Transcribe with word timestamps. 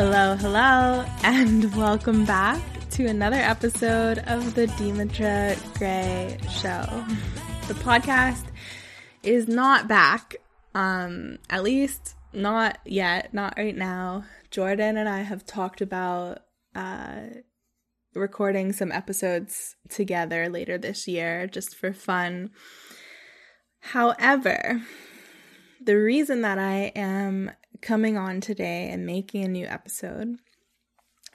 Hello, 0.00 0.36
hello, 0.36 1.04
and 1.24 1.74
welcome 1.76 2.24
back 2.24 2.62
to 2.90 3.06
another 3.06 3.36
episode 3.36 4.18
of 4.28 4.54
the 4.54 4.68
Demetra 4.68 5.58
Gray 5.76 6.38
Show. 6.48 6.86
The 7.66 7.74
podcast 7.74 8.44
is 9.24 9.48
not 9.48 9.88
back, 9.88 10.36
um, 10.72 11.38
at 11.50 11.64
least 11.64 12.14
not 12.32 12.78
yet, 12.84 13.34
not 13.34 13.54
right 13.56 13.76
now. 13.76 14.22
Jordan 14.52 14.96
and 14.96 15.08
I 15.08 15.22
have 15.22 15.44
talked 15.44 15.80
about 15.80 16.42
uh, 16.76 17.22
recording 18.14 18.72
some 18.72 18.92
episodes 18.92 19.74
together 19.88 20.48
later 20.48 20.78
this 20.78 21.08
year 21.08 21.48
just 21.48 21.74
for 21.74 21.92
fun. 21.92 22.50
However, 23.80 24.80
the 25.84 25.96
reason 25.96 26.42
that 26.42 26.60
I 26.60 26.92
am 26.94 27.50
coming 27.80 28.16
on 28.16 28.40
today 28.40 28.88
and 28.90 29.06
making 29.06 29.44
a 29.44 29.48
new 29.48 29.66
episode 29.66 30.36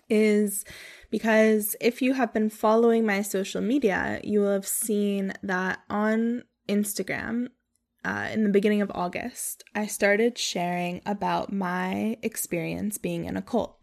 is 0.09 0.65
because 1.09 1.75
if 1.79 2.01
you 2.01 2.13
have 2.13 2.33
been 2.33 2.49
following 2.49 3.05
my 3.05 3.21
social 3.21 3.61
media, 3.61 4.19
you 4.23 4.41
will 4.41 4.53
have 4.53 4.67
seen 4.67 5.33
that 5.43 5.79
on 5.89 6.43
Instagram, 6.67 7.47
uh, 8.05 8.29
in 8.33 8.43
the 8.43 8.49
beginning 8.49 8.81
of 8.81 8.91
August, 8.93 9.63
I 9.73 9.87
started 9.87 10.37
sharing 10.37 11.01
about 11.05 11.53
my 11.53 12.17
experience 12.21 12.97
being 12.97 13.25
in 13.25 13.37
a 13.37 13.41
cult. 13.41 13.77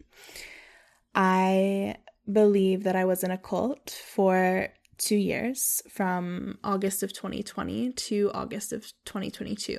I 1.14 1.96
believe 2.30 2.84
that 2.84 2.96
I 2.96 3.04
was 3.04 3.24
in 3.24 3.30
a 3.30 3.38
cult 3.38 3.90
for 3.90 4.68
two 4.98 5.16
years 5.16 5.82
from 5.90 6.58
August 6.62 7.02
of 7.02 7.12
2020 7.12 7.92
to 7.92 8.30
August 8.34 8.72
of 8.72 8.92
2022. 9.06 9.78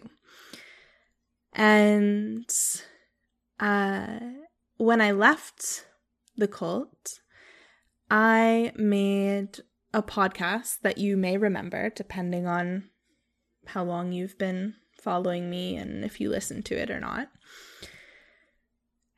And 1.53 2.49
uh, 3.59 4.19
when 4.77 5.01
I 5.01 5.11
left 5.11 5.85
the 6.37 6.47
cult, 6.47 7.19
I 8.09 8.71
made 8.75 9.59
a 9.93 10.01
podcast 10.01 10.79
that 10.81 10.97
you 10.97 11.17
may 11.17 11.37
remember, 11.37 11.89
depending 11.89 12.47
on 12.47 12.89
how 13.67 13.83
long 13.83 14.11
you've 14.11 14.37
been 14.37 14.75
following 15.01 15.49
me 15.49 15.75
and 15.75 16.05
if 16.05 16.21
you 16.21 16.29
listen 16.29 16.63
to 16.63 16.75
it 16.75 16.89
or 16.89 16.99
not. 16.99 17.29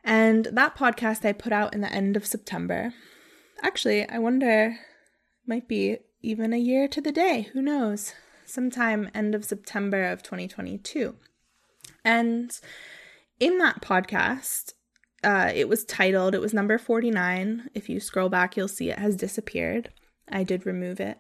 And 0.04 0.45
that 0.52 0.76
podcast 0.76 1.26
I 1.26 1.34
put 1.34 1.54
out 1.54 1.73
in 1.73 1.81
the 1.81 1.92
end 1.92 2.17
of 2.17 2.26
September. 2.26 2.94
Actually, 3.61 4.08
I 4.09 4.20
wonder, 4.20 4.76
might 5.48 5.67
be 5.67 5.98
even 6.22 6.54
a 6.54 6.58
year 6.58 6.88
to 6.89 7.02
the 7.02 7.11
day, 7.11 7.50
who 7.54 7.61
knows? 7.61 8.14
Sometime 8.45 9.09
end 9.14 9.36
of 9.36 9.45
September 9.45 10.06
of 10.09 10.23
2022. 10.23 11.16
And 12.04 12.52
in 13.40 13.58
that 13.59 13.82
podcast, 13.82 14.73
uh, 15.23 15.52
it 15.54 15.70
was 15.70 15.86
titled, 15.86 16.36
it 16.36 16.42
was 16.42 16.54
number 16.54 16.78
49. 16.78 17.70
If 17.73 17.90
you 17.90 18.00
scroll 18.00 18.30
back, 18.30 18.58
you'll 18.58 18.68
see 18.68 18.90
it 18.90 19.00
has 19.00 19.16
disappeared. 19.16 19.90
I 20.30 20.44
did 20.44 20.66
remove 20.66 21.00
it, 21.00 21.18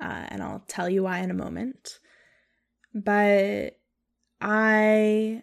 uh, 0.00 0.26
and 0.28 0.42
I'll 0.42 0.64
tell 0.68 0.88
you 0.88 1.04
why 1.04 1.18
in 1.18 1.30
a 1.30 1.34
moment. 1.34 1.98
But 2.94 3.78
I 4.40 5.42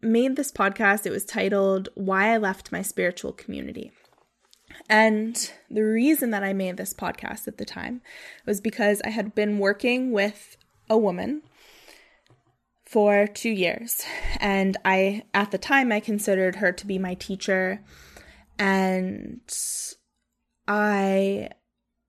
made 0.00 0.36
this 0.36 0.52
podcast. 0.52 1.06
It 1.06 1.10
was 1.10 1.24
titled 1.24 1.88
Why 1.94 2.32
I 2.32 2.38
Left 2.38 2.72
My 2.72 2.82
Spiritual 2.82 3.32
Community. 3.32 3.92
And 4.88 5.50
the 5.70 5.82
reason 5.82 6.30
that 6.30 6.44
I 6.44 6.52
made 6.52 6.76
this 6.76 6.94
podcast 6.94 7.48
at 7.48 7.58
the 7.58 7.64
time 7.64 8.00
was 8.46 8.60
because 8.60 9.00
I 9.04 9.10
had 9.10 9.34
been 9.34 9.58
working 9.58 10.12
with 10.12 10.56
a 10.88 10.98
woman 10.98 11.42
for 12.88 13.26
two 13.26 13.50
years. 13.50 14.02
And 14.40 14.76
I, 14.82 15.24
at 15.34 15.50
the 15.50 15.58
time, 15.58 15.92
I 15.92 16.00
considered 16.00 16.56
her 16.56 16.72
to 16.72 16.86
be 16.86 16.98
my 16.98 17.14
teacher. 17.14 17.84
And 18.58 19.40
I 20.66 21.50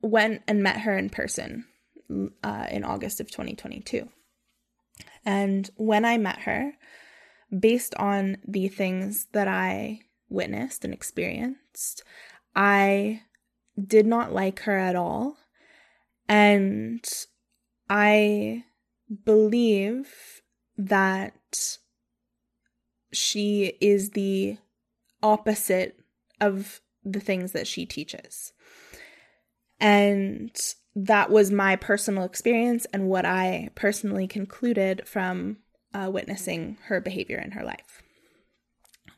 went 0.01 0.41
and 0.47 0.63
met 0.63 0.81
her 0.81 0.97
in 0.97 1.09
person 1.09 1.65
uh, 2.43 2.67
in 2.71 2.85
August 2.85 3.19
of 3.19 3.29
2022. 3.29 4.07
And 5.25 5.69
when 5.75 6.05
I 6.05 6.17
met 6.17 6.39
her, 6.39 6.73
based 7.57 7.93
on 7.95 8.37
the 8.47 8.69
things 8.69 9.27
that 9.33 9.49
I 9.49 9.99
witnessed 10.29 10.85
and 10.85 10.93
experienced, 10.93 12.03
I 12.55 13.23
did 13.77 14.05
not 14.05 14.31
like 14.31 14.61
her 14.61 14.77
at 14.77 14.95
all. 14.95 15.35
And 16.29 17.05
I 17.89 18.63
believe 19.25 20.38
that 20.79 21.77
she 23.11 23.73
is 23.81 24.11
the 24.11 24.57
opposite 25.21 25.99
of 26.39 26.79
the 27.03 27.19
things 27.19 27.51
that 27.51 27.67
she 27.67 27.85
teaches. 27.85 28.53
And 29.79 30.51
that 30.95 31.29
was 31.29 31.51
my 31.51 31.75
personal 31.75 32.23
experience 32.23 32.85
and 32.93 33.09
what 33.09 33.25
I 33.25 33.69
personally 33.75 34.27
concluded 34.27 35.05
from 35.05 35.57
uh, 35.93 36.09
witnessing 36.11 36.77
her 36.85 37.01
behavior 37.01 37.39
in 37.39 37.51
her 37.51 37.63
life. 37.63 38.01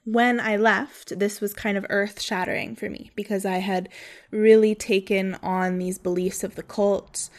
When 0.03 0.39
I 0.39 0.57
left, 0.57 1.19
this 1.19 1.41
was 1.41 1.53
kind 1.53 1.77
of 1.77 1.85
earth 1.89 2.21
shattering 2.21 2.75
for 2.75 2.89
me 2.89 3.11
because 3.15 3.45
I 3.45 3.57
had 3.57 3.89
really 4.31 4.73
taken 4.73 5.35
on 5.43 5.77
these 5.77 5.99
beliefs 5.99 6.43
of 6.43 6.55
the 6.55 6.63
cult. 6.63 7.29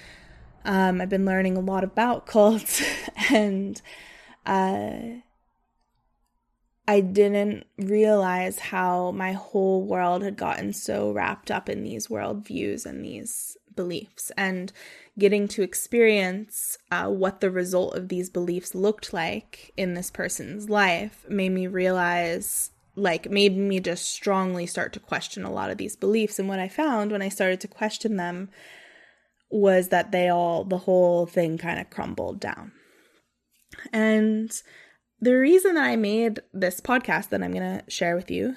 Um, 0.64 1.00
I've 1.00 1.08
been 1.08 1.24
learning 1.24 1.56
a 1.56 1.60
lot 1.60 1.82
about 1.82 2.26
cults 2.26 2.82
and 3.32 3.82
I 4.46 5.22
didn't 7.00 7.66
realize 7.78 8.58
how 8.58 9.12
my 9.12 9.32
whole 9.32 9.84
world 9.84 10.22
had 10.22 10.36
gotten 10.36 10.72
so 10.72 11.12
wrapped 11.12 11.50
up 11.50 11.68
in 11.68 11.84
these 11.84 12.08
worldviews 12.08 12.84
and 12.84 13.04
these 13.04 13.56
beliefs. 13.74 14.30
And 14.36 14.72
getting 15.18 15.48
to 15.48 15.62
experience 15.62 16.78
uh, 16.90 17.08
what 17.08 17.40
the 17.40 17.50
result 17.50 17.94
of 17.94 18.08
these 18.08 18.30
beliefs 18.30 18.74
looked 18.74 19.12
like 19.12 19.72
in 19.76 19.94
this 19.94 20.10
person's 20.10 20.68
life 20.68 21.24
made 21.28 21.50
me 21.50 21.66
realize 21.66 22.70
like 22.94 23.30
made 23.30 23.56
me 23.56 23.80
just 23.80 24.10
strongly 24.10 24.66
start 24.66 24.92
to 24.92 25.00
question 25.00 25.44
a 25.44 25.52
lot 25.52 25.70
of 25.70 25.78
these 25.78 25.96
beliefs 25.96 26.38
and 26.38 26.46
what 26.46 26.58
i 26.58 26.68
found 26.68 27.10
when 27.10 27.22
i 27.22 27.28
started 27.28 27.58
to 27.58 27.66
question 27.66 28.18
them 28.18 28.50
was 29.50 29.88
that 29.88 30.12
they 30.12 30.28
all 30.28 30.62
the 30.62 30.76
whole 30.76 31.24
thing 31.24 31.56
kind 31.56 31.80
of 31.80 31.88
crumbled 31.88 32.38
down 32.38 32.70
and 33.92 34.52
the 35.20 35.34
reason 35.34 35.74
that 35.74 35.84
I 35.84 35.96
made 35.96 36.40
this 36.52 36.80
podcast 36.80 37.28
that 37.28 37.42
I'm 37.42 37.52
going 37.52 37.78
to 37.78 37.90
share 37.90 38.16
with 38.16 38.30
you 38.30 38.56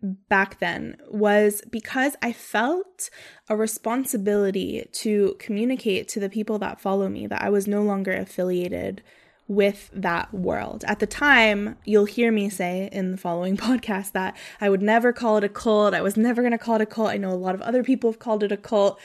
back 0.00 0.60
then 0.60 0.96
was 1.10 1.60
because 1.70 2.14
I 2.22 2.32
felt 2.32 3.10
a 3.48 3.56
responsibility 3.56 4.88
to 4.92 5.34
communicate 5.40 6.06
to 6.08 6.20
the 6.20 6.28
people 6.28 6.58
that 6.60 6.80
follow 6.80 7.08
me 7.08 7.26
that 7.26 7.42
I 7.42 7.50
was 7.50 7.66
no 7.66 7.82
longer 7.82 8.12
affiliated 8.12 9.02
with 9.48 9.90
that 9.92 10.32
world. 10.32 10.84
At 10.86 11.00
the 11.00 11.06
time, 11.06 11.76
you'll 11.84 12.04
hear 12.04 12.30
me 12.30 12.48
say 12.48 12.88
in 12.92 13.10
the 13.10 13.16
following 13.16 13.56
podcast 13.56 14.12
that 14.12 14.36
I 14.60 14.68
would 14.68 14.82
never 14.82 15.12
call 15.12 15.38
it 15.38 15.44
a 15.44 15.48
cult. 15.48 15.94
I 15.94 16.02
was 16.02 16.16
never 16.16 16.42
going 16.42 16.52
to 16.52 16.58
call 16.58 16.76
it 16.76 16.82
a 16.82 16.86
cult. 16.86 17.10
I 17.10 17.16
know 17.16 17.30
a 17.30 17.32
lot 17.32 17.54
of 17.54 17.62
other 17.62 17.82
people 17.82 18.12
have 18.12 18.20
called 18.20 18.44
it 18.44 18.52
a 18.52 18.56
cult. 18.56 19.00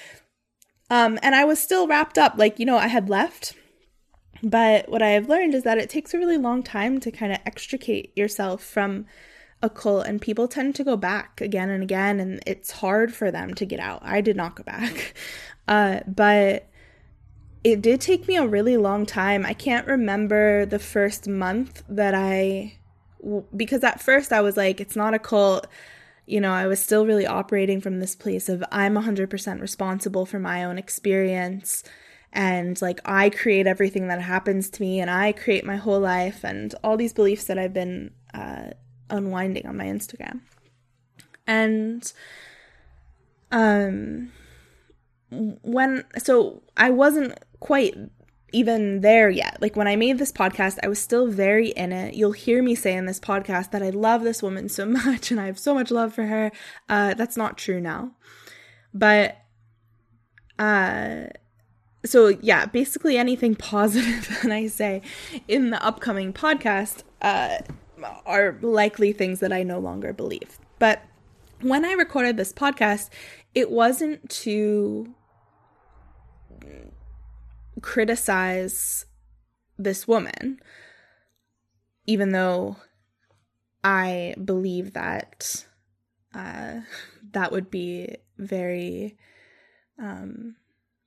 Um, 0.91 1.17
and 1.23 1.33
I 1.33 1.45
was 1.45 1.59
still 1.59 1.87
wrapped 1.87 2.19
up, 2.19 2.35
like, 2.37 2.59
you 2.59 2.67
know, 2.67 2.77
I 2.77 2.87
had 2.87 3.09
left 3.09 3.55
but 4.43 4.89
what 4.89 5.01
I 5.01 5.11
have 5.11 5.29
learned 5.29 5.55
is 5.55 5.63
that 5.63 5.77
it 5.77 5.89
takes 5.89 6.13
a 6.13 6.17
really 6.17 6.37
long 6.37 6.63
time 6.63 6.99
to 6.99 7.11
kind 7.11 7.31
of 7.31 7.39
extricate 7.45 8.15
yourself 8.17 8.61
from 8.61 9.05
a 9.61 9.69
cult, 9.69 10.05
and 10.05 10.21
people 10.21 10.49
tend 10.49 10.75
to 10.75 10.83
go 10.83 10.97
back 10.97 11.39
again 11.39 11.69
and 11.69 11.81
again, 11.81 12.19
and 12.19 12.43
it's 12.45 12.71
hard 12.71 13.13
for 13.13 13.31
them 13.31 13.53
to 13.53 13.65
get 13.65 13.79
out. 13.79 14.01
I 14.03 14.19
did 14.19 14.35
not 14.35 14.55
go 14.55 14.63
back. 14.63 15.15
Uh, 15.65 16.01
but 16.05 16.67
it 17.63 17.81
did 17.81 18.01
take 18.01 18.27
me 18.27 18.35
a 18.35 18.45
really 18.45 18.75
long 18.75 19.06
time. 19.06 19.45
I 19.45 19.53
can't 19.53 19.88
remember 19.88 20.65
the 20.65 20.77
first 20.77 21.25
month 21.25 21.83
that 21.88 22.13
I, 22.13 22.77
because 23.56 23.81
at 23.81 24.01
first 24.01 24.33
I 24.33 24.41
was 24.41 24.57
like, 24.57 24.81
it's 24.81 24.97
not 24.97 25.13
a 25.13 25.19
cult. 25.19 25.68
You 26.25 26.41
know, 26.41 26.51
I 26.51 26.68
was 26.68 26.83
still 26.83 27.06
really 27.06 27.25
operating 27.25 27.79
from 27.79 28.01
this 28.01 28.13
place 28.13 28.50
of 28.50 28.62
I'm 28.73 28.95
100% 28.95 29.62
responsible 29.62 30.25
for 30.25 30.38
my 30.38 30.65
own 30.65 30.77
experience 30.77 31.85
and 32.33 32.81
like 32.81 33.00
I 33.06 33.30
create 33.30 33.68
everything 33.68 34.07
that 34.07 34.19
happens 34.19 34.69
to 34.71 34.81
me 34.81 35.00
and 35.00 35.09
I 35.09 35.31
create 35.31 35.63
my 35.63 35.77
whole 35.77 36.00
life 36.00 36.44
and 36.44 36.74
all 36.83 36.97
these 36.97 37.13
beliefs 37.13 37.45
that 37.45 37.59
I've 37.59 37.74
been 37.74 38.12
uh, 38.33 38.71
unwinding 39.09 39.68
on 39.68 39.77
my 39.77 39.85
Instagram. 39.85 40.41
And 41.45 42.12
um 43.51 44.31
when 45.30 46.03
so 46.18 46.63
I 46.75 46.89
wasn't 46.89 47.38
quite 47.59 47.95
even 48.51 49.01
there 49.01 49.30
yet. 49.30 49.57
Like 49.62 49.75
when 49.75 49.88
I 49.88 49.95
made 49.95 50.18
this 50.18 50.31
podcast, 50.31 50.80
I 50.83 50.88
was 50.88 51.00
still 51.00 51.27
very 51.27 51.69
in 51.69 51.91
it. 51.91 52.13
You'll 52.13 52.31
hear 52.31 52.63
me 52.63 52.75
say 52.75 52.95
in 52.95 53.06
this 53.06 53.19
podcast 53.19 53.71
that 53.71 53.83
I 53.83 53.89
love 53.89 54.24
this 54.24 54.41
woman 54.41 54.69
so 54.69 54.85
much 54.88 55.31
and 55.31 55.39
I 55.39 55.47
have 55.47 55.59
so 55.59 55.74
much 55.74 55.91
love 55.91 56.13
for 56.13 56.25
her. 56.25 56.51
Uh, 56.89 57.13
that's 57.13 57.38
not 57.38 57.57
true 57.57 57.81
now. 57.81 58.12
But 58.94 59.38
uh, 60.59 61.25
so 62.05 62.27
yeah, 62.41 62.65
basically 62.65 63.17
anything 63.17 63.55
positive 63.71 64.39
that 64.41 64.51
I 64.51 64.67
say 64.67 65.01
in 65.47 65.69
the 65.69 65.83
upcoming 65.83 66.33
podcast, 66.33 67.03
uh, 67.21 67.59
are 68.25 68.57
likely 68.61 69.13
things 69.13 69.39
that 69.39 69.53
I 69.53 69.63
no 69.63 69.79
longer 69.79 70.13
believe. 70.13 70.59
But 70.79 71.01
when 71.61 71.85
I 71.85 71.94
recorded 71.94 72.38
this 72.38 72.51
podcast, 72.51 73.09
it 73.55 73.71
wasn't 73.71 74.29
to 74.29 75.13
criticize 77.81 79.06
this 79.77 80.07
woman, 80.07 80.59
even 82.06 82.31
though 82.31 82.77
I 83.83 84.35
believe 84.44 84.94
that 84.94 85.65
uh, 86.33 86.81
that 87.31 87.51
would 87.51 87.69
be 87.69 88.17
very, 88.38 89.17
um, 89.99 90.56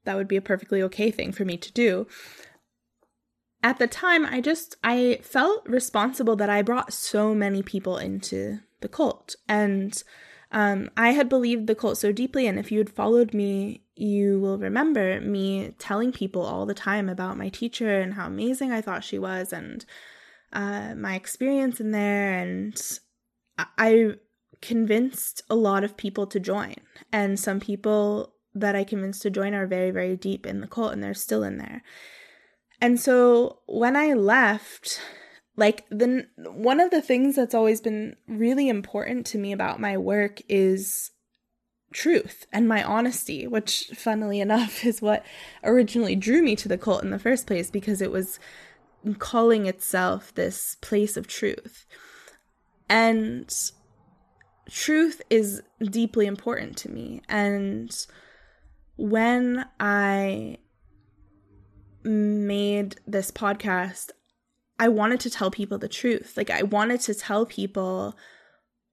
that 0.07 0.17
would 0.17 0.29
be 0.29 0.37
a 0.37 0.43
perfectly 0.43 0.83
okay 0.83 1.11
thing 1.11 1.33
for 1.33 1.45
me 1.45 1.57
to 1.59 1.73
do. 1.73 2.07
At 3.63 3.79
the 3.79 3.87
time, 3.87 4.25
I 4.25 4.41
just 4.41 4.77
I 4.83 5.21
felt 5.23 5.69
responsible 5.69 6.37
that 6.37 6.51
I 6.51 6.63
brought 6.63 6.93
so 6.93 7.35
many 7.35 7.63
people 7.63 7.99
into 7.99 8.61
the 8.81 8.89
cult, 8.89 9.37
and 9.49 10.03
um, 10.53 10.91
I 10.97 11.11
had 11.11 11.29
believed 11.29 11.67
the 11.67 11.75
cult 11.75 11.99
so 11.99 12.13
deeply. 12.13 12.47
And 12.47 12.59
if 12.59 12.71
you 12.71 12.79
had 12.79 12.91
followed 12.91 13.35
me, 13.35 13.83
you 13.97 14.39
will 14.39 14.59
remember 14.59 15.21
me 15.21 15.75
telling 15.79 16.13
people 16.13 16.43
all 16.43 16.65
the 16.65 16.75
time 16.75 17.09
about 17.09 17.37
my 17.37 17.49
teacher 17.49 18.01
and 18.01 18.15
how 18.15 18.27
amazing 18.27 18.73
I 18.73 18.81
thought 18.81 19.05
she 19.05 19.19
was, 19.19 19.53
and 19.53 19.85
uh, 20.53 20.95
my 20.95 21.15
experience 21.15 21.81
in 21.81 21.91
there, 21.91 22.35
and 22.35 22.81
I 23.59 24.15
convinced 24.63 25.43
a 25.51 25.55
lot 25.55 25.83
of 25.83 25.97
people 25.97 26.27
to 26.29 26.41
join. 26.41 26.75
And 27.13 27.39
some 27.39 27.61
people 27.61 28.36
that 28.57 28.75
I 28.75 28.85
convinced 28.85 29.23
to 29.23 29.31
join 29.31 29.55
are 29.55 29.67
very, 29.67 29.91
very 29.91 30.17
deep 30.17 30.47
in 30.47 30.61
the 30.61 30.67
cult 30.67 30.93
and 30.93 31.03
they're 31.03 31.15
still 31.15 31.43
in 31.43 31.59
there. 31.59 31.83
And 32.81 32.99
so 32.99 33.61
when 33.67 33.97
I 33.97 34.15
left, 34.15 35.01
like 35.57 35.87
the 35.91 36.27
one 36.37 36.81
of 36.81 36.91
the 36.91 37.03
things 37.03 37.37
that's 37.37 37.55
always 37.55 37.81
been 37.81 38.17
really 38.27 38.69
important 38.69 39.27
to 39.27 39.39
me 39.39 39.53
about 39.53 39.81
my 39.81 39.97
work 39.97 40.41
is 40.49 41.11
truth 41.93 42.47
and 42.53 42.69
my 42.69 42.83
honesty, 42.83 43.47
which 43.47 43.91
funnily 43.95 44.41
enough 44.41 44.85
is 44.85 45.01
what 45.01 45.25
originally 45.63 46.17
drew 46.17 46.43
me 46.43 46.57
to 46.57 46.69
the 46.69 46.79
cult 46.79 47.05
in 47.05 47.11
the 47.11 47.19
first 47.19 47.47
place 47.47 47.71
because 47.71 48.01
it 48.01 48.11
was 48.11 48.39
calling 49.19 49.67
itself 49.67 50.35
this 50.35 50.77
place 50.81 51.17
of 51.17 51.27
truth. 51.27 51.87
And 52.89 53.55
truth 54.69 55.23
is 55.31 55.63
deeply 55.83 56.27
important 56.27 56.77
to 56.79 56.91
me. 56.91 57.23
And 57.29 57.95
when 58.97 59.67
I 59.79 60.59
made 62.03 62.97
this 63.07 63.31
podcast, 63.31 64.11
I 64.79 64.89
wanted 64.89 65.21
to 65.21 65.31
tell 65.31 65.51
people 65.51 65.79
the 65.79 65.89
truth. 65.89 66.35
Like, 66.37 66.51
I 66.51 66.63
wanted 66.63 67.01
to 67.03 67.15
tell 67.15 67.47
people 67.47 68.17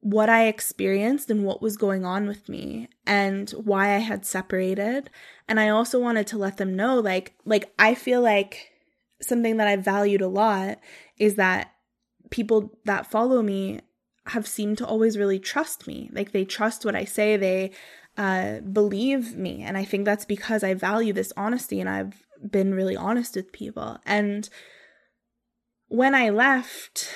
what 0.04 0.30
I 0.30 0.48
experienced 0.48 1.30
and 1.30 1.46
what 1.46 1.62
was 1.62 1.78
going 1.78 2.04
on 2.04 2.28
with 2.28 2.50
me 2.50 2.90
and 3.06 3.50
why 3.52 3.96
I 3.96 4.00
had 4.00 4.26
separated. 4.26 5.10
And 5.48 5.62
I 5.62 5.70
also 5.70 5.98
wanted 5.98 6.28
to 6.28 6.38
let 6.38 6.58
them 6.58 6.76
know 6.76 7.00
like 7.00 7.34
like 7.46 7.74
I 7.80 7.96
feel 7.96 8.22
like 8.22 8.70
something 9.22 9.56
that 9.58 9.68
I 9.68 9.78
valued 9.78 10.20
a 10.20 10.28
lot 10.28 10.80
is 11.18 11.36
that 11.36 11.72
people 12.32 12.78
that 12.84 13.10
follow 13.10 13.42
me 13.42 13.80
have 14.28 14.46
seemed 14.46 14.78
to 14.80 14.86
always 14.86 15.18
really 15.18 15.40
trust 15.40 15.88
me. 15.88 16.10
Like 16.12 16.34
they 16.34 16.44
trust 16.44 16.84
what 16.84 16.98
I 16.98 17.06
say, 17.06 17.38
they 17.38 17.72
uh, 18.18 18.60
believe 18.60 19.36
me. 19.36 19.64
And 19.64 19.78
I 19.78 19.86
think 19.86 20.06
that's 20.06 20.26
because 20.26 20.64
I 20.64 20.74
value 20.74 21.14
this 21.14 21.34
honesty 21.36 21.80
and 21.80 21.90
I've 21.90 22.26
been 22.50 22.74
really 22.74 22.96
honest 22.96 23.36
with 23.36 23.52
people. 23.52 23.98
And 24.06 24.50
when 25.88 26.14
I 26.16 26.30
left, 26.30 27.10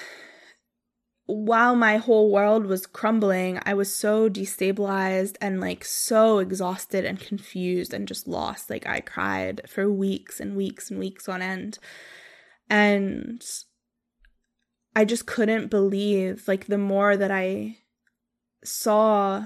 while 1.26 1.76
my 1.76 1.98
whole 1.98 2.32
world 2.32 2.66
was 2.66 2.88
crumbling, 2.88 3.60
I 3.66 3.74
was 3.74 3.94
so 3.94 4.30
destabilized 4.30 5.36
and 5.42 5.60
like 5.60 5.84
so 5.84 6.40
exhausted 6.40 7.06
and 7.06 7.20
confused 7.20 7.94
and 7.94 8.08
just 8.08 8.28
lost. 8.28 8.70
Like 8.70 8.88
I 8.88 9.02
cried 9.02 9.62
for 9.68 9.92
weeks 9.92 10.40
and 10.40 10.56
weeks 10.56 10.90
and 10.90 11.00
weeks 11.00 11.28
on 11.28 11.42
end. 11.42 11.80
And 12.70 13.44
I 14.98 15.06
just 15.06 15.28
couldn't 15.28 15.68
believe, 15.68 16.48
like, 16.48 16.66
the 16.66 16.80
more 16.80 17.16
that 17.16 17.30
I 17.30 17.78
saw 18.64 19.46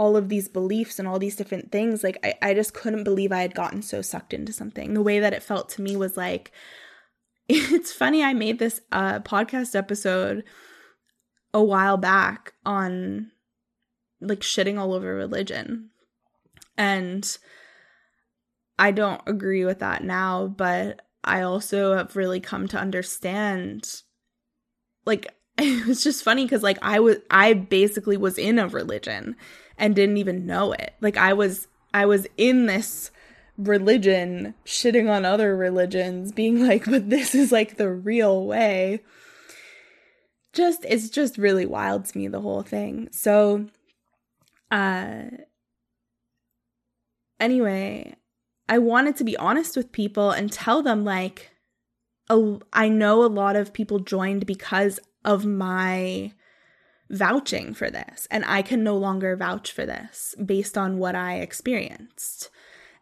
all 0.00 0.16
of 0.16 0.30
these 0.30 0.48
beliefs 0.48 0.98
and 0.98 1.06
all 1.06 1.18
these 1.18 1.36
different 1.36 1.70
things, 1.70 2.02
like, 2.02 2.16
I, 2.24 2.32
I 2.40 2.54
just 2.54 2.72
couldn't 2.72 3.04
believe 3.04 3.32
I 3.32 3.42
had 3.42 3.54
gotten 3.54 3.82
so 3.82 4.00
sucked 4.00 4.32
into 4.32 4.50
something. 4.50 4.94
The 4.94 5.02
way 5.02 5.20
that 5.20 5.34
it 5.34 5.42
felt 5.42 5.68
to 5.70 5.82
me 5.82 5.94
was 5.94 6.16
like, 6.16 6.52
it's 7.50 7.92
funny, 7.92 8.24
I 8.24 8.32
made 8.32 8.58
this 8.58 8.80
uh, 8.90 9.20
podcast 9.20 9.76
episode 9.76 10.42
a 11.52 11.62
while 11.62 11.98
back 11.98 12.54
on 12.64 13.30
like 14.22 14.40
shitting 14.40 14.78
all 14.78 14.94
over 14.94 15.14
religion. 15.14 15.90
And 16.78 17.36
I 18.78 18.92
don't 18.92 19.20
agree 19.26 19.66
with 19.66 19.80
that 19.80 20.02
now, 20.02 20.46
but 20.46 21.02
I 21.22 21.42
also 21.42 21.94
have 21.94 22.16
really 22.16 22.40
come 22.40 22.68
to 22.68 22.78
understand 22.78 24.00
like 25.04 25.34
it 25.58 25.86
was 25.86 26.02
just 26.02 26.24
funny 26.24 26.48
cuz 26.48 26.62
like 26.62 26.78
I 26.80 27.00
was 27.00 27.18
I 27.30 27.52
basically 27.52 28.16
was 28.16 28.38
in 28.38 28.58
a 28.58 28.68
religion 28.68 29.36
and 29.80 29.96
didn't 29.96 30.18
even 30.18 30.46
know 30.46 30.72
it. 30.72 30.94
Like 31.00 31.16
I 31.16 31.32
was 31.32 31.66
I 31.92 32.06
was 32.06 32.28
in 32.36 32.66
this 32.66 33.10
religion 33.56 34.54
shitting 34.64 35.10
on 35.10 35.24
other 35.24 35.56
religions 35.56 36.32
being 36.32 36.66
like 36.66 36.84
but 36.84 37.10
this 37.10 37.34
is 37.34 37.50
like 37.50 37.76
the 37.76 37.90
real 37.90 38.46
way 38.46 39.02
just 40.54 40.84
it's 40.88 41.10
just 41.10 41.36
really 41.36 41.66
wild 41.66 42.06
to 42.06 42.16
me 42.16 42.28
the 42.28 42.40
whole 42.40 42.62
thing. 42.62 43.08
So 43.10 43.66
uh 44.70 45.24
anyway, 47.40 48.14
I 48.68 48.78
wanted 48.78 49.16
to 49.16 49.24
be 49.24 49.36
honest 49.36 49.76
with 49.76 49.92
people 49.92 50.30
and 50.30 50.52
tell 50.52 50.82
them 50.82 51.04
like 51.04 51.50
a, 52.28 52.58
I 52.72 52.88
know 52.88 53.24
a 53.24 53.26
lot 53.26 53.56
of 53.56 53.72
people 53.72 53.98
joined 53.98 54.46
because 54.46 55.00
of 55.24 55.44
my 55.44 56.32
vouching 57.10 57.74
for 57.74 57.90
this 57.90 58.28
and 58.30 58.44
I 58.46 58.62
can 58.62 58.84
no 58.84 58.96
longer 58.96 59.36
vouch 59.36 59.72
for 59.72 59.84
this 59.84 60.34
based 60.44 60.78
on 60.78 60.98
what 60.98 61.14
I 61.14 61.40
experienced. 61.40 62.50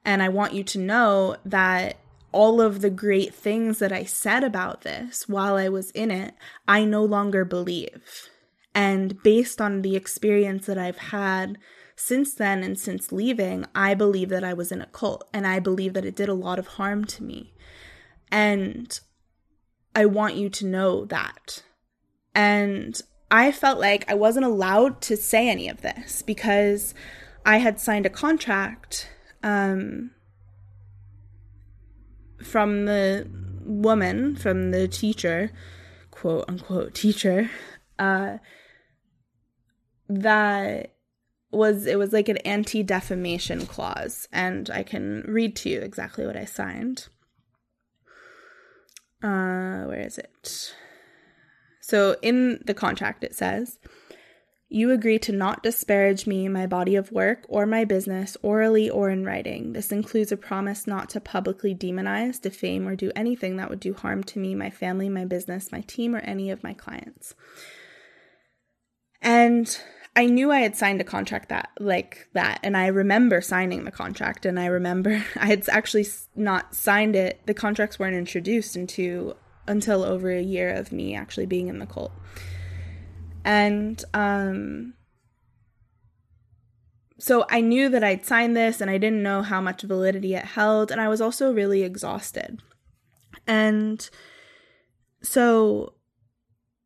And 0.05 0.23
I 0.23 0.31
want 0.31 0.55
you 0.55 0.65
to 0.65 0.79
know 0.79 1.37
that 1.45 1.99
all 2.33 2.61
of 2.61 2.81
the 2.81 2.91
great 2.91 3.35
things 3.35 3.79
that 3.79 3.93
I 3.93 4.05
said 4.05 4.45
about 4.45 4.83
this 4.83 5.29
while 5.29 5.57
I 5.57 5.69
was 5.69 5.91
in 5.93 6.11
it, 6.11 6.35
I 6.67 6.85
no 6.85 7.05
longer 7.05 7.45
believe. 7.45 8.31
And 8.75 9.23
based 9.23 9.61
on 9.61 9.83
the 9.83 9.97
experience 9.97 10.67
that 10.67 10.79
I've 10.79 10.99
had 10.99 11.59
since 11.97 12.33
then 12.35 12.63
and 12.63 12.79
since 12.79 13.13
leaving, 13.13 13.67
I 13.75 13.95
believe 13.95 14.29
that 14.29 14.45
I 14.45 14.55
was 14.55 14.71
in 14.71 14.81
a 14.81 14.87
cult 14.87 15.29
and 15.35 15.47
I 15.47 15.59
believe 15.59 15.95
that 15.95 16.05
it 16.05 16.17
did 16.17 16.29
a 16.29 16.35
lot 16.35 16.59
of 16.59 16.69
harm 16.69 17.05
to 17.07 17.25
me. 17.25 17.55
And 18.31 18.99
I 19.95 20.07
want 20.07 20.37
you 20.37 20.49
to 20.49 20.67
know 20.67 21.05
that. 21.07 21.63
And 22.35 23.01
I 23.31 23.53
felt 23.53 23.79
like 23.79 24.11
I 24.11 24.15
wasn't 24.15 24.47
allowed 24.47 25.01
to 25.03 25.17
say 25.17 25.49
any 25.49 25.69
of 25.69 25.83
this 25.83 26.23
because 26.23 26.95
I 27.45 27.59
had 27.59 27.79
signed 27.79 28.07
a 28.07 28.11
contract 28.11 29.11
um, 29.43 30.11
from 32.43 32.87
the 32.87 33.29
woman, 33.65 34.37
from 34.37 34.71
the 34.71 34.89
teacher, 34.89 35.51
quote 36.11 36.47
unquote 36.49 36.95
teacher, 36.95 37.51
uh, 37.99 38.39
that 40.09 40.95
was 41.51 41.87
it 41.87 41.99
was 41.99 42.13
like 42.13 42.29
an 42.29 42.37
anti-defamation 42.39 43.65
clause 43.65 44.29
and 44.33 44.69
i 44.71 44.83
can 44.83 45.25
read 45.27 45.57
to 45.57 45.71
you 45.71 45.81
exactly 45.81 46.27
what 46.27 46.37
i 46.37 46.45
signed. 46.45 47.09
Uh 49.23 49.85
where 49.85 50.01
is 50.07 50.19
it 50.19 50.75
so 51.89 52.17
in 52.23 52.61
the 52.67 52.75
contract 52.75 53.25
it 53.25 53.35
says 53.35 53.79
you 54.71 54.91
agree 54.91 55.19
to 55.21 55.33
not 55.33 55.63
disparage 55.63 56.27
me, 56.27 56.47
my 56.47 56.67
body 56.67 56.95
of 56.95 57.11
work, 57.11 57.47
or 57.49 57.65
my 57.65 57.87
business 57.87 58.37
orally 58.43 58.91
or 58.91 59.09
in 59.09 59.25
writing. 59.25 59.73
This 59.73 59.91
includes 59.91 60.31
a 60.31 60.37
promise 60.37 60.87
not 60.87 61.09
to 61.11 61.21
publicly 61.21 61.75
demonize, 61.75 62.39
defame, 62.39 62.87
or 62.87 62.95
do 62.95 63.11
anything 63.17 63.57
that 63.57 63.71
would 63.71 63.81
do 63.81 63.95
harm 63.95 64.23
to 64.25 64.39
me, 64.39 64.55
my 64.55 64.69
family, 64.69 65.09
my 65.09 65.25
business, 65.25 65.73
my 65.73 65.81
team, 65.83 66.15
or 66.15 66.19
any 66.19 66.51
of 66.51 66.63
my 66.63 66.75
clients. 66.75 67.35
And 69.23 69.81
I 70.15 70.27
knew 70.27 70.53
I 70.53 70.61
had 70.61 70.77
signed 70.77 71.01
a 71.01 71.05
contract 71.05 71.49
that 71.49 71.71
like 71.81 72.29
that 72.35 72.61
and 72.63 72.77
I 72.77 72.89
remember 72.89 73.41
signing 73.41 73.85
the 73.85 73.91
contract 73.91 74.45
and 74.45 74.59
I 74.59 74.67
remember 74.67 75.25
I 75.37 75.47
had 75.47 75.69
actually 75.69 76.07
not 76.35 76.75
signed 76.75 77.15
it 77.15 77.41
the 77.47 77.55
contracts 77.55 77.99
weren't 77.99 78.17
introduced 78.17 78.77
into 78.77 79.37
until 79.69 80.03
over 80.03 80.31
a 80.31 80.43
year 80.43 80.71
of 80.71 80.91
me 80.93 81.15
actually 81.15 81.47
being 81.47 81.69
in 81.69 81.79
the 81.79 81.87
cult 81.87 82.13
and 83.45 84.05
um, 84.15 84.95
so 87.19 87.45
I 87.51 87.61
knew 87.61 87.89
that 87.89 88.05
I'd 88.05 88.25
signed 88.25 88.57
this 88.57 88.81
and 88.81 88.91
I 88.91 88.99
didn't 88.99 89.23
know 89.23 89.43
how 89.43 89.61
much 89.61 89.83
validity 89.83 90.35
it 90.35 90.45
held. 90.45 90.93
And 90.93 91.01
I 91.01 91.09
was 91.09 91.21
also 91.21 91.53
really 91.53 91.83
exhausted. 91.83 92.63
And 93.47 94.09
so 95.23 95.95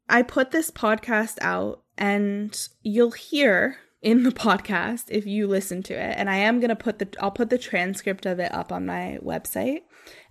I 0.09 0.23
put 0.23 0.51
this 0.51 0.71
podcast 0.71 1.39
out, 1.41 1.83
and 1.99 2.69
you'll 2.83 3.11
hear 3.11 3.79
in 4.01 4.23
the 4.23 4.31
podcast 4.31 5.05
if 5.09 5.27
you 5.27 5.47
listen 5.47 5.83
to 5.85 5.95
it. 5.95 6.15
And 6.17 6.31
I 6.31 6.37
am 6.37 6.61
going 6.61 6.71
to 6.71 6.77
put 6.77 6.99
the, 6.99 7.09
I'll 7.21 7.31
put 7.31 7.51
the 7.51 7.59
transcript 7.59 8.25
of 8.25 8.39
it 8.39 8.53
up 8.55 8.73
on 8.73 8.87
my 8.87 9.19
website 9.23 9.81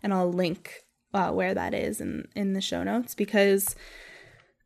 and 0.01 0.13
I'll 0.13 0.31
link 0.31 0.83
uh, 1.13 1.31
where 1.31 1.53
that 1.53 1.73
is 1.73 2.01
in, 2.01 2.27
in 2.35 2.53
the 2.53 2.61
show 2.61 2.83
notes 2.83 3.15
because 3.15 3.75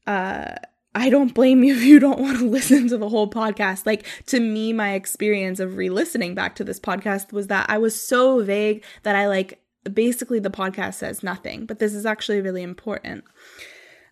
uh, 0.07 0.55
I 0.93 1.09
don't 1.09 1.33
blame 1.33 1.63
you 1.63 1.75
if 1.75 1.83
you 1.83 1.99
don't 1.99 2.19
want 2.19 2.39
to 2.39 2.45
listen 2.49 2.87
to 2.89 2.97
the 2.97 3.09
whole 3.09 3.29
podcast. 3.29 3.85
Like, 3.85 4.05
to 4.27 4.39
me, 4.39 4.73
my 4.73 4.93
experience 4.93 5.59
of 5.59 5.77
re 5.77 5.89
listening 5.89 6.35
back 6.35 6.55
to 6.55 6.63
this 6.63 6.79
podcast 6.79 7.33
was 7.33 7.47
that 7.47 7.69
I 7.69 7.77
was 7.77 7.99
so 7.99 8.41
vague 8.43 8.83
that 9.03 9.15
I 9.15 9.27
like 9.27 9.59
basically 9.91 10.39
the 10.39 10.49
podcast 10.49 10.95
says 10.95 11.21
nothing, 11.21 11.65
but 11.65 11.79
this 11.79 11.93
is 11.93 12.05
actually 12.05 12.41
really 12.41 12.63
important. 12.63 13.23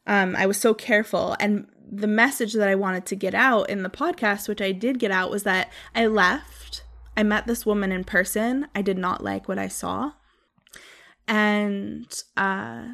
Um, 0.05 0.35
I 0.35 0.45
was 0.45 0.57
so 0.57 0.73
careful. 0.73 1.35
And 1.39 1.67
the 1.89 2.07
message 2.07 2.53
that 2.53 2.67
I 2.67 2.75
wanted 2.75 3.05
to 3.07 3.15
get 3.15 3.33
out 3.33 3.69
in 3.69 3.83
the 3.83 3.89
podcast, 3.89 4.47
which 4.47 4.61
I 4.61 4.71
did 4.71 4.99
get 4.99 5.11
out, 5.11 5.31
was 5.31 5.43
that 5.43 5.71
I 5.95 6.07
left. 6.07 6.83
I 7.15 7.23
met 7.23 7.47
this 7.47 7.65
woman 7.65 7.91
in 7.91 8.03
person. 8.03 8.67
I 8.75 8.81
did 8.81 8.97
not 8.97 9.23
like 9.23 9.47
what 9.47 9.59
I 9.59 9.67
saw. 9.67 10.13
And 11.27 12.05
uh, 12.37 12.87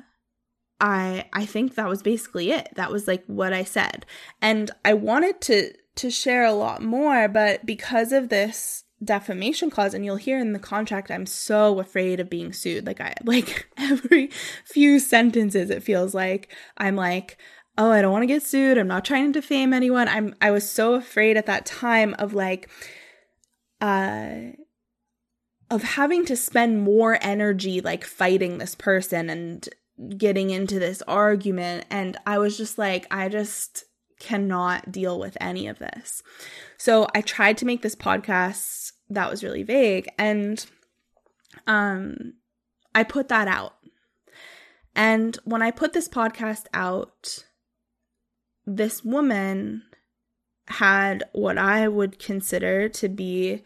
I 0.79 1.25
I 1.33 1.45
think 1.45 1.75
that 1.75 1.89
was 1.89 2.01
basically 2.01 2.51
it. 2.51 2.69
That 2.75 2.91
was 2.91 3.07
like 3.07 3.23
what 3.27 3.53
I 3.53 3.63
said. 3.63 4.05
And 4.41 4.71
I 4.85 4.93
wanted 4.93 5.41
to 5.41 5.73
to 5.95 6.09
share 6.09 6.45
a 6.45 6.53
lot 6.53 6.81
more, 6.81 7.27
but 7.27 7.65
because 7.65 8.11
of 8.11 8.29
this 8.29 8.83
defamation 9.03 9.69
clause 9.69 9.93
and 9.93 10.03
you'll 10.03 10.17
hear 10.17 10.39
in 10.39 10.51
the 10.51 10.59
contract 10.59 11.09
I'm 11.09 11.25
so 11.25 11.79
afraid 11.79 12.19
of 12.19 12.29
being 12.29 12.51
sued. 12.53 12.85
Like 12.85 13.01
I 13.01 13.13
like 13.23 13.67
every 13.77 14.29
few 14.65 14.99
sentences 14.99 15.69
it 15.69 15.83
feels 15.83 16.13
like 16.13 16.53
I'm 16.77 16.95
like 16.95 17.37
oh, 17.77 17.91
I 17.91 18.01
don't 18.01 18.11
want 18.11 18.23
to 18.23 18.27
get 18.27 18.43
sued. 18.43 18.77
I'm 18.77 18.89
not 18.89 19.05
trying 19.05 19.31
to 19.31 19.39
defame 19.39 19.71
anyone. 19.71 20.09
I'm 20.09 20.35
I 20.41 20.51
was 20.51 20.69
so 20.69 20.95
afraid 20.95 21.37
at 21.37 21.45
that 21.47 21.65
time 21.65 22.13
of 22.19 22.33
like 22.33 22.69
uh 23.81 24.51
of 25.69 25.83
having 25.83 26.25
to 26.25 26.35
spend 26.35 26.81
more 26.81 27.17
energy 27.21 27.81
like 27.81 28.03
fighting 28.03 28.57
this 28.57 28.75
person 28.75 29.29
and 29.29 29.69
getting 30.17 30.49
into 30.49 30.79
this 30.79 31.01
argument 31.03 31.85
and 31.89 32.17
I 32.25 32.37
was 32.37 32.57
just 32.57 32.77
like 32.77 33.05
I 33.11 33.29
just 33.29 33.83
cannot 34.19 34.91
deal 34.91 35.19
with 35.19 35.37
any 35.39 35.67
of 35.67 35.79
this. 35.79 36.21
So 36.77 37.07
I 37.15 37.21
tried 37.21 37.57
to 37.59 37.65
make 37.65 37.81
this 37.81 37.95
podcast 37.95 38.93
that 39.09 39.29
was 39.29 39.43
really 39.43 39.63
vague 39.63 40.07
and 40.17 40.65
um 41.67 42.33
I 42.95 43.03
put 43.03 43.27
that 43.29 43.47
out. 43.47 43.75
And 44.95 45.37
when 45.45 45.61
I 45.61 45.71
put 45.71 45.93
this 45.93 46.09
podcast 46.09 46.65
out, 46.73 47.45
this 48.65 49.03
woman 49.03 49.83
had 50.67 51.23
what 51.31 51.57
I 51.57 51.87
would 51.87 52.19
consider 52.19 52.89
to 52.89 53.09
be 53.09 53.63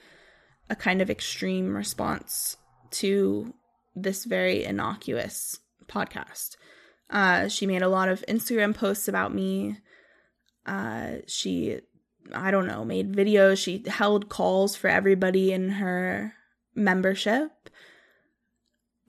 a 0.69 0.75
kind 0.75 1.01
of 1.01 1.09
extreme 1.09 1.75
response 1.75 2.57
to 2.91 3.53
this 3.95 4.25
very 4.25 4.63
innocuous 4.63 5.59
podcast. 5.87 6.55
Uh, 7.09 7.47
she 7.47 7.67
made 7.67 7.81
a 7.81 7.89
lot 7.89 8.09
of 8.09 8.23
Instagram 8.27 8.73
posts 8.75 9.07
about 9.07 9.33
me. 9.33 9.77
Uh, 10.65 11.17
she, 11.27 11.79
I 12.33 12.51
don't 12.51 12.67
know, 12.67 12.83
made 12.83 13.13
videos. 13.13 13.57
She 13.57 13.83
held 13.87 14.29
calls 14.29 14.75
for 14.75 14.89
everybody 14.89 15.51
in 15.51 15.69
her 15.71 16.33
membership. 16.73 17.51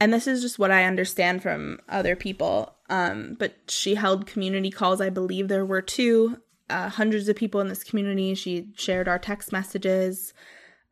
And 0.01 0.13
this 0.13 0.27
is 0.27 0.43
just 0.43 0.59
what 0.59 0.71
I 0.71 0.85
understand 0.85 1.43
from 1.43 1.79
other 1.89 2.17
people. 2.17 2.75
Um, 2.91 3.37
but 3.39 3.55
she 3.69 3.95
held 3.95 4.27
community 4.27 4.71
calls. 4.71 5.01
I 5.01 5.09
believe 5.09 5.49
there 5.49 5.65
were 5.65 5.81
two, 5.81 6.39
uh, 6.69 6.91
hundreds 6.91 7.29
of 7.29 7.37
people 7.37 7.61
in 7.61 7.69
this 7.69 7.85
community. 7.85 8.35
She 8.35 8.73
shared 8.75 9.09
our 9.09 9.19
text 9.19 9.53
messages. 9.53 10.35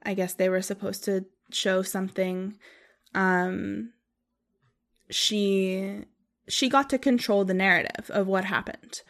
I 0.04 0.14
guess 0.14 0.34
they 0.34 0.48
were 0.48 0.62
supposed 0.62 1.04
to 1.04 1.24
show 1.50 1.82
something. 1.82 2.54
Um, 3.14 3.92
she 5.10 6.04
she 6.48 6.68
got 6.68 6.90
to 6.90 6.98
control 6.98 7.44
the 7.44 7.54
narrative 7.54 8.10
of 8.10 8.26
what 8.26 8.44
happened, 8.44 9.02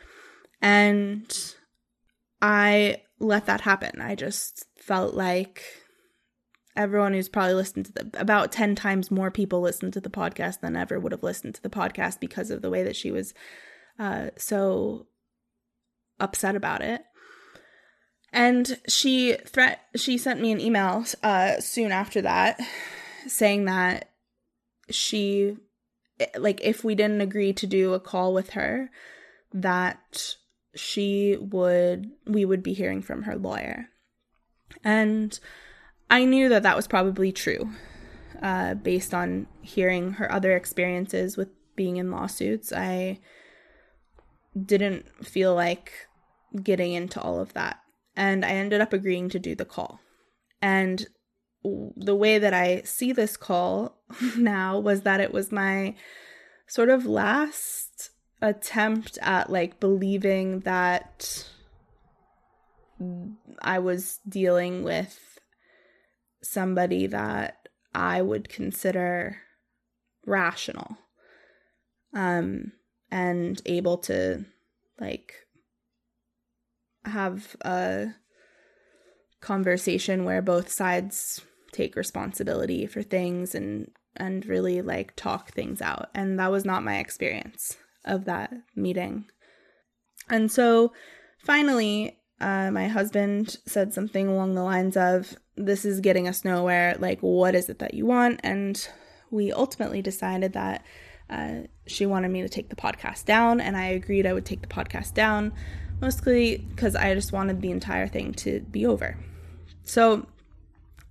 and 0.61 1.55
I 2.41 3.03
let 3.19 3.47
that 3.47 3.63
happen. 3.63 4.01
I 4.01 4.15
just 4.15 4.67
felt 4.77 5.15
like 5.15 5.63
everyone 6.77 7.13
who's 7.13 7.29
probably 7.29 7.55
listened 7.55 7.87
to 7.87 7.93
the 7.93 8.11
about 8.21 8.51
10 8.51 8.75
times 8.75 9.11
more 9.11 9.31
people 9.31 9.61
listened 9.61 9.93
to 9.93 10.01
the 10.01 10.11
podcast 10.11 10.61
than 10.61 10.75
ever 10.75 10.99
would 10.99 11.13
have 11.13 11.23
listened 11.23 11.55
to 11.55 11.63
the 11.63 11.69
podcast 11.69 12.19
because 12.19 12.51
of 12.51 12.63
the 12.63 12.71
way 12.71 12.83
that 12.83 12.97
she 12.97 13.11
was 13.11 13.35
uh, 13.99 14.29
so 14.37 15.07
upset 16.19 16.57
about 16.57 16.81
it 16.81 17.03
and 18.33 18.79
she 18.89 19.35
threat 19.47 19.81
she 19.97 20.17
sent 20.17 20.41
me 20.41 20.53
an 20.53 20.61
email 20.61 21.05
uh, 21.23 21.61
soon 21.61 21.93
after 21.93 22.23
that 22.23 22.61
saying 23.27 23.65
that 23.67 24.11
she 24.91 25.57
like 26.37 26.61
if 26.63 26.85
we 26.85 26.95
didn't 26.95 27.21
agree 27.21 27.53
to 27.53 27.67
do 27.67 27.95
a 27.95 28.01
call 28.01 28.33
with 28.33 28.51
her 28.51 28.91
that 29.53 30.35
she 30.75 31.37
would 31.39 32.11
we 32.27 32.45
would 32.45 32.63
be 32.63 32.73
hearing 32.73 33.03
from 33.03 33.23
her 33.23 33.37
lawyer 33.37 33.89
and 34.85 35.39
I 36.11 36.25
knew 36.25 36.49
that 36.51 36.63
that 36.65 36.77
was 36.77 36.87
probably 36.87 37.33
true 37.33 37.71
uh, 38.43 38.75
based 38.75 39.15
on 39.15 39.47
hearing 39.61 40.13
her 40.13 40.31
other 40.31 40.57
experiences 40.57 41.37
with 41.37 41.49
being 41.77 41.97
in 41.97 42.11
lawsuits. 42.11 42.73
I 42.73 43.21
didn't 44.61 45.25
feel 45.25 45.55
like 45.55 45.93
getting 46.63 46.93
into 46.93 47.21
all 47.21 47.41
of 47.41 47.55
that. 47.55 47.82
And 48.17 48.45
I 48.45 48.51
ended 48.51 48.81
up 48.81 48.93
agreeing 48.93 49.29
to 49.31 49.39
do 49.39 49.55
the 49.55 49.65
call. 49.65 50.01
And 50.61 51.07
the 51.65 52.15
way 52.15 52.39
that 52.39 52.53
I 52.55 52.83
see 52.83 53.13
this 53.13 53.37
call 53.37 53.97
now 54.37 54.79
was 54.79 55.03
that 55.03 55.21
it 55.21 55.33
was 55.33 55.53
my 55.53 55.95
sort 56.67 56.89
of 56.89 57.07
last 57.07 58.11
attempt 58.41 59.19
at 59.23 59.51
like 59.51 59.79
believing 59.79 60.61
that 60.61 61.49
I 63.61 63.79
was 63.79 64.19
dealing 64.29 64.83
with 64.83 65.39
somebody 66.43 67.07
that 67.07 67.69
I 67.95 68.23
would 68.23 68.49
consider 68.49 69.39
rational 70.25 70.97
um 72.15 72.73
and 73.11 73.61
able 73.67 73.99
to 73.99 74.45
like 75.01 75.42
have 77.05 77.57
a 77.63 78.09
conversation 79.41 80.25
where 80.25 80.43
both 80.43 80.71
sides 80.71 81.41
take 81.73 81.97
responsibility 81.97 82.87
for 82.87 83.03
things 83.03 83.55
and 83.55 83.91
and 84.17 84.45
really 84.47 84.83
like 84.83 85.17
talk 85.17 85.53
things 85.53 85.81
out 85.81 86.09
and 86.15 86.39
that 86.39 86.51
was 86.51 86.65
not 86.65 86.85
my 86.85 86.99
experience 86.99 87.79
of 88.05 88.27
that 88.27 88.53
meeting 88.77 89.25
and 90.29 90.53
so 90.53 90.93
finally 91.39 92.19
uh, 92.43 92.71
my 92.73 92.89
husband 92.89 93.57
said 93.67 93.95
something 93.95 94.29
along 94.29 94.55
the 94.55 94.63
lines 94.63 94.97
of 94.97 95.35
this 95.57 95.85
is 95.85 96.01
getting 96.01 96.27
us 96.27 96.45
nowhere. 96.45 96.97
Like, 96.99 97.21
what 97.21 97.55
is 97.55 97.69
it 97.69 97.79
that 97.79 97.95
you 97.95 98.05
want? 98.05 98.41
And 98.43 98.87
we 99.31 99.53
ultimately 99.53 100.03
decided 100.03 100.53
that 100.55 100.85
uh, 101.31 101.61
she 101.87 102.05
wanted 102.05 102.31
me 102.31 102.43
to 102.43 102.49
take 102.49 102.69
the 102.69 102.77
podcast 102.77 103.25
down, 103.25 103.61
and 103.61 103.77
I 103.77 103.87
agreed 103.87 104.27
I 104.27 104.33
would 104.33 104.45
take 104.45 104.61
the 104.61 104.67
podcast 104.67 105.15
down, 105.15 105.53
mostly 106.03 106.59
because 106.59 106.97
I 106.97 107.15
just 107.15 107.33
wanted 107.33 107.63
the 107.63 107.71
entire 107.71 108.09
thing 108.09 108.35
to 108.35 108.61
be 108.71 108.85
over. 108.85 109.17
So 109.85 110.27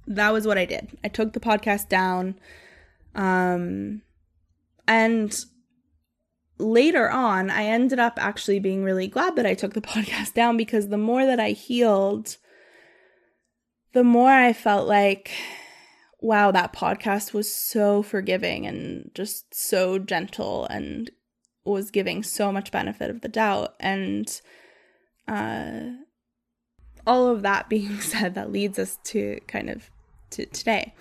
that 0.05 0.33
was 0.33 0.45
what 0.45 0.57
I 0.57 0.65
did. 0.65 0.89
I 1.03 1.07
took 1.07 1.31
the 1.31 1.39
podcast 1.39 1.87
down. 1.87 2.35
Um, 3.15 4.01
and 4.87 5.33
later 6.57 7.09
on, 7.09 7.49
I 7.49 7.63
ended 7.63 7.99
up 7.99 8.19
actually 8.21 8.59
being 8.59 8.83
really 8.83 9.07
glad 9.07 9.37
that 9.37 9.45
I 9.45 9.53
took 9.53 9.73
the 9.73 9.81
podcast 9.95 10.33
down 10.33 10.57
because 10.57 10.89
the 10.89 10.97
more 10.97 11.25
that 11.25 11.39
I 11.39 11.51
healed, 11.51 12.35
the 13.93 14.03
more 14.03 14.29
I 14.29 14.51
felt 14.51 14.87
like, 14.87 15.31
wow, 16.19 16.51
that 16.51 16.73
podcast 16.73 17.33
was 17.33 17.53
so 17.53 18.03
forgiving 18.03 18.67
and 18.67 19.09
just 19.15 19.55
so 19.55 19.97
gentle 19.97 20.65
and 20.65 21.09
was 21.63 21.91
giving 21.91 22.23
so 22.23 22.51
much 22.51 22.71
benefit 22.71 23.09
of 23.09 23.21
the 23.21 23.29
doubt. 23.29 23.75
And 23.79 24.41
uh, 25.27 25.81
all 27.05 27.27
of 27.27 27.41
that 27.41 27.69
being 27.69 27.99
said, 28.01 28.35
that 28.35 28.51
leads 28.51 28.79
us 28.79 28.97
to 29.05 29.39
kind 29.47 29.69
of 29.69 29.89
to 30.31 30.45
today. 30.45 30.93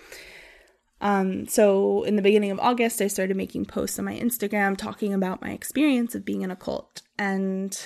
Um, 0.99 1.47
so 1.47 2.03
in 2.03 2.15
the 2.15 2.21
beginning 2.21 2.51
of 2.51 2.59
August, 2.59 3.01
I 3.01 3.07
started 3.07 3.35
making 3.35 3.65
posts 3.65 3.97
on 3.97 4.05
my 4.05 4.15
Instagram 4.15 4.77
talking 4.77 5.13
about 5.13 5.41
my 5.41 5.51
experience 5.51 6.13
of 6.13 6.25
being 6.25 6.41
in 6.41 6.51
a 6.51 6.55
cult 6.55 7.01
and 7.17 7.77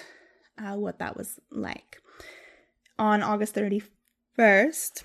uh, 0.57 0.75
what 0.75 0.99
that 0.99 1.15
was 1.15 1.39
like. 1.49 2.01
On 2.99 3.23
August 3.23 3.55
31st, 3.55 5.03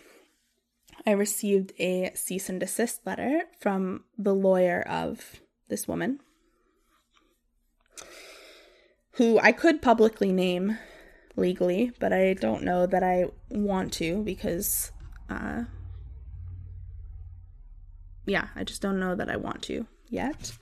I 1.06 1.10
received 1.12 1.72
a 1.78 2.10
cease 2.14 2.48
and 2.48 2.58
desist 2.58 3.06
letter 3.06 3.42
from 3.60 4.04
the 4.18 4.34
lawyer 4.34 4.82
of 4.82 5.40
this 5.68 5.86
woman. 5.86 6.20
who 9.20 9.38
I 9.38 9.52
could 9.52 9.82
publicly 9.82 10.32
name 10.32 10.78
legally, 11.40 11.92
but 11.98 12.12
I 12.12 12.34
don't 12.34 12.62
know 12.62 12.86
that 12.86 13.02
I 13.02 13.26
want 13.48 13.92
to 13.94 14.22
because, 14.22 14.92
uh, 15.28 15.64
yeah, 18.26 18.48
I 18.54 18.62
just 18.62 18.82
don't 18.82 19.00
know 19.00 19.14
that 19.16 19.28
I 19.30 19.36
want 19.36 19.62
to 19.62 19.86
yet. 20.08 20.52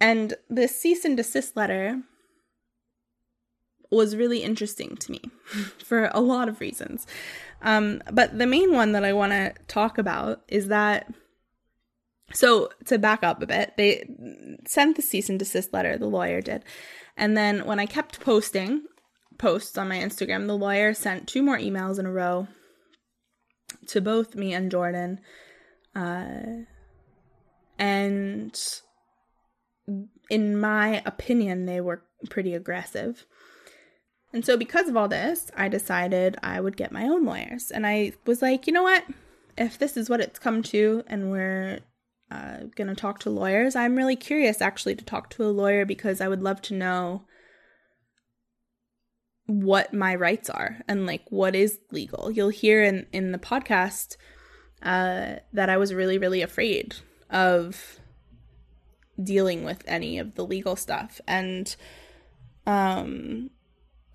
And 0.00 0.34
this 0.48 0.80
cease 0.80 1.04
and 1.04 1.16
desist 1.16 1.56
letter 1.56 2.00
was 3.90 4.16
really 4.16 4.42
interesting 4.42 4.96
to 4.96 5.12
me 5.12 5.20
for 5.84 6.10
a 6.14 6.20
lot 6.20 6.48
of 6.48 6.60
reasons. 6.60 7.06
Um, 7.62 8.02
but 8.10 8.38
the 8.38 8.46
main 8.46 8.72
one 8.72 8.92
that 8.92 9.04
I 9.04 9.12
want 9.12 9.32
to 9.32 9.52
talk 9.68 9.98
about 9.98 10.42
is 10.48 10.68
that. 10.68 11.12
So, 12.32 12.68
to 12.84 12.96
back 12.96 13.24
up 13.24 13.42
a 13.42 13.46
bit, 13.46 13.74
they 13.76 14.08
sent 14.64 14.94
the 14.94 15.02
cease 15.02 15.28
and 15.28 15.36
desist 15.36 15.72
letter, 15.72 15.98
the 15.98 16.06
lawyer 16.06 16.40
did. 16.40 16.64
And 17.16 17.36
then 17.36 17.66
when 17.66 17.78
I 17.78 17.86
kept 17.86 18.20
posting 18.20 18.84
posts 19.38 19.76
on 19.78 19.88
my 19.88 19.98
Instagram, 19.98 20.46
the 20.46 20.56
lawyer 20.56 20.94
sent 20.94 21.26
two 21.26 21.42
more 21.42 21.58
emails 21.58 21.98
in 21.98 22.06
a 22.06 22.12
row 22.12 22.48
to 23.88 24.00
both 24.00 24.34
me 24.34 24.52
and 24.52 24.70
Jordan. 24.70 25.20
Uh, 25.94 26.64
and 27.78 28.58
in 30.28 30.60
my 30.60 31.02
opinion, 31.04 31.66
they 31.66 31.80
were 31.80 32.04
pretty 32.28 32.54
aggressive. 32.54 33.26
And 34.32 34.44
so, 34.44 34.56
because 34.56 34.88
of 34.88 34.96
all 34.96 35.08
this, 35.08 35.50
I 35.56 35.68
decided 35.68 36.36
I 36.42 36.60
would 36.60 36.76
get 36.76 36.92
my 36.92 37.04
own 37.04 37.24
lawyers. 37.24 37.70
And 37.70 37.86
I 37.86 38.12
was 38.26 38.42
like, 38.42 38.66
you 38.66 38.72
know 38.72 38.84
what? 38.84 39.04
If 39.58 39.78
this 39.78 39.96
is 39.96 40.08
what 40.08 40.20
it's 40.20 40.38
come 40.38 40.62
to 40.64 41.02
and 41.08 41.30
we're 41.30 41.80
uh, 42.30 42.64
going 42.76 42.88
to 42.88 42.94
talk 42.94 43.18
to 43.20 43.30
lawyers, 43.30 43.74
I'm 43.74 43.96
really 43.96 44.16
curious 44.16 44.60
actually 44.60 44.94
to 44.96 45.04
talk 45.04 45.30
to 45.30 45.44
a 45.44 45.50
lawyer 45.50 45.84
because 45.84 46.20
I 46.20 46.28
would 46.28 46.42
love 46.42 46.62
to 46.62 46.74
know 46.74 47.24
what 49.46 49.92
my 49.92 50.14
rights 50.14 50.48
are 50.48 50.78
and 50.86 51.06
like 51.06 51.24
what 51.30 51.56
is 51.56 51.80
legal. 51.90 52.30
You'll 52.30 52.50
hear 52.50 52.84
in, 52.84 53.06
in 53.12 53.32
the 53.32 53.38
podcast 53.38 54.16
uh, 54.82 55.36
that 55.52 55.68
I 55.68 55.76
was 55.76 55.92
really, 55.92 56.18
really 56.18 56.40
afraid 56.40 56.96
of 57.30 57.98
dealing 59.22 59.64
with 59.64 59.82
any 59.86 60.18
of 60.18 60.36
the 60.36 60.44
legal 60.44 60.76
stuff. 60.76 61.20
And 61.26 61.74
um, 62.66 63.50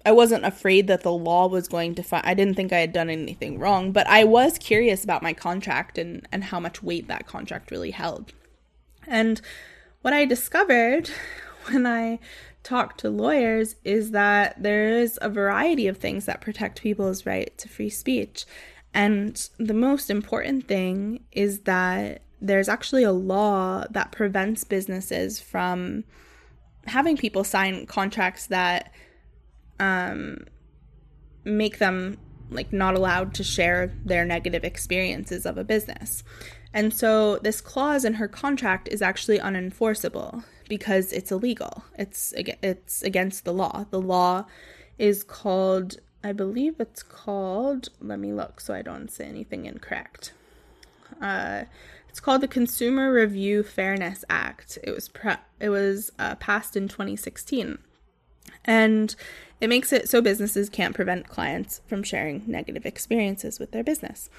I 0.05 0.11
wasn't 0.11 0.45
afraid 0.45 0.85
that 0.87 1.01
the 1.01 1.11
law 1.11 1.47
was 1.47 1.67
going 1.67 1.95
to 1.95 2.03
find. 2.03 2.25
I 2.25 2.35
didn't 2.35 2.53
think 2.53 2.71
I 2.71 2.79
had 2.79 2.93
done 2.93 3.09
anything 3.09 3.57
wrong, 3.57 3.91
but 3.91 4.05
I 4.07 4.23
was 4.23 4.59
curious 4.59 5.03
about 5.03 5.23
my 5.23 5.33
contract 5.33 5.97
and 5.97 6.27
and 6.31 6.43
how 6.45 6.59
much 6.59 6.83
weight 6.83 7.07
that 7.07 7.27
contract 7.27 7.71
really 7.71 7.91
held. 7.91 8.31
And 9.07 9.41
what 10.01 10.13
I 10.13 10.25
discovered 10.25 11.09
when 11.69 11.87
I 11.87 12.19
talked 12.61 12.99
to 12.99 13.09
lawyers 13.09 13.75
is 13.83 14.11
that 14.11 14.61
there 14.61 14.89
is 14.89 15.17
a 15.21 15.29
variety 15.29 15.87
of 15.87 15.97
things 15.97 16.25
that 16.25 16.41
protect 16.41 16.81
people's 16.81 17.25
right 17.25 17.55
to 17.57 17.67
free 17.67 17.89
speech. 17.89 18.45
And 18.93 19.49
the 19.57 19.73
most 19.73 20.09
important 20.09 20.67
thing 20.67 21.25
is 21.31 21.61
that 21.61 22.21
there's 22.41 22.69
actually 22.69 23.03
a 23.03 23.11
law 23.11 23.85
that 23.89 24.11
prevents 24.11 24.63
businesses 24.63 25.39
from 25.39 26.03
having 26.85 27.17
people 27.17 27.43
sign 27.43 27.85
contracts 27.87 28.47
that 28.47 28.91
um, 29.79 30.45
make 31.43 31.77
them 31.79 32.17
like 32.49 32.71
not 32.71 32.95
allowed 32.95 33.33
to 33.35 33.43
share 33.43 33.91
their 34.03 34.25
negative 34.25 34.63
experiences 34.63 35.45
of 35.45 35.57
a 35.57 35.63
business. 35.63 36.23
And 36.73 36.93
so 36.93 37.37
this 37.37 37.61
clause 37.61 38.05
in 38.05 38.15
her 38.15 38.27
contract 38.27 38.89
is 38.91 39.01
actually 39.01 39.39
unenforceable 39.39 40.43
because 40.67 41.11
it's 41.13 41.31
illegal. 41.31 41.83
It's 41.97 42.33
it's 42.37 43.01
against 43.01 43.45
the 43.45 43.53
law. 43.53 43.85
The 43.89 44.01
law 44.01 44.45
is 44.97 45.23
called 45.23 45.97
I 46.23 46.33
believe 46.33 46.79
it's 46.79 47.03
called 47.03 47.89
let 48.01 48.19
me 48.19 48.33
look 48.33 48.59
so 48.59 48.73
I 48.73 48.81
don't 48.81 49.09
say 49.09 49.25
anything 49.25 49.65
incorrect. 49.65 50.33
Uh, 51.21 51.63
it's 52.09 52.19
called 52.19 52.41
the 52.41 52.47
Consumer 52.47 53.11
Review 53.11 53.61
Fairness 53.63 54.23
Act. 54.29 54.77
It 54.83 54.91
was 54.91 55.09
pre- 55.09 55.33
it 55.59 55.69
was 55.69 56.11
uh, 56.17 56.35
passed 56.35 56.77
in 56.77 56.87
2016. 56.87 57.77
And 58.63 59.15
it 59.61 59.67
makes 59.67 59.93
it 59.93 60.09
so 60.09 60.21
businesses 60.21 60.69
can't 60.69 60.95
prevent 60.95 61.29
clients 61.29 61.81
from 61.87 62.03
sharing 62.03 62.43
negative 62.45 62.85
experiences 62.85 63.59
with 63.59 63.71
their 63.71 63.83
business. 63.83 64.29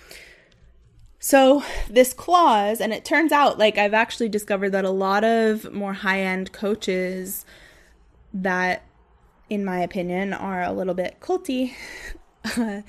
So, 1.18 1.64
this 1.88 2.12
clause, 2.12 2.80
and 2.80 2.92
it 2.92 3.04
turns 3.04 3.32
out 3.32 3.58
like 3.58 3.78
I've 3.78 3.94
actually 3.94 4.28
discovered 4.28 4.70
that 4.70 4.84
a 4.84 4.90
lot 4.90 5.24
of 5.24 5.72
more 5.72 5.94
high 5.94 6.20
end 6.20 6.52
coaches 6.52 7.44
that, 8.34 8.84
in 9.48 9.64
my 9.64 9.80
opinion, 9.80 10.34
are 10.34 10.62
a 10.62 10.72
little 10.72 10.94
bit 10.94 11.16
culty, 11.20 11.72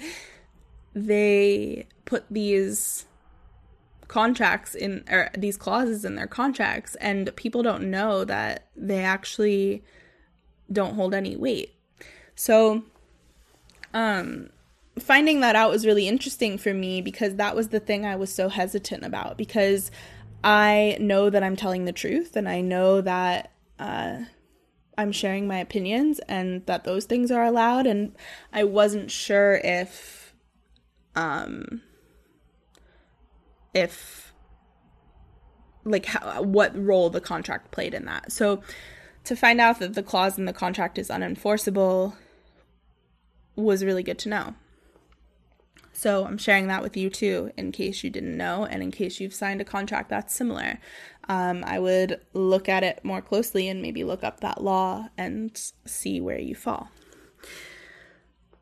they 0.93 1.87
put 2.05 2.25
these 2.29 3.05
contracts 4.07 4.73
in 4.73 5.03
or 5.09 5.29
these 5.37 5.57
clauses 5.57 6.05
in 6.05 6.15
their 6.15 6.27
contracts 6.27 6.95
and 6.95 7.35
people 7.35 7.61
don't 7.61 7.89
know 7.89 8.23
that 8.23 8.67
they 8.75 9.03
actually 9.03 9.83
don't 10.71 10.95
hold 10.95 11.13
any 11.13 11.35
weight. 11.35 11.76
So, 12.37 12.83
um, 13.95 14.51
finding 14.99 15.39
that 15.39 15.55
out 15.55 15.71
was 15.71 15.87
really 15.87 16.07
interesting 16.07 16.59
for 16.59 16.71
me 16.71 17.01
because 17.01 17.35
that 17.35 17.55
was 17.55 17.69
the 17.69 17.79
thing 17.79 18.05
I 18.05 18.15
was 18.15 18.31
so 18.33 18.47
hesitant 18.47 19.03
about 19.03 19.37
because 19.37 19.89
I 20.43 20.97
know 20.99 21.31
that 21.31 21.41
I'm 21.41 21.55
telling 21.55 21.85
the 21.85 21.91
truth 21.91 22.35
and 22.35 22.47
I 22.47 22.61
know 22.61 23.01
that 23.01 23.51
uh, 23.79 24.19
I'm 24.99 25.11
sharing 25.11 25.47
my 25.47 25.57
opinions 25.57 26.19
and 26.27 26.63
that 26.67 26.83
those 26.83 27.05
things 27.05 27.31
are 27.31 27.43
allowed. 27.43 27.87
And 27.87 28.15
I 28.53 28.65
wasn't 28.65 29.09
sure 29.09 29.59
if, 29.63 30.31
um, 31.15 31.81
if 33.73 34.31
like 35.83 36.05
how, 36.05 36.43
what 36.43 36.77
role 36.77 37.09
the 37.09 37.19
contract 37.19 37.71
played 37.71 37.95
in 37.95 38.05
that. 38.05 38.31
So 38.31 38.61
to 39.23 39.35
find 39.35 39.59
out 39.59 39.79
that 39.79 39.95
the 39.95 40.03
clause 40.03 40.37
in 40.37 40.45
the 40.45 40.53
contract 40.53 40.99
is 40.99 41.09
unenforceable 41.09 42.13
was 43.57 43.83
really 43.83 44.03
good 44.03 44.19
to 44.19 44.29
know. 44.29 44.55
So 45.91 46.25
I'm 46.25 46.37
sharing 46.37 46.67
that 46.67 46.83
with 46.83 46.95
you 46.95 47.09
too, 47.09 47.51
in 47.57 47.71
case 47.71 48.03
you 48.03 48.11
didn't 48.11 48.37
know, 48.37 48.65
and 48.65 48.83
in 48.83 48.91
case 48.91 49.19
you've 49.19 49.33
signed 49.33 49.61
a 49.61 49.65
contract 49.65 50.09
that's 50.09 50.33
similar. 50.33 50.77
Um, 51.27 51.63
I 51.65 51.79
would 51.79 52.21
look 52.33 52.69
at 52.69 52.83
it 52.83 53.03
more 53.03 53.21
closely 53.21 53.67
and 53.67 53.81
maybe 53.81 54.03
look 54.03 54.23
up 54.23 54.39
that 54.41 54.63
law 54.63 55.07
and 55.17 55.59
see 55.85 56.21
where 56.21 56.37
you 56.37 56.53
fall. 56.53 56.89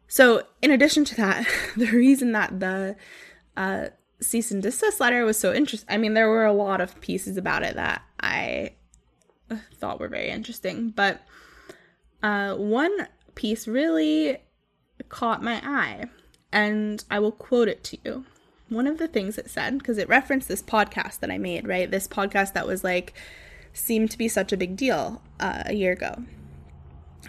So, 0.07 0.43
in 0.61 0.71
addition 0.71 1.03
to 1.05 1.15
that, 1.15 1.45
the 1.75 1.91
reason 1.91 2.31
that 2.31 2.61
the 2.61 2.95
uh, 3.57 3.87
cease 4.21 4.51
and 4.51 4.63
desist 4.63 5.01
letter 5.01 5.25
was 5.25 5.37
so 5.37 5.53
interesting, 5.53 5.93
I 5.93 5.97
mean, 5.97 6.13
there 6.13 6.29
were 6.29 6.45
a 6.45 6.53
lot 6.53 6.79
of 6.79 6.99
pieces 7.01 7.35
about 7.35 7.63
it 7.63 7.75
that 7.75 8.01
I 8.21 8.75
thought 9.75 9.99
were 9.99 10.07
very 10.07 10.29
interesting. 10.29 10.91
But 10.91 11.21
uh, 12.23 12.55
one 12.55 13.09
piece 13.35 13.67
really 13.67 14.37
caught 15.09 15.43
my 15.43 15.61
eye, 15.63 16.05
and 16.51 17.03
I 17.09 17.19
will 17.19 17.31
quote 17.31 17.67
it 17.67 17.83
to 17.85 17.97
you. 18.03 18.25
One 18.69 18.87
of 18.87 18.97
the 18.97 19.07
things 19.07 19.37
it 19.37 19.49
said, 19.49 19.77
because 19.77 19.97
it 19.97 20.09
referenced 20.09 20.47
this 20.47 20.63
podcast 20.63 21.19
that 21.19 21.31
I 21.31 21.37
made, 21.37 21.67
right? 21.67 21.89
This 21.89 22.07
podcast 22.07 22.53
that 22.53 22.67
was 22.67 22.83
like, 22.83 23.13
seemed 23.73 24.09
to 24.11 24.17
be 24.17 24.27
such 24.27 24.51
a 24.51 24.57
big 24.57 24.75
deal 24.75 25.21
uh, 25.39 25.63
a 25.65 25.73
year 25.73 25.91
ago. 25.91 26.23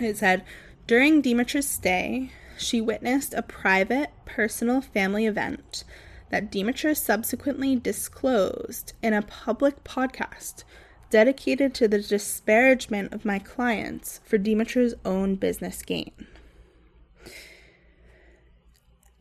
It 0.00 0.16
said, 0.16 0.44
during 0.86 1.22
Demetra's 1.22 1.68
stay, 1.68 2.30
she 2.56 2.80
witnessed 2.80 3.34
a 3.34 3.42
private, 3.42 4.10
personal 4.24 4.80
family 4.80 5.26
event 5.26 5.84
that 6.30 6.50
Demetra 6.50 6.96
subsequently 6.96 7.76
disclosed 7.76 8.92
in 9.02 9.12
a 9.12 9.22
public 9.22 9.84
podcast 9.84 10.64
dedicated 11.10 11.74
to 11.74 11.88
the 11.88 12.00
disparagement 12.00 13.12
of 13.12 13.24
my 13.24 13.38
clients 13.38 14.20
for 14.24 14.38
Demetra's 14.38 14.94
own 15.04 15.36
business 15.36 15.82
gain. 15.82 16.12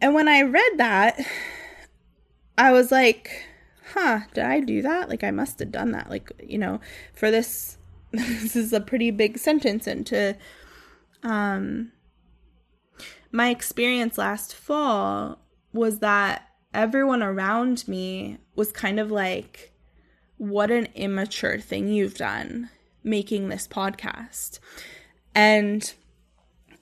And 0.06 0.14
when 0.14 0.28
I 0.28 0.44
read 0.44 0.74
that, 0.78 1.20
I 2.60 2.72
was 2.72 2.92
like, 2.92 3.44
huh, 3.96 4.20
did 4.36 4.44
I 4.44 4.60
do 4.60 4.84
that? 4.84 5.10
Like, 5.10 5.24
I 5.24 5.32
must 5.32 5.58
have 5.58 5.72
done 5.72 5.94
that. 5.94 6.12
Like, 6.12 6.32
you 6.48 6.60
know, 6.60 6.80
for 7.16 7.32
this, 7.32 7.80
this 8.12 8.56
is 8.56 8.72
a 8.72 8.80
pretty 8.80 9.10
big 9.10 9.40
sentence. 9.40 9.88
And 9.88 10.06
to, 10.06 10.38
um, 11.24 11.92
my 13.32 13.50
experience 13.50 14.20
last 14.20 14.54
fall 14.54 15.40
was 15.74 15.98
that 16.02 16.50
everyone 16.72 17.24
around 17.24 17.88
me 17.88 18.38
was 18.56 18.72
kind 18.72 19.00
of 19.00 19.10
like, 19.10 19.74
what 20.38 20.70
an 20.70 20.88
immature 20.94 21.60
thing 21.60 21.88
you've 21.88 22.14
done 22.14 22.70
making 23.04 23.50
this 23.50 23.68
podcast. 23.68 24.60
And 25.34 25.92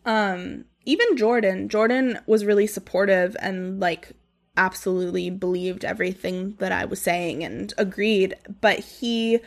um 0.06 0.66
even 0.86 1.18
Jordan, 1.18 1.70
Jordan 1.70 2.20
was 2.26 2.46
really 2.46 2.68
supportive 2.68 3.36
and 3.40 3.80
like 3.80 4.12
absolutely 4.58 5.30
believed 5.30 5.84
everything 5.84 6.56
that 6.60 6.72
I 6.72 6.86
was 6.86 7.02
saying 7.02 7.44
and 7.44 7.74
agreed, 7.78 8.36
but 8.62 8.80
he 8.80 9.40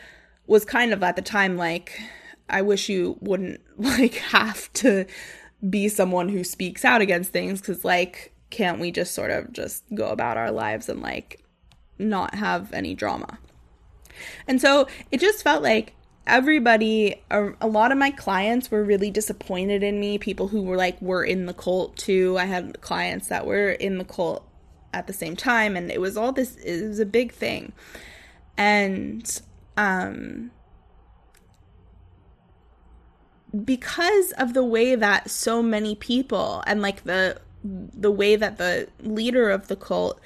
was 0.47 0.65
kind 0.65 0.93
of 0.93 1.03
at 1.03 1.15
the 1.15 1.21
time 1.21 1.57
like 1.57 1.99
I 2.49 2.61
wish 2.61 2.89
you 2.89 3.17
wouldn't 3.21 3.61
like 3.77 4.15
have 4.15 4.71
to 4.73 5.05
be 5.69 5.87
someone 5.87 6.29
who 6.29 6.43
speaks 6.43 6.85
out 6.85 7.01
against 7.01 7.31
things 7.31 7.59
because 7.59 7.83
like 7.83 8.33
can't 8.49 8.79
we 8.79 8.91
just 8.91 9.13
sort 9.13 9.31
of 9.31 9.51
just 9.51 9.83
go 9.93 10.09
about 10.09 10.37
our 10.37 10.51
lives 10.51 10.87
and 10.87 11.01
like 11.01 11.43
not 11.99 12.35
have 12.35 12.71
any 12.73 12.93
drama? 12.93 13.39
And 14.47 14.61
so 14.61 14.87
it 15.11 15.19
just 15.19 15.43
felt 15.43 15.61
like 15.61 15.93
everybody 16.27 17.15
a, 17.31 17.49
a, 17.61 17.67
lot 17.67 17.91
of 17.91 17.97
my 17.97 18.11
clients 18.11 18.69
were 18.69 18.83
really 18.83 19.09
disappointed 19.09 19.81
in 19.81 19.99
me. 19.99 20.17
People 20.17 20.49
who 20.49 20.61
were 20.61 20.77
like 20.77 21.01
were 21.01 21.23
in 21.23 21.45
the 21.45 21.53
cult 21.53 21.97
too. 21.97 22.37
I 22.37 22.45
had 22.45 22.79
clients 22.81 23.27
that 23.29 23.47
were 23.47 23.71
in 23.71 23.97
the 23.97 24.03
cult 24.03 24.47
at 24.93 25.07
the 25.07 25.13
same 25.13 25.35
time 25.35 25.75
and 25.75 25.91
it 25.91 25.99
was 25.99 26.17
all 26.17 26.31
this 26.31 26.55
it 26.57 26.87
was 26.87 26.99
a 26.99 27.05
big 27.05 27.31
thing. 27.31 27.71
And 28.57 29.41
um 29.77 30.51
because 33.63 34.33
of 34.33 34.53
the 34.53 34.63
way 34.63 34.93
that 34.95 35.29
so 35.29 35.63
many 35.63 35.95
people 35.95 36.63
and 36.67 36.81
like 36.81 37.05
the 37.05 37.39
the 37.63 38.11
way 38.11 38.35
that 38.35 38.57
the 38.57 38.87
leader 39.01 39.49
of 39.49 39.67
the 39.67 39.75
cult 39.75 40.19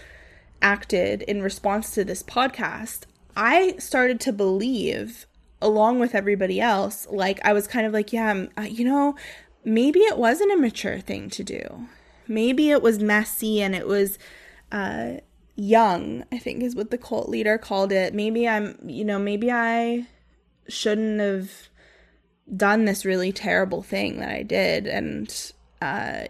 acted 0.62 1.22
in 1.24 1.42
response 1.42 1.92
to 1.92 2.04
this 2.04 2.24
podcast, 2.24 3.04
I 3.36 3.76
started 3.78 4.20
to 4.22 4.34
believe 4.34 5.26
along 5.62 6.00
with 6.00 6.16
everybody 6.16 6.60
else 6.60 7.08
like 7.10 7.40
I 7.44 7.54
was 7.54 7.68
kind 7.68 7.86
of 7.86 7.94
like, 7.94 8.12
yeah, 8.12 8.48
uh, 8.58 8.62
you 8.62 8.86
know, 8.86 9.16
maybe 9.64 10.00
it 10.00 10.18
wasn't 10.18 10.54
a 10.54 10.58
mature 10.58 11.00
thing 11.00 11.30
to 11.32 11.44
do. 11.44 11.88
Maybe 12.28 12.72
it 12.72 12.82
was 12.82 13.00
messy 13.00 13.62
and 13.62 13.76
it 13.76 13.88
was 13.88 14.18
uh 14.72 15.18
young, 15.56 16.24
I 16.32 16.38
think 16.38 16.64
is 16.64 16.76
what 16.76 16.92
the 16.92 16.98
cult 16.98 17.30
leader 17.30 17.58
called 17.58 17.92
it. 17.92 18.14
Maybe 18.14 18.48
I'm, 18.48 18.78
you 18.84 19.06
know, 19.06 19.20
maybe 19.20 19.52
I 19.52 20.08
shouldn't 20.68 21.20
have 21.20 21.52
done 22.56 22.86
this 22.86 23.06
really 23.06 23.32
terrible 23.32 23.84
thing 23.84 24.20
that 24.20 24.30
I 24.30 24.44
did. 24.44 24.88
And 24.88 25.52
uh, 25.82 26.26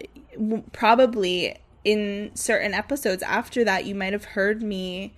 probably 0.72 1.56
in 1.84 2.30
certain 2.34 2.74
episodes 2.74 3.22
after 3.22 3.64
that, 3.64 3.86
you 3.86 3.94
might 3.94 4.12
have 4.12 4.24
heard 4.24 4.62
me 4.62 5.14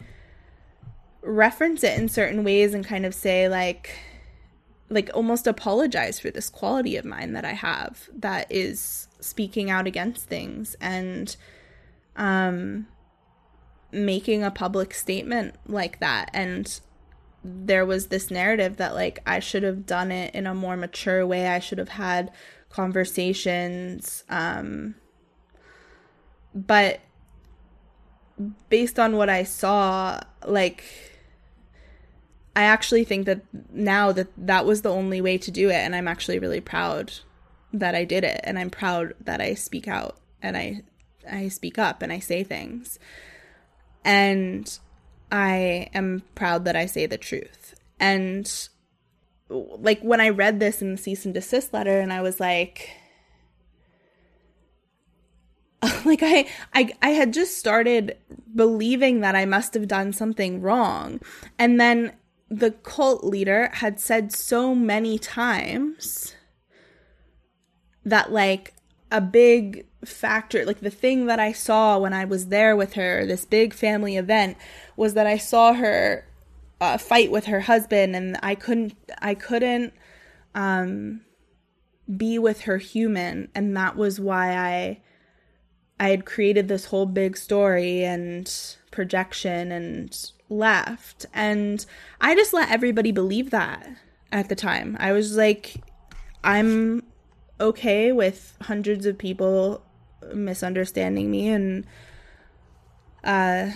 reference 1.24 1.82
it 1.82 1.98
in 1.98 2.08
certain 2.08 2.44
ways 2.44 2.74
and 2.74 2.84
kind 2.84 3.04
of 3.04 3.14
say, 3.14 3.48
like, 3.48 3.98
like 4.90 5.10
almost 5.14 5.46
apologize 5.46 6.20
for 6.20 6.30
this 6.30 6.48
quality 6.48 6.96
of 6.96 7.04
mine 7.04 7.32
that 7.32 7.44
I 7.44 7.52
have 7.52 8.08
that 8.16 8.46
is 8.50 9.08
speaking 9.20 9.70
out 9.70 9.86
against 9.86 10.26
things 10.26 10.76
and 10.80 11.34
um 12.16 12.86
making 13.90 14.44
a 14.44 14.50
public 14.50 14.92
statement 14.92 15.54
like 15.66 16.00
that 16.00 16.28
and 16.34 16.80
there 17.42 17.84
was 17.86 18.08
this 18.08 18.30
narrative 18.30 18.76
that 18.76 18.94
like 18.94 19.20
I 19.26 19.40
should 19.40 19.62
have 19.62 19.86
done 19.86 20.12
it 20.12 20.34
in 20.34 20.46
a 20.46 20.54
more 20.54 20.76
mature 20.76 21.26
way. 21.26 21.48
I 21.48 21.58
should 21.58 21.78
have 21.78 21.90
had 21.90 22.30
conversations 22.70 24.24
um 24.28 24.94
but 26.54 27.00
based 28.68 28.98
on 28.98 29.16
what 29.16 29.28
I 29.28 29.44
saw 29.44 30.20
like 30.46 30.84
I 32.56 32.64
actually 32.64 33.04
think 33.04 33.26
that 33.26 33.42
now 33.72 34.12
that 34.12 34.28
that 34.36 34.64
was 34.64 34.82
the 34.82 34.92
only 34.92 35.20
way 35.20 35.38
to 35.38 35.50
do 35.50 35.70
it 35.70 35.74
and 35.74 35.94
I'm 35.94 36.08
actually 36.08 36.38
really 36.38 36.60
proud 36.60 37.12
that 37.72 37.94
I 37.94 38.04
did 38.04 38.22
it 38.24 38.40
and 38.44 38.58
I'm 38.58 38.70
proud 38.70 39.14
that 39.20 39.40
I 39.40 39.54
speak 39.54 39.88
out 39.88 40.16
and 40.40 40.56
I 40.56 40.82
I 41.30 41.48
speak 41.48 41.78
up 41.78 42.02
and 42.02 42.12
I 42.12 42.18
say 42.18 42.44
things. 42.44 42.98
And 44.04 44.78
I 45.32 45.88
am 45.94 46.22
proud 46.34 46.64
that 46.66 46.76
I 46.76 46.86
say 46.86 47.06
the 47.06 47.18
truth. 47.18 47.74
And 47.98 48.50
like 49.48 50.00
when 50.02 50.20
I 50.20 50.28
read 50.28 50.60
this 50.60 50.82
in 50.82 50.92
the 50.92 50.98
cease 50.98 51.24
and 51.24 51.34
desist 51.34 51.72
letter, 51.72 52.00
and 52.00 52.12
I 52.12 52.20
was 52.20 52.40
like, 52.40 52.90
like 56.04 56.22
I, 56.22 56.46
I 56.74 56.92
I 57.02 57.10
had 57.10 57.32
just 57.32 57.58
started 57.58 58.16
believing 58.54 59.20
that 59.20 59.34
I 59.34 59.44
must 59.46 59.74
have 59.74 59.88
done 59.88 60.12
something 60.12 60.60
wrong. 60.60 61.20
And 61.58 61.80
then 61.80 62.12
the 62.58 62.70
cult 62.70 63.24
leader 63.24 63.70
had 63.74 63.98
said 64.00 64.32
so 64.32 64.74
many 64.74 65.18
times 65.18 66.34
that 68.04 68.32
like 68.32 68.74
a 69.10 69.20
big 69.20 69.86
factor 70.04 70.64
like 70.66 70.80
the 70.80 70.90
thing 70.90 71.26
that 71.26 71.40
I 71.40 71.52
saw 71.52 71.98
when 71.98 72.12
I 72.12 72.24
was 72.24 72.48
there 72.48 72.76
with 72.76 72.94
her 72.94 73.24
this 73.24 73.44
big 73.44 73.72
family 73.72 74.16
event 74.16 74.56
was 74.96 75.14
that 75.14 75.26
I 75.26 75.38
saw 75.38 75.72
her 75.72 76.26
uh, 76.80 76.98
fight 76.98 77.30
with 77.30 77.46
her 77.46 77.60
husband 77.60 78.14
and 78.14 78.36
I 78.42 78.54
couldn't 78.54 78.94
I 79.22 79.34
couldn't 79.34 79.94
um 80.54 81.22
be 82.16 82.38
with 82.38 82.62
her 82.62 82.78
human. 82.78 83.48
And 83.54 83.76
that 83.76 83.96
was 83.96 84.20
why 84.20 84.56
I 84.56 85.00
I 85.98 86.08
had 86.08 86.26
created 86.26 86.68
this 86.68 86.86
whole 86.86 87.06
big 87.06 87.36
story 87.36 88.04
and 88.04 88.50
projection 88.90 89.70
and 89.72 90.32
left 90.56 91.26
and 91.32 91.84
I 92.20 92.34
just 92.34 92.52
let 92.52 92.70
everybody 92.70 93.12
believe 93.12 93.50
that 93.50 93.88
at 94.32 94.48
the 94.48 94.54
time. 94.54 94.96
I 95.00 95.12
was 95.12 95.36
like 95.36 95.76
I'm 96.42 97.04
okay 97.60 98.12
with 98.12 98.56
hundreds 98.62 99.06
of 99.06 99.16
people 99.18 99.82
misunderstanding 100.32 101.30
me 101.30 101.48
and 101.48 101.86
uh 103.22 103.70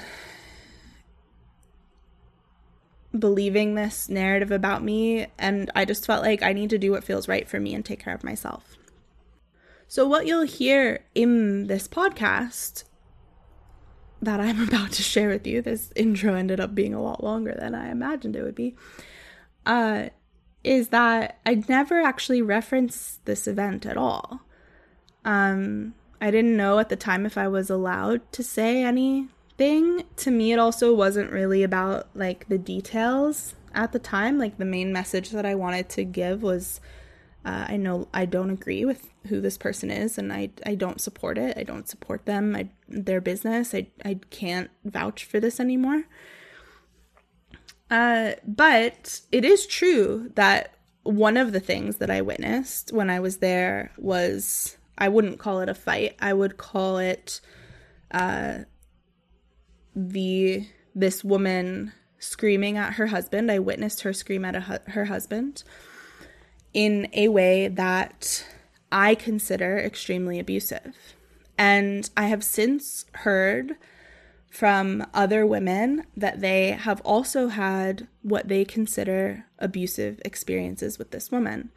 believing 3.18 3.74
this 3.74 4.08
narrative 4.08 4.50
about 4.50 4.82
me 4.82 5.26
and 5.38 5.70
I 5.74 5.84
just 5.84 6.06
felt 6.06 6.22
like 6.22 6.42
I 6.42 6.52
need 6.52 6.70
to 6.70 6.78
do 6.78 6.90
what 6.90 7.04
feels 7.04 7.28
right 7.28 7.48
for 7.48 7.58
me 7.58 7.74
and 7.74 7.84
take 7.84 8.00
care 8.00 8.14
of 8.14 8.22
myself. 8.22 8.76
So 9.86 10.06
what 10.06 10.26
you'll 10.26 10.42
hear 10.42 11.04
in 11.14 11.66
this 11.66 11.88
podcast 11.88 12.84
that 14.22 14.40
I'm 14.40 14.60
about 14.68 14.92
to 14.92 15.02
share 15.02 15.28
with 15.28 15.46
you, 15.46 15.62
this 15.62 15.90
intro 15.96 16.34
ended 16.34 16.60
up 16.60 16.74
being 16.74 16.94
a 16.94 17.02
lot 17.02 17.22
longer 17.22 17.54
than 17.58 17.74
I 17.74 17.90
imagined 17.90 18.36
it 18.36 18.42
would 18.42 18.54
be. 18.54 18.74
Uh 19.66 20.08
is 20.64 20.88
that 20.88 21.38
I 21.46 21.62
never 21.68 22.00
actually 22.00 22.42
referenced 22.42 23.24
this 23.24 23.46
event 23.46 23.86
at 23.86 23.96
all. 23.96 24.40
Um 25.24 25.94
I 26.20 26.30
didn't 26.30 26.56
know 26.56 26.78
at 26.78 26.88
the 26.88 26.96
time 26.96 27.26
if 27.26 27.38
I 27.38 27.48
was 27.48 27.70
allowed 27.70 28.30
to 28.32 28.42
say 28.42 28.82
anything. 28.82 30.04
To 30.16 30.30
me, 30.30 30.52
it 30.52 30.58
also 30.58 30.94
wasn't 30.94 31.30
really 31.30 31.62
about 31.62 32.08
like 32.14 32.48
the 32.48 32.58
details 32.58 33.54
at 33.74 33.92
the 33.92 33.98
time. 33.98 34.38
Like 34.38 34.58
the 34.58 34.64
main 34.64 34.92
message 34.92 35.30
that 35.30 35.46
I 35.46 35.54
wanted 35.54 35.88
to 35.90 36.04
give 36.04 36.42
was 36.42 36.80
uh, 37.44 37.66
I 37.68 37.76
know 37.76 38.08
I 38.12 38.26
don't 38.26 38.50
agree 38.50 38.84
with 38.84 39.08
who 39.28 39.40
this 39.40 39.58
person 39.58 39.90
is 39.90 40.18
and 40.18 40.32
I, 40.32 40.50
I 40.66 40.74
don't 40.74 41.00
support 41.00 41.38
it. 41.38 41.56
I 41.56 41.62
don't 41.62 41.88
support 41.88 42.26
them. 42.26 42.54
I, 42.54 42.68
their 42.88 43.20
business. 43.20 43.74
I, 43.74 43.88
I 44.04 44.20
can't 44.30 44.70
vouch 44.84 45.24
for 45.24 45.40
this 45.40 45.60
anymore. 45.60 46.04
Uh, 47.90 48.32
but 48.46 49.20
it 49.32 49.44
is 49.44 49.66
true 49.66 50.30
that 50.34 50.74
one 51.02 51.36
of 51.36 51.52
the 51.52 51.60
things 51.60 51.96
that 51.96 52.10
I 52.10 52.20
witnessed 52.20 52.92
when 52.92 53.08
I 53.08 53.20
was 53.20 53.38
there 53.38 53.92
was 53.96 54.76
I 54.98 55.08
wouldn't 55.08 55.38
call 55.38 55.60
it 55.60 55.68
a 55.68 55.74
fight. 55.74 56.16
I 56.20 56.34
would 56.34 56.58
call 56.58 56.98
it 56.98 57.40
uh, 58.10 58.58
the 59.94 60.66
this 60.94 61.24
woman 61.24 61.92
screaming 62.18 62.76
at 62.76 62.94
her 62.94 63.06
husband. 63.06 63.50
I 63.50 63.60
witnessed 63.60 64.02
her 64.02 64.12
scream 64.12 64.44
at 64.44 64.56
hu- 64.56 64.90
her 64.92 65.06
husband 65.06 65.62
in 66.74 67.08
a 67.12 67.28
way 67.28 67.68
that 67.68 68.44
I 68.90 69.14
consider 69.14 69.78
extremely 69.78 70.38
abusive. 70.38 70.94
And 71.56 72.08
I 72.16 72.26
have 72.26 72.44
since 72.44 73.04
heard 73.14 73.76
from 74.50 75.06
other 75.12 75.44
women 75.46 76.04
that 76.16 76.40
they 76.40 76.70
have 76.70 77.00
also 77.02 77.48
had 77.48 78.08
what 78.22 78.48
they 78.48 78.64
consider 78.64 79.44
abusive 79.58 80.20
experiences 80.24 80.98
with 80.98 81.10
this 81.10 81.30
woman. 81.30 81.70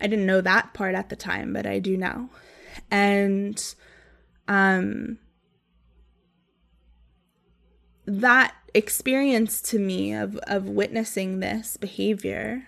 I 0.00 0.06
didn't 0.06 0.26
know 0.26 0.40
that 0.40 0.74
part 0.74 0.94
at 0.94 1.08
the 1.08 1.16
time, 1.16 1.52
but 1.52 1.66
I 1.66 1.78
do 1.78 1.96
now. 1.96 2.30
And 2.90 3.74
um 4.48 5.18
that 8.04 8.54
experience 8.74 9.60
to 9.62 9.78
me 9.78 10.12
of 10.12 10.36
of 10.46 10.68
witnessing 10.68 11.40
this 11.40 11.76
behavior 11.76 12.66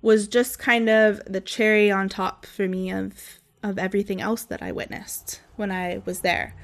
was 0.00 0.28
just 0.28 0.58
kind 0.58 0.88
of 0.88 1.20
the 1.26 1.40
cherry 1.40 1.90
on 1.90 2.08
top 2.08 2.46
for 2.46 2.68
me 2.68 2.90
of 2.90 3.40
of 3.62 3.78
everything 3.78 4.20
else 4.20 4.44
that 4.44 4.62
I 4.62 4.70
witnessed 4.70 5.40
when 5.56 5.72
I 5.72 6.00
was 6.04 6.20
there. 6.20 6.54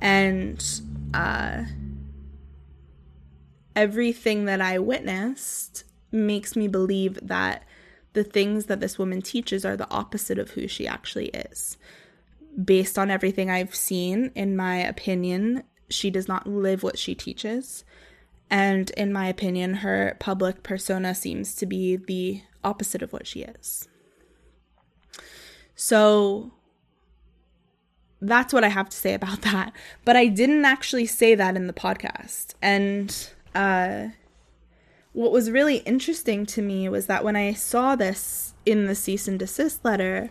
And 0.00 0.64
uh 1.12 1.64
everything 3.74 4.44
that 4.44 4.60
I 4.60 4.78
witnessed 4.78 5.84
makes 6.12 6.54
me 6.54 6.68
believe 6.68 7.18
that 7.22 7.64
the 8.12 8.24
things 8.24 8.66
that 8.66 8.78
this 8.80 8.98
woman 8.98 9.20
teaches 9.20 9.64
are 9.64 9.76
the 9.76 9.90
opposite 9.90 10.38
of 10.38 10.52
who 10.52 10.68
she 10.68 10.86
actually 10.86 11.26
is. 11.26 11.76
Based 12.62 12.96
on 12.96 13.10
everything 13.10 13.50
I've 13.50 13.74
seen, 13.74 14.30
in 14.36 14.56
my 14.56 14.76
opinion, 14.76 15.64
she 15.90 16.10
does 16.10 16.28
not 16.28 16.46
live 16.46 16.84
what 16.84 16.98
she 16.98 17.16
teaches. 17.16 17.84
And 18.54 18.90
in 18.90 19.12
my 19.12 19.26
opinion, 19.26 19.74
her 19.74 20.16
public 20.20 20.62
persona 20.62 21.12
seems 21.16 21.56
to 21.56 21.66
be 21.66 21.96
the 21.96 22.42
opposite 22.62 23.02
of 23.02 23.12
what 23.12 23.26
she 23.26 23.42
is. 23.42 23.88
So 25.74 26.52
that's 28.20 28.52
what 28.52 28.62
I 28.62 28.68
have 28.68 28.88
to 28.90 28.96
say 28.96 29.12
about 29.12 29.42
that. 29.50 29.72
But 30.04 30.14
I 30.14 30.28
didn't 30.28 30.64
actually 30.64 31.06
say 31.06 31.34
that 31.34 31.56
in 31.56 31.66
the 31.66 31.72
podcast. 31.72 32.54
And 32.62 33.28
uh, 33.56 34.10
what 35.14 35.32
was 35.32 35.50
really 35.50 35.78
interesting 35.78 36.46
to 36.46 36.62
me 36.62 36.88
was 36.88 37.06
that 37.06 37.24
when 37.24 37.34
I 37.34 37.54
saw 37.54 37.96
this 37.96 38.54
in 38.64 38.86
the 38.86 38.94
cease 38.94 39.26
and 39.26 39.36
desist 39.36 39.84
letter, 39.84 40.30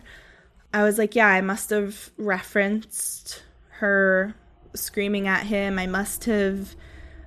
I 0.72 0.82
was 0.82 0.96
like, 0.96 1.14
yeah, 1.14 1.28
I 1.28 1.42
must 1.42 1.68
have 1.68 2.10
referenced 2.16 3.42
her 3.80 4.34
screaming 4.72 5.28
at 5.28 5.44
him. 5.44 5.78
I 5.78 5.86
must 5.86 6.24
have 6.24 6.74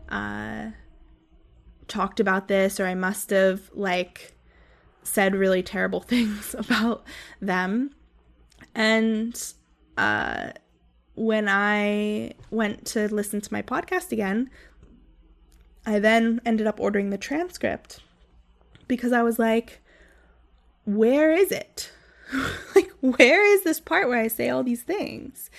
uh, 0.09 0.71
talked 1.87 2.19
about 2.19 2.47
this, 2.47 2.79
or 2.79 2.85
I 2.85 2.95
must 2.95 3.29
have, 3.29 3.69
like, 3.73 4.35
said 5.03 5.35
really 5.35 5.63
terrible 5.63 6.01
things 6.13 6.55
about 6.57 7.03
them. 7.41 7.91
And 8.75 9.53
uh, 9.97 10.51
when 11.15 11.47
I 11.49 12.33
went 12.51 12.85
to 12.87 13.07
listen 13.13 13.41
to 13.41 13.53
my 13.53 13.61
podcast 13.61 14.11
again, 14.11 14.49
I 15.85 15.99
then 15.99 16.41
ended 16.45 16.67
up 16.67 16.79
ordering 16.79 17.09
the 17.09 17.17
transcript 17.17 18.01
because 18.87 19.11
I 19.11 19.23
was 19.23 19.39
like, 19.39 19.81
where 20.85 21.31
is 21.31 21.51
it? 21.51 21.91
like, 22.75 22.91
where 23.01 23.45
is 23.53 23.63
this 23.63 23.79
part 23.79 24.07
where 24.07 24.19
I 24.19 24.27
say 24.27 24.49
all 24.49 24.63
these 24.63 24.83
things? 24.83 25.49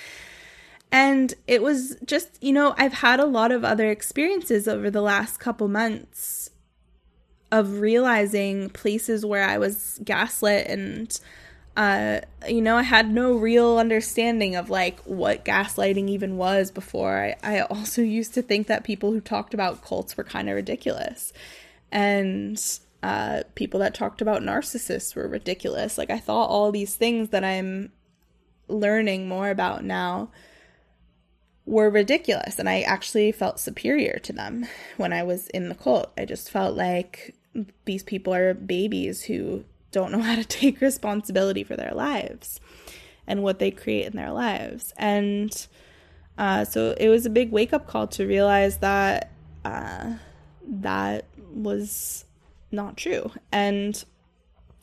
And 0.91 1.35
it 1.47 1.63
was 1.63 1.97
just, 2.05 2.43
you 2.43 2.53
know, 2.53 2.75
I've 2.79 2.95
had 2.95 3.21
a 3.21 3.27
lot 3.27 3.53
of 3.53 3.65
other 3.65 3.91
experiences 3.91 4.67
over 4.67 4.91
the 4.91 5.03
last 5.03 5.39
couple 5.39 5.69
months 5.69 6.51
of 7.51 7.81
realizing 7.81 8.71
places 8.71 9.25
where 9.25 9.45
I 9.45 9.59
was 9.59 10.01
gaslit 10.05 10.67
and 10.67 11.19
uh, 11.79 12.21
you 12.49 12.61
know, 12.61 12.77
I 12.77 12.83
had 12.83 13.09
no 13.09 13.35
real 13.35 13.79
understanding 13.79 14.57
of 14.57 14.69
like 14.69 14.99
what 15.03 15.45
gaslighting 15.45 16.09
even 16.09 16.37
was 16.37 16.73
before. 16.73 17.37
I, 17.45 17.59
I 17.59 17.61
also 17.61 18.03
used 18.21 18.35
to 18.35 18.43
think 18.43 18.67
that 18.67 18.83
people 18.83 19.13
who 19.13 19.21
talked 19.21 19.55
about 19.55 19.85
cults 19.85 20.17
were 20.17 20.25
kind 20.25 20.49
of 20.49 20.57
ridiculous. 20.57 21.33
And 21.93 22.61
uh, 23.01 23.45
people 23.55 23.79
that 23.79 23.95
talked 23.95 24.21
about 24.21 24.43
narcissists 24.43 25.15
were 25.15 25.29
ridiculous. 25.29 25.97
Like, 25.97 26.11
I 26.11 26.19
thought 26.19 26.51
all 26.51 26.73
these 26.73 26.97
things 26.97 27.29
that 27.29 27.45
I'm 27.45 27.93
learning 28.67 29.29
more 29.29 29.49
about 29.49 29.85
now 29.85 30.31
were 31.69 31.91
ridiculous. 31.91 32.59
And 32.59 32.69
I 32.69 32.81
actually 32.81 33.31
felt 33.33 33.61
superior 33.61 34.19
to 34.23 34.33
them 34.33 34.67
when 34.97 35.13
I 35.13 35.23
was 35.23 35.49
in 35.49 35.69
the 35.69 35.75
cult. 35.75 36.11
I 36.17 36.25
just 36.25 36.51
felt 36.51 36.77
like 36.77 37.35
these 37.85 38.03
people 38.03 38.35
are 38.35 38.55
babies 38.55 39.23
who 39.23 39.65
don't 39.93 40.13
know 40.13 40.21
how 40.23 40.37
to 40.37 40.45
take 40.45 40.81
responsibility 40.81 41.63
for 41.63 41.77
their 41.77 41.93
lives 41.93 42.61
and 43.27 43.43
what 43.43 43.59
they 43.59 43.71
create 43.71 44.07
in 44.07 44.17
their 44.17 44.33
lives. 44.33 44.95
And 44.97 45.67
uh, 46.39 46.65
so 46.65 46.95
it 46.99 47.09
was 47.09 47.27
a 47.27 47.31
big 47.31 47.53
wake 47.53 47.73
up 47.73 47.87
call 47.87 48.07
to 48.09 48.27
realize 48.27 48.79
that 48.79 49.31
uh, 49.65 50.15
that 50.67 51.27
was 51.53 52.25
not 52.71 52.97
true. 52.97 53.31
And 53.53 54.03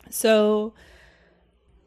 so 0.09 0.73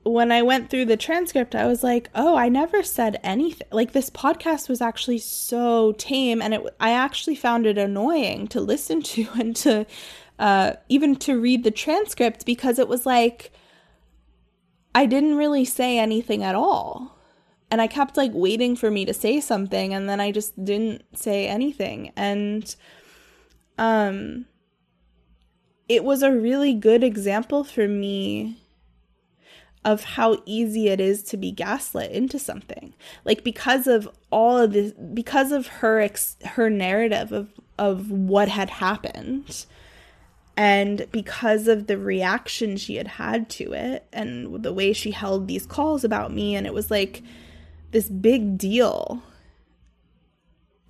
when 0.05 0.33
I 0.33 0.43
went 0.43 0.71
through 0.71 0.87
the 0.87 0.97
transcript, 0.97 1.55
I 1.55 1.67
was 1.67 1.83
like, 1.83 2.11
"Oh, 2.15 2.37
I 2.37 2.49
never 2.49 2.83
said 2.83 3.21
anything." 3.23 3.69
Like 3.71 3.93
this 3.93 4.11
podcast 4.11 4.69
was 4.69 4.81
actually 4.81 5.19
so 5.19 5.93
tame, 5.93 6.41
and 6.41 6.55
it 6.55 6.63
I 6.81 6.93
actually 6.93 7.37
found 7.37 7.67
it 7.67 7.79
annoying 7.79 8.49
to 8.49 8.61
listen 8.61 9.03
to 9.03 9.29
and 9.39 9.55
to 9.57 9.87
uh, 10.39 10.75
even 10.89 11.17
to 11.17 11.41
read 11.41 11.65
the 11.65 11.71
transcript 11.71 12.47
because 12.47 12.79
it 12.79 12.89
was 12.89 13.05
like 13.07 13.53
I 14.95 15.07
didn't 15.07 15.37
really 15.37 15.65
say 15.65 15.99
anything 15.99 16.43
at 16.43 16.55
all. 16.55 17.19
And 17.71 17.83
I 17.83 17.87
kept 17.87 18.17
like 18.17 18.31
waiting 18.33 18.77
for 18.77 18.91
me 18.91 19.05
to 19.05 19.13
say 19.13 19.41
something 19.41 19.93
and 19.93 20.09
then 20.09 20.21
I 20.21 20.33
just 20.33 20.65
didn't 20.65 21.05
say 21.17 21.47
anything. 21.47 22.13
And 22.17 22.75
um 23.77 24.47
it 25.89 26.05
was 26.05 26.23
a 26.23 26.33
really 26.33 26.75
good 26.75 27.03
example 27.03 27.65
for 27.65 27.89
me 27.89 28.59
of 29.85 30.05
how 30.05 30.43
easy 30.45 30.89
it 30.89 31.01
is 31.01 31.23
to 31.23 31.37
be 31.37 31.51
gaslit 31.51 32.11
into 32.11 32.39
something. 32.39 32.95
Like 33.25 33.45
because 33.45 33.87
of 33.87 34.09
all 34.31 34.59
of 34.59 34.73
this 34.73 34.93
because 35.15 35.53
of 35.53 35.67
her 35.67 36.01
ex- 36.01 36.37
her 36.45 36.69
narrative 36.69 37.33
of 37.33 37.49
of 37.79 38.11
what 38.11 38.49
had 38.49 38.71
happened 38.71 39.67
and 40.59 41.07
because 41.13 41.69
of 41.69 41.87
the 41.87 41.97
reaction 41.97 42.77
she 42.77 42.97
had 42.97 43.07
had 43.07 43.49
to 43.49 43.73
it 43.73 44.09
and 44.13 44.65
the 44.65 44.73
way 44.73 44.93
she 44.93 45.13
held 45.13 45.47
these 45.47 45.65
calls 45.65 46.03
about 46.03 46.35
me, 46.35 46.57
and 46.57 46.67
it 46.67 46.75
was 46.75 46.91
like 46.91 47.23
this 47.93 48.09
big 48.09 48.59
deal. 48.59 49.23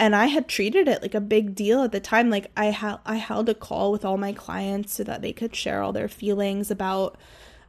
And 0.01 0.16
I 0.16 0.27
had 0.27 0.48
treated 0.48 0.88
it 0.88 1.03
like 1.03 1.14
a 1.14 1.20
big 1.20 1.55
deal 1.55 1.83
at 1.83 1.92
the 1.92 2.01
time. 2.01 2.31
Like 2.31 2.51
I 2.57 2.66
held 2.66 3.01
I 3.05 3.16
held 3.16 3.51
a 3.51 3.55
call 3.55 3.92
with 3.92 4.07
all 4.07 4.16
my 4.16 4.33
clients 4.33 4.94
so 4.94 5.05
that 5.05 5.20
they 5.20 5.35
could 5.35 5.55
share 5.55 5.83
all 5.83 5.92
their 5.92 6.09
feelings 6.09 6.70
about 6.70 7.18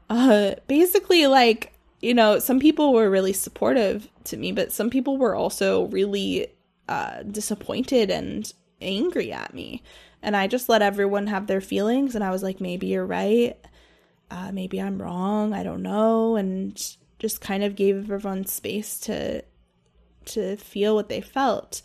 uh 0.10 0.56
basically 0.68 1.28
like 1.28 1.74
you 2.02 2.14
know, 2.14 2.40
some 2.40 2.60
people 2.60 2.94
were 2.94 3.10
really 3.10 3.34
supportive 3.34 4.08
to 4.26 4.38
me, 4.38 4.52
but 4.52 4.72
some 4.72 4.90
people 4.90 5.18
were 5.18 5.36
also 5.36 5.88
really 5.88 6.48
uh, 6.88 7.24
disappointed 7.24 8.10
and 8.10 8.52
angry 8.82 9.32
at 9.32 9.54
me. 9.54 9.84
And 10.22 10.36
I 10.36 10.48
just 10.48 10.70
let 10.70 10.82
everyone 10.82 11.28
have 11.28 11.48
their 11.48 11.62
feelings. 11.62 12.16
And 12.16 12.24
I 12.24 12.32
was 12.32 12.44
like, 12.44 12.62
maybe 12.62 12.88
you're 12.88 13.06
right. 13.06 13.58
Uh, 14.32 14.52
maybe 14.52 14.82
I'm 14.82 15.02
wrong. 15.02 15.54
I 15.54 15.64
don't 15.64 15.82
know. 15.82 16.36
And 16.36 16.78
just 17.20 17.42
kind 17.42 17.64
of 17.64 17.76
gave 17.76 18.10
everyone 18.10 18.46
space 18.46 19.00
to 19.02 19.44
to 20.26 20.56
feel 20.58 20.94
what 20.96 21.10
they 21.10 21.22
felt. 21.22 21.82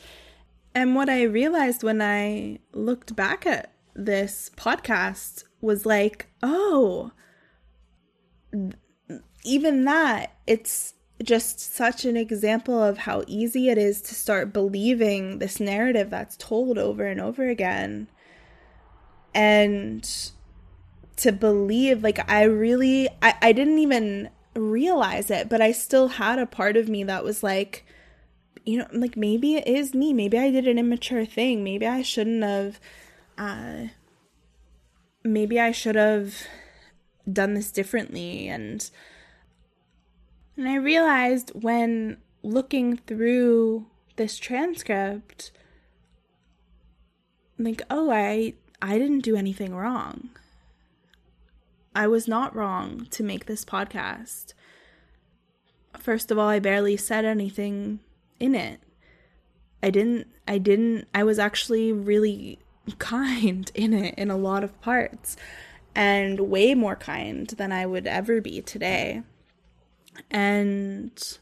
And 0.74 0.94
what 0.94 1.08
I 1.08 1.22
realized 1.22 1.82
when 1.82 2.02
I 2.02 2.58
looked 2.72 3.16
back 3.16 3.46
at 3.46 3.72
this 3.94 4.50
podcast 4.56 5.44
was 5.60 5.86
like, 5.86 6.26
oh, 6.42 7.12
even 9.44 9.84
that, 9.84 10.36
it's 10.46 10.94
just 11.22 11.60
such 11.60 12.04
an 12.04 12.16
example 12.16 12.82
of 12.82 12.98
how 12.98 13.24
easy 13.26 13.68
it 13.68 13.78
is 13.78 14.02
to 14.02 14.14
start 14.14 14.52
believing 14.52 15.38
this 15.38 15.60
narrative 15.60 16.10
that's 16.10 16.36
told 16.36 16.78
over 16.78 17.06
and 17.06 17.20
over 17.20 17.48
again. 17.48 18.08
And 19.34 20.08
to 21.16 21.30
believe 21.30 22.02
like 22.02 22.28
i 22.28 22.42
really 22.42 23.08
I, 23.22 23.34
I 23.40 23.52
didn't 23.52 23.78
even 23.78 24.30
realize 24.54 25.30
it 25.30 25.48
but 25.48 25.60
i 25.60 25.70
still 25.70 26.08
had 26.08 26.38
a 26.38 26.46
part 26.46 26.76
of 26.76 26.88
me 26.88 27.04
that 27.04 27.22
was 27.22 27.42
like 27.42 27.84
you 28.64 28.78
know 28.78 28.86
like 28.92 29.16
maybe 29.16 29.56
it 29.56 29.66
is 29.66 29.94
me. 29.94 30.12
Maybe 30.12 30.38
i 30.38 30.50
did 30.50 30.66
an 30.66 30.78
immature 30.78 31.24
thing. 31.26 31.62
Maybe 31.62 31.86
i 31.86 32.02
shouldn't 32.02 32.42
have 32.42 32.80
uh 33.36 33.88
maybe 35.22 35.60
i 35.60 35.70
should 35.70 35.96
have 35.96 36.34
done 37.30 37.54
this 37.54 37.70
differently 37.70 38.48
and 38.48 38.90
and 40.56 40.68
i 40.68 40.74
realized 40.74 41.50
when 41.54 42.18
looking 42.42 42.96
through 42.96 43.86
this 44.16 44.36
transcript 44.36 45.50
like 47.58 47.82
oh 47.90 48.10
i 48.10 48.52
I 48.86 48.98
didn't 48.98 49.20
do 49.20 49.34
anything 49.34 49.74
wrong. 49.74 50.28
I 51.94 52.06
was 52.06 52.28
not 52.28 52.54
wrong 52.54 53.06
to 53.12 53.22
make 53.22 53.46
this 53.46 53.64
podcast. 53.64 54.52
First 55.98 56.30
of 56.30 56.38
all, 56.38 56.48
I 56.48 56.58
barely 56.58 56.98
said 56.98 57.24
anything 57.24 58.00
in 58.38 58.54
it. 58.54 58.80
I 59.82 59.88
didn't, 59.88 60.26
I 60.46 60.58
didn't, 60.58 61.08
I 61.14 61.24
was 61.24 61.38
actually 61.38 61.92
really 61.92 62.58
kind 62.98 63.72
in 63.74 63.94
it 63.94 64.16
in 64.16 64.30
a 64.30 64.36
lot 64.36 64.62
of 64.62 64.78
parts 64.82 65.38
and 65.94 66.40
way 66.40 66.74
more 66.74 66.96
kind 66.96 67.46
than 67.48 67.72
I 67.72 67.86
would 67.86 68.06
ever 68.06 68.40
be 68.40 68.62
today. 68.62 69.22
And 70.30 71.38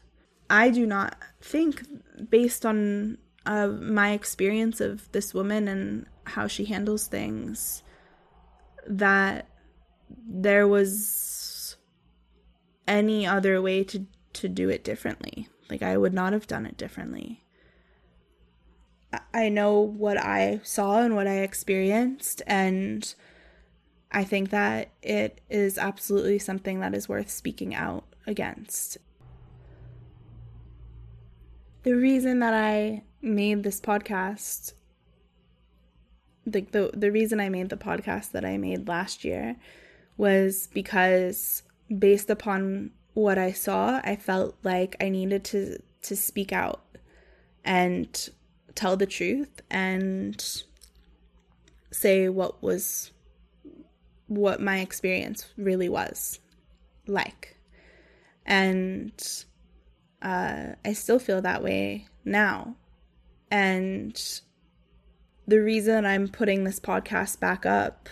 I 0.49 0.69
do 0.69 0.85
not 0.85 1.17
think, 1.41 1.83
based 2.29 2.65
on 2.65 3.17
uh, 3.45 3.67
my 3.67 4.11
experience 4.11 4.79
of 4.79 5.11
this 5.11 5.33
woman 5.33 5.67
and 5.67 6.05
how 6.25 6.47
she 6.47 6.65
handles 6.65 7.07
things 7.07 7.83
that 8.87 9.47
there 10.27 10.67
was 10.67 11.75
any 12.87 13.25
other 13.25 13.61
way 13.61 13.83
to 13.83 14.05
to 14.33 14.49
do 14.49 14.69
it 14.69 14.83
differently 14.83 15.47
like 15.69 15.81
i 15.81 15.97
would 15.97 16.13
not 16.13 16.33
have 16.33 16.47
done 16.47 16.65
it 16.65 16.77
differently 16.77 17.43
i 19.33 19.47
know 19.47 19.79
what 19.79 20.17
i 20.17 20.59
saw 20.63 21.01
and 21.01 21.15
what 21.15 21.27
i 21.27 21.39
experienced 21.39 22.41
and 22.47 23.15
i 24.13 24.23
think 24.23 24.49
that 24.49 24.89
it 25.01 25.41
is 25.49 25.77
absolutely 25.77 26.39
something 26.39 26.79
that 26.79 26.93
is 26.93 27.09
worth 27.09 27.29
speaking 27.29 27.75
out 27.75 28.05
against. 28.25 28.97
The 31.83 31.93
reason 31.93 32.39
that 32.39 32.53
i 32.53 33.03
made 33.21 33.63
this 33.63 33.81
podcast 33.81 34.73
the, 36.45 36.61
the 36.71 36.91
the 36.93 37.11
reason 37.11 37.39
I 37.39 37.49
made 37.49 37.69
the 37.69 37.77
podcast 37.77 38.31
that 38.31 38.45
I 38.45 38.57
made 38.57 38.87
last 38.87 39.23
year 39.23 39.55
was 40.17 40.67
because 40.73 41.63
based 41.97 42.29
upon 42.29 42.91
what 43.13 43.37
I 43.37 43.51
saw, 43.51 44.01
I 44.03 44.15
felt 44.15 44.55
like 44.63 44.95
I 45.01 45.09
needed 45.09 45.43
to 45.45 45.77
to 46.03 46.15
speak 46.15 46.51
out 46.51 46.83
and 47.63 48.29
tell 48.75 48.97
the 48.97 49.05
truth 49.05 49.61
and 49.69 50.63
say 51.91 52.27
what 52.27 52.61
was 52.61 53.11
what 54.35 54.61
my 54.61 54.79
experience 54.79 55.47
really 55.57 55.89
was 55.89 56.39
like. 57.07 57.57
And 58.45 59.11
uh, 60.21 60.73
I 60.83 60.93
still 60.93 61.19
feel 61.19 61.41
that 61.41 61.63
way 61.63 62.07
now. 62.25 62.75
And 63.51 64.19
the 65.47 65.61
reason 65.61 66.05
I'm 66.05 66.27
putting 66.27 66.63
this 66.63 66.79
podcast 66.79 67.39
back 67.39 67.65
up 67.65 68.09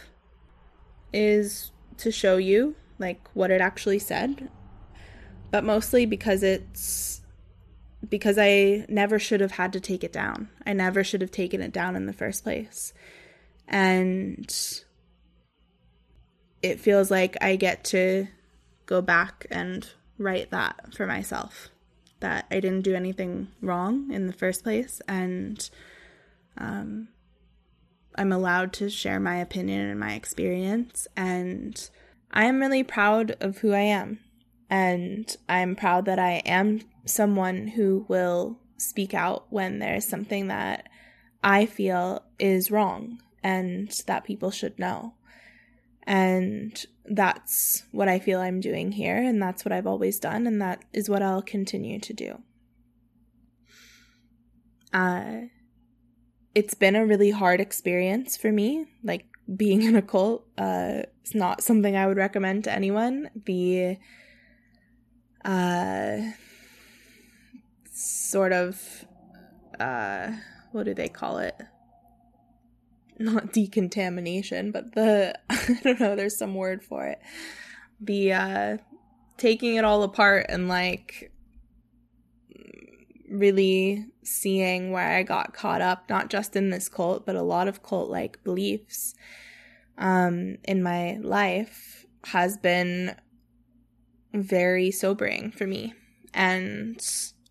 is 1.14 1.72
to 1.98 2.12
show 2.12 2.38
you 2.38 2.76
like 3.00 3.20
what 3.34 3.52
it 3.52 3.62
actually 3.62 4.00
said, 4.00 4.50
but 5.50 5.64
mostly 5.64 6.06
because 6.06 6.44
it's 6.44 7.22
because 8.08 8.38
I 8.38 8.86
never 8.90 9.20
should 9.20 9.42
have 9.42 9.52
had 9.52 9.74
to 9.74 9.80
take 9.80 10.04
it 10.04 10.14
down. 10.14 10.50
I 10.66 10.74
never 10.74 11.04
should 11.04 11.22
have 11.22 11.32
taken 11.32 11.62
it 11.62 11.72
down 11.72 11.96
in 11.96 12.06
the 12.06 12.14
first 12.14 12.44
place. 12.44 12.94
And 13.68 14.52
it 16.62 16.80
feels 16.80 17.10
like 17.12 17.38
I 17.42 17.56
get 17.56 17.84
to 17.86 18.28
go 18.86 19.02
back 19.02 19.46
and 19.50 19.88
write 20.18 20.52
that 20.52 20.94
for 20.94 21.08
myself 21.08 21.70
that 22.20 22.46
I 22.52 22.60
didn't 22.60 22.84
do 22.84 22.96
anything 22.96 23.48
wrong 23.62 24.12
in 24.12 24.28
the 24.28 24.34
first 24.34 24.64
place 24.64 25.02
and 25.08 25.70
um, 26.58 27.08
I'm 28.16 28.32
allowed 28.32 28.74
to 28.74 28.90
share 28.90 29.20
my 29.20 29.38
opinion 29.38 29.82
and 29.82 30.00
my 30.00 30.14
experience 30.14 31.08
and 31.18 31.90
I 32.32 32.46
am 32.46 32.60
really 32.60 32.84
proud 32.84 33.32
of 33.42 33.60
who 33.60 33.74
I 33.74 33.82
am 33.82 34.20
and 34.70 35.36
I'm 35.50 35.76
proud 35.76 36.06
that 36.06 36.20
I 36.20 36.42
am 36.46 36.82
someone 37.06 37.68
who 37.68 38.06
will 38.08 38.60
speak 38.78 39.14
out 39.14 39.46
when 39.50 39.80
there's 39.80 40.06
something 40.06 40.48
that 40.48 40.90
I 41.44 41.66
feel 41.66 42.24
is 42.40 42.72
wrong 42.72 43.20
and 43.44 43.90
that 44.08 44.24
people 44.24 44.52
should 44.52 44.78
know. 44.78 45.14
And 46.08 46.84
that's 47.06 47.84
what 47.92 48.08
I 48.08 48.20
feel 48.20 48.40
I'm 48.40 48.60
doing 48.60 48.92
here, 48.92 49.18
and 49.18 49.42
that's 49.42 49.64
what 49.64 49.72
I've 49.72 49.88
always 49.88 50.20
done, 50.20 50.48
and 50.48 50.62
that 50.62 50.84
is 50.94 51.10
what 51.10 51.22
I'll 51.22 51.42
continue 51.42 52.00
to 52.00 52.14
do. 52.14 52.42
Uh, 54.94 55.42
it's 56.54 56.74
been 56.74 56.96
a 56.96 57.06
really 57.06 57.32
hard 57.32 57.62
experience 57.62 58.36
for 58.36 58.52
me. 58.52 58.88
Like 59.04 59.26
being 59.56 59.84
in 59.84 59.96
a 59.96 60.02
cult, 60.02 60.46
uh, 60.58 61.04
it's 61.22 61.36
not 61.36 61.62
something 61.62 61.96
I 61.96 62.08
would 62.08 62.18
recommend 62.18 62.64
to 62.66 62.74
anyone. 62.74 63.30
The 63.46 63.98
uh, 65.46 66.18
sort 67.92 68.54
of, 68.54 69.06
uh, 69.80 70.32
what 70.72 70.84
do 70.84 70.94
they 70.94 71.10
call 71.10 71.38
it? 71.38 71.56
Not 73.26 73.54
decontamination, 73.54 74.72
but 74.72 74.94
the 74.94 75.38
I 75.50 75.80
don't 75.84 76.00
know, 76.00 76.16
there's 76.16 76.38
some 76.38 76.56
word 76.56 76.84
for 76.84 77.06
it. 77.06 77.20
The 78.00 78.34
uh 78.34 78.78
taking 79.38 79.76
it 79.76 79.86
all 79.86 80.04
apart 80.04 80.46
and 80.50 80.68
like 80.68 81.32
really 83.30 84.06
seeing 84.24 84.92
where 84.92 85.18
I 85.18 85.24
got 85.24 85.54
caught 85.54 85.82
up, 85.82 86.10
not 86.10 86.30
just 86.30 86.56
in 86.56 86.70
this 86.70 86.90
cult, 86.90 87.26
but 87.26 87.36
a 87.36 87.42
lot 87.42 87.68
of 87.68 87.84
cult 87.84 88.10
like 88.10 88.44
beliefs 88.44 89.16
um 89.98 90.58
in 90.64 90.82
my 90.82 91.18
life 91.22 92.06
has 92.26 92.58
been 92.58 93.16
very 94.34 94.92
sobering 94.92 95.52
for 95.52 95.68
me 95.68 95.94
and 96.34 97.02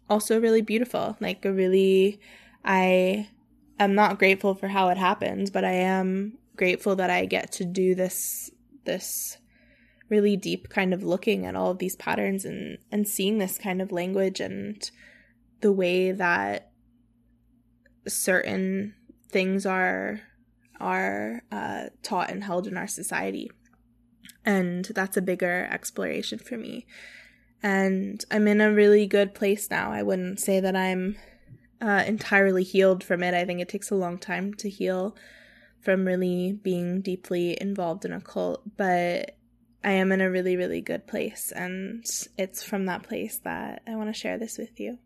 also 0.08 0.40
really 0.40 0.62
beautiful. 0.62 1.16
Like 1.20 1.44
a 1.44 1.52
really 1.52 2.20
I 2.64 3.28
am 3.84 3.94
not 3.94 4.18
grateful 4.18 4.54
for 4.54 4.68
how 4.68 4.88
it 4.88 4.98
happened, 4.98 5.50
but 5.52 5.64
I 5.64 5.72
am 5.72 6.38
grateful 6.56 6.96
that 6.96 7.10
I 7.10 7.24
get 7.24 7.52
to 7.52 7.64
do 7.64 7.94
this 7.94 8.50
this 8.84 9.38
really 10.08 10.36
deep 10.36 10.68
kind 10.68 10.92
of 10.92 11.02
looking 11.02 11.46
at 11.46 11.54
all 11.54 11.70
of 11.70 11.78
these 11.78 11.96
patterns 11.96 12.44
and 12.44 12.78
and 12.92 13.08
seeing 13.08 13.38
this 13.38 13.58
kind 13.58 13.80
of 13.80 13.92
language 13.92 14.40
and 14.40 14.90
the 15.60 15.72
way 15.72 16.12
that 16.12 16.70
certain 18.06 18.94
things 19.28 19.64
are 19.64 20.20
are 20.80 21.42
uh, 21.52 21.86
taught 22.02 22.30
and 22.30 22.44
held 22.44 22.66
in 22.66 22.76
our 22.76 22.86
society. 22.86 23.50
And 24.44 24.86
that's 24.86 25.18
a 25.18 25.22
bigger 25.22 25.68
exploration 25.70 26.38
for 26.38 26.56
me. 26.56 26.86
And 27.62 28.24
i'm 28.30 28.48
in 28.48 28.60
a 28.60 28.72
really 28.72 29.06
good 29.06 29.34
place 29.34 29.70
now. 29.70 29.92
I 29.92 30.02
wouldn't 30.02 30.40
say 30.40 30.60
that 30.60 30.74
i'm 30.74 31.16
uh, 31.80 32.04
entirely 32.06 32.62
healed 32.62 33.02
from 33.02 33.22
it. 33.22 33.34
I 33.34 33.44
think 33.44 33.60
it 33.60 33.68
takes 33.68 33.90
a 33.90 33.96
long 33.96 34.18
time 34.18 34.54
to 34.54 34.68
heal 34.68 35.16
from 35.80 36.06
really 36.06 36.52
being 36.52 37.00
deeply 37.00 37.56
involved 37.60 38.04
in 38.04 38.12
a 38.12 38.20
cult, 38.20 38.62
but 38.76 39.36
I 39.82 39.92
am 39.92 40.12
in 40.12 40.20
a 40.20 40.30
really, 40.30 40.56
really 40.56 40.80
good 40.80 41.06
place. 41.06 41.52
And 41.54 42.04
it's 42.36 42.62
from 42.62 42.86
that 42.86 43.02
place 43.02 43.38
that 43.44 43.82
I 43.86 43.96
want 43.96 44.10
to 44.10 44.18
share 44.18 44.38
this 44.38 44.58
with 44.58 44.78
you. 44.78 44.98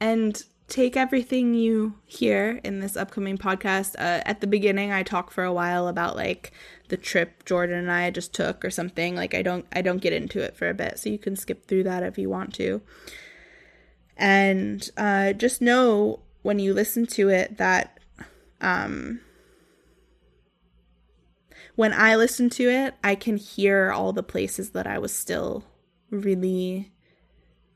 And 0.00 0.42
take 0.68 0.96
everything 0.96 1.54
you 1.54 1.94
hear 2.04 2.60
in 2.64 2.80
this 2.80 2.96
upcoming 2.96 3.38
podcast. 3.38 3.94
Uh, 3.96 4.22
at 4.24 4.40
the 4.40 4.46
beginning, 4.46 4.92
I 4.92 5.02
talk 5.02 5.30
for 5.30 5.44
a 5.44 5.52
while 5.52 5.88
about 5.88 6.16
like 6.16 6.52
the 6.88 6.96
trip 6.96 7.44
Jordan 7.44 7.78
and 7.78 7.92
I 7.92 8.10
just 8.10 8.34
took 8.34 8.64
or 8.64 8.70
something. 8.70 9.14
Like 9.14 9.34
I 9.34 9.42
don't, 9.42 9.66
I 9.72 9.82
don't 9.82 10.02
get 10.02 10.12
into 10.12 10.40
it 10.40 10.56
for 10.56 10.68
a 10.68 10.74
bit, 10.74 10.98
so 10.98 11.10
you 11.10 11.18
can 11.18 11.36
skip 11.36 11.66
through 11.66 11.84
that 11.84 12.02
if 12.02 12.18
you 12.18 12.30
want 12.30 12.54
to. 12.54 12.80
And 14.16 14.88
uh, 14.96 15.32
just 15.34 15.60
know 15.60 16.20
when 16.42 16.58
you 16.58 16.72
listen 16.72 17.06
to 17.06 17.28
it 17.28 17.58
that 17.58 17.98
um, 18.60 19.20
when 21.74 21.92
I 21.92 22.16
listen 22.16 22.48
to 22.50 22.70
it, 22.70 22.94
I 23.04 23.14
can 23.14 23.36
hear 23.36 23.92
all 23.92 24.12
the 24.12 24.22
places 24.22 24.70
that 24.70 24.86
I 24.86 24.98
was 24.98 25.12
still 25.14 25.64
really 26.10 26.92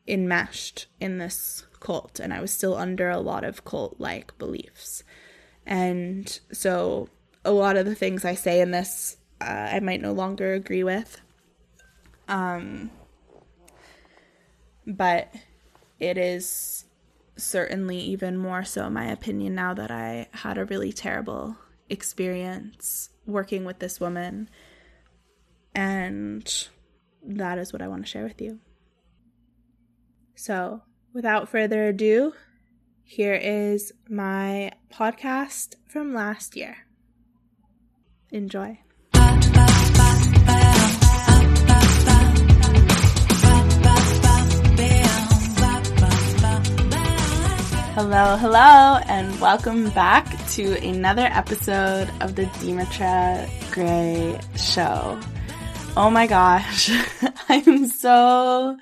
enmeshed 0.08 0.86
in 0.98 1.18
this 1.18 1.64
cult 1.78 2.18
and 2.18 2.32
I 2.32 2.40
was 2.40 2.52
still 2.52 2.76
under 2.76 3.10
a 3.10 3.20
lot 3.20 3.44
of 3.44 3.64
cult 3.64 3.96
like 3.98 4.36
beliefs. 4.38 5.02
And 5.66 6.40
so 6.52 7.08
a 7.44 7.52
lot 7.52 7.76
of 7.76 7.86
the 7.86 7.94
things 7.94 8.24
I 8.24 8.34
say 8.34 8.60
in 8.60 8.70
this 8.70 9.16
uh, 9.40 9.70
I 9.72 9.80
might 9.80 10.02
no 10.02 10.12
longer 10.12 10.52
agree 10.52 10.84
with. 10.84 11.20
Um, 12.28 12.90
but 14.86 15.34
it 16.00 16.18
is 16.18 16.86
certainly 17.36 17.98
even 17.98 18.36
more 18.36 18.64
so 18.64 18.86
in 18.86 18.92
my 18.92 19.06
opinion 19.06 19.54
now 19.54 19.74
that 19.74 19.90
I 19.90 20.28
had 20.32 20.58
a 20.58 20.64
really 20.64 20.92
terrible 20.92 21.56
experience 21.88 23.10
working 23.26 23.64
with 23.64 23.78
this 23.78 24.00
woman. 24.00 24.48
And 25.74 26.68
that 27.22 27.58
is 27.58 27.72
what 27.72 27.82
I 27.82 27.88
want 27.88 28.04
to 28.04 28.10
share 28.10 28.24
with 28.24 28.40
you. 28.40 28.58
So, 30.34 30.82
without 31.12 31.48
further 31.48 31.88
ado, 31.88 32.32
here 33.04 33.34
is 33.34 33.92
my 34.08 34.72
podcast 34.92 35.74
from 35.88 36.14
last 36.14 36.56
year. 36.56 36.86
Enjoy. 38.30 38.78
Hello, 48.02 48.34
hello, 48.38 48.98
and 49.08 49.38
welcome 49.42 49.90
back 49.90 50.24
to 50.52 50.72
another 50.82 51.26
episode 51.26 52.10
of 52.22 52.34
the 52.34 52.44
Demetra 52.44 53.46
Gray 53.72 54.40
Show. 54.56 55.20
Oh 55.98 56.08
my 56.08 56.26
gosh, 56.26 56.90
I'm 57.50 57.86
so 57.88 58.78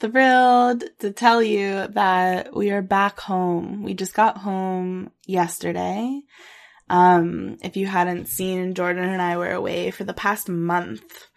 thrilled 0.00 0.82
to 0.98 1.12
tell 1.12 1.40
you 1.40 1.86
that 1.92 2.52
we 2.52 2.72
are 2.72 2.82
back 2.82 3.20
home. 3.20 3.84
We 3.84 3.94
just 3.94 4.14
got 4.14 4.38
home 4.38 5.12
yesterday. 5.28 6.20
Um, 6.88 7.56
if 7.62 7.76
you 7.76 7.86
hadn't 7.86 8.26
seen, 8.26 8.74
Jordan 8.74 9.04
and 9.04 9.22
I 9.22 9.36
were 9.36 9.52
away 9.52 9.92
for 9.92 10.02
the 10.02 10.12
past 10.12 10.48
month 10.48 11.29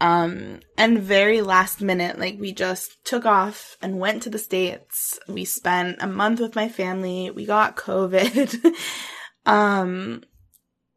um, 0.00 0.60
and 0.76 0.98
very 0.98 1.40
last 1.40 1.80
minute, 1.80 2.18
like 2.18 2.38
we 2.38 2.52
just 2.52 3.02
took 3.04 3.24
off 3.24 3.76
and 3.80 3.98
went 3.98 4.22
to 4.22 4.30
the 4.30 4.38
States. 4.38 5.18
We 5.26 5.44
spent 5.44 5.98
a 6.00 6.06
month 6.06 6.40
with 6.40 6.54
my 6.54 6.68
family. 6.68 7.30
We 7.30 7.46
got 7.46 7.76
COVID. 7.76 8.74
um, 9.46 10.22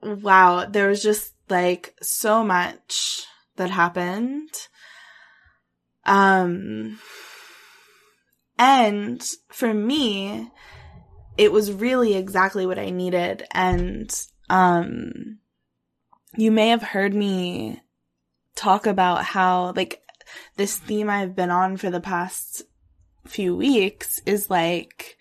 wow, 0.02 0.66
there 0.66 0.90
was 0.90 1.02
just 1.02 1.34
like 1.50 1.96
so 2.02 2.44
much 2.44 3.22
that 3.56 3.70
happened. 3.70 4.50
Um, 6.06 7.00
and 8.58 9.26
for 9.50 9.74
me, 9.74 10.52
it 11.38 11.54
was 11.54 11.72
really 11.72 12.16
exactly 12.16 12.66
what 12.66 12.80
I 12.80 12.90
needed. 12.90 13.46
And, 13.52 14.14
um, 14.50 15.40
you 16.36 16.52
may 16.52 16.70
have 16.70 16.82
heard 16.82 17.14
me 17.14 17.82
talk 18.60 18.86
about 18.86 19.24
how 19.24 19.72
like 19.76 20.02
this 20.58 20.78
theme 20.78 21.10
I've 21.10 21.34
been 21.34 21.50
on 21.50 21.78
for 21.78 21.90
the 21.90 22.02
past 22.02 22.64
few 23.26 23.56
weeks 23.56 24.20
is 24.26 24.50
like 24.50 25.18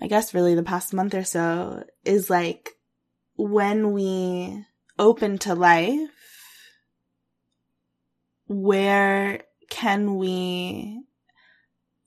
I 0.00 0.06
guess 0.06 0.34
really 0.34 0.54
the 0.54 0.62
past 0.62 0.92
month 0.92 1.14
or 1.14 1.24
so 1.24 1.84
is 2.04 2.28
like 2.28 2.76
when 3.36 3.92
we 3.92 4.64
open 4.98 5.38
to 5.38 5.54
life 5.54 6.10
where 8.46 9.40
can 9.70 10.16
we 10.16 11.02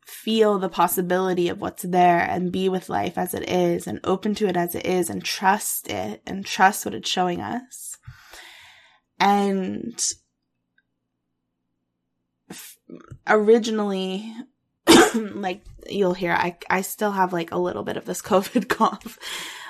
feel 0.06 0.60
the 0.60 0.70
possibility 0.70 1.50
of 1.50 1.60
what's 1.60 1.84
there 1.84 2.20
and 2.20 2.52
be 2.52 2.70
with 2.70 2.90
life 2.90 3.18
as 3.18 3.34
it 3.34 3.50
is 3.50 3.88
and 3.88 4.00
open 4.04 4.36
to 4.36 4.48
it 4.48 4.56
as 4.56 4.76
it 4.76 4.86
is 4.86 5.10
and 5.10 5.24
trust 5.24 5.90
it 5.90 6.22
and 6.28 6.46
trust 6.46 6.86
what 6.86 6.94
it's 6.94 7.10
showing 7.10 7.42
us. 7.42 7.93
And 9.20 10.00
originally, 13.28 14.34
like 15.16 15.64
you'll 15.90 16.14
hear, 16.14 16.34
I, 16.34 16.58
I 16.70 16.82
still 16.82 17.12
have 17.12 17.34
like 17.34 17.52
a 17.52 17.58
little 17.58 17.84
bit 17.84 17.98
of 17.98 18.06
this 18.06 18.22
COVID 18.24 18.70
cough. 18.70 19.18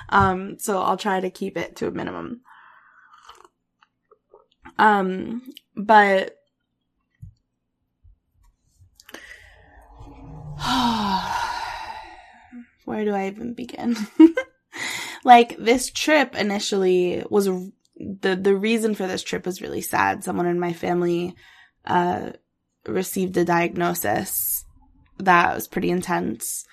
Um, 0.10 0.60
so 0.60 0.82
I'll 0.82 0.98
try 0.98 1.20
to 1.20 1.30
keep 1.30 1.58
it 1.58 1.78
to 1.78 1.88
a 1.88 1.92
minimum. 1.92 2.42
Um, 4.78 5.44
but 5.76 6.36
where 12.86 13.06
do 13.06 13.12
I 13.12 13.28
even 13.28 13.54
begin? 13.54 13.96
like 15.24 15.58
this 15.58 15.90
trip 15.90 16.36
initially 16.36 17.24
was 17.30 17.50
the 18.22 18.36
the 18.36 18.56
reason 18.56 18.96
for 18.96 19.08
this 19.08 19.24
trip 19.24 19.46
was 19.46 19.62
really 19.62 19.82
sad. 19.82 20.24
Someone 20.24 20.48
in 20.48 20.60
my 20.60 20.74
family 20.74 21.36
uh 21.86 22.32
received 22.88 23.38
a 23.38 23.46
diagnosis 23.46 24.66
that 25.20 25.56
was 25.56 25.68
pretty 25.68 25.90
intense. 25.90 26.66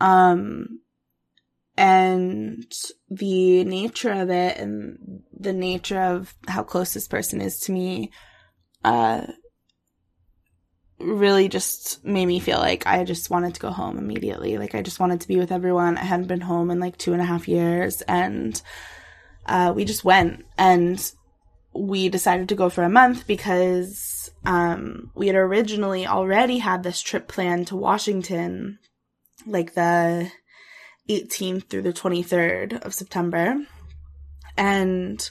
Um 0.00 0.80
and 1.76 2.72
the 3.10 3.64
nature 3.64 4.12
of 4.12 4.30
it 4.30 4.56
and 4.56 5.22
the 5.38 5.52
nature 5.52 6.00
of 6.00 6.34
how 6.48 6.62
close 6.62 6.94
this 6.94 7.06
person 7.06 7.40
is 7.40 7.58
to 7.60 7.72
me 7.72 8.10
uh 8.82 9.26
really 10.98 11.48
just 11.48 12.04
made 12.04 12.26
me 12.26 12.40
feel 12.40 12.58
like 12.58 12.86
I 12.86 13.04
just 13.04 13.28
wanted 13.30 13.54
to 13.54 13.60
go 13.60 13.70
home 13.70 13.98
immediately. 13.98 14.56
Like 14.56 14.74
I 14.74 14.82
just 14.82 15.00
wanted 15.00 15.20
to 15.20 15.28
be 15.28 15.36
with 15.36 15.52
everyone. 15.52 15.98
I 15.98 16.04
hadn't 16.04 16.28
been 16.28 16.40
home 16.40 16.70
in 16.70 16.80
like 16.80 16.96
two 16.96 17.12
and 17.12 17.20
a 17.20 17.26
half 17.26 17.48
years 17.48 18.00
and 18.02 18.60
uh, 19.46 19.72
we 19.74 19.84
just 19.84 20.04
went 20.04 20.44
and 20.58 21.12
we 21.74 22.08
decided 22.08 22.48
to 22.48 22.54
go 22.54 22.68
for 22.68 22.84
a 22.84 22.90
month 22.90 23.26
because 23.26 24.30
um, 24.44 25.10
we 25.14 25.26
had 25.26 25.36
originally 25.36 26.06
already 26.06 26.58
had 26.58 26.82
this 26.82 27.00
trip 27.00 27.28
planned 27.28 27.66
to 27.68 27.76
Washington 27.76 28.78
like 29.46 29.74
the 29.74 30.30
18th 31.08 31.68
through 31.68 31.82
the 31.82 31.92
23rd 31.92 32.80
of 32.82 32.94
September. 32.94 33.56
And 34.56 35.30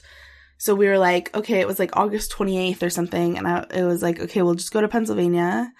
so 0.58 0.74
we 0.74 0.86
were 0.86 0.98
like, 0.98 1.34
okay, 1.36 1.60
it 1.60 1.66
was 1.66 1.78
like 1.78 1.96
August 1.96 2.32
28th 2.32 2.82
or 2.82 2.90
something. 2.90 3.36
And 3.36 3.46
I, 3.46 3.66
it 3.74 3.84
was 3.84 4.02
like, 4.02 4.20
okay, 4.20 4.42
we'll 4.42 4.54
just 4.54 4.72
go 4.72 4.80
to 4.80 4.88
Pennsylvania. 4.88 5.72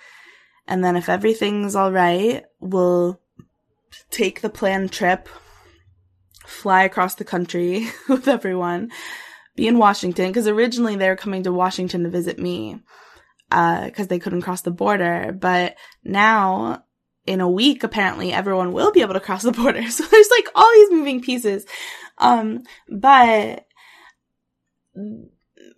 And 0.67 0.85
then 0.85 0.97
if 0.97 1.09
everything's 1.09 1.75
all 1.75 1.93
right, 1.93 2.45
we'll 2.61 3.21
take 4.11 4.41
the 4.41 4.51
planned 4.51 4.93
trip, 4.93 5.29
fly 6.47 6.85
across 6.85 7.15
the 7.17 7.25
country 7.25 7.89
with 8.09 8.29
everyone, 8.29 8.91
be 9.55 9.67
in 9.67 9.79
Washington. 9.79 10.33
Cause 10.33 10.47
originally 10.47 10.97
they 10.97 11.09
were 11.09 11.17
coming 11.17 11.43
to 11.45 11.53
Washington 11.53 12.05
to 12.05 12.11
visit 12.11 12.39
me, 12.39 12.81
uh, 13.51 13.91
cause 13.91 14.09
they 14.09 14.19
couldn't 14.19 14.43
cross 14.43 14.63
the 14.63 14.71
border. 14.71 15.37
But 15.39 15.77
now 16.05 16.85
in 17.27 17.41
a 17.41 17.51
week, 17.51 17.83
apparently 17.83 18.33
everyone 18.33 18.73
will 18.73 18.93
be 18.93 19.03
able 19.03 19.15
to 19.15 19.21
cross 19.21 19.43
the 19.43 19.53
border. 19.53 19.83
So 19.91 20.05
there's 20.05 20.31
like 20.31 20.49
all 20.55 20.71
these 20.73 20.91
moving 20.91 21.21
pieces. 21.21 21.67
Um, 22.19 22.63
but 22.89 23.67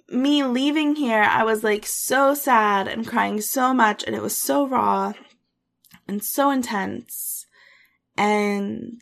me 0.09 0.45
leaving 0.45 0.97
here, 0.97 1.23
I 1.23 1.45
was 1.45 1.64
like 1.64 1.87
so 1.87 2.35
sad 2.35 2.89
and 2.89 3.07
crying 3.07 3.41
so 3.41 3.75
much, 3.75 4.05
and 4.05 4.14
it 4.14 4.23
was 4.23 4.37
so 4.37 4.66
raw 4.66 5.12
and 6.07 6.23
so 6.23 6.51
intense. 6.51 7.47
And 8.16 9.01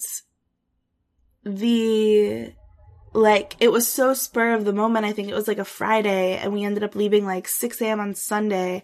the 1.47 2.53
like 3.13 3.57
it 3.61 3.73
was 3.73 3.91
so 3.91 4.13
spur 4.13 4.53
of 4.53 4.65
the 4.65 4.73
moment. 4.73 5.07
I 5.07 5.13
think 5.13 5.29
it 5.29 5.35
was 5.35 5.49
like 5.49 5.59
a 5.59 5.65
Friday, 5.65 6.37
and 6.37 6.53
we 6.53 6.65
ended 6.65 6.83
up 6.83 6.95
leaving 6.95 7.25
like 7.25 7.49
6 7.49 7.81
a.m. 7.81 8.01
on 8.01 8.15
Sunday. 8.15 8.83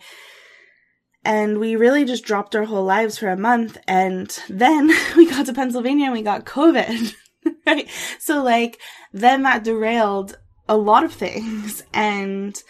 And 1.24 1.58
we 1.60 1.76
really 1.76 2.04
just 2.04 2.24
dropped 2.24 2.56
our 2.56 2.64
whole 2.64 2.84
lives 2.84 3.16
for 3.16 3.28
a 3.28 3.36
month. 3.36 3.78
And 3.86 4.36
then 4.48 4.90
we 5.16 5.28
got 5.30 5.46
to 5.46 5.52
Pennsylvania 5.52 6.06
and 6.06 6.14
we 6.14 6.22
got 6.22 6.44
COVID. 6.44 7.14
right? 7.66 7.88
So 8.18 8.42
like, 8.42 8.80
then 9.12 9.42
that 9.42 9.62
derailed 9.62 10.36
a 10.68 10.76
lot 10.76 11.04
of 11.04 11.12
things 11.12 11.82
and 11.92 12.62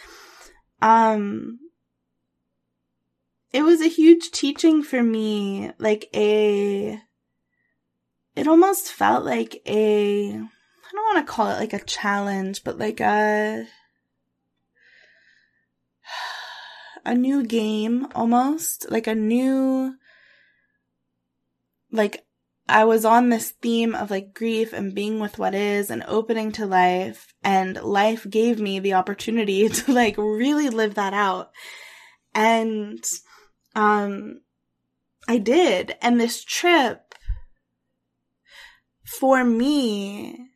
um 0.81 1.59
it 3.53 3.63
was 3.63 3.81
a 3.81 3.89
huge 3.89 4.31
teaching 4.31 4.83
for 4.83 5.03
me 5.03 5.71
like 5.79 6.09
a 6.15 6.99
it 8.35 8.47
almost 8.47 8.93
felt 8.93 9.25
like 9.25 9.61
a 9.67 10.31
I 10.33 10.95
don't 10.95 11.15
want 11.15 11.27
to 11.27 11.33
call 11.33 11.51
it 11.51 11.59
like 11.59 11.73
a 11.73 11.85
challenge 11.85 12.65
but 12.65 12.79
like 12.79 13.01
a 13.01 13.67
a 17.05 17.15
new 17.15 17.45
game 17.45 18.07
almost 18.15 18.91
like 18.91 19.07
a 19.07 19.15
new 19.15 19.95
like 21.91 22.25
I 22.69 22.85
was 22.85 23.05
on 23.05 23.29
this 23.29 23.51
theme 23.51 23.95
of 23.95 24.11
like 24.11 24.35
grief 24.35 24.73
and 24.73 24.95
being 24.95 25.21
with 25.21 25.39
what 25.39 25.55
is 25.55 25.91
and 25.91 26.05
opening 26.07 26.53
to 26.53 26.67
life 26.67 27.35
and 27.43 27.77
life 27.83 28.27
gave 28.29 28.61
me 28.61 28.79
the 28.79 28.95
opportunity 28.95 29.69
to 29.69 29.93
like 29.93 30.17
really 30.17 30.71
live 30.71 30.95
that 30.95 31.13
out. 31.13 31.51
And, 32.35 33.05
um, 33.75 34.41
I 35.29 35.39
did. 35.39 35.97
And 36.01 36.19
this 36.19 36.43
trip 36.43 37.12
for 39.05 39.45
me 39.45 40.49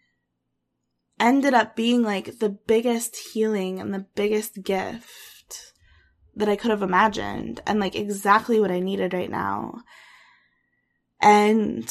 ended 1.18 1.55
up 1.55 1.74
being 1.74 2.03
like 2.03 2.38
the 2.38 2.51
biggest 2.51 3.16
healing 3.32 3.80
and 3.80 3.92
the 3.92 4.07
biggest 4.14 4.62
gift 4.62 5.72
that 6.34 6.49
I 6.49 6.57
could 6.57 6.70
have 6.70 6.82
imagined 6.82 7.61
and 7.66 7.80
like 7.80 7.97
exactly 7.97 8.61
what 8.61 8.70
I 8.70 8.80
needed 8.80 9.14
right 9.14 9.30
now. 9.30 9.80
And 11.20 11.90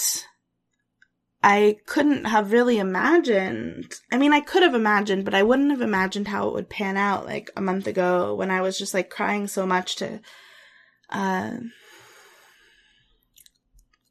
I 1.42 1.78
couldn't 1.86 2.26
have 2.26 2.52
really 2.52 2.78
imagined. 2.78 3.94
I 4.12 4.18
mean, 4.18 4.34
I 4.34 4.40
could 4.40 4.64
have 4.64 4.76
imagined, 4.76 5.26
but 5.26 5.34
I 5.34 5.44
wouldn't 5.44 5.72
have 5.72 5.82
imagined 5.82 6.28
how 6.28 6.48
it 6.48 6.54
would 6.54 6.70
pan 6.70 6.98
out 6.98 7.26
like 7.26 7.52
a 7.56 7.62
month 7.62 7.88
ago 7.88 8.36
when 8.36 8.52
I 8.52 8.62
was 8.62 8.78
just 8.78 8.94
like 8.94 9.10
crying 9.10 9.48
so 9.48 9.66
much 9.66 9.96
to, 9.98 10.22
uh, 11.10 11.58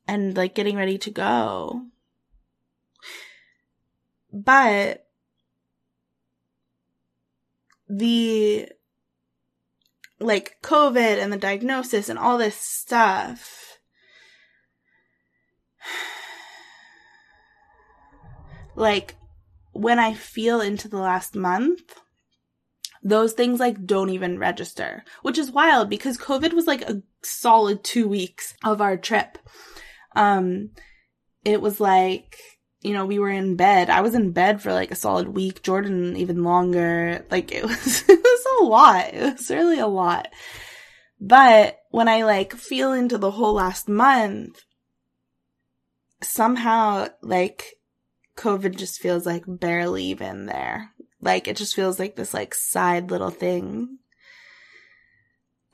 and 0.07 0.36
like 0.36 0.55
getting 0.55 0.76
ready 0.76 0.99
to 0.99 1.11
go. 1.11 1.86
But 4.35 5.07
the 7.89 8.68
like 10.18 10.57
COVID 10.62 11.22
and 11.22 11.32
the 11.32 11.37
diagnosis 11.37 12.09
and 12.09 12.18
all 12.18 12.39
this 12.39 12.57
stuff 12.57 13.78
like 18.74 19.16
when 19.72 19.99
I 19.99 20.14
feel 20.14 20.61
into 20.61 20.89
the 20.89 20.99
last 20.99 21.35
month, 21.35 22.01
those 23.03 23.32
things 23.32 23.61
like 23.61 23.87
don't 23.87 24.11
even 24.11 24.39
register, 24.39 25.05
which 25.22 25.39
is 25.39 25.51
wild 25.51 25.91
because 25.91 26.16
COVID 26.16 26.53
was 26.53 26.66
like 26.66 26.82
a 26.82 27.03
solid 27.22 27.85
two 27.85 28.09
weeks 28.09 28.55
of 28.64 28.80
our 28.80 28.97
trip. 28.97 29.39
Um, 30.16 30.70
it 31.45 31.61
was 31.61 31.80
like, 31.80 32.39
you 32.85 32.93
know, 32.93 33.07
we 33.07 33.18
were 33.18 33.30
in 33.30 33.57
bed. 33.57 33.89
I 33.89 34.03
was 34.03 34.14
in 34.14 34.32
bed 34.32 34.61
for 34.61 34.72
like 34.72 34.91
a 34.91 34.97
solid 34.97 35.28
week. 35.28 35.62
Jordan 35.62 36.16
even 36.16 36.45
longer. 36.45 37.24
Like 37.30 37.51
it 37.51 37.64
was, 37.64 38.05
it 38.09 38.20
was 38.22 38.47
a 38.61 38.64
lot. 38.64 39.14
It 39.14 39.32
was 39.32 39.51
really 39.51 39.80
a 39.80 39.87
lot. 39.87 40.28
But 41.18 41.80
when 41.91 42.09
I 42.09 42.24
like 42.24 42.53
feel 42.53 42.93
into 42.93 43.16
the 43.16 43.30
whole 43.30 43.55
last 43.55 43.89
month, 43.89 44.62
somehow 46.22 47.09
like 47.22 47.76
COVID 48.37 48.76
just 48.76 49.01
feels 49.01 49.24
like 49.24 49.45
barely 49.47 50.05
even 50.05 50.45
there. 50.45 50.91
Like 51.22 51.49
it 51.49 51.57
just 51.57 51.74
feels 51.74 51.99
like 51.99 52.16
this 52.16 52.35
like 52.35 52.55
side 52.55 53.11
little 53.11 53.30
thing. 53.30 53.99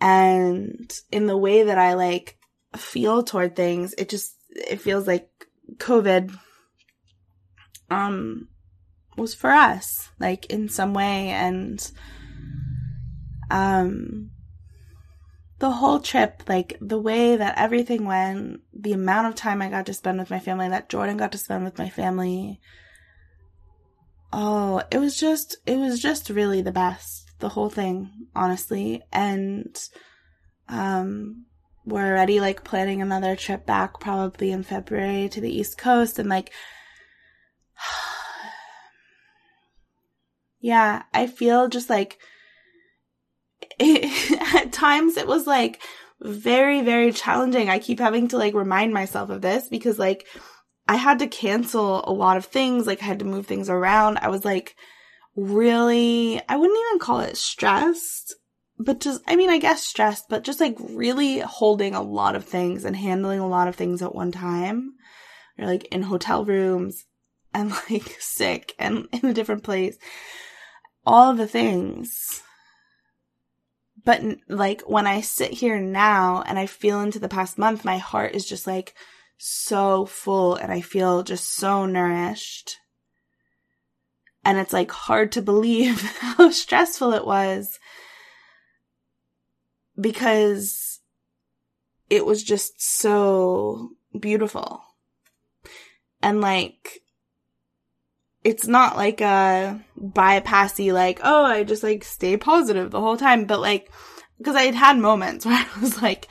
And 0.01 0.91
in 1.11 1.27
the 1.27 1.37
way 1.37 1.65
that 1.65 1.77
I 1.77 1.95
like 1.95 2.39
feel 2.77 3.25
toward 3.25 3.57
things, 3.57 3.95
it 3.99 4.09
just 4.09 4.37
it 4.49 4.81
feels 4.81 5.09
like 5.09 5.29
COVID 5.79 6.39
um 7.91 8.49
was 9.17 9.35
for 9.35 9.51
us, 9.51 10.11
like 10.19 10.47
in 10.47 10.69
some 10.69 10.95
way 10.95 11.29
and 11.29 11.91
Um, 13.51 14.31
the 15.59 15.73
whole 15.73 15.99
trip, 15.99 16.45
like 16.49 16.79
the 16.81 17.01
way 17.01 17.37
that 17.37 17.59
everything 17.59 18.05
went, 18.07 18.61
the 18.73 18.93
amount 18.93 19.27
of 19.27 19.35
time 19.35 19.61
I 19.61 19.69
got 19.69 19.87
to 19.87 19.93
spend 19.93 20.21
with 20.21 20.31
my 20.31 20.39
family, 20.39 20.69
that 20.69 20.89
Jordan 20.89 21.17
got 21.17 21.33
to 21.33 21.39
spend 21.39 21.65
with 21.65 21.77
my 21.77 21.89
family. 21.91 22.61
Oh, 24.33 24.83
it 24.93 24.99
was 24.99 25.19
just, 25.19 25.57
it 25.67 25.77
was 25.77 26.01
just 26.01 26.31
really 26.31 26.63
the 26.63 26.71
best, 26.71 27.33
the 27.41 27.49
whole 27.49 27.71
thing, 27.71 28.29
honestly. 28.37 29.03
And, 29.13 29.77
um, 30.69 31.47
we're 31.85 32.07
already 32.07 32.41
like 32.41 32.63
planning 32.63 33.03
another 33.03 33.35
trip 33.35 33.67
back 33.67 33.99
probably 33.99 34.53
in 34.53 34.63
February 34.63 35.29
to 35.31 35.41
the 35.41 35.51
East 35.51 35.77
Coast 35.77 36.21
and 36.21 36.29
like, 36.29 36.53
yeah, 40.61 41.03
I 41.13 41.27
feel 41.27 41.69
just 41.69 41.91
like, 41.91 42.19
it, 43.79 44.41
at 44.55 44.73
times 44.73 45.17
it 45.17 45.27
was 45.27 45.47
like 45.47 45.83
very, 46.21 46.83
very 46.83 47.13
challenging. 47.13 47.69
I 47.69 47.79
keep 47.79 47.99
having 47.99 48.29
to 48.29 48.39
like 48.39 48.55
remind 48.55 48.93
myself 48.93 49.31
of 49.31 49.41
this 49.41 49.69
because 49.69 49.99
like 49.99 50.27
I 50.87 50.97
had 50.97 51.21
to 51.21 51.27
cancel 51.27 52.05
a 52.05 52.13
lot 52.13 52.37
of 52.37 52.47
things. 52.47 52.87
Like 52.87 53.03
I 53.03 53.07
had 53.07 53.21
to 53.21 53.25
move 53.25 53.47
things 53.47 53.71
around. 53.71 54.19
I 54.19 54.29
was 54.29 54.45
like 54.45 54.77
really, 55.37 56.41
I 56.49 56.57
wouldn't 56.57 56.79
even 56.89 56.99
call 56.99 57.21
it 57.21 57.37
stressed, 57.37 58.35
but 58.79 59.01
just, 59.01 59.23
I 59.27 59.37
mean, 59.37 59.51
I 59.51 59.59
guess 59.59 59.87
stressed, 59.87 60.27
but 60.29 60.45
just 60.45 60.61
like 60.61 60.77
really 60.79 61.41
holding 61.41 61.95
a 61.95 62.03
lot 62.03 62.35
of 62.35 62.45
things 62.45 62.85
and 62.85 62.97
handling 62.97 63.41
a 63.41 63.49
lot 63.49 63.69
of 63.69 63.77
things 63.77 64.03
at 64.03 64.15
one 64.15 64.33
time. 64.33 64.95
Or 65.59 65.67
like 65.67 65.85
in 65.93 66.03
hotel 66.03 66.45
rooms 66.45 67.05
and 67.55 67.71
like 67.91 68.17
sick 68.21 68.75
and 68.79 69.09
in 69.13 69.27
a 69.27 69.35
different 69.35 69.63
place. 69.63 69.97
All 71.07 71.35
the 71.35 71.47
things 71.47 72.43
but 74.05 74.23
like 74.49 74.83
when 74.83 75.07
I 75.07 75.21
sit 75.21 75.51
here 75.51 75.81
now 75.81 76.43
and 76.47 76.59
I 76.59 76.67
feel 76.67 77.01
into 77.01 77.19
the 77.19 77.29
past 77.29 77.59
month, 77.59 77.85
my 77.85 77.99
heart 77.99 78.35
is 78.35 78.47
just 78.47 78.67
like 78.67 78.95
so 79.37 80.07
full 80.07 80.55
and 80.55 80.73
I 80.73 80.81
feel 80.81 81.23
just 81.23 81.55
so 81.55 81.87
nourished. 81.87 82.77
And 84.45 84.59
it's 84.59 84.73
like 84.73 84.91
hard 84.91 85.33
to 85.33 85.43
believe 85.43 86.01
how 86.21 86.51
stressful 86.51 87.13
it 87.13 87.27
was 87.27 87.79
because 90.01 91.01
it 92.09 92.25
was 92.25 92.43
just 92.43 92.83
so 92.83 93.91
beautiful. 94.19 94.83
And 96.23 96.41
like, 96.41 97.01
it's 98.43 98.67
not 98.67 98.97
like 98.97 99.21
a 99.21 99.85
bypassy, 99.99 100.93
like, 100.93 101.21
oh, 101.23 101.45
I 101.45 101.65
just 101.65 101.83
like 101.83 102.05
stay 102.05 102.37
positive 102.37 102.91
the 102.91 103.01
whole 103.01 103.17
time. 103.17 103.45
But 103.45 103.61
like, 103.61 103.93
because 104.39 104.57
I 104.57 104.63
had 104.63 104.75
had 104.75 104.99
moments 104.99 105.45
where 105.47 105.55
I 105.55 105.81
was 105.81 106.01
like 106.01 106.29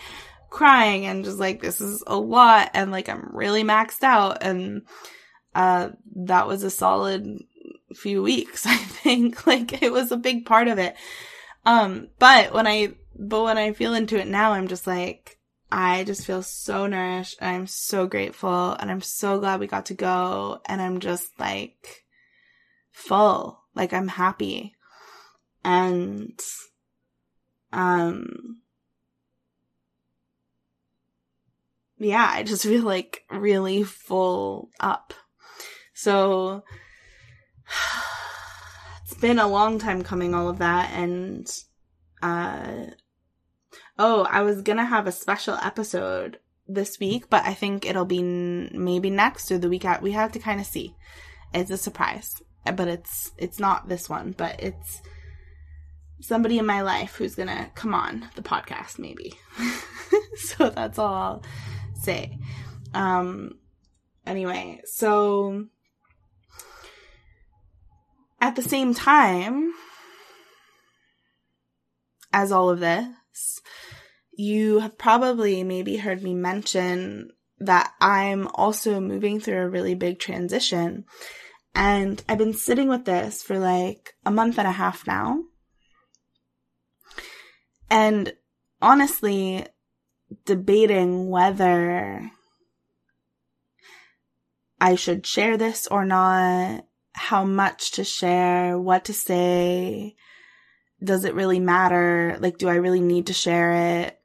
crying 0.50 1.06
and 1.06 1.24
just 1.24 1.38
like, 1.38 1.62
this 1.62 1.82
is 1.82 2.04
a 2.08 2.18
lot. 2.18 2.72
And 2.74 2.92
like, 2.92 3.10
I'm 3.10 3.30
really 3.34 3.64
maxed 3.64 4.04
out. 4.04 4.42
And, 4.42 4.84
uh, 5.54 5.90
that 6.16 6.48
was 6.48 6.64
a 6.64 6.70
solid 6.70 7.44
few 7.96 8.22
weeks, 8.24 8.66
I 8.66 8.78
think. 8.78 9.46
Like, 9.48 9.82
it 9.82 9.92
was 9.92 10.12
a 10.12 10.18
big 10.18 10.46
part 10.46 10.68
of 10.68 10.80
it. 10.80 10.96
Um, 11.66 12.08
but 12.20 12.54
when 12.54 12.68
I, 12.68 12.94
but 13.16 13.44
when 13.44 13.58
I 13.58 13.74
feel 13.74 13.94
into 13.94 14.20
it 14.20 14.28
now, 14.28 14.54
I'm 14.54 14.68
just 14.68 14.88
like, 14.88 15.39
I 15.72 16.04
just 16.04 16.26
feel 16.26 16.42
so 16.42 16.88
nourished 16.88 17.38
and 17.40 17.50
I'm 17.56 17.68
so 17.68 18.08
grateful 18.08 18.74
and 18.74 18.90
I'm 18.90 19.02
so 19.02 19.40
glad 19.40 19.60
we 19.60 19.68
got 19.68 19.86
to 19.88 19.94
go 19.94 20.62
and 20.66 20.82
I'm 20.82 21.00
just 21.00 21.40
like 21.40 22.06
full. 22.92 23.64
Like 23.76 23.94
I'm 23.94 24.08
happy. 24.08 24.76
And 25.64 26.40
um 27.72 28.62
yeah, 31.98 32.30
I 32.32 32.44
just 32.44 32.64
feel 32.64 32.84
like 32.84 33.24
really 33.30 33.84
full 33.84 34.70
up. 34.80 35.14
So 35.94 36.64
it's 39.04 39.14
been 39.16 39.38
a 39.38 39.48
long 39.48 39.78
time 39.78 40.04
coming 40.04 40.34
all 40.34 40.50
of 40.50 40.58
that 40.58 40.92
and 40.94 41.48
uh 42.24 42.86
Oh, 44.02 44.26
I 44.32 44.44
was 44.44 44.62
gonna 44.62 44.86
have 44.86 45.08
a 45.08 45.12
special 45.12 45.56
episode 45.56 46.40
this 46.70 47.00
week, 47.02 47.30
but 47.30 47.46
I 47.46 47.54
think 47.54 47.86
it'll 47.86 48.06
be 48.06 48.20
n- 48.20 48.70
maybe 48.74 49.10
next 49.10 49.52
or 49.52 49.58
the 49.58 49.68
week 49.68 49.84
out. 49.84 50.02
We 50.02 50.14
have 50.14 50.32
to 50.32 50.40
kind 50.40 50.62
of 50.62 50.66
see. 50.66 50.96
It's 51.54 51.70
a 51.70 51.78
surprise, 51.78 52.42
but 52.64 52.88
it's 52.88 53.32
it's 53.38 53.60
not 53.60 53.90
this 53.90 54.08
one, 54.08 54.34
but 54.38 54.58
it's 54.64 55.02
somebody 56.22 56.58
in 56.58 56.66
my 56.66 56.82
life 56.82 57.16
who's 57.16 57.36
gonna 57.36 57.72
come 57.76 57.94
on 57.94 58.30
the 58.36 58.42
podcast, 58.42 59.00
maybe. 59.00 59.34
so 60.38 60.70
that's 60.70 60.98
all 60.98 61.14
I'll 61.14 61.44
say. 62.02 62.38
Um. 62.94 63.60
Anyway, 64.26 64.80
so 64.86 65.66
at 68.40 68.56
the 68.56 68.64
same 68.64 68.94
time 68.94 69.74
as 72.32 72.54
all 72.54 72.70
of 72.70 72.80
this 72.80 73.60
you 74.40 74.80
have 74.80 74.98
probably 74.98 75.66
maybe 75.66 75.98
heard 75.98 76.24
me 76.24 76.34
mention 76.34 77.30
that 77.58 77.92
I'm 78.00 78.48
also 78.54 79.02
moving 79.02 79.42
through 79.42 79.58
a 79.58 79.68
really 79.68 79.96
big 79.96 80.18
transition. 80.18 81.04
And 81.76 82.24
I've 82.30 82.38
been 82.38 82.54
sitting 82.54 82.88
with 82.88 83.04
this 83.04 83.44
for 83.44 83.60
like 83.60 84.14
a 84.26 84.32
month 84.32 84.58
and 84.58 84.66
a 84.66 84.72
half 84.72 85.06
now. 85.06 85.44
And 87.90 88.32
honestly, 88.82 89.66
debating 90.46 91.30
whether 91.30 92.32
I 94.80 94.96
should 94.96 95.28
share 95.28 95.58
this 95.58 95.86
or 95.86 96.06
not, 96.06 96.86
how 97.12 97.44
much 97.44 97.92
to 97.92 98.06
share, 98.06 98.80
what 98.80 99.04
to 99.06 99.14
say, 99.14 100.16
does 101.04 101.26
it 101.26 101.36
really 101.36 101.60
matter? 101.60 102.38
Like, 102.40 102.58
do 102.58 102.70
I 102.70 102.76
really 102.76 103.02
need 103.02 103.28
to 103.28 103.34
share 103.34 104.04
it? 104.04 104.19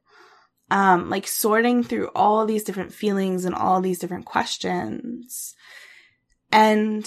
Um, 0.71 1.09
like 1.09 1.27
sorting 1.27 1.83
through 1.83 2.09
all 2.15 2.45
these 2.45 2.63
different 2.63 2.93
feelings 2.93 3.45
and 3.45 3.53
all 3.53 3.81
these 3.81 3.99
different 3.99 4.25
questions. 4.25 5.55
And 6.51 7.05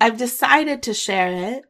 I've 0.00 0.18
decided 0.18 0.82
to 0.84 0.94
share 0.94 1.54
it. 1.54 1.64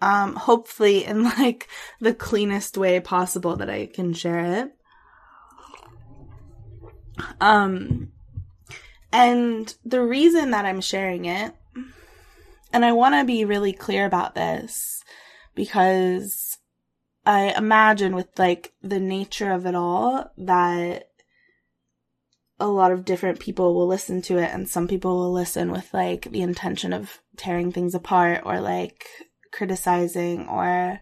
Um, 0.00 0.36
hopefully 0.36 1.04
in 1.04 1.24
like 1.24 1.68
the 2.00 2.14
cleanest 2.14 2.78
way 2.78 3.00
possible 3.00 3.56
that 3.56 3.68
I 3.68 3.86
can 3.86 4.12
share 4.12 4.62
it. 4.62 4.70
Um, 7.40 8.12
and 9.12 9.74
the 9.84 10.02
reason 10.02 10.52
that 10.52 10.64
I'm 10.64 10.80
sharing 10.80 11.24
it, 11.24 11.52
and 12.72 12.84
I 12.84 12.92
want 12.92 13.16
to 13.16 13.24
be 13.24 13.44
really 13.44 13.72
clear 13.72 14.06
about 14.06 14.36
this 14.36 15.02
because 15.54 16.47
I 17.24 17.52
imagine 17.56 18.14
with 18.14 18.28
like 18.38 18.72
the 18.82 19.00
nature 19.00 19.52
of 19.52 19.66
it 19.66 19.74
all 19.74 20.30
that 20.38 21.08
a 22.60 22.66
lot 22.66 22.90
of 22.90 23.04
different 23.04 23.38
people 23.38 23.74
will 23.74 23.86
listen 23.86 24.20
to 24.22 24.38
it 24.38 24.50
and 24.52 24.68
some 24.68 24.88
people 24.88 25.16
will 25.16 25.32
listen 25.32 25.70
with 25.70 25.92
like 25.94 26.30
the 26.30 26.42
intention 26.42 26.92
of 26.92 27.20
tearing 27.36 27.70
things 27.70 27.94
apart 27.94 28.42
or 28.44 28.60
like 28.60 29.06
criticizing 29.52 30.48
or 30.48 31.00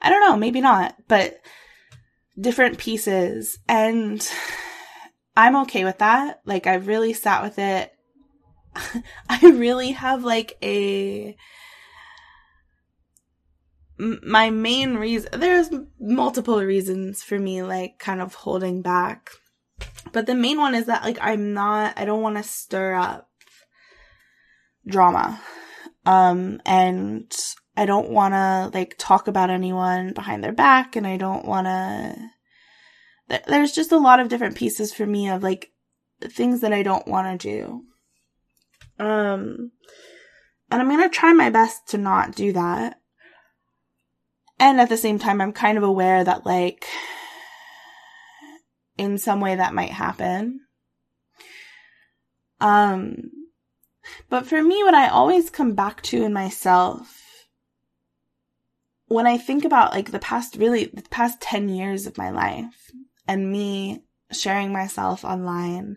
I 0.00 0.10
don't 0.10 0.28
know, 0.28 0.36
maybe 0.36 0.60
not, 0.60 0.96
but 1.06 1.40
different 2.40 2.78
pieces 2.78 3.58
and 3.68 4.26
I'm 5.36 5.56
okay 5.56 5.84
with 5.84 5.98
that. 5.98 6.40
Like 6.44 6.66
I've 6.66 6.88
really 6.88 7.12
sat 7.12 7.42
with 7.42 7.58
it. 7.58 7.92
I 9.28 9.40
really 9.42 9.92
have 9.92 10.24
like 10.24 10.56
a 10.62 11.36
my 13.98 14.50
main 14.50 14.94
reason 14.94 15.28
there's 15.40 15.70
multiple 15.98 16.62
reasons 16.62 17.22
for 17.22 17.38
me 17.38 17.62
like 17.62 17.98
kind 17.98 18.20
of 18.20 18.34
holding 18.34 18.80
back. 18.80 19.30
But 20.12 20.26
the 20.26 20.34
main 20.34 20.58
one 20.58 20.74
is 20.74 20.86
that 20.86 21.02
like 21.02 21.18
i'm 21.20 21.52
not 21.52 21.98
i 21.98 22.04
don't 22.04 22.22
want 22.22 22.36
to 22.36 22.42
stir 22.42 22.94
up 22.94 23.28
drama. 24.86 25.40
Um 26.06 26.60
and 26.64 27.30
i 27.76 27.86
don't 27.86 28.10
want 28.10 28.34
to 28.34 28.70
like 28.72 28.94
talk 28.98 29.28
about 29.28 29.50
anyone 29.50 30.12
behind 30.12 30.42
their 30.42 30.52
back 30.52 30.96
and 30.96 31.06
i 31.06 31.16
don't 31.16 31.44
want 31.44 31.66
to 31.66 32.16
there's 33.46 33.72
just 33.72 33.92
a 33.92 33.98
lot 33.98 34.20
of 34.20 34.28
different 34.28 34.56
pieces 34.56 34.94
for 34.94 35.04
me 35.04 35.28
of 35.28 35.42
like 35.42 35.70
things 36.22 36.60
that 36.60 36.72
i 36.72 36.82
don't 36.82 37.06
want 37.06 37.40
to 37.40 37.48
do. 37.48 37.82
Um 39.04 39.72
and 40.70 40.82
i'm 40.82 40.88
going 40.88 41.02
to 41.02 41.08
try 41.08 41.32
my 41.32 41.50
best 41.50 41.88
to 41.88 41.98
not 41.98 42.34
do 42.34 42.52
that 42.52 42.98
and 44.58 44.80
at 44.80 44.88
the 44.88 44.96
same 44.96 45.18
time, 45.18 45.40
I'm 45.40 45.52
kind 45.52 45.78
of 45.78 45.84
aware 45.84 46.22
that, 46.22 46.46
like, 46.46 46.86
in 48.96 49.18
some 49.18 49.40
way 49.40 49.56
that 49.56 49.74
might 49.74 49.90
happen. 49.90 50.60
Um, 52.60 53.30
but 54.28 54.46
for 54.46 54.62
me, 54.62 54.82
what 54.82 54.94
I 54.94 55.08
always 55.08 55.50
come 55.50 55.74
back 55.74 56.02
to 56.02 56.24
in 56.24 56.32
myself 56.32 57.18
when 59.08 59.26
I 59.26 59.38
think 59.38 59.64
about 59.64 59.92
like 59.92 60.10
the 60.10 60.18
past 60.18 60.56
really 60.56 60.84
the 60.84 61.02
past 61.10 61.40
10 61.40 61.68
years 61.70 62.06
of 62.06 62.18
my 62.18 62.30
life 62.30 62.90
and 63.26 63.50
me 63.50 64.04
sharing 64.30 64.72
myself 64.72 65.24
online, 65.24 65.96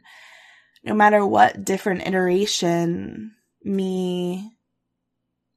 no 0.84 0.94
matter 0.94 1.26
what 1.26 1.64
different 1.64 2.08
iteration 2.08 3.34
me 3.64 4.54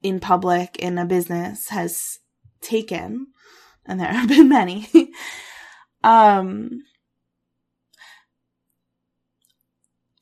in 0.03 0.21
public 0.21 0.77
in 0.77 0.99
a 0.99 1.07
business 1.07 1.69
has 1.69 2.19
taken, 2.65 3.29
and 3.87 4.01
there 4.01 4.13
have 4.13 4.29
been 4.29 4.49
many, 4.49 4.89
um, 6.05 6.83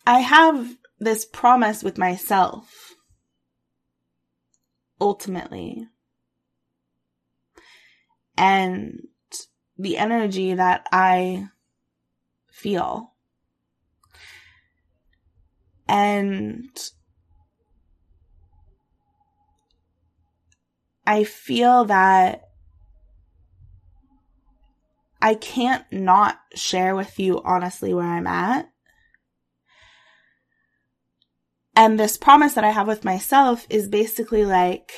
I 0.07 0.19
have 0.21 0.77
this 0.99 1.25
promise 1.25 1.83
with 1.83 1.99
myself 1.99 2.95
ultimately 5.01 5.89
and 8.37 9.01
the 9.77 9.99
energy 9.99 10.55
that 10.55 10.87
I 10.93 11.49
feel. 12.51 13.13
And 15.89 16.69
I 21.07 21.25
feel 21.25 21.85
that 21.87 22.43
I 25.21 25.35
can't 25.35 25.85
not 25.93 26.41
share 26.55 26.95
with 26.97 27.19
you 27.19 27.41
honestly 27.45 27.95
where 27.95 28.07
I'm 28.07 28.27
at. 28.27 28.69
And 31.75 31.99
this 31.99 32.17
promise 32.17 32.55
that 32.55 32.65
I 32.65 32.71
have 32.71 32.87
with 32.87 33.05
myself 33.05 33.67
is 33.71 33.89
basically 33.89 34.45
like, 34.45 34.93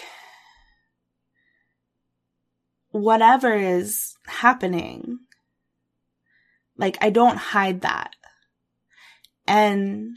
whatever 2.90 3.55
is 3.55 4.14
happening, 4.26 5.18
like 6.76 6.96
I 7.00 7.11
don't 7.11 7.36
hide 7.36 7.82
that. 7.82 8.11
And 9.46 10.16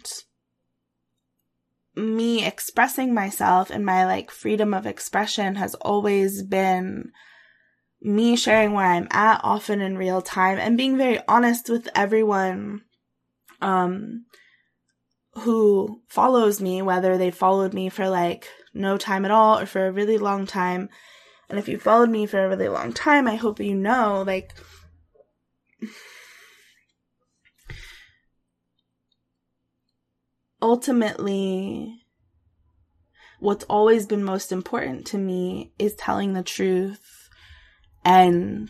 me 1.97 2.45
expressing 2.45 3.13
myself 3.13 3.69
and 3.69 3.85
my 3.85 4.05
like 4.05 4.31
freedom 4.31 4.73
of 4.73 4.85
expression 4.85 5.55
has 5.55 5.73
always 5.75 6.43
been 6.43 7.11
me 8.01 8.35
sharing 8.35 8.73
where 8.73 8.85
I'm 8.85 9.07
at 9.11 9.41
often 9.43 9.81
in 9.81 9.97
real 9.97 10.21
time 10.21 10.59
and 10.59 10.77
being 10.77 10.97
very 10.97 11.19
honest 11.27 11.69
with 11.69 11.89
everyone 11.95 12.83
um 13.59 14.25
who 15.33 16.01
follows 16.07 16.61
me 16.61 16.81
whether 16.81 17.17
they 17.17 17.31
followed 17.31 17.73
me 17.73 17.89
for 17.89 18.07
like 18.09 18.47
no 18.73 18.97
time 18.97 19.25
at 19.25 19.31
all 19.31 19.59
or 19.59 19.65
for 19.65 19.87
a 19.87 19.91
really 19.91 20.17
long 20.17 20.45
time. 20.45 20.89
And 21.49 21.57
if 21.57 21.67
you 21.67 21.79
followed 21.79 22.09
me 22.09 22.25
for 22.25 22.43
a 22.43 22.49
really 22.49 22.69
long 22.69 22.93
time, 22.93 23.27
I 23.27 23.35
hope 23.35 23.59
you 23.59 23.75
know, 23.75 24.23
like, 24.25 24.53
ultimately, 30.67 32.03
what's 33.39 33.63
always 33.69 34.05
been 34.05 34.21
most 34.21 34.51
important 34.51 35.07
to 35.07 35.17
me 35.17 35.71
is 35.79 35.95
telling 35.95 36.33
the 36.33 36.43
truth 36.43 37.29
and 38.03 38.69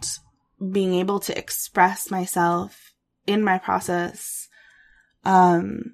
being 0.72 0.94
able 0.94 1.20
to 1.20 1.36
express 1.36 2.12
myself 2.12 2.94
in 3.26 3.44
my 3.44 3.58
process 3.58 4.48
um 5.26 5.94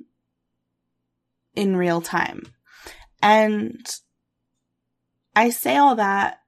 in 1.56 1.78
real 1.78 2.02
time. 2.02 2.42
And 3.22 3.86
I 5.36 5.52
say 5.52 5.78
all 5.78 5.96
that 5.96 6.40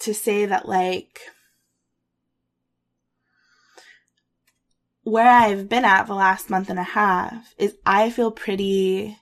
to 0.00 0.12
say 0.12 0.44
that 0.44 0.68
like 0.68 1.20
where 5.02 5.28
I've 5.28 5.68
been 5.68 5.84
at 5.84 6.06
the 6.06 6.14
last 6.14 6.50
month 6.50 6.70
and 6.70 6.78
a 6.78 6.84
half 6.84 7.54
is 7.58 7.76
I 7.86 8.10
feel 8.10 8.30
pretty 8.30 9.16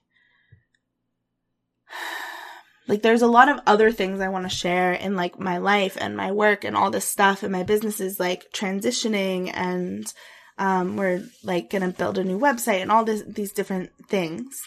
like 2.89 3.03
there's 3.03 3.22
a 3.22 3.29
lot 3.29 3.49
of 3.49 3.61
other 3.66 3.93
things 3.93 4.20
I 4.20 4.29
want 4.29 4.49
to 4.49 4.57
share 4.57 4.93
in 4.93 5.14
like 5.14 5.39
my 5.39 5.59
life 5.59 5.97
and 6.01 6.16
my 6.16 6.33
work 6.33 6.64
and 6.64 6.76
all 6.76 6.91
this 6.91 7.05
stuff 7.05 7.43
and 7.43 7.53
my 7.53 7.62
business 7.62 8.01
is 8.01 8.18
like 8.18 8.47
transitioning 8.53 9.51
and 9.53 10.12
um, 10.59 10.97
we're 10.97 11.24
like 11.45 11.70
gonna 11.70 11.89
build 11.89 12.18
a 12.18 12.24
new 12.24 12.39
website 12.39 12.83
and 12.83 12.91
all 12.91 13.05
this 13.05 13.22
these 13.22 13.53
different 13.53 13.91
things. 14.09 14.62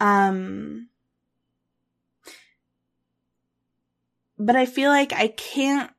Um 0.00 0.88
but 4.38 4.56
I 4.56 4.64
feel 4.64 4.88
like 4.88 5.12
I 5.12 5.28
can't 5.28 5.90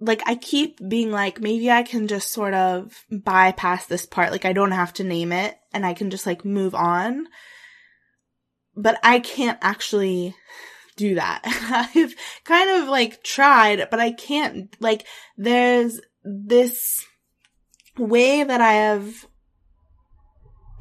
like 0.00 0.22
I 0.26 0.34
keep 0.34 0.78
being 0.86 1.10
like 1.10 1.40
maybe 1.40 1.70
I 1.70 1.82
can 1.82 2.06
just 2.06 2.30
sort 2.30 2.54
of 2.54 3.04
bypass 3.10 3.86
this 3.86 4.06
part 4.06 4.30
like 4.30 4.44
I 4.44 4.52
don't 4.52 4.72
have 4.72 4.92
to 4.94 5.04
name 5.04 5.32
it 5.32 5.56
and 5.72 5.86
I 5.86 5.94
can 5.94 6.10
just 6.10 6.26
like 6.26 6.44
move 6.44 6.74
on 6.74 7.26
but 8.76 8.98
I 9.02 9.20
can't 9.20 9.58
actually 9.62 10.34
do 10.96 11.14
that. 11.14 11.40
I've 11.94 12.14
kind 12.44 12.82
of 12.82 12.88
like 12.88 13.22
tried 13.22 13.88
but 13.90 14.00
I 14.00 14.12
can't 14.12 14.74
like 14.80 15.06
there's 15.36 16.00
this 16.24 17.04
way 17.96 18.42
that 18.42 18.60
I 18.60 18.72
have 18.72 19.26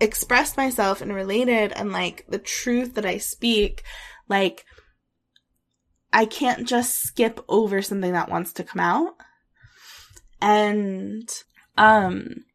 expressed 0.02 0.58
myself 0.58 1.02
and 1.02 1.14
related 1.14 1.72
and 1.72 1.94
like 1.94 2.26
the 2.28 2.40
truth 2.40 2.96
that 2.96 3.06
I 3.06 3.18
speak 3.18 3.84
like 4.28 4.66
I 6.16 6.26
can't 6.26 6.66
just 6.66 7.02
skip 7.02 7.44
over 7.50 7.82
something 7.82 8.14
that 8.14 8.32
wants 8.32 8.54
to 8.54 8.64
come 8.64 8.80
out. 8.80 9.16
And, 10.42 11.30
um, 11.78 12.46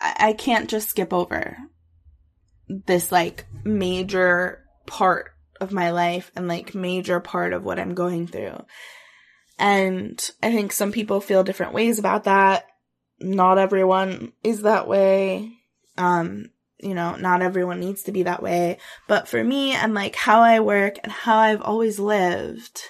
I 0.00 0.32
can't 0.32 0.70
just 0.70 0.88
skip 0.88 1.12
over 1.12 1.58
this 2.66 3.12
like 3.12 3.44
major 3.62 4.64
part 4.86 5.32
of 5.60 5.70
my 5.70 5.90
life 5.90 6.32
and 6.34 6.48
like 6.48 6.74
major 6.74 7.20
part 7.20 7.52
of 7.52 7.62
what 7.62 7.78
I'm 7.78 7.92
going 7.92 8.26
through. 8.26 8.64
And 9.58 10.30
I 10.42 10.50
think 10.50 10.72
some 10.72 10.92
people 10.92 11.20
feel 11.20 11.44
different 11.44 11.74
ways 11.74 11.98
about 11.98 12.24
that. 12.24 12.64
Not 13.20 13.58
everyone 13.58 14.32
is 14.42 14.62
that 14.62 14.88
way. 14.88 15.57
Um, 15.98 16.50
you 16.78 16.94
know, 16.94 17.16
not 17.16 17.42
everyone 17.42 17.80
needs 17.80 18.04
to 18.04 18.12
be 18.12 18.22
that 18.22 18.42
way. 18.42 18.78
But 19.08 19.28
for 19.28 19.42
me 19.42 19.72
and 19.72 19.94
like 19.94 20.14
how 20.14 20.40
I 20.40 20.60
work 20.60 20.96
and 21.02 21.10
how 21.12 21.38
I've 21.38 21.62
always 21.62 21.98
lived, 21.98 22.82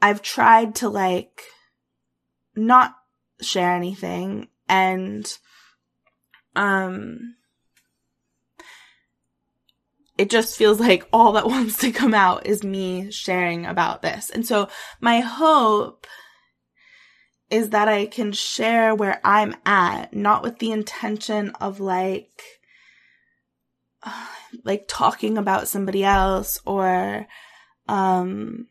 I've 0.00 0.22
tried 0.22 0.76
to 0.76 0.88
like 0.88 1.42
not 2.56 2.94
share 3.40 3.72
anything 3.72 4.48
and 4.68 5.38
um 6.54 7.34
it 10.18 10.28
just 10.28 10.58
feels 10.58 10.78
like 10.78 11.08
all 11.12 11.32
that 11.32 11.46
wants 11.48 11.78
to 11.78 11.90
come 11.90 12.14
out 12.14 12.46
is 12.46 12.62
me 12.62 13.10
sharing 13.10 13.64
about 13.66 14.02
this. 14.02 14.30
And 14.30 14.46
so 14.46 14.68
my 15.00 15.20
hope 15.20 16.06
is 17.50 17.70
that 17.70 17.88
I 17.88 18.06
can 18.06 18.32
share 18.32 18.94
where 18.94 19.20
I'm 19.24 19.54
at, 19.66 20.14
not 20.14 20.42
with 20.42 20.58
the 20.58 20.70
intention 20.70 21.50
of 21.60 21.80
like, 21.80 22.42
like 24.64 24.84
talking 24.88 25.36
about 25.36 25.68
somebody 25.68 26.04
else 26.04 26.60
or, 26.64 27.26
um, 27.88 28.68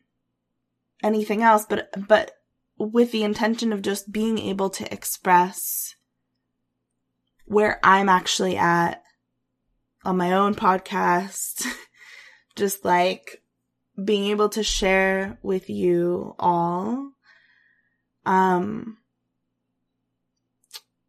anything 1.02 1.42
else, 1.42 1.66
but, 1.68 1.90
but 2.08 2.32
with 2.78 3.12
the 3.12 3.22
intention 3.22 3.72
of 3.72 3.82
just 3.82 4.10
being 4.10 4.38
able 4.38 4.70
to 4.70 4.92
express 4.92 5.94
where 7.44 7.78
I'm 7.82 8.08
actually 8.08 8.56
at 8.56 9.02
on 10.04 10.16
my 10.16 10.32
own 10.32 10.54
podcast, 10.54 11.66
just 12.56 12.84
like 12.84 13.42
being 14.02 14.26
able 14.26 14.48
to 14.50 14.62
share 14.62 15.38
with 15.42 15.68
you 15.68 16.34
all 16.38 17.12
um, 18.26 18.98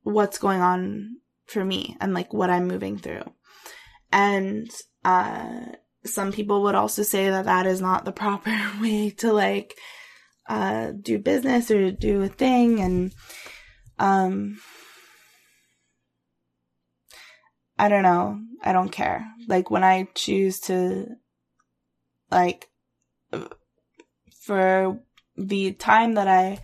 what's 0.04 0.40
going 0.40 0.62
on 0.62 1.18
for 1.46 1.64
me 1.64 1.98
and 2.00 2.14
like 2.14 2.34
what 2.34 2.50
I'm 2.50 2.68
moving 2.68 2.98
through. 2.98 3.24
And, 4.12 4.70
uh, 5.04 5.62
some 6.04 6.32
people 6.32 6.64
would 6.64 6.76
also 6.76 7.04
say 7.04 7.30
that 7.30 7.46
that 7.46 7.66
is 7.66 7.82
not 7.82 8.06
the 8.06 8.12
proper 8.24 8.56
way 8.82 9.12
to 9.18 9.32
like, 9.32 9.78
uh, 10.50 10.92
do 11.00 11.20
business 11.20 11.72
or 11.72 11.92
do 11.92 12.24
a 12.24 12.28
thing. 12.28 12.80
And, 12.80 13.14
um, 14.00 14.58
I 17.78 17.90
don't 17.90 18.04
know. 18.04 18.40
I 18.64 18.74
don't 18.74 18.92
care. 18.92 19.26
Like 19.48 19.72
when 19.72 19.84
I 19.84 20.08
choose 20.14 20.60
to, 20.62 21.08
like, 22.30 22.70
for 24.42 25.00
the 25.38 25.74
time 25.74 26.16
that 26.16 26.28
I 26.28 26.60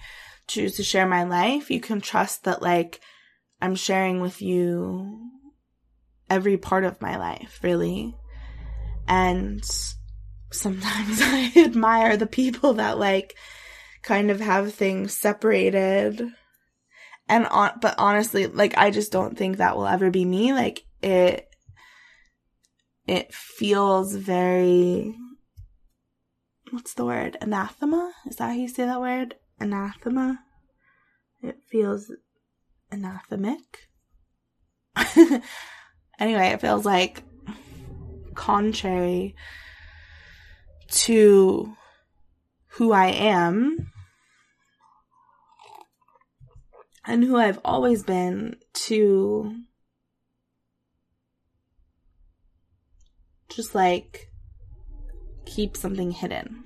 choose 0.47 0.75
to 0.77 0.83
share 0.83 1.07
my 1.07 1.23
life, 1.23 1.69
you 1.69 1.79
can 1.79 2.01
trust 2.01 2.43
that 2.45 2.61
like 2.61 3.01
I'm 3.61 3.75
sharing 3.75 4.21
with 4.21 4.41
you 4.41 5.29
every 6.29 6.57
part 6.57 6.83
of 6.83 7.01
my 7.01 7.17
life, 7.17 7.59
really. 7.63 8.15
And 9.07 9.63
sometimes 10.51 11.19
I 11.21 11.51
admire 11.57 12.17
the 12.17 12.27
people 12.27 12.73
that 12.73 12.97
like 12.97 13.35
kind 14.01 14.31
of 14.31 14.39
have 14.39 14.73
things 14.73 15.13
separated. 15.13 16.29
And 17.29 17.45
on, 17.47 17.71
but 17.81 17.95
honestly, 17.97 18.47
like 18.47 18.77
I 18.77 18.91
just 18.91 19.11
don't 19.11 19.37
think 19.37 19.57
that 19.57 19.75
will 19.75 19.87
ever 19.87 20.09
be 20.09 20.23
me. 20.23 20.53
Like 20.53 20.85
it, 21.01 21.49
it 23.05 23.33
feels 23.33 24.15
very, 24.15 25.15
what's 26.71 26.93
the 26.93 27.05
word? 27.05 27.37
Anathema? 27.41 28.13
Is 28.27 28.37
that 28.37 28.49
how 28.49 28.55
you 28.55 28.67
say 28.67 28.85
that 28.85 29.01
word? 29.01 29.35
Anathema? 29.59 30.39
It 31.41 31.57
feels 31.69 32.11
anathemic. 32.91 33.87
anyway, 36.19 36.47
it 36.47 36.61
feels 36.61 36.85
like 36.85 37.23
contrary 38.33 39.35
to 40.89 41.75
who 42.67 42.91
I 42.91 43.07
am 43.07 43.91
and 47.05 47.23
who 47.23 47.37
I've 47.37 47.59
always 47.63 48.03
been 48.03 48.57
to 48.73 49.55
just 53.49 53.73
like 53.73 54.29
keep 55.45 55.75
something 55.75 56.11
hidden. 56.11 56.65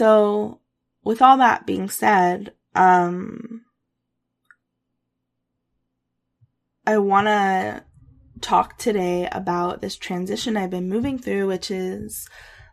So, 0.00 0.60
with 1.04 1.20
all 1.20 1.36
that 1.36 1.66
being 1.66 1.90
said, 1.90 2.54
um, 2.74 3.66
I 6.86 6.96
want 6.96 7.26
to 7.26 7.84
talk 8.40 8.78
today 8.78 9.28
about 9.30 9.82
this 9.82 9.96
transition 9.96 10.56
I've 10.56 10.70
been 10.70 10.88
moving 10.88 11.18
through, 11.18 11.48
which 11.48 11.70
is 11.70 12.26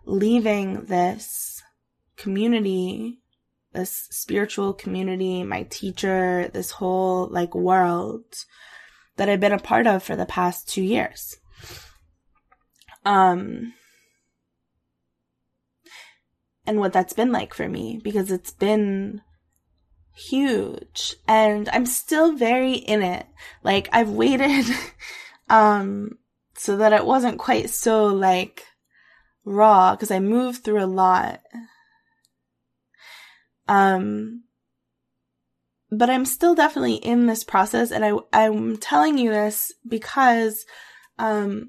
leaving 0.05 0.85
this 0.85 1.61
community, 2.15 3.19
this 3.73 4.07
spiritual 4.09 4.71
community, 4.71 5.43
my 5.43 5.63
teacher, 5.63 6.49
this 6.53 6.71
whole 6.71 7.27
like 7.27 7.53
world 7.53 8.23
that 9.17 9.27
I've 9.27 9.41
been 9.41 9.51
a 9.51 9.59
part 9.59 9.85
of 9.85 10.01
for 10.01 10.15
the 10.15 10.25
past 10.25 10.69
two 10.69 10.81
years. 10.81 11.35
Um, 13.03 13.73
and 16.67 16.79
what 16.79 16.93
that's 16.93 17.13
been 17.13 17.31
like 17.31 17.53
for 17.53 17.67
me 17.67 17.99
because 18.03 18.29
it's 18.29 18.51
been 18.51 19.21
huge 20.13 21.15
and 21.27 21.69
I'm 21.69 21.85
still 21.85 22.33
very 22.33 22.73
in 22.73 23.01
it. 23.01 23.25
Like 23.63 23.87
I've 23.93 24.09
waited 24.09 24.65
um 25.49 26.17
so 26.55 26.77
that 26.77 26.93
it 26.93 27.05
wasn't 27.05 27.39
quite 27.39 27.69
so 27.69 28.07
like 28.07 28.65
raw 29.45 29.95
because 29.95 30.11
I 30.11 30.19
moved 30.19 30.63
through 30.63 30.83
a 30.83 30.85
lot. 30.85 31.41
Um 33.67 34.43
but 35.89 36.09
I'm 36.09 36.25
still 36.25 36.53
definitely 36.53 36.95
in 36.95 37.27
this 37.27 37.45
process 37.45 37.91
and 37.91 38.03
I 38.03 38.13
I'm 38.33 38.77
telling 38.77 39.17
you 39.17 39.29
this 39.29 39.71
because 39.87 40.65
um 41.17 41.67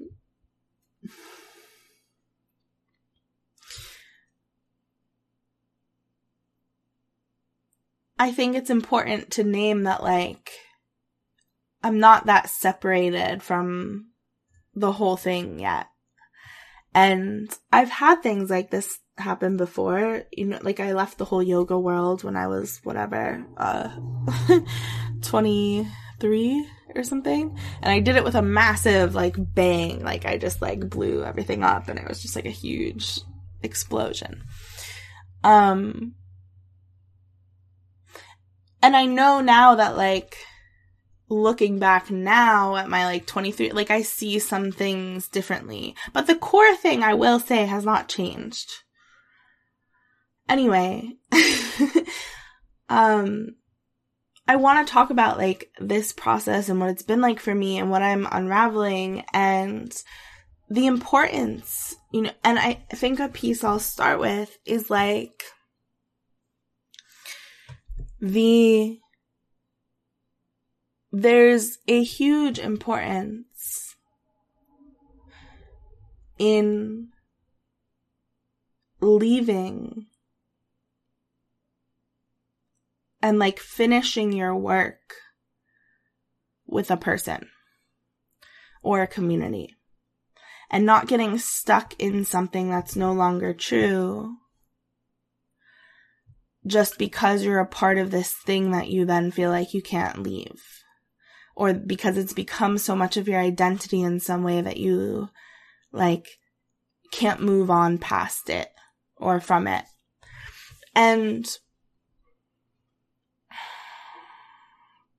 I 8.19 8.31
think 8.33 8.55
it's 8.55 8.69
important 8.69 9.31
to 9.31 9.43
name 9.45 9.83
that 9.83 10.03
like 10.03 10.51
I'm 11.81 11.99
not 11.99 12.25
that 12.25 12.49
separated 12.49 13.41
from 13.41 14.09
the 14.75 14.91
whole 14.91 15.15
thing 15.15 15.59
yet. 15.59 15.87
And 16.93 17.49
I've 17.71 17.89
had 17.89 18.21
things 18.21 18.49
like 18.49 18.71
this 18.71 18.99
happen 19.17 19.55
before. 19.55 20.23
You 20.31 20.45
know, 20.47 20.59
like 20.61 20.81
I 20.81 20.91
left 20.91 21.17
the 21.17 21.25
whole 21.25 21.41
yoga 21.41 21.79
world 21.79 22.23
when 22.23 22.35
I 22.35 22.47
was 22.47 22.79
whatever, 22.83 23.45
uh, 23.55 23.89
23 25.21 26.67
or 26.95 27.03
something. 27.03 27.57
And 27.81 27.91
I 27.91 27.99
did 27.99 28.17
it 28.17 28.23
with 28.23 28.35
a 28.35 28.41
massive 28.41 29.15
like 29.15 29.35
bang. 29.37 30.03
Like 30.03 30.25
I 30.25 30.37
just 30.37 30.61
like 30.61 30.89
blew 30.89 31.23
everything 31.23 31.63
up 31.63 31.87
and 31.87 31.97
it 31.97 32.07
was 32.07 32.21
just 32.21 32.35
like 32.35 32.45
a 32.45 32.49
huge 32.49 33.21
explosion. 33.61 34.43
Um, 35.43 36.15
and 38.81 38.95
I 38.95 39.05
know 39.05 39.41
now 39.41 39.75
that 39.75 39.97
like 39.97 40.37
looking 41.29 41.77
back 41.77 42.09
now 42.09 42.75
at 42.75 42.89
my 42.89 43.05
like 43.05 43.25
23 43.27 43.71
like 43.71 43.91
I 43.91 44.01
see 44.01 44.39
some 44.39 44.71
things 44.71 45.27
differently. 45.27 45.95
But 46.13 46.27
the 46.27 46.35
core 46.35 46.75
thing 46.75 47.03
I 47.03 47.13
will 47.13 47.39
say 47.39 47.65
has 47.65 47.85
not 47.85 48.09
changed. 48.09 48.69
Anyway, 50.47 51.17
um 52.89 53.55
I 54.47 54.55
want 54.55 54.85
to 54.87 54.91
talk 54.91 55.11
about 55.11 55.37
like 55.37 55.69
this 55.79 56.11
process 56.11 56.69
and 56.69 56.79
what 56.79 56.89
it's 56.89 57.03
been 57.03 57.21
like 57.21 57.39
for 57.39 57.53
me 57.53 57.77
and 57.77 57.91
what 57.91 58.01
I'm 58.01 58.27
unraveling 58.31 59.23
and 59.31 59.95
the 60.71 60.87
importance, 60.87 61.95
you 62.11 62.23
know, 62.23 62.31
and 62.43 62.57
I 62.57 62.83
think 62.93 63.19
a 63.19 63.29
piece 63.29 63.63
I'll 63.63 63.79
start 63.79 64.19
with 64.19 64.57
is 64.65 64.89
like 64.89 65.43
the 68.21 68.99
there's 71.11 71.79
a 71.87 72.03
huge 72.03 72.59
importance 72.59 73.95
in 76.37 77.09
leaving 79.01 80.05
and 83.21 83.39
like 83.39 83.59
finishing 83.59 84.31
your 84.31 84.55
work 84.55 85.15
with 86.67 86.91
a 86.91 86.97
person 86.97 87.49
or 88.83 89.01
a 89.01 89.07
community 89.07 89.75
and 90.69 90.85
not 90.85 91.07
getting 91.07 91.37
stuck 91.37 91.93
in 91.99 92.23
something 92.23 92.69
that's 92.69 92.95
no 92.95 93.11
longer 93.11 93.53
true 93.53 94.35
just 96.65 96.97
because 96.97 97.43
you're 97.43 97.59
a 97.59 97.65
part 97.65 97.97
of 97.97 98.11
this 98.11 98.33
thing 98.33 98.71
that 98.71 98.89
you 98.89 99.05
then 99.05 99.31
feel 99.31 99.49
like 99.49 99.73
you 99.73 99.81
can't 99.81 100.23
leave. 100.23 100.61
Or 101.55 101.73
because 101.73 102.17
it's 102.17 102.33
become 102.33 102.77
so 102.77 102.95
much 102.95 103.17
of 103.17 103.27
your 103.27 103.39
identity 103.39 104.01
in 104.01 104.19
some 104.19 104.43
way 104.43 104.61
that 104.61 104.77
you, 104.77 105.29
like, 105.91 106.27
can't 107.11 107.41
move 107.41 107.69
on 107.69 107.97
past 107.97 108.49
it 108.49 108.69
or 109.17 109.39
from 109.39 109.67
it. 109.67 109.85
And 110.95 111.45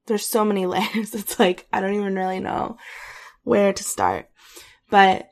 there's 0.07 0.27
so 0.27 0.45
many 0.45 0.67
layers. 0.67 1.15
It's 1.15 1.39
like, 1.39 1.67
I 1.73 1.81
don't 1.81 1.95
even 1.95 2.17
really 2.17 2.41
know 2.41 2.77
where 3.43 3.73
to 3.73 3.85
start. 3.85 4.29
But 4.91 5.30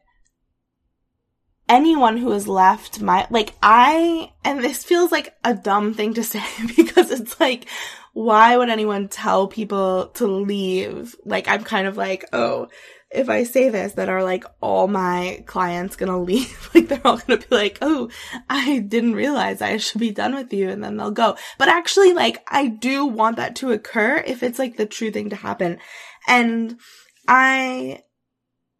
anyone 1.68 2.16
who 2.16 2.30
has 2.30 2.48
left 2.48 3.00
my, 3.00 3.26
like 3.30 3.54
I, 3.62 4.32
and 4.44 4.62
this 4.62 4.84
feels 4.84 5.12
like 5.12 5.34
a 5.44 5.54
dumb 5.54 5.94
thing 5.94 6.14
to 6.14 6.24
say 6.24 6.42
because 6.76 7.10
it's 7.10 7.38
like, 7.40 7.66
why 8.14 8.56
would 8.56 8.68
anyone 8.68 9.08
tell 9.08 9.46
people 9.46 10.08
to 10.14 10.26
leave? 10.26 11.14
Like 11.24 11.46
I'm 11.48 11.62
kind 11.64 11.86
of 11.86 11.96
like, 11.96 12.24
oh, 12.32 12.68
if 13.10 13.30
I 13.30 13.44
say 13.44 13.70
this, 13.70 13.94
that 13.94 14.08
are 14.08 14.22
like 14.22 14.44
all 14.60 14.86
my 14.86 15.42
clients 15.46 15.96
gonna 15.96 16.18
leave. 16.22 16.70
like 16.74 16.88
they're 16.88 17.06
all 17.06 17.18
gonna 17.18 17.38
be 17.38 17.54
like, 17.54 17.78
oh, 17.80 18.10
I 18.50 18.80
didn't 18.80 19.14
realize 19.14 19.62
I 19.62 19.76
should 19.78 20.00
be 20.00 20.10
done 20.10 20.34
with 20.34 20.52
you. 20.52 20.68
And 20.68 20.82
then 20.82 20.96
they'll 20.96 21.10
go. 21.10 21.36
But 21.58 21.68
actually, 21.68 22.12
like, 22.12 22.42
I 22.48 22.66
do 22.66 23.06
want 23.06 23.36
that 23.36 23.56
to 23.56 23.72
occur 23.72 24.16
if 24.16 24.42
it's 24.42 24.58
like 24.58 24.76
the 24.76 24.86
true 24.86 25.10
thing 25.10 25.30
to 25.30 25.36
happen. 25.36 25.78
And 26.26 26.78
I 27.26 28.02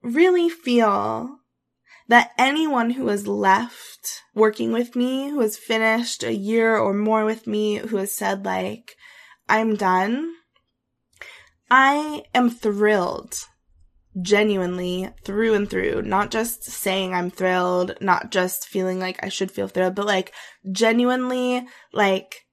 really 0.03 0.49
feel 0.49 1.38
that 2.09 2.32
anyone 2.38 2.90
who 2.90 3.09
has 3.09 3.26
left 3.26 4.22
working 4.34 4.72
with 4.72 4.96
me, 4.96 5.28
who 5.28 5.40
has 5.40 5.56
finished 5.56 6.24
a 6.24 6.34
year 6.34 6.76
or 6.76 6.94
more 6.94 7.24
with 7.24 7.46
me, 7.46 7.76
who 7.76 7.98
has 7.98 8.12
said 8.12 8.44
like, 8.44 8.96
I'm 9.48 9.76
done, 9.76 10.34
I 11.70 12.24
am 12.34 12.50
thrilled 12.50 13.44
genuinely 14.20 15.11
through 15.22 15.54
and 15.54 15.68
through, 15.68 16.02
not 16.02 16.30
just 16.30 16.64
saying 16.64 17.14
I'm 17.14 17.30
thrilled, 17.30 17.94
not 18.00 18.30
just 18.30 18.66
feeling 18.66 18.98
like 18.98 19.22
I 19.22 19.28
should 19.28 19.50
feel 19.50 19.68
thrilled, 19.68 19.94
but 19.94 20.06
like 20.06 20.32
genuinely 20.72 21.66
like 21.92 22.46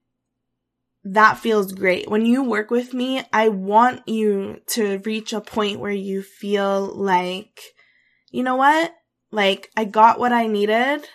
that 1.06 1.38
feels 1.38 1.72
great. 1.72 2.10
When 2.10 2.26
you 2.26 2.44
work 2.44 2.72
with 2.72 2.94
me, 2.94 3.24
I 3.32 3.50
want 3.50 4.08
you 4.08 4.62
to 4.70 5.00
reach 5.06 5.34
a 5.34 5.42
point 5.42 5.80
where 5.80 5.92
you 5.92 6.24
feel 6.24 6.88
like, 6.88 7.62
you 8.32 8.44
know 8.44 8.56
what? 8.56 8.92
Like, 9.32 9.70
I 9.76 9.86
got 9.86 10.20
what 10.20 10.32
I 10.32 10.48
needed. 10.48 11.08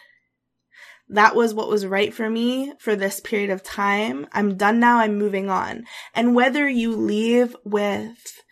that 1.12 1.34
was 1.34 1.52
what 1.52 1.68
was 1.68 1.84
right 1.84 2.14
for 2.14 2.30
me 2.30 2.72
for 2.78 2.94
this 2.94 3.18
period 3.20 3.50
of 3.50 3.62
time. 3.62 4.26
I'm 4.32 4.56
done 4.56 4.78
now. 4.78 4.98
I'm 4.98 5.18
moving 5.18 5.50
on. 5.50 5.84
And 6.14 6.34
whether 6.36 6.68
you 6.68 6.94
leave 6.94 7.56
with 7.64 8.42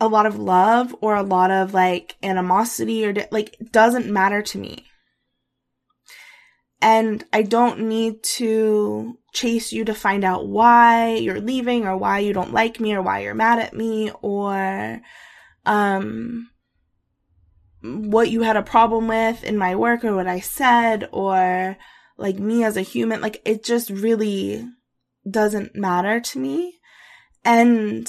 a 0.00 0.06
lot 0.08 0.26
of 0.26 0.38
love 0.38 0.94
or 1.00 1.16
a 1.16 1.22
lot 1.22 1.50
of 1.50 1.74
like 1.74 2.16
animosity 2.22 3.06
or 3.06 3.14
like 3.30 3.56
doesn't 3.72 4.06
matter 4.06 4.42
to 4.42 4.58
me. 4.58 4.84
And 6.80 7.24
I 7.32 7.42
don't 7.42 7.88
need 7.88 8.22
to 8.34 9.18
chase 9.32 9.72
you 9.72 9.84
to 9.86 9.94
find 9.94 10.24
out 10.24 10.46
why 10.46 11.14
you're 11.14 11.40
leaving 11.40 11.86
or 11.86 11.96
why 11.96 12.20
you 12.20 12.32
don't 12.32 12.52
like 12.52 12.78
me 12.78 12.94
or 12.94 13.02
why 13.02 13.20
you're 13.20 13.34
mad 13.34 13.58
at 13.58 13.74
me 13.74 14.12
or 14.22 15.00
um 15.66 16.50
what 17.82 18.30
you 18.30 18.42
had 18.42 18.56
a 18.56 18.62
problem 18.62 19.08
with 19.08 19.44
in 19.44 19.56
my 19.56 19.76
work 19.76 20.04
or 20.04 20.14
what 20.14 20.26
I 20.26 20.40
said 20.40 21.08
or 21.12 21.76
like 22.16 22.38
me 22.38 22.64
as 22.64 22.76
a 22.76 22.82
human. 22.82 23.20
Like 23.20 23.40
it 23.44 23.64
just 23.64 23.90
really 23.90 24.66
doesn't 25.28 25.76
matter 25.76 26.20
to 26.20 26.38
me. 26.38 26.78
And, 27.44 28.08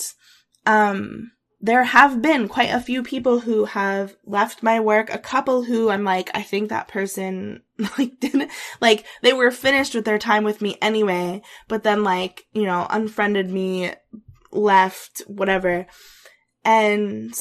um, 0.65 1.31
there 1.61 1.83
have 1.83 2.21
been 2.21 2.47
quite 2.47 2.69
a 2.69 2.79
few 2.79 3.03
people 3.03 3.41
who 3.41 3.65
have 3.65 4.15
left 4.25 4.63
my 4.63 4.79
work, 4.79 5.09
a 5.09 5.17
couple 5.17 5.63
who 5.63 5.89
I'm 5.89 6.05
like, 6.05 6.29
I 6.33 6.41
think 6.41 6.69
that 6.69 6.87
person 6.87 7.63
like 7.97 8.19
didn't, 8.19 8.51
like 8.79 9.05
they 9.21 9.33
were 9.33 9.51
finished 9.51 9.93
with 9.93 10.05
their 10.05 10.17
time 10.17 10.43
with 10.43 10.61
me 10.61 10.77
anyway, 10.81 11.41
but 11.67 11.83
then 11.83 12.03
like, 12.03 12.45
you 12.53 12.63
know, 12.63 12.87
unfriended 12.89 13.49
me, 13.49 13.93
left, 14.51 15.21
whatever. 15.27 15.85
And, 16.63 17.33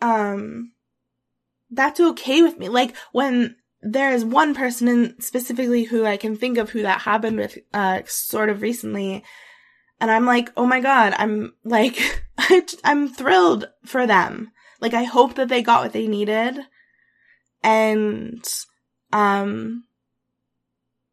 um, 0.00 0.72
that's 1.70 2.00
okay 2.00 2.42
with 2.42 2.58
me. 2.58 2.68
Like 2.68 2.94
when 3.12 3.56
there 3.82 4.12
is 4.12 4.24
one 4.24 4.54
person 4.54 4.88
in 4.88 5.20
specifically 5.20 5.84
who 5.84 6.04
I 6.04 6.16
can 6.16 6.36
think 6.36 6.58
of 6.58 6.70
who 6.70 6.82
that 6.82 7.02
happened 7.02 7.38
with, 7.38 7.58
uh, 7.72 8.02
sort 8.06 8.48
of 8.48 8.62
recently. 8.62 9.22
And 10.00 10.10
I'm 10.10 10.26
like, 10.26 10.50
oh 10.56 10.66
my 10.66 10.80
God, 10.80 11.14
I'm 11.16 11.54
like, 11.64 11.98
I'm 12.84 13.08
thrilled 13.08 13.68
for 13.84 14.06
them. 14.06 14.50
Like 14.80 14.94
I 14.94 15.04
hope 15.04 15.34
that 15.34 15.48
they 15.48 15.62
got 15.62 15.82
what 15.82 15.92
they 15.92 16.06
needed. 16.06 16.58
And, 17.62 18.44
um, 19.12 19.84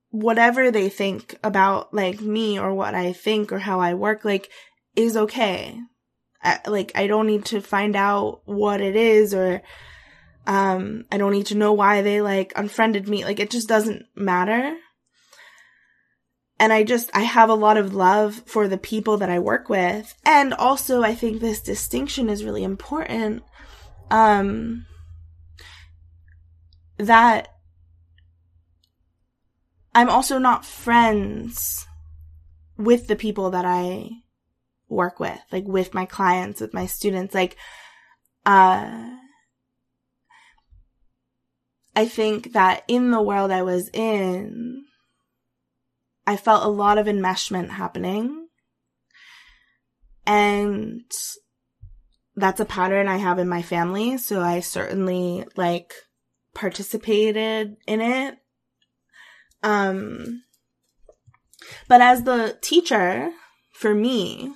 whatever 0.09 0.69
they 0.69 0.89
think 0.89 1.35
about 1.43 1.93
like 1.93 2.21
me 2.21 2.59
or 2.59 2.73
what 2.73 2.93
I 2.93 3.13
think 3.13 3.51
or 3.51 3.59
how 3.59 3.79
I 3.79 3.93
work, 3.93 4.23
like, 4.23 4.49
is 4.95 5.17
okay. 5.17 5.79
I, 6.43 6.59
like, 6.67 6.91
I 6.93 7.07
don't 7.07 7.27
need 7.27 7.45
to 7.45 7.61
find 7.61 7.95
out 7.95 8.41
what 8.45 8.81
it 8.81 8.95
is 8.95 9.33
or, 9.33 9.61
um, 10.45 11.05
I 11.11 11.17
don't 11.17 11.31
need 11.31 11.47
to 11.47 11.57
know 11.57 11.73
why 11.73 12.01
they 12.01 12.21
like 12.21 12.53
unfriended 12.55 13.07
me. 13.07 13.23
Like 13.23 13.39
it 13.39 13.49
just 13.49 13.67
doesn't 13.67 14.05
matter. 14.15 14.75
And 16.59 16.71
I 16.71 16.83
just, 16.83 17.09
I 17.13 17.21
have 17.21 17.49
a 17.49 17.55
lot 17.55 17.77
of 17.77 17.93
love 17.93 18.43
for 18.45 18.67
the 18.67 18.77
people 18.77 19.17
that 19.17 19.29
I 19.29 19.39
work 19.39 19.69
with. 19.69 20.13
And 20.25 20.53
also 20.53 21.01
I 21.01 21.15
think 21.15 21.39
this 21.39 21.61
distinction 21.61 22.29
is 22.29 22.43
really 22.43 22.63
important. 22.63 23.43
Um, 24.11 24.85
that 26.97 27.49
I'm 29.95 30.09
also 30.09 30.37
not 30.37 30.65
friends 30.65 31.87
with 32.77 33.07
the 33.07 33.15
people 33.15 33.51
that 33.51 33.65
I 33.65 34.09
work 34.89 35.19
with, 35.19 35.39
like 35.51 35.65
with 35.65 35.93
my 35.93 36.05
clients, 36.05 36.61
with 36.61 36.73
my 36.73 36.85
students. 36.85 37.33
Like, 37.33 37.57
uh, 38.45 39.09
I 41.95 42.05
think 42.05 42.53
that 42.53 42.83
in 42.87 43.11
the 43.11 43.21
world 43.21 43.51
I 43.51 43.61
was 43.61 43.89
in, 43.93 44.85
I 46.25 46.37
felt 46.37 46.65
a 46.65 46.69
lot 46.69 46.97
of 46.97 47.07
enmeshment 47.07 47.69
happening. 47.69 48.47
And 50.25 51.03
that's 52.35 52.59
a 52.59 52.65
pattern 52.65 53.07
I 53.07 53.17
have 53.17 53.37
in 53.37 53.47
my 53.47 53.61
family. 53.61 54.17
So 54.17 54.41
I 54.41 54.61
certainly 54.61 55.45
like 55.55 55.93
participated 56.55 57.75
in 57.87 58.01
it. 58.01 58.37
Um, 59.61 60.43
but 61.87 62.01
as 62.01 62.23
the 62.23 62.57
teacher, 62.61 63.31
for 63.73 63.93
me, 63.93 64.53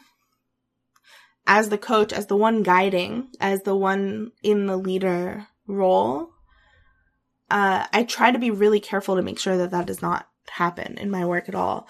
as 1.45 1.69
the 1.69 1.77
coach, 1.77 2.11
as 2.11 2.27
the 2.27 2.35
one 2.35 2.63
guiding, 2.63 3.29
as 3.39 3.61
the 3.61 3.75
one 3.75 4.31
in 4.43 4.65
the 4.65 4.77
leader 4.77 5.47
role, 5.67 6.29
uh, 7.49 7.87
I 7.91 8.03
try 8.03 8.31
to 8.31 8.39
be 8.39 8.51
really 8.51 8.79
careful 8.79 9.15
to 9.15 9.21
make 9.21 9.39
sure 9.39 9.57
that 9.57 9.71
that 9.71 9.87
does 9.87 10.01
not 10.01 10.27
happen 10.49 10.97
in 10.97 11.09
my 11.09 11.25
work 11.25 11.47
at 11.47 11.55
all. 11.55 11.87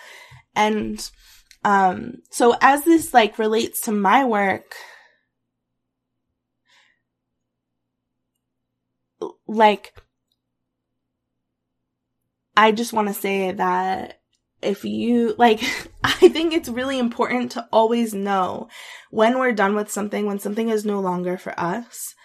And, 0.55 1.09
um, 1.63 2.21
so 2.29 2.55
as 2.61 2.83
this 2.83 3.13
like 3.13 3.39
relates 3.39 3.81
to 3.81 3.91
my 3.91 4.23
work, 4.23 4.75
like, 9.47 9.93
I 12.55 12.71
just 12.71 12.93
want 12.93 13.07
to 13.07 13.13
say 13.13 13.51
that 13.51 14.19
if 14.61 14.83
you, 14.83 15.35
like, 15.37 15.61
I 16.03 16.29
think 16.29 16.53
it's 16.53 16.69
really 16.69 16.99
important 16.99 17.51
to 17.51 17.67
always 17.71 18.13
know 18.13 18.67
when 19.11 19.37
we're 19.37 19.53
done 19.53 19.75
with 19.75 19.91
something, 19.91 20.25
when 20.25 20.39
something 20.39 20.69
is 20.69 20.85
no 20.85 20.99
longer 20.99 21.37
for 21.37 21.57
us, 21.59 22.15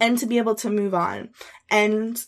and 0.00 0.18
to 0.18 0.26
be 0.26 0.38
able 0.38 0.54
to 0.56 0.70
move 0.70 0.94
on. 0.94 1.30
And 1.70 2.22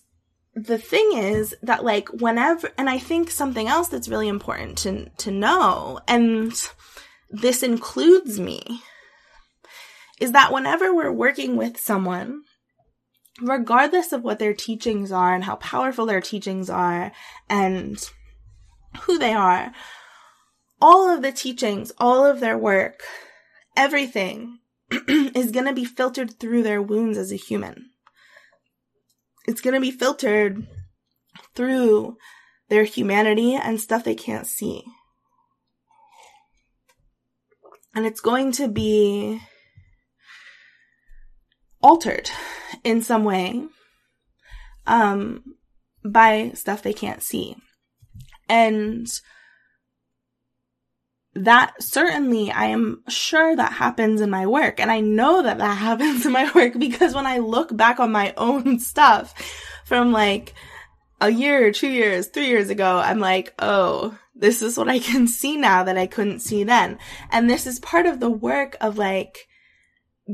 the 0.54 0.78
thing 0.78 1.12
is 1.14 1.54
that 1.62 1.84
like 1.84 2.08
whenever, 2.08 2.70
and 2.76 2.90
I 2.90 2.98
think 2.98 3.30
something 3.30 3.68
else 3.68 3.88
that's 3.88 4.08
really 4.08 4.28
important 4.28 4.78
to, 4.78 5.08
to 5.18 5.30
know, 5.30 6.00
and 6.08 6.52
this 7.30 7.62
includes 7.62 8.40
me, 8.40 8.82
is 10.20 10.32
that 10.32 10.52
whenever 10.52 10.94
we're 10.94 11.12
working 11.12 11.56
with 11.56 11.78
someone, 11.78 12.42
regardless 13.40 14.12
of 14.12 14.22
what 14.22 14.38
their 14.38 14.54
teachings 14.54 15.10
are 15.12 15.34
and 15.34 15.44
how 15.44 15.56
powerful 15.56 16.06
their 16.06 16.20
teachings 16.20 16.68
are 16.68 17.12
and 17.48 18.10
who 19.02 19.18
they 19.18 19.32
are, 19.32 19.72
all 20.80 21.08
of 21.08 21.22
the 21.22 21.32
teachings, 21.32 21.92
all 21.98 22.26
of 22.26 22.40
their 22.40 22.58
work, 22.58 23.02
everything 23.76 24.59
is 25.08 25.50
going 25.50 25.66
to 25.66 25.72
be 25.72 25.84
filtered 25.84 26.38
through 26.38 26.62
their 26.62 26.82
wounds 26.82 27.16
as 27.16 27.32
a 27.32 27.36
human. 27.36 27.90
It's 29.46 29.60
going 29.60 29.74
to 29.74 29.80
be 29.80 29.90
filtered 29.90 30.66
through 31.54 32.16
their 32.68 32.84
humanity 32.84 33.54
and 33.54 33.80
stuff 33.80 34.04
they 34.04 34.14
can't 34.14 34.46
see. 34.46 34.84
And 37.94 38.06
it's 38.06 38.20
going 38.20 38.52
to 38.52 38.68
be 38.68 39.40
altered 41.82 42.30
in 42.84 43.02
some 43.02 43.24
way 43.24 43.66
um, 44.86 45.42
by 46.04 46.52
stuff 46.54 46.82
they 46.82 46.92
can't 46.92 47.22
see. 47.22 47.56
And 48.48 49.08
that 51.34 51.80
certainly 51.80 52.50
I 52.50 52.66
am 52.66 53.02
sure 53.08 53.54
that 53.54 53.72
happens 53.72 54.20
in 54.20 54.30
my 54.30 54.46
work. 54.46 54.80
And 54.80 54.90
I 54.90 55.00
know 55.00 55.42
that 55.42 55.58
that 55.58 55.74
happens 55.78 56.26
in 56.26 56.32
my 56.32 56.50
work 56.54 56.78
because 56.78 57.14
when 57.14 57.26
I 57.26 57.38
look 57.38 57.74
back 57.76 58.00
on 58.00 58.12
my 58.12 58.34
own 58.36 58.78
stuff 58.80 59.34
from 59.84 60.12
like 60.12 60.54
a 61.20 61.30
year, 61.30 61.70
two 61.70 61.88
years, 61.88 62.28
three 62.28 62.46
years 62.46 62.70
ago, 62.70 62.98
I'm 62.98 63.20
like, 63.20 63.54
oh, 63.58 64.18
this 64.34 64.62
is 64.62 64.76
what 64.76 64.88
I 64.88 64.98
can 64.98 65.26
see 65.28 65.56
now 65.56 65.84
that 65.84 65.98
I 65.98 66.06
couldn't 66.06 66.40
see 66.40 66.64
then. 66.64 66.98
And 67.30 67.48
this 67.48 67.66
is 67.66 67.78
part 67.80 68.06
of 68.06 68.20
the 68.20 68.30
work 68.30 68.76
of 68.80 68.98
like 68.98 69.46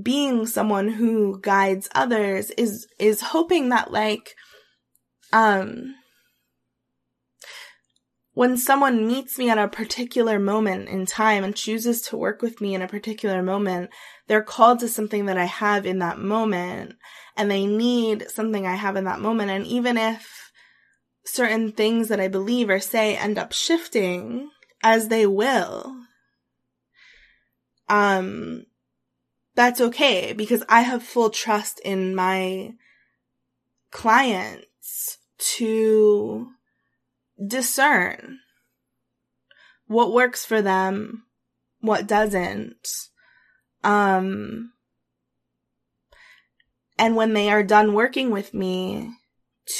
being 0.03 0.47
someone 0.47 0.89
who 0.89 1.41
guides 1.41 1.89
others 1.95 2.51
is, 2.51 2.87
is 2.99 3.21
hoping 3.21 3.71
that 3.71 3.91
like, 3.91 4.35
um, 5.33 5.95
when 8.37 8.59
someone 8.59 9.07
meets 9.07 9.39
me 9.39 9.49
at 9.49 9.57
a 9.57 9.67
particular 9.67 10.39
moment 10.39 10.91
in 10.91 11.07
time 11.07 11.43
and 11.43 11.57
chooses 11.57 12.03
to 12.03 12.19
work 12.19 12.43
with 12.43 12.61
me 12.61 12.75
in 12.75 12.83
a 12.83 12.87
particular 12.87 13.43
moment, 13.43 13.89
they're 14.27 14.43
called 14.43 14.79
to 14.79 14.89
something 14.89 15.25
that 15.25 15.39
I 15.39 15.47
have 15.47 15.87
in 15.87 16.01
that 16.01 16.19
moment 16.19 16.97
and 17.35 17.51
they 17.51 17.65
need 17.65 18.29
something 18.29 18.67
I 18.67 18.75
have 18.75 18.95
in 18.95 19.05
that 19.05 19.21
moment. 19.21 19.51
And 19.51 19.67
even 19.67 19.97
if 19.97 20.53
certain 21.25 21.73
things 21.73 22.09
that 22.09 22.21
I 22.21 22.29
believe 22.29 22.69
or 22.69 22.79
say 22.79 23.17
end 23.17 23.39
up 23.39 23.55
shifting 23.55 24.51
as 24.83 25.09
they 25.09 25.27
will, 25.27 25.97
um, 27.89 28.67
that's 29.55 29.81
okay 29.81 30.35
because 30.35 30.63
I 30.69 30.83
have 30.83 31.03
full 31.03 31.31
trust 31.31 31.81
in 31.83 32.15
my 32.15 32.75
clients 33.91 35.17
to 35.57 36.51
discern 37.45 38.41
what 39.87 40.13
works 40.13 40.45
for 40.45 40.63
them, 40.63 41.25
what 41.81 42.07
doesn't. 42.07 42.89
Um, 43.85 44.73
and 46.99 47.15
when 47.15 47.35
they 47.35 47.51
are 47.51 47.63
done 47.63 47.95
working 47.95 48.31
with 48.31 48.55
me 48.55 49.11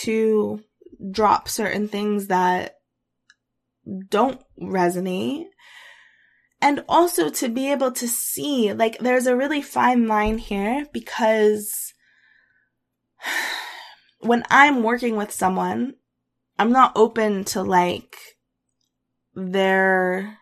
to 0.03 0.61
drop 1.11 1.49
certain 1.49 1.89
things 1.89 2.29
that 2.29 2.77
don't 4.09 4.41
resonate. 4.61 5.47
And 6.61 6.85
also 6.89 7.29
to 7.31 7.49
be 7.49 7.71
able 7.71 7.93
to 7.93 8.09
see, 8.09 8.73
like, 8.73 8.99
there's 8.99 9.27
a 9.27 9.37
really 9.37 9.63
fine 9.63 10.09
line 10.09 10.39
here 10.39 10.87
because 10.93 11.93
when 14.21 14.43
I'm 14.51 14.83
working 14.83 15.17
with 15.17 15.31
someone, 15.31 15.95
I'm 16.59 16.73
not 16.73 16.93
open 16.97 17.45
to 17.45 17.63
like 17.63 18.17
their 19.35 20.39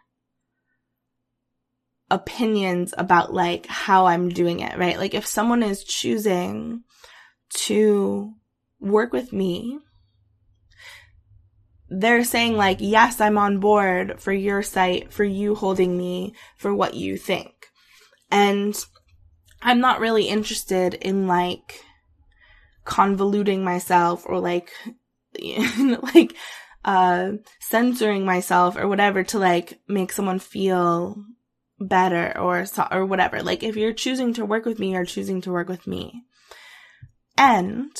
opinions 2.11 2.95
about 2.97 3.35
like 3.35 3.67
how 3.67 4.07
I'm 4.07 4.29
doing 4.29 4.61
it, 4.61 4.79
right? 4.79 4.99
Like 4.99 5.15
if 5.15 5.27
someone 5.27 5.63
is 5.63 5.85
choosing 5.85 6.85
to 7.67 8.33
work 8.81 9.13
with 9.13 9.33
me, 9.33 9.79
they're 11.89 12.25
saying 12.25 12.57
like, 12.57 12.79
yes, 12.81 13.21
I'm 13.21 13.39
on 13.39 13.59
board 13.59 14.21
for 14.21 14.33
your 14.33 14.63
sight, 14.63 15.13
for 15.13 15.25
you 15.25 15.55
holding 15.55 15.97
me, 15.97 16.35
for 16.57 16.75
what 16.75 16.95
you 16.95 17.17
think. 17.17 17.53
And 18.31 18.77
I'm 19.63 19.81
not 19.81 20.01
really 20.01 20.29
interested 20.29 20.95
in 20.95 21.27
like 21.27 21.81
convoluting 22.85 23.63
myself 23.63 24.25
or 24.27 24.39
like, 24.41 24.71
like, 26.15 26.35
uh, 26.85 27.33
censoring 27.61 28.25
myself 28.25 28.77
or 28.77 28.87
whatever 28.87 29.25
to 29.25 29.39
like 29.39 29.81
make 29.89 30.13
someone 30.13 30.39
feel 30.39 31.17
better 31.81 32.39
or, 32.39 32.65
or 32.91 33.07
whatever. 33.07 33.43
Like 33.43 33.63
if 33.63 33.77
you're 33.77 33.93
choosing 33.93 34.35
to 34.35 34.45
work 34.45 34.65
with 34.65 34.79
me, 34.79 34.93
you're 34.93 35.05
choosing 35.05 35.41
to 35.43 35.53
work 35.53 35.69
with 35.69 35.87
me. 35.87 36.25
And 37.37 37.91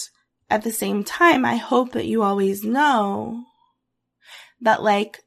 at 0.51 0.63
the 0.63 0.73
same 0.73 1.03
time, 1.03 1.45
I 1.45 1.57
hope 1.57 1.93
that 1.93 2.07
you 2.07 2.23
always 2.23 2.63
know 2.63 3.45
that 4.61 4.83
like 4.83 5.21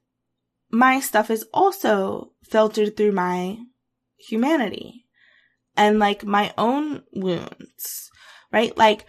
my 0.71 0.99
stuff 0.99 1.29
is 1.29 1.45
also 1.53 2.31
filtered 2.43 2.95
through 2.95 3.11
my 3.11 3.57
humanity 4.17 5.05
and 5.75 5.99
like 5.99 6.23
my 6.23 6.53
own 6.57 7.03
wounds, 7.13 8.09
right? 8.51 8.75
Like 8.77 9.07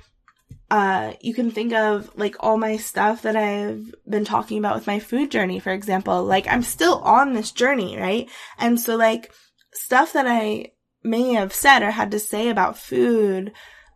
uh, 0.70 1.14
you 1.20 1.32
can 1.32 1.50
think 1.50 1.72
of 1.72 2.10
like 2.16 2.36
all 2.40 2.58
my 2.58 2.76
stuff 2.76 3.22
that 3.22 3.36
I've 3.36 3.94
been 4.08 4.24
talking 4.24 4.58
about 4.58 4.74
with 4.74 4.86
my 4.86 4.98
food 4.98 5.30
journey, 5.30 5.60
for 5.60 5.70
example. 5.70 6.24
Like 6.24 6.46
I'm 6.46 6.62
still 6.62 6.98
on 6.98 7.32
this 7.32 7.52
journey, 7.52 7.96
right? 7.96 8.28
And 8.58 8.78
so 8.78 8.96
like 8.96 9.32
stuff 9.72 10.12
that 10.12 10.26
I 10.26 10.72
may 11.02 11.32
have 11.34 11.54
said 11.54 11.82
or 11.82 11.90
had 11.90 12.10
to 12.10 12.18
say 12.18 12.48
about 12.48 12.78
food 12.78 13.52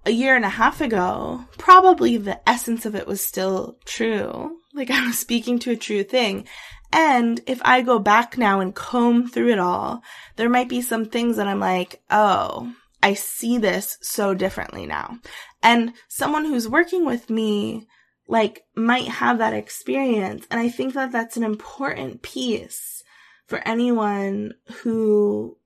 a 0.06 0.10
year 0.10 0.34
and 0.34 0.44
a 0.44 0.50
half 0.50 0.80
ago, 0.80 1.44
probably 1.58 2.16
the 2.16 2.48
essence 2.48 2.86
of 2.86 2.94
it 2.94 3.06
was 3.06 3.24
still 3.24 3.76
true. 3.84 4.56
Like 4.72 4.90
I 4.92 5.06
was 5.06 5.18
speaking 5.18 5.58
to 5.60 5.72
a 5.72 5.76
true 5.76 6.04
thing. 6.04 6.46
And 6.94 7.40
if 7.46 7.60
I 7.64 7.82
go 7.82 7.98
back 7.98 8.36
now 8.36 8.60
and 8.60 8.74
comb 8.74 9.26
through 9.26 9.50
it 9.52 9.58
all, 9.58 10.02
there 10.36 10.50
might 10.50 10.68
be 10.68 10.82
some 10.82 11.06
things 11.06 11.36
that 11.36 11.48
I'm 11.48 11.60
like, 11.60 12.02
oh, 12.10 12.74
I 13.02 13.14
see 13.14 13.58
this 13.58 13.98
so 14.02 14.34
differently 14.34 14.86
now. 14.86 15.18
And 15.62 15.92
someone 16.08 16.44
who's 16.44 16.68
working 16.68 17.04
with 17.04 17.30
me, 17.30 17.86
like, 18.26 18.64
might 18.74 19.08
have 19.08 19.38
that 19.38 19.54
experience. 19.54 20.46
And 20.50 20.60
I 20.60 20.68
think 20.68 20.94
that 20.94 21.12
that's 21.12 21.36
an 21.36 21.44
important 21.44 22.22
piece 22.22 23.02
for 23.46 23.58
anyone 23.66 24.54
who 24.82 25.58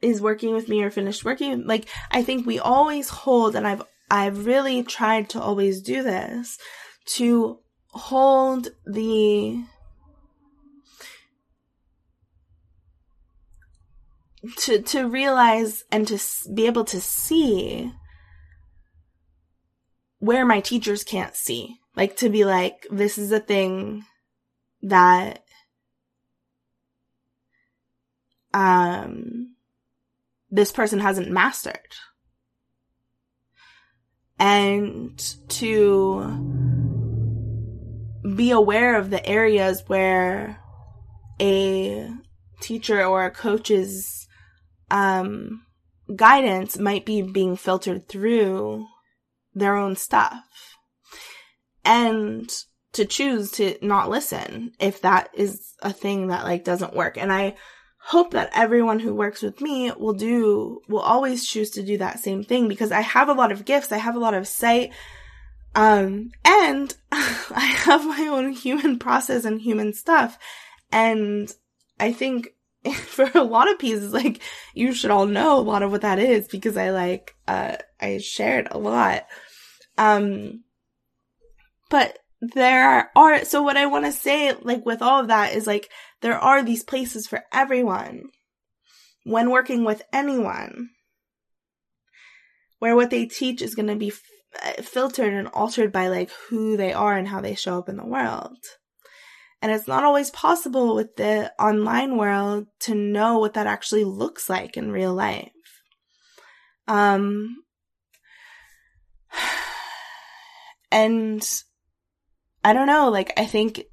is 0.00 0.20
working 0.20 0.54
with 0.54 0.68
me 0.68 0.82
or 0.82 0.90
finished 0.90 1.24
working. 1.24 1.66
Like, 1.66 1.88
I 2.10 2.22
think 2.22 2.46
we 2.46 2.58
always 2.58 3.08
hold, 3.08 3.54
and 3.54 3.66
I've, 3.66 3.82
I've 4.10 4.46
really 4.46 4.82
tried 4.82 5.28
to 5.30 5.40
always 5.40 5.80
do 5.80 6.02
this, 6.02 6.58
to 7.14 7.58
hold 7.88 8.68
the 8.86 9.62
to 14.56 14.82
to 14.82 15.08
realize 15.08 15.84
and 15.92 16.08
to 16.08 16.18
be 16.52 16.66
able 16.66 16.84
to 16.84 17.00
see 17.00 17.92
where 20.22 20.46
my 20.46 20.60
teachers 20.60 21.02
can't 21.02 21.34
see. 21.34 21.80
Like 21.96 22.16
to 22.18 22.28
be 22.28 22.44
like 22.44 22.86
this 22.92 23.18
is 23.18 23.32
a 23.32 23.40
thing 23.40 24.04
that 24.82 25.42
um 28.54 29.56
this 30.48 30.70
person 30.70 31.00
hasn't 31.00 31.28
mastered. 31.28 31.76
And 34.38 35.18
to 35.48 36.20
be 38.36 38.52
aware 38.52 38.96
of 38.96 39.10
the 39.10 39.26
areas 39.26 39.82
where 39.88 40.60
a 41.40 42.08
teacher 42.60 43.04
or 43.04 43.24
a 43.24 43.30
coach's 43.32 44.28
um, 44.88 45.66
guidance 46.14 46.78
might 46.78 47.04
be 47.04 47.22
being 47.22 47.56
filtered 47.56 48.08
through 48.08 48.86
their 49.54 49.76
own 49.76 49.96
stuff. 49.96 50.44
And 51.84 52.50
to 52.92 53.04
choose 53.04 53.50
to 53.52 53.76
not 53.82 54.10
listen 54.10 54.72
if 54.78 55.00
that 55.02 55.30
is 55.34 55.74
a 55.82 55.92
thing 55.92 56.28
that 56.28 56.44
like 56.44 56.64
doesn't 56.64 56.94
work. 56.94 57.16
And 57.16 57.32
I 57.32 57.56
hope 58.04 58.32
that 58.32 58.50
everyone 58.54 58.98
who 58.98 59.14
works 59.14 59.42
with 59.42 59.60
me 59.60 59.90
will 59.92 60.12
do, 60.12 60.80
will 60.88 61.00
always 61.00 61.46
choose 61.46 61.70
to 61.70 61.82
do 61.82 61.98
that 61.98 62.20
same 62.20 62.44
thing 62.44 62.68
because 62.68 62.92
I 62.92 63.00
have 63.00 63.28
a 63.28 63.34
lot 63.34 63.52
of 63.52 63.64
gifts. 63.64 63.92
I 63.92 63.98
have 63.98 64.16
a 64.16 64.20
lot 64.20 64.34
of 64.34 64.48
sight. 64.48 64.92
Um, 65.74 66.32
and 66.44 66.94
I 67.12 67.74
have 67.84 68.04
my 68.04 68.26
own 68.26 68.52
human 68.52 68.98
process 68.98 69.44
and 69.44 69.60
human 69.60 69.94
stuff. 69.94 70.38
And 70.90 71.52
I 71.98 72.12
think 72.12 72.48
for 72.94 73.30
a 73.34 73.44
lot 73.44 73.70
of 73.70 73.78
pieces, 73.78 74.12
like 74.12 74.40
you 74.74 74.92
should 74.92 75.10
all 75.10 75.26
know 75.26 75.58
a 75.58 75.60
lot 75.60 75.82
of 75.82 75.90
what 75.90 76.02
that 76.02 76.18
is 76.18 76.48
because 76.48 76.76
I 76.76 76.90
like 76.90 77.34
uh 77.46 77.76
I 78.00 78.18
shared 78.18 78.68
a 78.70 78.78
lot. 78.78 79.26
Um 79.98 80.64
but 81.90 82.18
there 82.40 83.10
are 83.14 83.44
so 83.44 83.62
what 83.62 83.76
I 83.76 83.86
want 83.86 84.04
to 84.06 84.12
say 84.12 84.52
like 84.62 84.84
with 84.84 85.00
all 85.00 85.20
of 85.20 85.28
that 85.28 85.54
is 85.54 85.66
like 85.66 85.90
there 86.22 86.38
are 86.38 86.62
these 86.62 86.82
places 86.82 87.26
for 87.26 87.44
everyone 87.52 88.24
when 89.24 89.50
working 89.50 89.84
with 89.84 90.02
anyone 90.12 90.90
where 92.80 92.96
what 92.96 93.10
they 93.10 93.26
teach 93.26 93.62
is 93.62 93.76
going 93.76 93.86
to 93.86 93.94
be 93.94 94.08
f- 94.08 94.84
filtered 94.84 95.32
and 95.32 95.46
altered 95.48 95.92
by 95.92 96.08
like 96.08 96.30
who 96.48 96.76
they 96.76 96.92
are 96.92 97.16
and 97.16 97.28
how 97.28 97.40
they 97.40 97.54
show 97.54 97.78
up 97.78 97.88
in 97.88 97.96
the 97.96 98.04
world. 98.04 98.58
And 99.62 99.70
it's 99.70 99.86
not 99.86 100.02
always 100.02 100.30
possible 100.32 100.96
with 100.96 101.14
the 101.14 101.52
online 101.56 102.18
world 102.18 102.66
to 102.80 102.96
know 102.96 103.38
what 103.38 103.54
that 103.54 103.68
actually 103.68 104.02
looks 104.02 104.50
like 104.50 104.76
in 104.76 104.90
real 104.90 105.14
life. 105.14 105.52
Um, 106.88 107.62
and 110.90 111.48
I 112.64 112.72
don't 112.72 112.88
know, 112.88 113.08
like, 113.08 113.32
I 113.36 113.46
think 113.46 113.84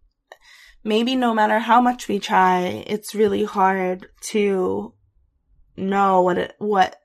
maybe 0.84 1.16
no 1.16 1.36
matter 1.36 1.60
how 1.60 1.80
much 1.82 2.08
we 2.08 2.18
try, 2.18 2.84
it's 2.88 3.14
really 3.14 3.44
hard 3.44 4.08
to 4.22 4.96
know 5.78 6.22
what 6.22 6.40
it, 6.40 6.56
what 6.58 6.96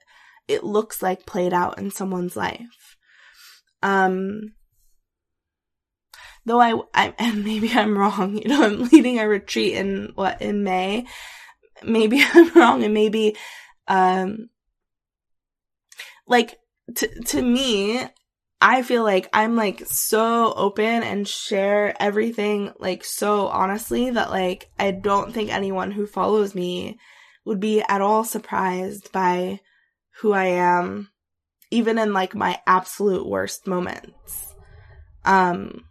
it 0.49 0.65
looks 0.65 1.03
like 1.03 1.27
played 1.27 1.53
out 1.53 1.79
in 1.79 1.91
someone's 1.91 2.35
life. 2.35 2.97
Um, 3.83 4.55
though 6.47 6.61
I, 6.61 6.81
I, 6.95 7.15
and 7.19 7.45
maybe 7.45 7.71
I'm 7.73 7.97
wrong, 7.97 8.37
you 8.37 8.49
know, 8.49 8.63
I'm 8.63 8.85
leading 8.85 9.19
a 9.19 9.29
retreat 9.29 9.75
in 9.75 10.13
what, 10.15 10.41
in 10.43 10.63
May. 10.65 11.07
Maybe 11.83 12.23
I'm 12.35 12.53
wrong 12.55 12.85
and 12.85 12.95
maybe, 12.95 13.37
um, 13.89 14.49
like, 16.27 16.59
to, 16.97 17.09
to 17.25 17.43
me, 17.43 18.07
I 18.61 18.83
feel 18.83 19.05
like 19.05 19.29
I'm 19.33 19.57
like 19.57 19.85
so 19.87 20.53
open 20.55 21.03
and 21.03 21.29
share 21.29 21.95
everything 22.01 22.73
like 22.79 23.05
so 23.05 23.49
honestly 23.49 24.09
that 24.09 24.31
like 24.31 24.71
I 24.79 24.91
don't 24.91 25.35
think 25.35 25.53
anyone 25.53 25.91
who 25.91 26.07
follows 26.07 26.55
me 26.55 26.99
would 27.45 27.61
be 27.61 27.83
at 27.83 28.01
all 28.01 28.25
surprised 28.25 29.13
by 29.13 29.61
who 30.21 30.33
I 30.33 30.47
am, 30.47 31.11
even 31.71 31.99
in 31.99 32.15
like 32.15 32.35
my 32.35 32.59
absolute 32.67 33.29
worst 33.29 33.67
moments. 33.67 34.55
Um, 35.27 35.85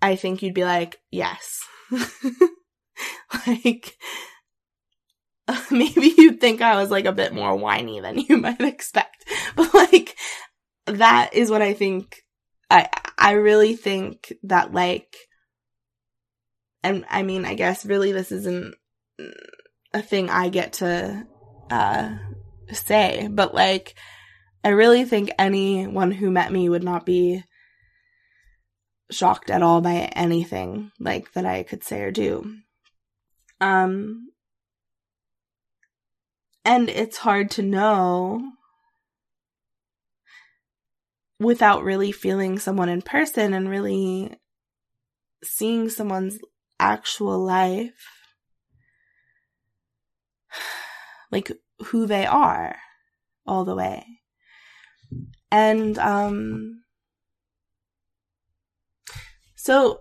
I 0.00 0.16
think 0.16 0.42
you'd 0.42 0.54
be 0.54 0.64
like, 0.64 1.00
yes. 1.10 1.60
like, 3.46 3.96
maybe 5.70 6.14
you'd 6.16 6.40
think 6.40 6.60
I 6.60 6.76
was 6.76 6.90
like 6.90 7.06
a 7.06 7.12
bit 7.12 7.32
more 7.32 7.56
whiny 7.56 8.00
than 8.00 8.18
you 8.18 8.36
might 8.38 8.60
expect. 8.60 9.24
But 9.56 9.72
like, 9.74 10.16
that 10.86 11.30
is 11.32 11.50
what 11.50 11.62
I 11.62 11.74
think. 11.74 12.22
I, 12.70 12.88
I 13.16 13.32
really 13.32 13.76
think 13.76 14.32
that 14.42 14.74
like, 14.74 15.16
and 16.82 17.06
I 17.08 17.22
mean, 17.22 17.44
I 17.46 17.54
guess 17.54 17.86
really 17.86 18.12
this 18.12 18.30
isn't 18.30 18.74
a 19.94 20.02
thing 20.02 20.28
I 20.28 20.50
get 20.50 20.74
to, 20.74 21.26
uh, 21.70 22.16
say, 22.72 23.26
but 23.30 23.54
like, 23.54 23.94
I 24.62 24.68
really 24.68 25.04
think 25.04 25.30
anyone 25.38 26.10
who 26.10 26.30
met 26.30 26.52
me 26.52 26.68
would 26.68 26.84
not 26.84 27.06
be 27.06 27.42
shocked 29.10 29.50
at 29.50 29.62
all 29.62 29.80
by 29.80 30.10
anything 30.14 30.92
like 30.98 31.32
that 31.32 31.46
I 31.46 31.62
could 31.62 31.82
say 31.82 32.02
or 32.02 32.10
do. 32.10 32.56
Um, 33.60 34.30
and 36.64 36.88
it's 36.88 37.18
hard 37.18 37.50
to 37.52 37.62
know 37.62 38.42
without 41.40 41.84
really 41.84 42.12
feeling 42.12 42.58
someone 42.58 42.88
in 42.88 43.02
person 43.02 43.54
and 43.54 43.68
really 43.68 44.36
seeing 45.42 45.88
someone's 45.88 46.38
actual 46.80 47.38
life, 47.38 48.06
like 51.32 51.50
who 51.86 52.06
they 52.06 52.26
are 52.26 52.76
all 53.46 53.64
the 53.64 53.76
way. 53.76 54.04
And, 55.50 55.98
um, 55.98 56.82
so 59.68 60.00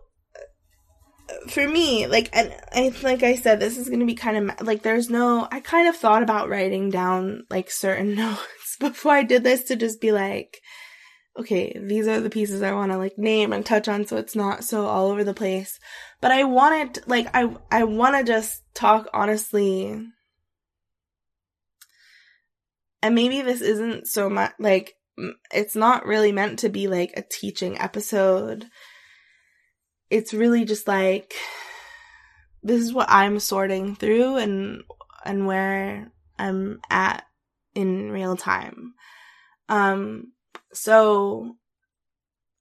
uh, 1.30 1.50
for 1.50 1.68
me, 1.68 2.08
like, 2.08 2.30
and 2.32 2.56
I, 2.72 2.94
like 3.04 3.22
I 3.22 3.36
said, 3.36 3.60
this 3.60 3.78
is 3.78 3.90
going 3.90 4.00
to 4.00 4.06
be 4.06 4.16
kind 4.16 4.50
of 4.50 4.66
like, 4.66 4.82
there's 4.82 5.10
no, 5.10 5.46
I 5.52 5.60
kind 5.60 5.90
of 5.90 5.98
thought 5.98 6.24
about 6.24 6.48
writing 6.48 6.90
down 6.90 7.44
like 7.50 7.70
certain 7.70 8.16
notes 8.16 8.78
before 8.80 9.12
I 9.12 9.24
did 9.24 9.44
this 9.44 9.66
to 9.66 9.76
just 9.76 10.00
be 10.00 10.14
like, 10.14 10.62
okay, 11.38 11.78
these 11.78 12.08
are 12.08 12.22
the 12.22 12.30
pieces 12.30 12.62
I 12.62 12.72
want 12.72 12.94
to 12.94 12.98
like 12.98 13.18
name 13.18 13.52
and 13.52 13.66
touch 13.66 13.90
on 13.90 14.08
so 14.08 14.16
it's 14.16 14.38
not 14.38 14.64
so 14.64 14.86
all 14.86 15.12
over 15.12 15.26
the 15.26 15.34
place. 15.34 15.82
But 16.22 16.32
I 16.32 16.46
wanted, 16.46 17.00
like, 17.06 17.28
I, 17.34 17.54
I 17.70 17.84
want 17.84 18.16
to 18.16 18.24
just 18.24 18.62
talk 18.74 19.10
honestly. 19.14 20.02
And 23.02 23.16
maybe 23.16 23.42
this 23.42 23.60
isn't 23.60 24.08
so 24.08 24.30
much 24.30 24.54
like, 24.60 24.94
it's 25.52 25.76
not 25.76 26.06
really 26.06 26.32
meant 26.32 26.60
to 26.60 26.70
be 26.70 26.88
like 26.88 27.12
a 27.18 27.22
teaching 27.22 27.78
episode 27.78 28.68
it's 30.10 30.34
really 30.34 30.66
just 30.66 30.88
like 30.88 31.34
this 32.64 32.82
is 32.82 32.94
what 32.94 33.10
I'm 33.10 33.40
sorting 33.40 33.96
through 33.96 34.38
and 34.38 34.84
and 35.26 35.46
where 35.46 36.12
I'm 36.38 36.80
at 36.90 37.24
in 37.76 38.12
real 38.12 38.36
time. 38.36 38.94
Um 39.70 40.34
so 40.74 41.56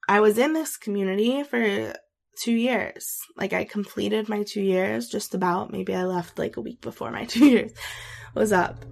I 0.08 0.20
was 0.20 0.38
in 0.38 0.52
this 0.52 0.76
community 0.76 1.42
for 1.42 1.94
2 2.42 2.52
years. 2.52 3.18
Like 3.36 3.52
I 3.52 3.64
completed 3.64 4.28
my 4.28 4.44
2 4.44 4.60
years 4.60 5.08
just 5.08 5.34
about. 5.34 5.72
Maybe 5.72 5.94
I 5.94 6.04
left 6.04 6.38
like 6.38 6.56
a 6.56 6.60
week 6.60 6.80
before 6.80 7.10
my 7.10 7.24
2 7.36 7.46
years 7.46 7.72
was 8.34 8.52
up. 8.52 8.84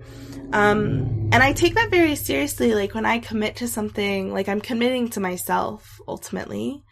Um 0.52 1.28
and 1.32 1.42
I 1.42 1.52
take 1.52 1.74
that 1.74 1.90
very 1.90 2.16
seriously 2.16 2.74
like 2.74 2.94
when 2.94 3.07
I 3.07 3.18
commit 3.18 3.57
to 3.57 3.68
something, 3.68 4.32
like 4.32 4.48
I'm 4.48 4.61
committing 4.61 5.09
to 5.11 5.20
myself 5.20 6.00
ultimately. 6.07 6.84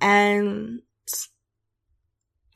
And 0.00 0.80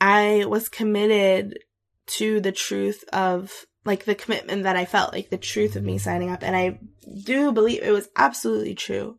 I 0.00 0.44
was 0.46 0.68
committed 0.68 1.58
to 2.06 2.40
the 2.40 2.52
truth 2.52 3.04
of 3.12 3.52
like 3.84 4.04
the 4.04 4.14
commitment 4.14 4.64
that 4.64 4.76
I 4.76 4.84
felt, 4.84 5.12
like 5.12 5.30
the 5.30 5.38
truth 5.38 5.76
of 5.76 5.82
me 5.82 5.98
signing 5.98 6.30
up. 6.30 6.42
And 6.42 6.54
I 6.54 6.78
do 7.24 7.52
believe 7.52 7.82
it 7.82 7.92
was 7.92 8.08
absolutely 8.16 8.74
true. 8.74 9.18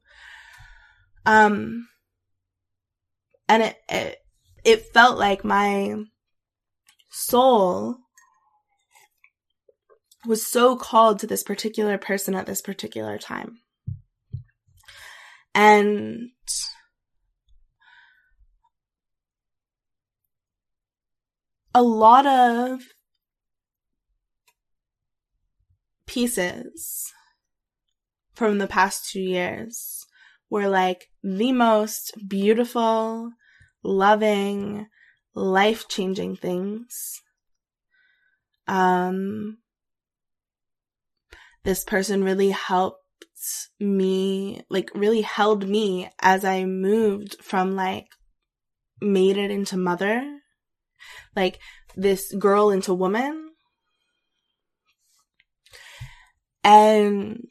Um, 1.26 1.88
and 3.48 3.64
it, 3.64 3.78
it, 3.90 4.18
it 4.64 4.94
felt 4.94 5.18
like 5.18 5.44
my 5.44 5.96
soul 7.10 7.98
was 10.26 10.46
so 10.46 10.76
called 10.76 11.20
to 11.20 11.28
this 11.28 11.44
particular 11.44 11.98
person 11.98 12.36
at 12.36 12.46
this 12.46 12.62
particular 12.62 13.18
time. 13.18 13.58
And 15.54 16.30
a 21.74 21.82
lot 21.82 22.26
of 22.26 22.82
pieces 26.06 27.12
from 28.34 28.58
the 28.58 28.68
past 28.68 29.10
two 29.10 29.22
years 29.22 30.06
were 30.50 30.68
like 30.68 31.08
the 31.24 31.52
most 31.54 32.14
beautiful, 32.28 33.32
loving, 33.84 34.88
life 35.34 35.88
changing 35.88 36.36
things. 36.36 37.22
Um, 38.68 39.60
this 41.64 41.84
person 41.84 42.24
really 42.24 42.50
helped 42.50 42.98
me, 43.80 44.62
like, 44.70 44.90
really 44.94 45.22
held 45.22 45.68
me 45.68 46.10
as 46.20 46.44
I 46.44 46.66
moved 46.66 47.38
from 47.42 47.76
like 47.76 48.08
made 49.02 49.38
it 49.38 49.50
into 49.50 49.78
mother 49.78 50.41
like 51.36 51.60
this 51.96 52.34
girl 52.34 52.70
into 52.70 52.94
woman. 52.94 53.50
And 56.64 57.48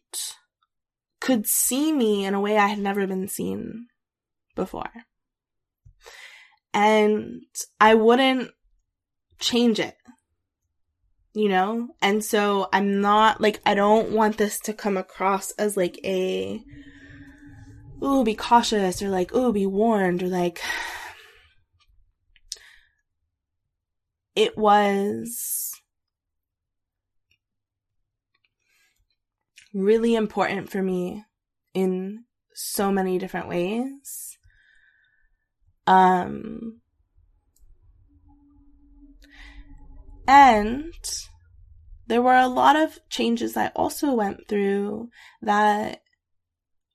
could 1.20 1.46
see 1.46 1.92
me 1.92 2.24
in 2.24 2.34
a 2.34 2.40
way 2.40 2.56
I 2.56 2.68
had 2.68 2.78
never 2.78 3.06
been 3.06 3.28
seen 3.28 3.86
before. 4.54 4.90
And 6.72 7.42
I 7.80 7.94
wouldn't 7.94 8.52
change 9.40 9.80
it, 9.80 9.96
you 11.34 11.48
know? 11.48 11.88
And 12.00 12.24
so 12.24 12.68
I'm 12.72 13.00
not 13.00 13.40
like, 13.40 13.60
I 13.66 13.74
don't 13.74 14.12
want 14.12 14.38
this 14.38 14.60
to 14.60 14.72
come 14.72 14.96
across 14.96 15.50
as 15.52 15.76
like 15.76 15.98
a, 16.04 16.62
ooh, 18.02 18.24
be 18.24 18.34
cautious 18.34 19.02
or 19.02 19.08
like, 19.08 19.34
ooh, 19.34 19.52
be 19.52 19.66
warned 19.66 20.22
or 20.22 20.28
like, 20.28 20.60
it 24.34 24.56
was 24.56 25.72
really 29.72 30.14
important 30.14 30.70
for 30.70 30.82
me 30.82 31.24
in 31.74 32.24
so 32.54 32.90
many 32.90 33.18
different 33.18 33.48
ways. 33.48 34.38
Um, 35.86 36.80
and 40.26 40.92
there 42.06 42.22
were 42.22 42.36
a 42.36 42.48
lot 42.48 42.76
of 42.76 42.98
changes 43.08 43.56
I 43.56 43.68
also 43.68 44.12
went 44.14 44.48
through 44.48 45.10
that 45.42 46.02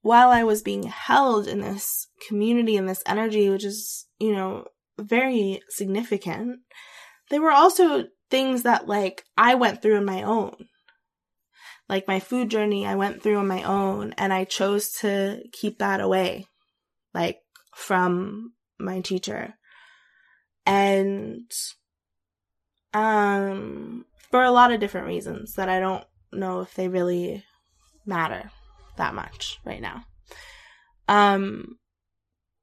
while 0.02 0.30
I 0.30 0.44
was 0.44 0.62
being 0.62 0.84
held 0.84 1.48
in 1.48 1.62
this 1.62 2.08
community 2.28 2.78
and 2.78 2.88
this 2.88 3.02
energy, 3.06 3.50
which 3.50 3.66
is, 3.66 4.08
you 4.20 4.34
know, 4.34 4.66
very 5.00 5.62
significant, 5.70 6.60
there 7.30 7.42
were 7.42 7.52
also 7.52 8.06
things 8.30 8.64
that 8.64 8.88
like 8.88 9.24
I 9.38 9.56
went 9.56 9.82
through 9.82 9.98
on 9.98 10.06
my 10.06 10.24
own. 10.24 10.68
Like 11.88 12.08
my 12.08 12.20
food 12.20 12.50
journey 12.50 12.86
I 12.86 12.96
went 12.96 13.22
through 13.22 13.38
on 13.38 13.48
my 13.48 13.64
own 13.64 14.14
and 14.18 14.34
I 14.34 14.44
chose 14.44 14.92
to 15.02 15.44
keep 15.52 15.80
that 15.80 16.02
away 16.02 16.46
like 17.14 17.40
from 17.76 18.54
my 18.80 19.02
teacher. 19.02 19.54
And 20.66 21.52
um 22.94 24.06
for 24.32 24.44
a 24.44 24.52
lot 24.52 24.72
of 24.72 24.80
different 24.80 25.08
reasons 25.08 25.54
that 25.56 25.70
I 25.70 25.80
don't 25.80 26.04
know 26.32 26.62
if 26.62 26.74
they 26.74 26.88
really 26.88 27.44
matter 28.06 28.52
that 28.98 29.14
much 29.14 29.60
right 29.64 29.82
now. 29.82 30.06
Um 31.08 31.78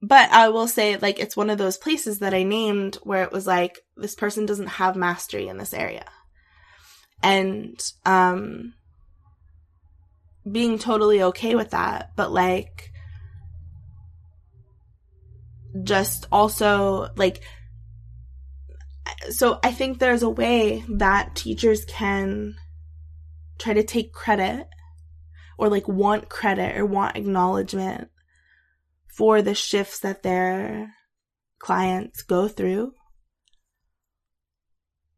but 0.02 0.30
I 0.32 0.48
will 0.48 0.66
say, 0.66 0.96
like, 0.96 1.20
it's 1.20 1.36
one 1.36 1.48
of 1.48 1.58
those 1.58 1.78
places 1.78 2.18
that 2.18 2.34
I 2.34 2.42
named 2.42 2.96
where 3.04 3.22
it 3.22 3.30
was 3.30 3.46
like, 3.46 3.78
this 3.96 4.16
person 4.16 4.46
doesn't 4.46 4.66
have 4.66 4.96
mastery 4.96 5.46
in 5.46 5.58
this 5.58 5.72
area. 5.72 6.04
And, 7.22 7.80
um, 8.04 8.74
being 10.50 10.80
totally 10.80 11.22
okay 11.22 11.54
with 11.54 11.70
that, 11.70 12.10
but 12.16 12.32
like, 12.32 12.90
just 15.84 16.26
also, 16.32 17.10
like, 17.14 17.42
so 19.30 19.60
I 19.62 19.70
think 19.70 19.98
there's 20.00 20.24
a 20.24 20.28
way 20.28 20.84
that 20.88 21.36
teachers 21.36 21.84
can 21.84 22.56
try 23.58 23.74
to 23.74 23.84
take 23.84 24.12
credit 24.12 24.66
or 25.58 25.68
like 25.68 25.86
want 25.86 26.28
credit 26.28 26.76
or 26.76 26.84
want 26.84 27.16
acknowledgement 27.16 28.10
for 29.16 29.42
the 29.42 29.54
shifts 29.54 30.00
that 30.00 30.22
their 30.22 30.94
clients 31.58 32.22
go 32.22 32.48
through. 32.48 32.92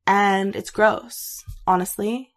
And 0.07 0.55
it's 0.55 0.71
gross, 0.71 1.43
honestly. 1.67 2.31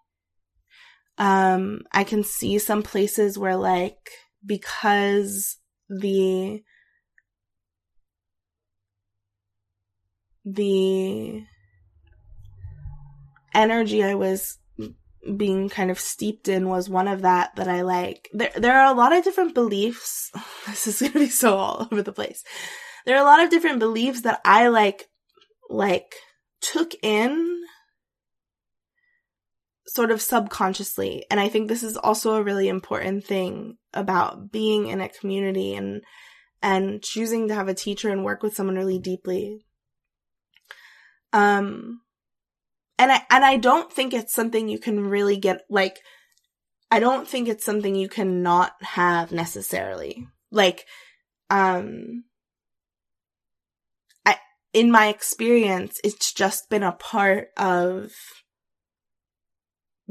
Um, 1.18 1.82
I 1.92 2.04
can 2.04 2.24
see 2.24 2.60
some 2.60 2.84
places 2.84 3.38
where 3.38 3.58
like, 3.58 4.12
because 4.46 5.58
the, 5.90 6.62
the 10.46 11.44
energy 13.54 14.04
I 14.04 14.14
was 14.14 14.60
being 15.36 15.70
kind 15.70 15.92
of 15.92 16.00
steeped 16.00 16.48
in 16.48 16.70
was 16.70 16.90
one 16.90 17.08
of 17.08 17.24
that 17.24 17.56
that 17.56 17.68
I 17.68 17.82
like. 17.82 18.30
There 18.34 18.52
there 18.56 18.80
are 18.80 18.92
a 18.92 18.98
lot 18.98 19.16
of 19.16 19.24
different 19.24 19.54
beliefs. 19.54 20.32
This 20.68 20.88
is 20.88 21.00
going 21.00 21.14
to 21.14 21.20
be 21.20 21.30
so 21.30 21.58
all 21.58 21.88
over 21.92 22.02
the 22.02 22.12
place. 22.12 22.44
there 23.06 23.16
are 23.16 23.22
a 23.22 23.26
lot 23.26 23.44
of 23.44 23.50
different 23.50 23.80
beliefs 23.80 24.22
that 24.22 24.42
I 24.44 24.68
like, 24.68 25.08
like 25.70 26.16
took 26.62 26.94
in 27.02 27.64
sort 29.88 30.12
of 30.12 30.22
subconsciously. 30.22 31.26
And 31.32 31.40
I 31.40 31.48
think 31.50 31.68
this 31.68 31.84
is 31.84 31.98
also 31.98 32.36
a 32.36 32.44
really 32.44 32.68
important 32.68 33.26
thing 33.26 33.78
about 33.94 34.52
being 34.52 34.88
in 34.88 35.02
a 35.02 35.10
community 35.10 35.74
and, 35.74 36.04
and 36.62 37.02
choosing 37.02 37.48
to 37.48 37.56
have 37.56 37.70
a 37.70 37.74
teacher 37.74 38.10
and 38.10 38.24
work 38.24 38.44
with 38.44 38.56
someone 38.56 38.76
really 38.76 39.00
deeply. 39.00 39.66
Um, 41.34 42.02
and 43.00 43.12
I, 43.12 43.22
and 43.30 43.46
I 43.46 43.58
don't 43.58 43.92
think 43.92 44.14
it's 44.14 44.34
something 44.34 44.68
you 44.68 44.80
can 44.80 45.08
really 45.08 45.38
get, 45.38 45.62
like, 45.70 46.00
I 46.90 47.00
don't 47.00 47.28
think 47.28 47.48
it's 47.48 47.66
something 47.66 47.96
you 47.96 48.10
cannot 48.10 48.74
have 48.82 49.32
necessarily. 49.32 50.28
Like, 50.52 50.86
um, 51.50 52.24
I, 54.26 54.38
in 54.74 54.92
my 54.92 55.08
experience, 55.08 56.00
it's 56.04 56.34
just 56.34 56.70
been 56.70 56.84
a 56.84 56.94
part 56.94 57.50
of 57.58 58.12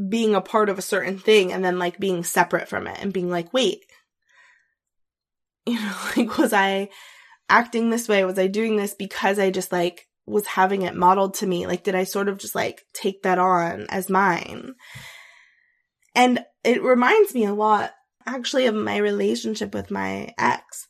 being 0.09 0.35
a 0.35 0.43
part 0.43 0.69
of 0.69 0.79
a 0.79 0.83
certain 0.83 1.19
thing 1.19 1.53
and 1.53 1.65
then 1.65 1.79
like 1.79 1.99
being 1.99 2.23
separate 2.23 2.69
from 2.69 2.87
it 2.87 2.99
and 3.01 3.13
being 3.13 3.31
like, 3.31 3.53
wait, 3.53 3.81
you 5.67 5.75
know, 5.75 5.97
like, 6.17 6.39
was 6.39 6.53
I 6.53 6.91
acting 7.49 7.91
this 7.91 8.09
way? 8.09 8.25
Was 8.25 8.39
I 8.39 8.47
doing 8.47 8.77
this 8.77 8.95
because 8.95 9.39
I 9.39 9.51
just 9.51 9.73
like 9.73 10.06
was 10.27 10.47
having 10.47 10.83
it 10.83 10.95
modeled 10.95 11.35
to 11.35 11.47
me? 11.47 11.67
Like, 11.67 11.85
did 11.85 11.95
I 11.95 12.05
sort 12.05 12.29
of 12.29 12.39
just 12.39 12.55
like 12.55 12.83
take 12.93 13.23
that 13.23 13.39
on 13.39 13.87
as 13.89 14.11
mine? 14.11 14.75
And 16.15 16.45
it 16.65 16.83
reminds 16.83 17.35
me 17.35 17.45
a 17.45 17.55
lot 17.55 17.93
actually 18.27 18.67
of 18.67 18.75
my 18.75 18.97
relationship 18.97 19.73
with 19.73 19.91
my 19.91 20.35
ex. 20.39 20.87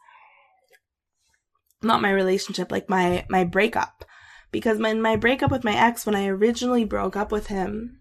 Not 1.82 2.00
my 2.00 2.10
relationship, 2.10 2.72
like 2.72 2.88
my, 2.88 3.26
my 3.28 3.44
breakup. 3.44 4.04
Because 4.52 4.80
in 4.80 5.02
my 5.02 5.16
breakup 5.16 5.50
with 5.50 5.64
my 5.64 5.74
ex, 5.74 6.06
when 6.06 6.14
I 6.14 6.28
originally 6.28 6.84
broke 6.84 7.16
up 7.16 7.30
with 7.30 7.48
him, 7.48 7.98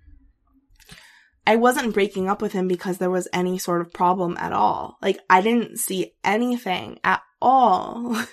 I 1.47 1.57
wasn't 1.57 1.93
breaking 1.93 2.29
up 2.29 2.41
with 2.41 2.53
him 2.53 2.67
because 2.67 2.97
there 2.97 3.09
was 3.09 3.27
any 3.33 3.57
sort 3.57 3.81
of 3.81 3.93
problem 3.93 4.35
at 4.39 4.53
all. 4.53 4.97
Like, 5.01 5.19
I 5.29 5.41
didn't 5.41 5.77
see 5.77 6.13
anything 6.23 6.99
at 7.03 7.21
all 7.41 8.23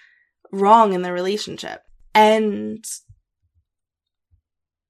wrong 0.52 0.92
in 0.92 1.02
the 1.02 1.12
relationship. 1.12 1.80
And 2.14 2.84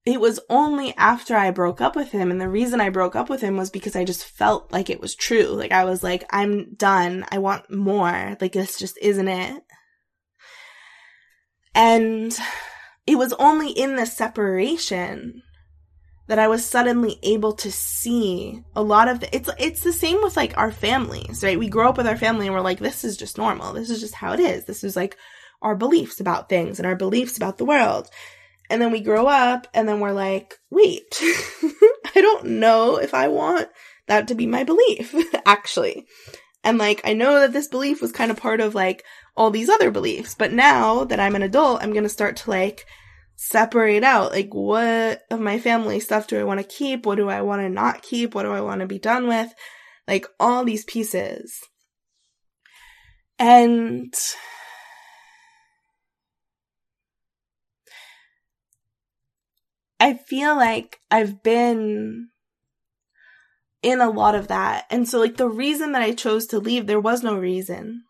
it 0.06 0.20
was 0.20 0.40
only 0.48 0.94
after 0.96 1.36
I 1.36 1.50
broke 1.50 1.80
up 1.80 1.94
with 1.94 2.10
him, 2.12 2.30
and 2.30 2.40
the 2.40 2.48
reason 2.48 2.80
I 2.80 2.88
broke 2.88 3.14
up 3.14 3.28
with 3.28 3.40
him 3.42 3.56
was 3.56 3.70
because 3.70 3.94
I 3.94 4.04
just 4.04 4.24
felt 4.24 4.72
like 4.72 4.88
it 4.88 5.00
was 5.00 5.14
true. 5.14 5.46
Like, 5.46 5.72
I 5.72 5.84
was 5.84 6.02
like, 6.02 6.24
I'm 6.30 6.74
done. 6.74 7.26
I 7.30 7.38
want 7.38 7.70
more. 7.70 8.36
Like, 8.40 8.52
this 8.52 8.78
just 8.78 8.98
isn't 9.02 9.28
it. 9.28 9.62
And 11.74 12.36
it 13.06 13.16
was 13.16 13.32
only 13.34 13.70
in 13.70 13.96
the 13.96 14.06
separation 14.06 15.42
that 16.30 16.38
I 16.38 16.48
was 16.48 16.64
suddenly 16.64 17.18
able 17.24 17.52
to 17.54 17.72
see 17.72 18.62
a 18.76 18.82
lot 18.82 19.08
of 19.08 19.18
the, 19.18 19.34
it's 19.34 19.50
it's 19.58 19.82
the 19.82 19.92
same 19.92 20.22
with 20.22 20.36
like 20.36 20.56
our 20.56 20.70
families, 20.70 21.42
right? 21.42 21.58
We 21.58 21.68
grow 21.68 21.88
up 21.88 21.96
with 21.96 22.06
our 22.06 22.16
family 22.16 22.46
and 22.46 22.54
we're 22.54 22.60
like 22.60 22.78
this 22.78 23.02
is 23.02 23.16
just 23.16 23.36
normal. 23.36 23.72
This 23.72 23.90
is 23.90 24.00
just 24.00 24.14
how 24.14 24.32
it 24.32 24.40
is. 24.40 24.64
This 24.64 24.84
is 24.84 24.94
like 24.94 25.16
our 25.62 25.76
beliefs 25.76 26.20
about 26.20 26.48
things 26.48 26.78
and 26.78 26.86
our 26.86 26.96
beliefs 26.96 27.36
about 27.36 27.58
the 27.58 27.64
world. 27.64 28.08
And 28.68 28.80
then 28.80 28.92
we 28.92 29.00
grow 29.00 29.26
up 29.26 29.66
and 29.74 29.88
then 29.88 30.00
we're 30.00 30.12
like, 30.12 30.58
"Wait. 30.70 31.18
I 32.14 32.20
don't 32.20 32.46
know 32.46 32.96
if 32.96 33.14
I 33.14 33.28
want 33.28 33.68
that 34.06 34.28
to 34.28 34.34
be 34.34 34.46
my 34.46 34.64
belief 34.64 35.14
actually." 35.46 36.06
And 36.62 36.78
like 36.78 37.00
I 37.04 37.14
know 37.14 37.40
that 37.40 37.52
this 37.52 37.68
belief 37.68 38.00
was 38.00 38.12
kind 38.12 38.30
of 38.30 38.36
part 38.36 38.60
of 38.60 38.74
like 38.74 39.04
all 39.36 39.50
these 39.50 39.68
other 39.68 39.90
beliefs, 39.90 40.34
but 40.34 40.52
now 40.52 41.04
that 41.04 41.20
I'm 41.20 41.34
an 41.34 41.42
adult, 41.42 41.82
I'm 41.82 41.92
going 41.92 42.04
to 42.04 42.08
start 42.08 42.36
to 42.38 42.50
like 42.50 42.86
separate 43.42 44.04
out 44.04 44.32
like 44.32 44.52
what 44.52 45.22
of 45.30 45.40
my 45.40 45.58
family 45.58 45.98
stuff 45.98 46.26
do 46.26 46.38
I 46.38 46.44
want 46.44 46.60
to 46.60 46.66
keep? 46.76 47.06
What 47.06 47.14
do 47.14 47.30
I 47.30 47.40
want 47.40 47.62
to 47.62 47.70
not 47.70 48.02
keep? 48.02 48.34
What 48.34 48.42
do 48.42 48.52
I 48.52 48.60
want 48.60 48.82
to 48.82 48.86
be 48.86 48.98
done 48.98 49.26
with? 49.26 49.52
Like 50.06 50.26
all 50.38 50.64
these 50.64 50.84
pieces. 50.84 51.58
And 53.38 54.12
I 60.00 60.14
feel 60.14 60.56
like 60.56 60.98
I've 61.10 61.42
been 61.42 62.30
in 63.82 64.00
a 64.00 64.10
lot 64.10 64.34
of 64.34 64.48
that. 64.48 64.86
And 64.90 65.06
so 65.06 65.20
like 65.20 65.36
the 65.36 65.48
reason 65.48 65.92
that 65.92 66.02
I 66.02 66.12
chose 66.12 66.46
to 66.46 66.58
leave, 66.58 66.86
there 66.86 67.00
was 67.00 67.22
no 67.22 67.36
reason. 67.36 68.04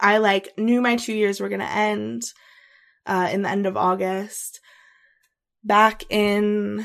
I 0.00 0.18
like 0.18 0.48
knew 0.58 0.80
my 0.80 0.96
2 0.96 1.12
years 1.14 1.40
were 1.40 1.48
going 1.48 1.60
to 1.60 1.70
end 1.70 2.22
uh, 3.06 3.28
in 3.32 3.42
the 3.42 3.48
end 3.48 3.66
of 3.66 3.76
August. 3.76 4.60
Back 5.62 6.02
in 6.10 6.84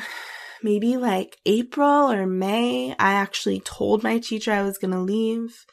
maybe 0.61 0.97
like 0.97 1.38
April 1.45 2.11
or 2.11 2.27
May, 2.27 2.91
I 2.99 3.13
actually 3.13 3.59
told 3.61 4.03
my 4.03 4.19
teacher 4.19 4.51
I 4.51 4.63
was 4.63 4.77
going 4.77 4.93
to 4.93 4.99
leave. 4.99 5.65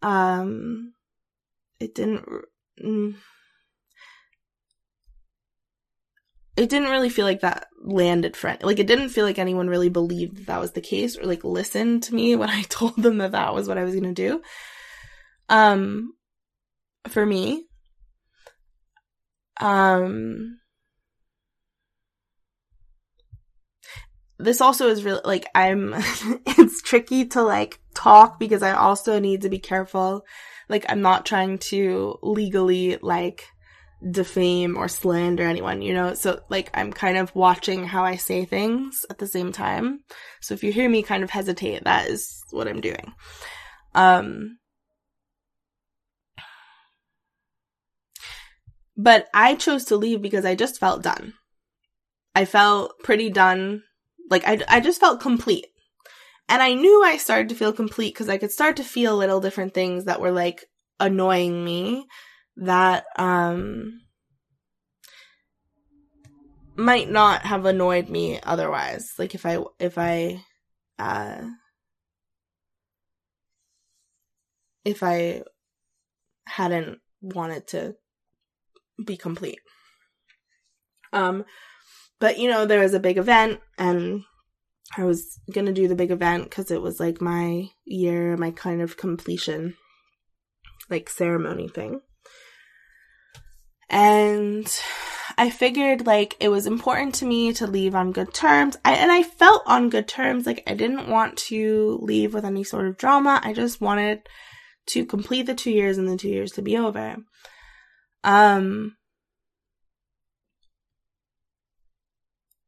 Um, 0.00 0.94
it 1.80 1.94
didn't, 1.94 2.24
mm, 2.82 3.14
it 6.58 6.68
didn't 6.68 6.90
really 6.90 7.08
feel 7.08 7.24
like 7.24 7.40
that 7.40 7.68
landed 7.80 8.36
friend. 8.36 8.60
Like 8.62 8.80
it 8.80 8.88
didn't 8.88 9.10
feel 9.10 9.24
like 9.24 9.38
anyone 9.38 9.68
really 9.68 9.88
believed 9.88 10.38
that, 10.38 10.46
that 10.46 10.60
was 10.60 10.72
the 10.72 10.80
case 10.80 11.16
or 11.16 11.24
like 11.24 11.44
listened 11.44 12.02
to 12.04 12.14
me 12.14 12.34
when 12.36 12.50
I 12.50 12.62
told 12.62 12.96
them 12.96 13.18
that 13.18 13.32
that 13.32 13.54
was 13.54 13.68
what 13.68 13.78
I 13.78 13.84
was 13.84 13.94
going 13.94 14.12
to 14.12 14.28
do. 14.28 14.42
Um, 15.48 16.14
for 17.08 17.24
me, 17.24 17.64
um, 19.60 20.58
this 24.38 24.60
also 24.60 24.88
is 24.88 25.04
really 25.04 25.20
like 25.24 25.46
I'm 25.54 25.94
it's 26.46 26.82
tricky 26.82 27.26
to 27.26 27.42
like 27.42 27.78
talk 27.94 28.38
because 28.40 28.62
I 28.62 28.72
also 28.72 29.20
need 29.20 29.42
to 29.42 29.48
be 29.48 29.58
careful. 29.60 30.24
Like 30.68 30.84
I'm 30.88 31.02
not 31.02 31.24
trying 31.24 31.58
to 31.58 32.18
legally 32.22 32.98
like 33.00 33.46
defame 34.10 34.76
or 34.76 34.88
slander 34.88 35.44
anyone, 35.44 35.82
you 35.82 35.92
know? 35.92 36.14
So 36.14 36.40
like 36.48 36.70
I'm 36.74 36.92
kind 36.92 37.18
of 37.18 37.34
watching 37.34 37.84
how 37.84 38.04
I 38.04 38.16
say 38.16 38.44
things 38.44 39.04
at 39.10 39.18
the 39.18 39.26
same 39.26 39.52
time. 39.52 40.00
So 40.40 40.54
if 40.54 40.62
you 40.62 40.72
hear 40.72 40.88
me 40.88 41.02
kind 41.02 41.24
of 41.24 41.30
hesitate, 41.30 41.84
that 41.84 42.08
is 42.08 42.42
what 42.50 42.68
I'm 42.68 42.80
doing. 42.80 43.12
Um 43.94 44.58
But 49.00 49.28
I 49.32 49.54
chose 49.54 49.84
to 49.86 49.96
leave 49.96 50.20
because 50.20 50.44
I 50.44 50.56
just 50.56 50.80
felt 50.80 51.02
done. 51.02 51.34
I 52.34 52.44
felt 52.44 52.98
pretty 53.04 53.30
done. 53.30 53.84
Like 54.28 54.42
I, 54.46 54.60
I 54.68 54.80
just 54.80 55.00
felt 55.00 55.20
complete. 55.20 55.66
And 56.48 56.60
I 56.60 56.74
knew 56.74 57.04
I 57.04 57.16
started 57.16 57.48
to 57.50 57.54
feel 57.54 57.72
complete 57.72 58.14
because 58.14 58.28
I 58.28 58.38
could 58.38 58.50
start 58.50 58.76
to 58.76 58.84
feel 58.84 59.16
little 59.16 59.40
different 59.40 59.72
things 59.72 60.06
that 60.06 60.20
were 60.20 60.32
like 60.32 60.64
annoying 60.98 61.64
me 61.64 62.06
that, 62.58 63.04
um, 63.16 64.00
might 66.76 67.10
not 67.10 67.42
have 67.42 67.64
annoyed 67.64 68.08
me 68.08 68.40
otherwise. 68.42 69.12
Like 69.18 69.34
if 69.34 69.44
I, 69.44 69.58
if 69.80 69.98
I, 69.98 70.44
uh, 70.98 71.42
if 74.84 75.02
I 75.02 75.42
hadn't 76.46 76.98
wanted 77.20 77.66
to 77.68 77.94
be 79.04 79.16
complete. 79.16 79.58
Um, 81.12 81.44
but 82.20 82.38
you 82.38 82.48
know, 82.48 82.64
there 82.66 82.80
was 82.80 82.94
a 82.94 83.00
big 83.00 83.18
event 83.18 83.60
and 83.78 84.22
I 84.96 85.04
was 85.04 85.38
gonna 85.52 85.72
do 85.72 85.88
the 85.88 85.94
big 85.94 86.10
event 86.10 86.44
because 86.44 86.70
it 86.70 86.82
was 86.82 86.98
like 86.98 87.20
my 87.20 87.68
year, 87.84 88.36
my 88.36 88.50
kind 88.50 88.80
of 88.80 88.96
completion, 88.96 89.74
like 90.88 91.10
ceremony 91.10 91.68
thing. 91.68 92.00
And 93.90 94.70
I 95.38 95.50
figured 95.50 96.06
like 96.06 96.36
it 96.40 96.48
was 96.48 96.66
important 96.66 97.14
to 97.16 97.24
me 97.24 97.52
to 97.54 97.66
leave 97.66 97.94
on 97.94 98.12
good 98.12 98.34
terms. 98.34 98.76
I, 98.84 98.94
and 98.94 99.10
I 99.10 99.22
felt 99.22 99.62
on 99.66 99.88
good 99.88 100.08
terms. 100.08 100.46
Like 100.46 100.62
I 100.66 100.74
didn't 100.74 101.08
want 101.08 101.36
to 101.48 101.98
leave 102.02 102.34
with 102.34 102.44
any 102.44 102.64
sort 102.64 102.86
of 102.86 102.98
drama. 102.98 103.40
I 103.42 103.52
just 103.52 103.80
wanted 103.80 104.22
to 104.88 105.06
complete 105.06 105.46
the 105.46 105.54
two 105.54 105.70
years 105.70 105.96
and 105.96 106.08
the 106.08 106.16
two 106.16 106.28
years 106.28 106.52
to 106.52 106.62
be 106.62 106.76
over. 106.76 107.16
Um, 108.24 108.96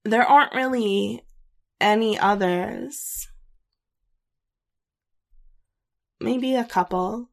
there 0.04 0.24
aren't 0.24 0.54
really 0.54 1.22
any 1.80 2.18
others, 2.18 3.26
maybe 6.20 6.54
a 6.54 6.64
couple, 6.64 7.30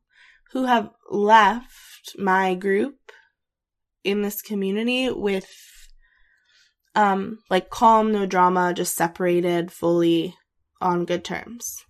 who 0.51 0.65
have 0.65 0.89
left 1.09 2.15
my 2.17 2.55
group 2.55 2.95
in 4.07 4.21
this 4.21 4.41
community 4.41 5.09
with 5.11 5.49
um 6.95 7.39
like 7.49 7.69
calm 7.69 8.11
no 8.11 8.25
drama 8.25 8.73
just 8.73 8.95
separated 8.95 9.71
fully 9.71 10.33
on 10.81 11.05
good 11.05 11.23
terms 11.23 11.83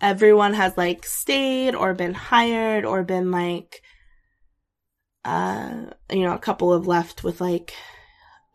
everyone 0.00 0.54
has 0.54 0.76
like 0.76 1.04
stayed 1.04 1.74
or 1.74 1.94
been 1.94 2.14
hired 2.14 2.84
or 2.84 3.02
been 3.04 3.30
like 3.30 3.82
Uh, 5.24 5.86
you 6.10 6.24
know, 6.26 6.34
a 6.34 6.38
couple 6.46 6.72
have 6.72 6.88
left 6.88 7.22
with 7.22 7.40
like 7.40 7.74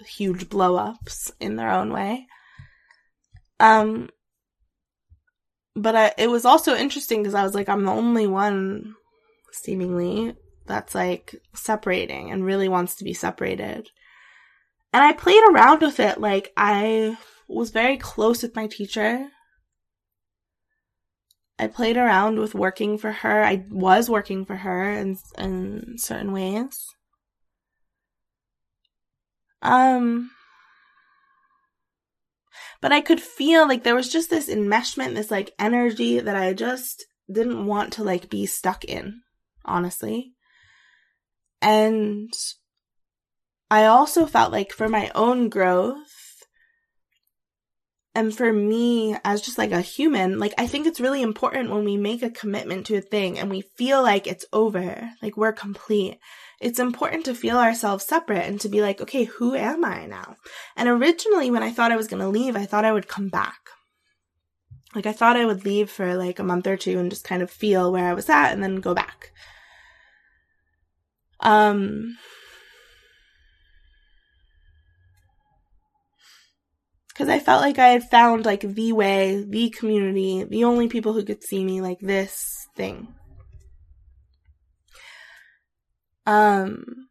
huge 0.06 0.49
blow 0.49 0.76
ups 0.76 1.32
in 1.40 1.56
their 1.56 1.72
own 1.72 1.94
way. 1.94 2.28
Um, 3.60 4.10
but 5.76 5.95
I, 5.95 6.14
it 6.18 6.30
was 6.30 6.44
also 6.44 6.76
interesting 6.76 7.24
because 7.24 7.36
I 7.36 7.44
was 7.44 7.56
like, 7.56 7.69
I'm 7.69 7.86
the 7.86 7.91
only 7.91 8.28
one, 8.28 8.95
seemingly, 9.53 10.36
that's 10.68 10.94
like 10.94 11.35
separating 11.53 12.31
and 12.31 12.45
really 12.45 12.69
wants 12.69 12.95
to 12.95 13.03
be 13.03 13.14
separated. 13.14 13.89
And 14.94 15.03
I 15.03 15.14
played 15.14 15.44
around 15.49 15.81
with 15.81 15.99
it. 15.99 16.19
Like, 16.19 16.53
I 16.56 17.18
was 17.48 17.72
very 17.72 17.98
close 17.98 18.41
with 18.41 18.56
my 18.56 18.68
teacher. 18.68 19.27
I 21.60 21.68
played 21.68 21.98
around 21.98 22.39
with 22.39 22.53
working 22.53 22.98
for 22.98 23.11
her. 23.11 23.44
I 23.44 23.65
was 23.69 24.10
working 24.10 24.45
for 24.45 24.56
her 24.56 24.91
in, 24.91 25.18
in 25.38 25.95
certain 25.98 26.31
ways. 26.31 26.85
Um, 29.61 30.31
but 32.80 32.91
I 32.91 33.02
could 33.02 33.19
feel 33.19 33.68
like 33.68 33.84
there 33.84 33.95
was 33.95 34.11
just 34.11 34.30
this 34.30 34.49
enmeshment, 34.49 35.15
this 35.15 35.31
like 35.31 35.52
energy 35.57 36.19
that 36.19 36.35
I 36.35 36.53
just 36.53 37.06
didn't 37.31 37.65
want 37.65 37.94
to 37.94 38.03
like 38.03 38.30
be 38.30 38.45
stuck 38.45 38.85
in, 38.85 39.22
honestly. 39.65 40.34
And 41.62 42.34
I 43.70 43.86
also 43.86 44.26
felt 44.26 44.52
like 44.52 44.72
for 44.72 44.88
my 44.88 45.12
own 45.16 45.50
growth 45.50 46.44
and 48.16 48.36
for 48.36 48.52
me 48.52 49.16
as 49.24 49.42
just 49.42 49.58
like 49.58 49.72
a 49.72 49.82
human, 49.82 50.40
like 50.40 50.54
I 50.58 50.68
think 50.68 50.88
it's 50.88 51.00
really 51.00 51.22
important 51.22 51.70
when 51.70 51.84
we 51.84 51.98
make 51.98 52.24
a 52.24 52.30
commitment 52.30 52.86
to 52.88 52.96
a 52.96 53.02
thing 53.02 53.38
and 53.38 53.50
we 53.50 53.62
feel 53.62 54.02
like 54.02 54.28
it's 54.28 54.46
over, 54.54 55.12
like 55.22 55.38
we're 55.38 55.54
complete 55.54 56.20
it's 56.60 56.80
important 56.80 57.26
to 57.26 57.36
feel 57.36 57.58
ourselves 57.58 58.06
separate 58.06 58.46
and 58.46 58.60
to 58.62 58.70
be 58.70 58.82
like, 58.82 59.00
okay, 59.02 59.26
who 59.26 59.56
am 59.56 59.86
I 59.86 60.08
now? 60.08 60.36
And 60.76 60.90
originally, 60.90 61.52
when 61.52 61.64
I 61.64 61.72
thought 61.72 61.92
I 61.92 61.98
was 61.98 62.08
going 62.08 62.22
to 62.22 62.30
leave, 62.30 62.56
I 62.56 62.66
thought 62.66 62.86
I 62.86 62.92
would 62.92 63.08
come 63.08 63.30
back. 63.30 63.60
Like, 64.96 65.06
I 65.06 65.14
thought 65.14 65.38
I 65.38 65.46
would 65.46 65.66
leave 65.66 65.92
for 65.92 66.16
like 66.16 66.40
a 66.40 66.44
month 66.44 66.66
or 66.66 66.78
two 66.78 66.98
and 66.98 67.12
just 67.12 67.24
kind 67.24 67.44
of 67.44 67.52
feel 67.52 67.92
where 67.92 68.10
I 68.10 68.14
was 68.14 68.30
at 68.30 68.54
and 68.54 68.64
then 68.64 68.78
go 68.78 68.96
back. 68.96 69.32
Um, 71.40 72.18
because 77.18 77.30
I 77.30 77.40
felt 77.40 77.62
like 77.62 77.80
I 77.80 77.88
had 77.88 78.04
found 78.04 78.46
like 78.46 78.62
the 78.62 78.94
way, 78.94 79.44
the 79.48 79.72
community, 79.72 80.44
the 80.44 80.66
only 80.66 80.88
people 80.88 81.14
who 81.14 81.26
could 81.26 81.44
see 81.44 81.64
me 81.64 81.82
like 81.82 82.00
this 82.00 82.68
thing. 82.76 83.08
Um, 86.28 87.08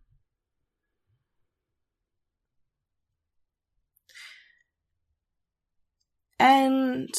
and 6.39 7.13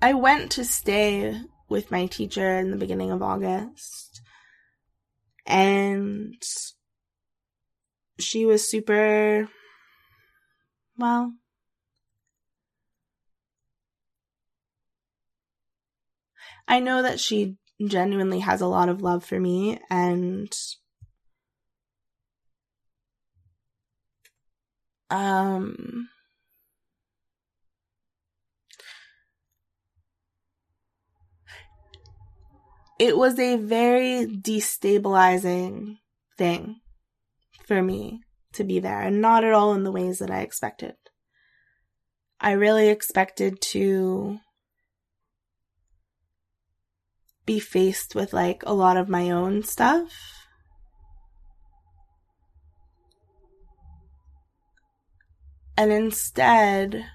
I 0.00 0.14
went 0.14 0.52
to 0.52 0.64
stay 0.64 1.38
with 1.70 1.90
my 1.90 2.06
teacher 2.06 2.58
in 2.58 2.70
the 2.70 2.76
beginning 2.76 3.10
of 3.10 3.22
August. 3.22 4.20
And 5.46 6.34
she 8.18 8.44
was 8.44 8.68
super, 8.68 9.48
well, 10.98 11.32
I 16.68 16.80
know 16.80 17.02
that 17.02 17.18
she 17.18 17.56
genuinely 17.84 18.40
has 18.40 18.60
a 18.60 18.66
lot 18.66 18.88
of 18.88 19.00
love 19.00 19.24
for 19.24 19.40
me 19.40 19.80
and 19.88 20.52
um 25.08 26.08
it 33.00 33.16
was 33.16 33.38
a 33.38 33.56
very 33.56 34.26
destabilizing 34.26 35.96
thing 36.36 36.76
for 37.64 37.82
me 37.82 38.20
to 38.52 38.62
be 38.62 38.78
there 38.78 39.00
and 39.00 39.22
not 39.22 39.42
at 39.42 39.54
all 39.54 39.72
in 39.72 39.84
the 39.84 39.90
ways 39.90 40.18
that 40.18 40.30
I 40.30 40.42
expected. 40.42 40.96
I 42.38 42.52
really 42.52 42.88
expected 42.88 43.62
to 43.72 44.40
be 47.46 47.58
faced 47.58 48.14
with 48.14 48.34
like 48.34 48.62
a 48.66 48.74
lot 48.74 48.98
of 48.98 49.08
my 49.08 49.30
own 49.30 49.62
stuff. 49.62 50.12
And 55.74 55.90
instead, 55.90 57.06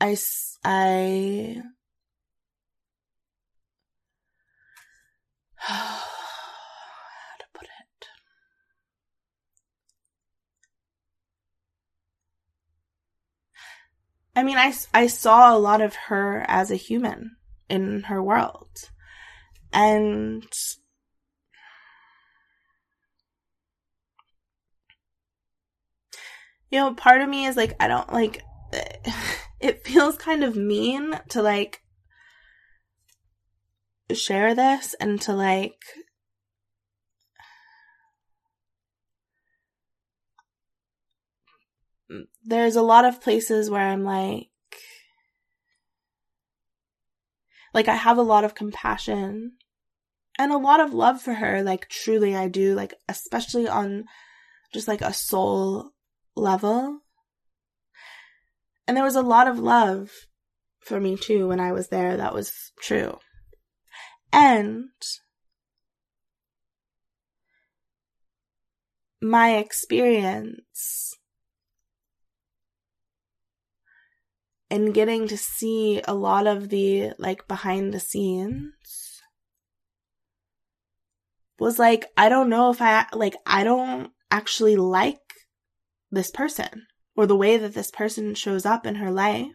I, 0.00 0.16
I, 0.64 1.62
how 5.56 6.00
to 7.38 7.44
put 7.52 7.64
it? 7.64 8.06
I 14.34 14.42
mean, 14.42 14.56
I, 14.56 14.72
I 14.94 15.06
saw 15.06 15.54
a 15.54 15.58
lot 15.58 15.80
of 15.80 15.94
her 15.94 16.44
as 16.48 16.70
a 16.70 16.76
human 16.76 17.36
in 17.68 18.04
her 18.04 18.22
world. 18.22 18.90
And 19.72 20.44
you 26.70 26.78
know, 26.78 26.94
part 26.94 27.20
of 27.20 27.28
me 27.28 27.46
is 27.46 27.56
like, 27.56 27.74
I 27.80 27.88
don't 27.88 28.12
like, 28.12 28.42
eh, 28.72 29.12
it 29.60 29.86
feels 29.86 30.16
kind 30.16 30.42
of 30.42 30.56
mean 30.56 31.18
to 31.28 31.42
like 31.42 31.82
share 34.12 34.54
this 34.54 34.94
and 35.00 35.20
to 35.20 35.32
like 35.32 35.82
there's 42.44 42.76
a 42.76 42.82
lot 42.82 43.04
of 43.04 43.20
places 43.20 43.70
where 43.70 43.82
I'm 43.82 44.04
like, 44.04 44.48
like 47.72 47.88
I 47.88 47.94
have 47.94 48.18
a 48.18 48.22
lot 48.22 48.44
of 48.44 48.54
compassion 48.54 49.52
and 50.38 50.52
a 50.52 50.58
lot 50.58 50.80
of 50.80 50.92
love 50.92 51.20
for 51.20 51.34
her. 51.34 51.62
Like 51.62 51.88
truly 51.88 52.34
I 52.34 52.48
do, 52.48 52.74
like 52.74 52.94
especially 53.08 53.68
on 53.68 54.04
just 54.72 54.88
like 54.88 55.02
a 55.02 55.12
soul 55.12 55.92
level. 56.34 57.00
And 58.90 58.96
there 58.96 59.04
was 59.04 59.14
a 59.14 59.22
lot 59.22 59.46
of 59.46 59.60
love 59.60 60.10
for 60.80 60.98
me 60.98 61.16
too 61.16 61.46
when 61.46 61.60
I 61.60 61.70
was 61.70 61.90
there. 61.90 62.16
That 62.16 62.34
was 62.34 62.72
true. 62.80 63.20
And 64.32 64.88
my 69.22 69.58
experience 69.58 71.14
and 74.68 74.92
getting 74.92 75.28
to 75.28 75.36
see 75.36 76.02
a 76.08 76.14
lot 76.14 76.48
of 76.48 76.70
the 76.70 77.12
like 77.16 77.46
behind 77.46 77.94
the 77.94 78.00
scenes 78.00 79.22
was 81.60 81.78
like 81.78 82.06
I 82.16 82.28
don't 82.28 82.50
know 82.50 82.72
if 82.72 82.82
I 82.82 83.06
like 83.12 83.36
I 83.46 83.62
don't 83.62 84.10
actually 84.32 84.74
like 84.74 85.20
this 86.10 86.32
person 86.32 86.88
or 87.16 87.26
the 87.26 87.36
way 87.36 87.56
that 87.56 87.74
this 87.74 87.90
person 87.90 88.34
shows 88.34 88.64
up 88.64 88.86
in 88.86 88.96
her 88.96 89.10
life 89.10 89.46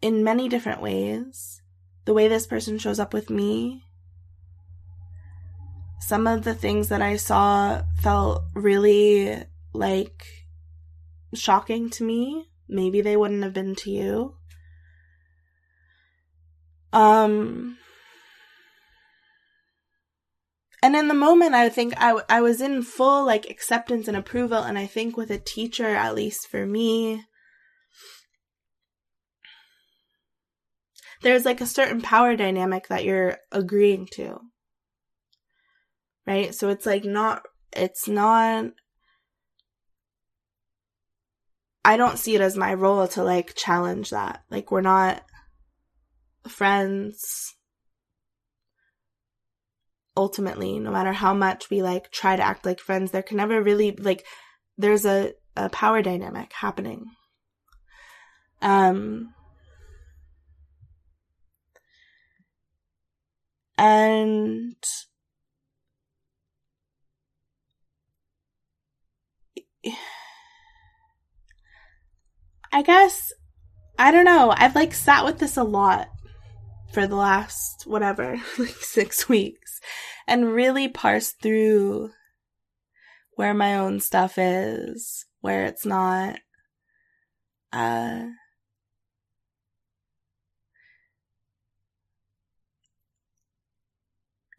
in 0.00 0.24
many 0.24 0.48
different 0.48 0.82
ways 0.82 1.62
the 2.04 2.14
way 2.14 2.28
this 2.28 2.46
person 2.46 2.78
shows 2.78 2.98
up 2.98 3.12
with 3.14 3.30
me 3.30 3.84
some 6.02 6.26
of 6.26 6.42
the 6.42 6.54
things 6.54 6.88
that 6.88 7.00
I 7.00 7.16
saw 7.16 7.82
felt 8.02 8.42
really 8.54 9.44
like 9.72 10.26
shocking 11.32 11.90
to 11.90 12.04
me. 12.04 12.50
Maybe 12.68 13.00
they 13.00 13.16
wouldn't 13.16 13.44
have 13.44 13.52
been 13.52 13.74
to 13.76 13.90
you. 13.90 14.34
Um, 16.92 17.78
and 20.82 20.96
in 20.96 21.08
the 21.08 21.14
moment, 21.14 21.54
I 21.54 21.68
think 21.68 21.94
I, 21.96 22.20
I 22.28 22.40
was 22.40 22.60
in 22.60 22.82
full 22.82 23.24
like 23.24 23.48
acceptance 23.48 24.08
and 24.08 24.16
approval. 24.16 24.58
And 24.58 24.76
I 24.76 24.86
think 24.86 25.16
with 25.16 25.30
a 25.30 25.38
teacher, 25.38 25.86
at 25.86 26.14
least 26.14 26.48
for 26.48 26.66
me, 26.66 27.24
there's 31.22 31.44
like 31.44 31.60
a 31.60 31.66
certain 31.66 32.00
power 32.00 32.34
dynamic 32.34 32.88
that 32.88 33.04
you're 33.04 33.38
agreeing 33.52 34.08
to. 34.14 34.40
Right? 36.26 36.54
So 36.54 36.68
it's 36.68 36.86
like 36.86 37.04
not, 37.04 37.42
it's 37.72 38.08
not 38.08 38.72
I 41.84 41.96
don't 41.96 42.18
see 42.18 42.34
it 42.34 42.40
as 42.40 42.56
my 42.56 42.74
role 42.74 43.08
to 43.08 43.24
like 43.24 43.54
challenge 43.54 44.10
that. 44.10 44.42
Like 44.50 44.70
we're 44.70 44.82
not 44.82 45.22
friends 46.46 47.54
ultimately 50.16 50.78
no 50.78 50.90
matter 50.90 51.12
how 51.12 51.32
much 51.32 51.70
we 51.70 51.82
like 51.82 52.10
try 52.10 52.36
to 52.36 52.42
act 52.42 52.66
like 52.66 52.80
friends 52.80 53.10
there 53.10 53.22
can 53.22 53.38
never 53.38 53.62
really 53.62 53.92
like 53.92 54.24
there's 54.76 55.06
a, 55.06 55.32
a 55.56 55.68
power 55.70 56.02
dynamic 56.02 56.52
happening 56.52 57.06
um 58.60 59.32
and 63.78 64.76
I 72.72 72.82
guess 72.82 73.32
I 73.98 74.10
don't 74.10 74.24
know. 74.24 74.52
I've 74.56 74.74
like 74.74 74.94
sat 74.94 75.24
with 75.24 75.38
this 75.38 75.56
a 75.56 75.64
lot 75.64 76.08
for 76.92 77.06
the 77.06 77.16
last 77.16 77.84
whatever, 77.86 78.40
like 78.58 78.68
6 78.68 79.28
weeks 79.28 79.80
and 80.26 80.52
really 80.52 80.88
parse 80.88 81.32
through 81.32 82.10
where 83.34 83.54
my 83.54 83.76
own 83.76 84.00
stuff 84.00 84.34
is, 84.36 85.24
where 85.40 85.64
it's 85.64 85.86
not 85.86 86.38
uh 87.72 88.26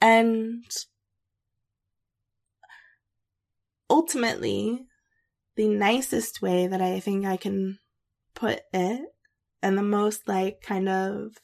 and 0.02 0.66
ultimately 3.90 4.88
the 5.56 5.68
nicest 5.68 6.42
way 6.42 6.66
that 6.66 6.82
I 6.82 7.00
think 7.00 7.26
I 7.26 7.38
can 7.38 7.78
put 8.34 8.62
it 8.74 9.02
and 9.62 9.78
the 9.78 9.84
most 9.84 10.28
like 10.28 10.62
kind 10.62 10.90
of 10.90 11.38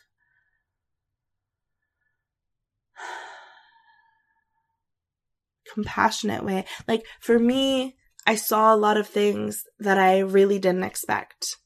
compassionate 5.74 6.44
way. 6.44 6.66
Like 6.88 7.06
for 7.20 7.40
me, 7.40 7.96
I 8.26 8.36
saw 8.36 8.74
a 8.74 8.78
lot 8.78 8.98
of 8.98 9.08
things 9.08 9.64
that 9.80 9.98
I 9.98 10.20
really 10.20 10.60
didn't 10.60 10.84
expect. 10.84 11.58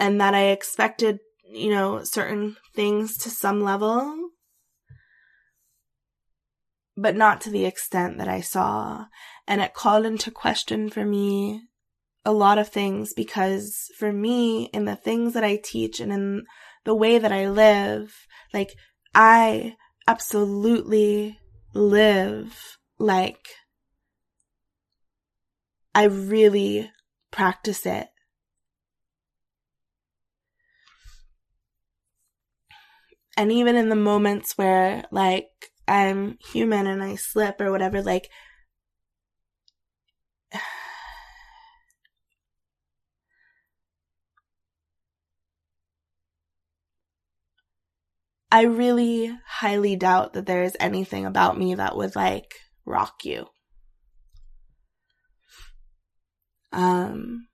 And 0.00 0.20
that 0.20 0.34
I 0.34 0.46
expected, 0.46 1.18
you 1.44 1.70
know, 1.70 2.04
certain 2.04 2.56
things 2.74 3.18
to 3.18 3.30
some 3.30 3.62
level, 3.62 4.30
but 6.96 7.16
not 7.16 7.40
to 7.42 7.50
the 7.50 7.64
extent 7.64 8.18
that 8.18 8.28
I 8.28 8.40
saw. 8.40 9.06
And 9.46 9.60
it 9.60 9.74
called 9.74 10.06
into 10.06 10.30
question 10.30 10.88
for 10.88 11.04
me 11.04 11.62
a 12.24 12.32
lot 12.32 12.58
of 12.58 12.68
things 12.68 13.12
because 13.14 13.90
for 13.98 14.12
me, 14.12 14.66
in 14.66 14.84
the 14.84 14.96
things 14.96 15.34
that 15.34 15.44
I 15.44 15.56
teach 15.62 16.00
and 16.00 16.12
in 16.12 16.44
the 16.84 16.94
way 16.94 17.18
that 17.18 17.32
I 17.32 17.48
live, 17.48 18.26
like 18.52 18.74
I 19.14 19.76
absolutely 20.06 21.38
live 21.74 22.77
like 22.98 23.48
I 25.94 26.04
really 26.04 26.90
practice 27.30 27.84
it. 27.86 28.08
And 33.36 33.52
even 33.52 33.76
in 33.76 33.88
the 33.88 33.96
moments 33.96 34.58
where 34.58 35.04
like 35.10 35.48
I'm 35.86 36.38
human 36.52 36.86
and 36.86 37.02
I 37.02 37.16
slip 37.16 37.60
or 37.60 37.70
whatever, 37.70 38.02
like 38.02 38.30
I 48.50 48.62
really 48.62 49.36
highly 49.46 49.96
doubt 49.96 50.32
that 50.34 50.46
there 50.46 50.62
is 50.62 50.76
anything 50.80 51.26
about 51.26 51.58
me 51.58 51.74
that 51.74 51.96
would 51.96 52.14
like 52.16 52.54
rock 52.88 53.24
you. 53.24 53.46
Um, 56.72 57.48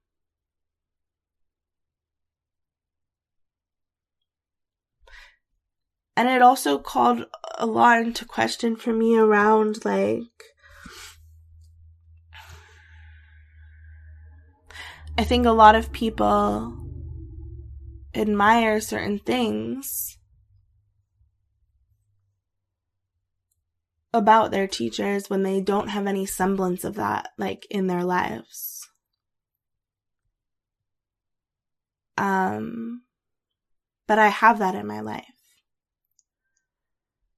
and 6.16 6.28
it 6.28 6.42
also 6.42 6.78
called 6.78 7.26
a 7.56 7.66
lot 7.66 8.00
into 8.00 8.24
question 8.24 8.76
for 8.76 8.92
me 8.92 9.16
around 9.16 9.84
like 9.84 10.22
I 15.16 15.22
think 15.24 15.46
a 15.46 15.50
lot 15.50 15.76
of 15.76 15.92
people 15.92 16.76
admire 18.14 18.80
certain 18.80 19.18
things 19.20 20.18
about 24.14 24.52
their 24.52 24.68
teachers 24.68 25.28
when 25.28 25.42
they 25.42 25.60
don't 25.60 25.88
have 25.88 26.06
any 26.06 26.24
semblance 26.24 26.84
of 26.84 26.94
that, 26.94 27.30
like, 27.36 27.66
in 27.68 27.88
their 27.88 28.04
lives. 28.04 28.88
Um, 32.16 33.02
but 34.06 34.20
I 34.20 34.28
have 34.28 34.60
that 34.60 34.76
in 34.76 34.86
my 34.86 35.00
life. 35.00 35.26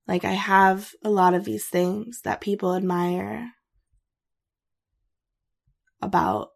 Like, 0.06 0.26
I 0.26 0.32
have 0.32 0.92
a 1.02 1.08
lot 1.08 1.32
of 1.32 1.46
these 1.46 1.64
things 1.64 2.20
that 2.24 2.42
people 2.42 2.76
admire 2.76 3.52
about 6.02 6.50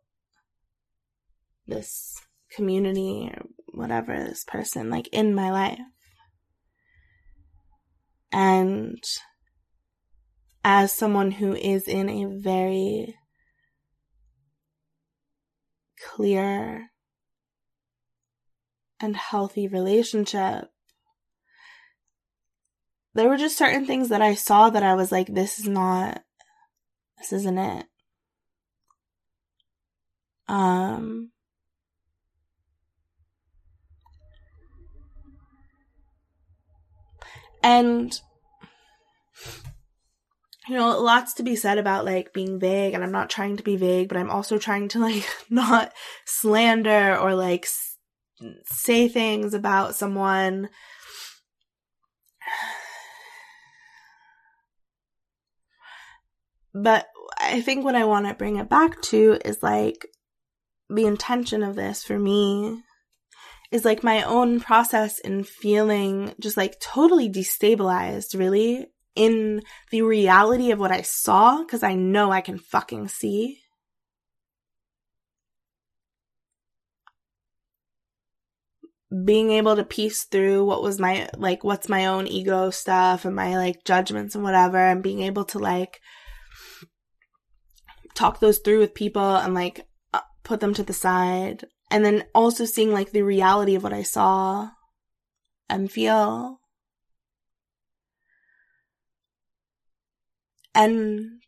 this 1.67 2.21
community 2.53 3.33
or 3.35 3.47
whatever, 3.73 4.23
this 4.23 4.45
person, 4.45 4.91
like, 4.91 5.09
in 5.13 5.35
my 5.35 5.51
life. 5.51 5.81
And 8.31 9.03
as 10.65 10.93
someone 10.93 11.31
who 11.33 11.55
is 11.55 11.89
in 11.89 12.09
a 12.09 12.27
very 12.27 13.17
clear 16.15 16.91
and 19.01 19.17
healthy 19.17 19.67
relationship, 19.67 20.69
there 23.15 23.29
were 23.29 23.37
just 23.37 23.57
certain 23.59 23.87
things 23.87 24.11
that 24.11 24.23
I 24.23 24.35
saw 24.35 24.71
that 24.71 24.83
I 24.83 24.95
was 24.95 25.11
like, 25.11 25.27
this 25.27 25.59
is 25.59 25.67
not, 25.67 26.23
this 27.19 27.33
isn't 27.33 27.59
it. 27.59 27.87
Um, 30.47 31.31
and 37.63 38.21
you 40.71 40.77
know, 40.77 41.01
lots 41.01 41.35
to 41.35 41.43
be 41.43 41.57
said 41.57 41.79
about 41.79 42.05
like 42.05 42.33
being 42.33 42.61
vague, 42.61 42.95
and 42.95 43.03
I'm 43.03 43.11
not 43.11 43.29
trying 43.29 43.57
to 43.57 43.65
be 43.65 43.77
vague, 43.77 44.07
but 44.07 44.17
I'm 44.17 44.31
also 44.31 44.57
trying 44.57 44.87
to 44.91 45.01
like 45.01 45.29
not 45.51 45.93
slander 46.25 47.19
or 47.19 47.35
like 47.35 47.65
s- 47.65 47.97
say 48.67 49.09
things 49.09 49.53
about 49.53 49.97
someone. 49.97 50.69
But 56.73 57.09
I 57.37 57.61
think 57.63 57.85
what 57.85 57.97
I 57.97 58.05
want 58.05 58.29
to 58.29 58.35
bring 58.35 58.55
it 58.55 58.69
back 58.69 59.03
to 59.03 59.39
is 59.45 59.65
like 59.65 60.07
the 60.89 61.07
intention 61.07 61.65
of 61.65 61.75
this 61.75 62.05
for 62.05 62.17
me 62.17 62.81
is 63.73 63.85
like 63.85 64.05
my 64.05 64.23
own 64.23 64.61
process 64.61 65.19
in 65.19 65.43
feeling 65.43 66.33
just 66.39 66.57
like 66.57 66.79
totally 66.79 67.29
destabilized, 67.29 68.39
really, 68.39 68.87
in 69.21 69.61
the 69.91 70.01
reality 70.01 70.71
of 70.71 70.79
what 70.79 70.91
I 70.91 71.03
saw 71.03 71.59
because 71.59 71.83
I 71.83 71.95
know 71.95 72.33
I 72.33 72.41
can 72.41 72.57
fucking 72.57 73.09
see. 73.09 73.61
Being 79.27 79.51
able 79.51 79.77
to 79.77 79.85
piece 79.85 80.25
through 80.25 80.65
what 80.65 80.83
was 80.83 80.99
my, 80.99 81.29
like, 81.37 81.63
what's 81.63 81.87
my 81.87 82.07
own 82.07 82.27
ego 82.29 82.71
stuff 82.71 83.27
and 83.27 83.37
my, 83.37 83.59
like, 83.59 83.85
judgments 83.85 84.35
and 84.35 84.43
whatever, 84.43 84.79
and 84.79 85.03
being 85.03 85.21
able 85.21 85.45
to, 85.47 85.59
like, 85.59 86.01
talk 88.15 88.41
those 88.41 88.61
through 88.61 88.79
with 88.79 88.95
people 88.95 89.37
and, 89.37 89.53
like, 89.53 89.87
uh, 90.15 90.21
put 90.45 90.61
them 90.61 90.73
to 90.73 90.83
the 90.83 90.95
side. 90.95 91.67
And 91.91 92.07
then 92.07 92.25
also 92.35 92.65
seeing, 92.65 92.91
like, 92.91 93.11
the 93.11 93.23
reality 93.23 93.75
of 93.75 93.83
what 93.83 93.93
I 93.93 94.03
saw 94.03 94.71
and 95.69 95.93
feel 95.93 96.60
And 100.75 101.43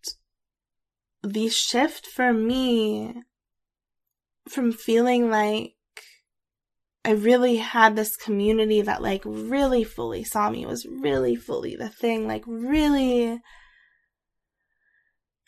the 1.22 1.48
shift 1.48 2.06
for 2.06 2.32
me 2.32 3.22
from 4.48 4.72
feeling 4.72 5.30
like 5.30 5.74
I 7.04 7.12
really 7.12 7.56
had 7.56 7.96
this 7.96 8.16
community 8.16 8.80
that 8.80 9.02
like 9.02 9.22
really 9.24 9.82
fully 9.82 10.22
saw 10.22 10.50
me 10.50 10.64
was 10.66 10.86
really 10.86 11.34
fully 11.34 11.74
the 11.74 11.88
thing, 11.88 12.28
like 12.28 12.44
really 12.46 13.40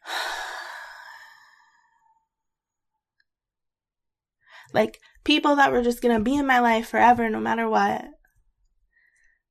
like 4.72 4.98
people 5.24 5.55
that 5.56 5.70
were 5.70 5.82
just 5.82 6.01
gonna 6.02 6.20
be 6.20 6.36
in 6.36 6.46
my 6.46 6.59
life 6.59 6.88
forever 6.88 7.30
no 7.30 7.40
matter 7.40 7.68
what. 7.68 8.05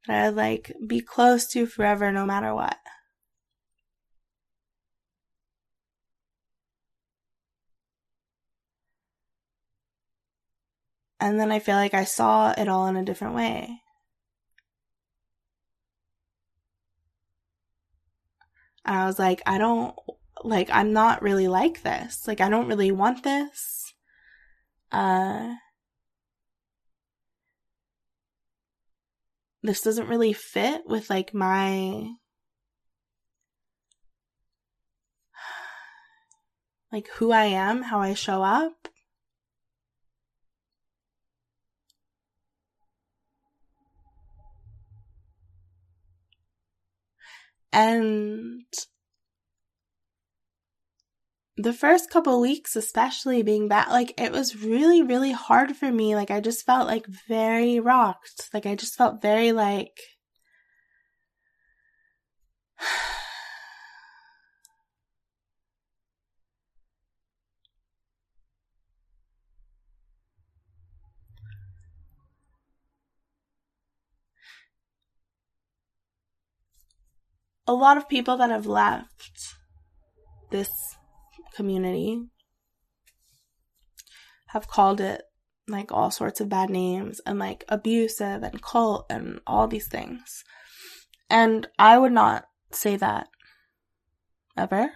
That 0.07 0.27
I'd 0.27 0.35
like 0.35 0.73
be 0.85 0.99
close 0.99 1.47
to 1.51 1.65
forever 1.65 2.11
no 2.11 2.25
matter 2.25 2.53
what. 2.53 2.77
And 11.23 11.39
then 11.39 11.53
I 11.53 11.59
feel 11.59 11.77
like 11.77 11.93
I 11.93 12.03
saw 12.03 12.51
it 12.51 12.67
all 12.67 12.85
in 12.87 12.97
a 12.97 13.05
different 13.05 13.33
way. 13.33 13.79
And 18.83 18.97
I 18.97 19.05
was 19.05 19.17
like, 19.17 19.41
I 19.45 19.57
don't, 19.57 19.95
like, 20.43 20.69
I'm 20.69 20.91
not 20.91 21.21
really 21.21 21.47
like 21.47 21.81
this. 21.81 22.27
Like, 22.27 22.41
I 22.41 22.49
don't 22.49 22.67
really 22.67 22.91
want 22.91 23.23
this. 23.23 23.93
Uh, 24.91 25.53
this 29.61 29.81
doesn't 29.81 30.09
really 30.09 30.33
fit 30.33 30.81
with 30.85 31.09
like 31.09 31.33
my 31.33 32.09
like 36.91 37.07
who 37.11 37.31
I 37.31 37.45
am, 37.45 37.83
how 37.83 38.01
I 38.01 38.13
show 38.13 38.43
up. 38.43 38.89
And 47.73 48.63
the 51.57 51.73
first 51.73 52.09
couple 52.09 52.39
weeks, 52.39 52.75
especially 52.75 53.41
being 53.43 53.67
back, 53.67 53.89
like 53.89 54.13
it 54.19 54.31
was 54.31 54.55
really, 54.63 55.01
really 55.01 55.31
hard 55.31 55.75
for 55.75 55.91
me. 55.91 56.15
Like 56.15 56.31
I 56.31 56.39
just 56.39 56.65
felt 56.65 56.87
like 56.87 57.05
very 57.27 57.79
rocked. 57.79 58.49
Like 58.53 58.65
I 58.65 58.75
just 58.75 58.95
felt 58.95 59.21
very 59.21 59.51
like, 59.51 59.99
a 77.67 77.73
lot 77.73 77.97
of 77.97 78.09
people 78.09 78.37
that 78.37 78.49
have 78.49 78.65
left 78.65 79.55
this 80.51 80.69
community 81.55 82.21
have 84.47 84.67
called 84.67 85.01
it 85.01 85.23
like 85.67 85.91
all 85.91 86.11
sorts 86.11 86.41
of 86.41 86.49
bad 86.49 86.69
names 86.69 87.21
and 87.25 87.39
like 87.39 87.63
abusive 87.69 88.43
and 88.43 88.61
cult 88.61 89.05
and 89.09 89.39
all 89.47 89.67
these 89.67 89.87
things. 89.87 90.43
And 91.29 91.67
I 91.79 91.97
would 91.97 92.11
not 92.11 92.45
say 92.71 92.95
that 92.97 93.27
ever. 94.57 94.91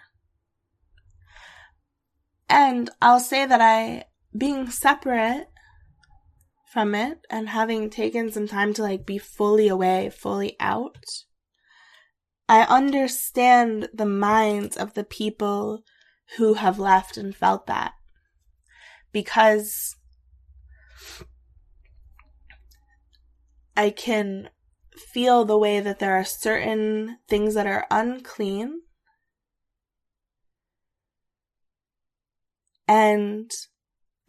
And 2.49 2.89
I'll 3.01 3.19
say 3.19 3.45
that 3.45 3.61
I, 3.61 4.05
being 4.37 4.69
separate 4.69 5.47
from 6.71 6.93
it 6.93 7.19
and 7.29 7.49
having 7.49 7.89
taken 7.89 8.31
some 8.31 8.47
time 8.47 8.73
to 8.75 8.83
like 8.83 9.05
be 9.05 9.17
fully 9.17 9.67
away, 9.67 10.09
fully 10.09 10.55
out, 10.59 10.97
I 12.49 12.61
understand 12.61 13.89
the 13.93 14.05
minds 14.05 14.77
of 14.77 14.93
the 14.93 15.03
people 15.03 15.83
who 16.37 16.55
have 16.55 16.79
left 16.79 17.17
and 17.17 17.35
felt 17.35 17.67
that. 17.67 17.93
Because 19.11 19.95
I 23.75 23.89
can 23.89 24.49
feel 24.95 25.45
the 25.45 25.57
way 25.57 25.79
that 25.79 25.99
there 25.99 26.15
are 26.15 26.23
certain 26.23 27.17
things 27.27 27.53
that 27.53 27.67
are 27.67 27.85
unclean. 27.91 28.81
And 32.87 33.51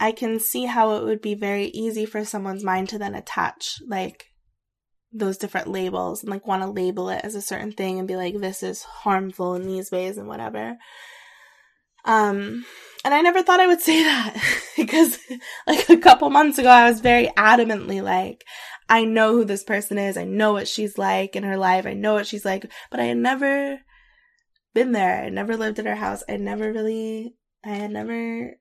I 0.00 0.12
can 0.12 0.40
see 0.40 0.64
how 0.64 0.96
it 0.96 1.04
would 1.04 1.22
be 1.22 1.34
very 1.34 1.66
easy 1.66 2.04
for 2.04 2.24
someone's 2.24 2.64
mind 2.64 2.88
to 2.90 2.98
then 2.98 3.14
attach, 3.14 3.76
like, 3.86 4.26
those 5.12 5.38
different 5.38 5.68
labels 5.68 6.22
and 6.22 6.30
like 6.30 6.46
want 6.46 6.62
to 6.62 6.68
label 6.68 7.08
it 7.08 7.24
as 7.24 7.34
a 7.34 7.42
certain 7.42 7.72
thing 7.72 7.98
and 7.98 8.08
be 8.08 8.16
like 8.16 8.38
this 8.38 8.62
is 8.62 8.82
harmful 8.82 9.54
in 9.54 9.66
these 9.66 9.90
ways 9.90 10.18
and 10.18 10.28
whatever. 10.28 10.76
Um 12.04 12.64
and 13.04 13.14
i 13.14 13.20
never 13.20 13.42
thought 13.42 13.60
i 13.60 13.66
would 13.66 13.80
say 13.88 14.02
that 14.02 14.36
because 14.76 15.18
like 15.66 15.88
a 15.88 15.96
couple 15.96 16.28
months 16.30 16.58
ago 16.58 16.68
i 16.68 16.88
was 16.88 17.00
very 17.00 17.28
adamantly 17.36 18.02
like 18.02 18.44
i 18.88 19.04
know 19.04 19.32
who 19.32 19.44
this 19.44 19.64
person 19.64 19.98
is. 19.98 20.16
I 20.16 20.24
know 20.24 20.52
what 20.52 20.68
she's 20.68 20.96
like 20.96 21.36
in 21.36 21.42
her 21.42 21.56
life. 21.56 21.86
I 21.86 21.92
know 21.92 22.14
what 22.14 22.26
she's 22.26 22.44
like. 22.44 22.70
But 22.90 23.00
i 23.00 23.04
had 23.04 23.18
never 23.18 23.80
been 24.74 24.92
there. 24.92 25.24
I 25.24 25.28
never 25.28 25.56
lived 25.56 25.78
at 25.78 25.86
her 25.86 25.94
house. 25.94 26.22
I 26.28 26.36
never 26.36 26.72
really 26.72 27.34
i 27.64 27.70
had 27.70 27.90
never 27.90 28.52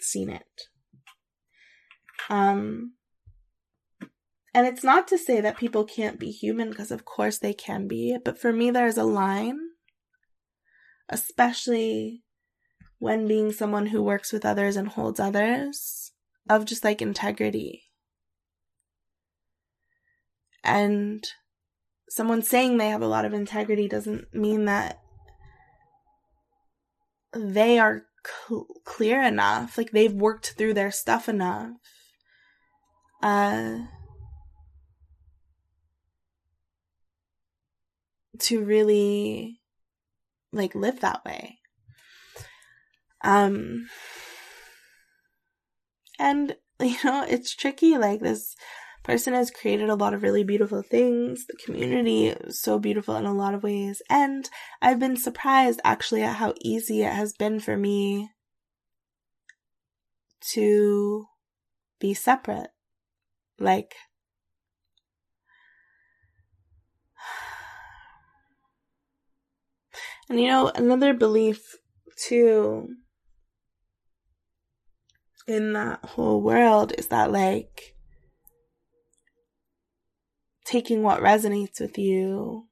seen 0.00 0.30
it. 0.30 0.62
Um 2.28 2.94
and 4.54 4.66
it's 4.66 4.84
not 4.84 5.08
to 5.08 5.18
say 5.18 5.40
that 5.40 5.58
people 5.58 5.84
can't 5.84 6.18
be 6.18 6.30
human, 6.30 6.70
because 6.70 6.90
of 6.90 7.04
course 7.04 7.38
they 7.38 7.52
can 7.52 7.88
be, 7.88 8.16
but 8.24 8.38
for 8.38 8.52
me, 8.52 8.70
there's 8.70 8.96
a 8.96 9.04
line, 9.04 9.58
especially 11.08 12.22
when 12.98 13.26
being 13.26 13.52
someone 13.52 13.86
who 13.86 14.02
works 14.02 14.32
with 14.32 14.46
others 14.46 14.76
and 14.76 14.88
holds 14.88 15.20
others, 15.20 16.12
of 16.48 16.64
just 16.64 16.84
like 16.84 17.02
integrity. 17.02 17.82
And 20.62 21.26
someone 22.08 22.42
saying 22.42 22.78
they 22.78 22.88
have 22.88 23.02
a 23.02 23.06
lot 23.06 23.24
of 23.24 23.34
integrity 23.34 23.88
doesn't 23.88 24.32
mean 24.32 24.64
that 24.66 25.00
they 27.34 27.78
are 27.78 28.04
cl- 28.24 28.66
clear 28.84 29.20
enough, 29.20 29.76
like 29.76 29.90
they've 29.90 30.12
worked 30.12 30.54
through 30.56 30.74
their 30.74 30.90
stuff 30.90 31.28
enough. 31.28 31.72
Uh, 33.22 33.78
to 38.40 38.64
really 38.64 39.60
like 40.52 40.74
live 40.74 41.00
that 41.00 41.24
way. 41.24 41.58
Um 43.22 43.86
and 46.18 46.56
you 46.80 46.96
know, 47.04 47.24
it's 47.28 47.54
tricky 47.54 47.96
like 47.96 48.20
this 48.20 48.54
person 49.04 49.34
has 49.34 49.50
created 49.50 49.90
a 49.90 49.94
lot 49.94 50.14
of 50.14 50.22
really 50.22 50.42
beautiful 50.42 50.82
things. 50.82 51.46
The 51.46 51.56
community 51.64 52.28
is 52.28 52.60
so 52.60 52.78
beautiful 52.78 53.16
in 53.16 53.26
a 53.26 53.34
lot 53.34 53.54
of 53.54 53.62
ways. 53.62 54.02
And 54.10 54.48
I've 54.82 54.98
been 54.98 55.16
surprised 55.16 55.80
actually 55.84 56.22
at 56.22 56.36
how 56.36 56.54
easy 56.60 57.02
it 57.02 57.12
has 57.12 57.34
been 57.34 57.60
for 57.60 57.76
me 57.76 58.30
to 60.52 61.26
be 62.00 62.14
separate. 62.14 62.70
Like, 63.58 63.94
And 70.28 70.40
you 70.40 70.46
know, 70.48 70.68
another 70.74 71.12
belief 71.14 71.76
too 72.16 72.88
in 75.46 75.72
that 75.74 76.04
whole 76.04 76.40
world 76.40 76.92
is 76.96 77.08
that 77.08 77.30
like 77.30 77.94
taking 80.64 81.02
what 81.02 81.20
resonates 81.20 81.80
with 81.80 81.98
you 81.98 82.68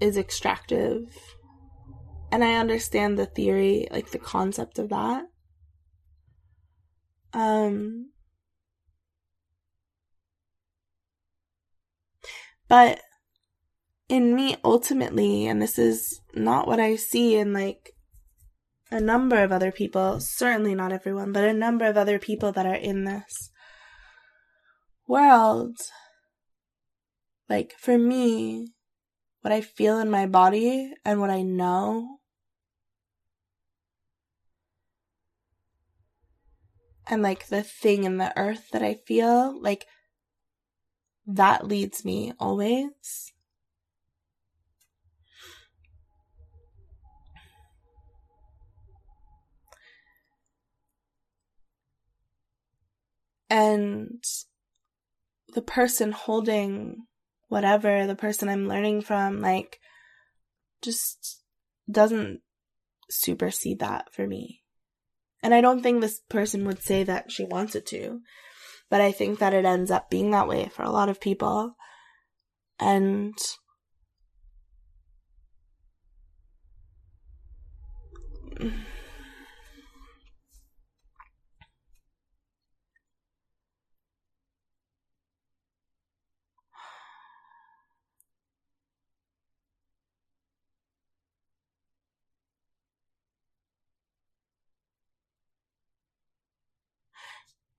is 0.00 0.16
extractive. 0.16 1.16
And 2.30 2.44
I 2.44 2.54
understand 2.54 3.18
the 3.18 3.26
theory, 3.26 3.88
like 3.90 4.10
the 4.10 4.18
concept 4.18 4.78
of 4.78 4.90
that. 4.90 5.24
Um, 7.32 8.10
but 12.68 13.00
in 14.08 14.34
me 14.34 14.56
ultimately, 14.64 15.46
and 15.46 15.60
this 15.60 15.78
is 15.78 16.20
not 16.34 16.66
what 16.66 16.80
I 16.80 16.96
see 16.96 17.36
in 17.36 17.52
like 17.52 17.94
a 18.90 19.00
number 19.00 19.42
of 19.42 19.52
other 19.52 19.70
people, 19.70 20.20
certainly 20.20 20.74
not 20.74 20.92
everyone, 20.92 21.32
but 21.32 21.44
a 21.44 21.52
number 21.52 21.84
of 21.84 21.96
other 21.96 22.18
people 22.18 22.52
that 22.52 22.66
are 22.66 22.74
in 22.74 23.04
this 23.04 23.50
world. 25.06 25.76
Like 27.48 27.74
for 27.78 27.98
me, 27.98 28.72
what 29.42 29.52
I 29.52 29.60
feel 29.60 29.98
in 29.98 30.10
my 30.10 30.26
body 30.26 30.92
and 31.04 31.20
what 31.20 31.30
I 31.30 31.42
know 31.42 32.18
and 37.08 37.22
like 37.22 37.48
the 37.48 37.62
thing 37.62 38.04
in 38.04 38.18
the 38.18 38.36
earth 38.38 38.70
that 38.72 38.82
I 38.82 38.94
feel, 38.94 39.60
like 39.60 39.86
that 41.26 41.66
leads 41.66 42.04
me 42.04 42.32
always. 42.38 43.32
And 53.50 54.22
the 55.54 55.62
person 55.62 56.12
holding 56.12 57.06
whatever, 57.48 58.06
the 58.06 58.14
person 58.14 58.48
I'm 58.48 58.68
learning 58.68 59.02
from, 59.02 59.40
like, 59.40 59.80
just 60.82 61.42
doesn't 61.90 62.40
supersede 63.10 63.78
that 63.80 64.12
for 64.12 64.26
me. 64.26 64.62
And 65.42 65.54
I 65.54 65.60
don't 65.60 65.82
think 65.82 66.00
this 66.00 66.20
person 66.28 66.66
would 66.66 66.82
say 66.82 67.04
that 67.04 67.30
she 67.32 67.44
wants 67.44 67.74
it 67.74 67.86
to, 67.86 68.20
but 68.90 69.00
I 69.00 69.12
think 69.12 69.38
that 69.38 69.54
it 69.54 69.64
ends 69.64 69.90
up 69.90 70.10
being 70.10 70.30
that 70.32 70.48
way 70.48 70.68
for 70.68 70.82
a 70.82 70.90
lot 70.90 71.08
of 71.08 71.20
people. 71.20 71.76
And 72.78 73.34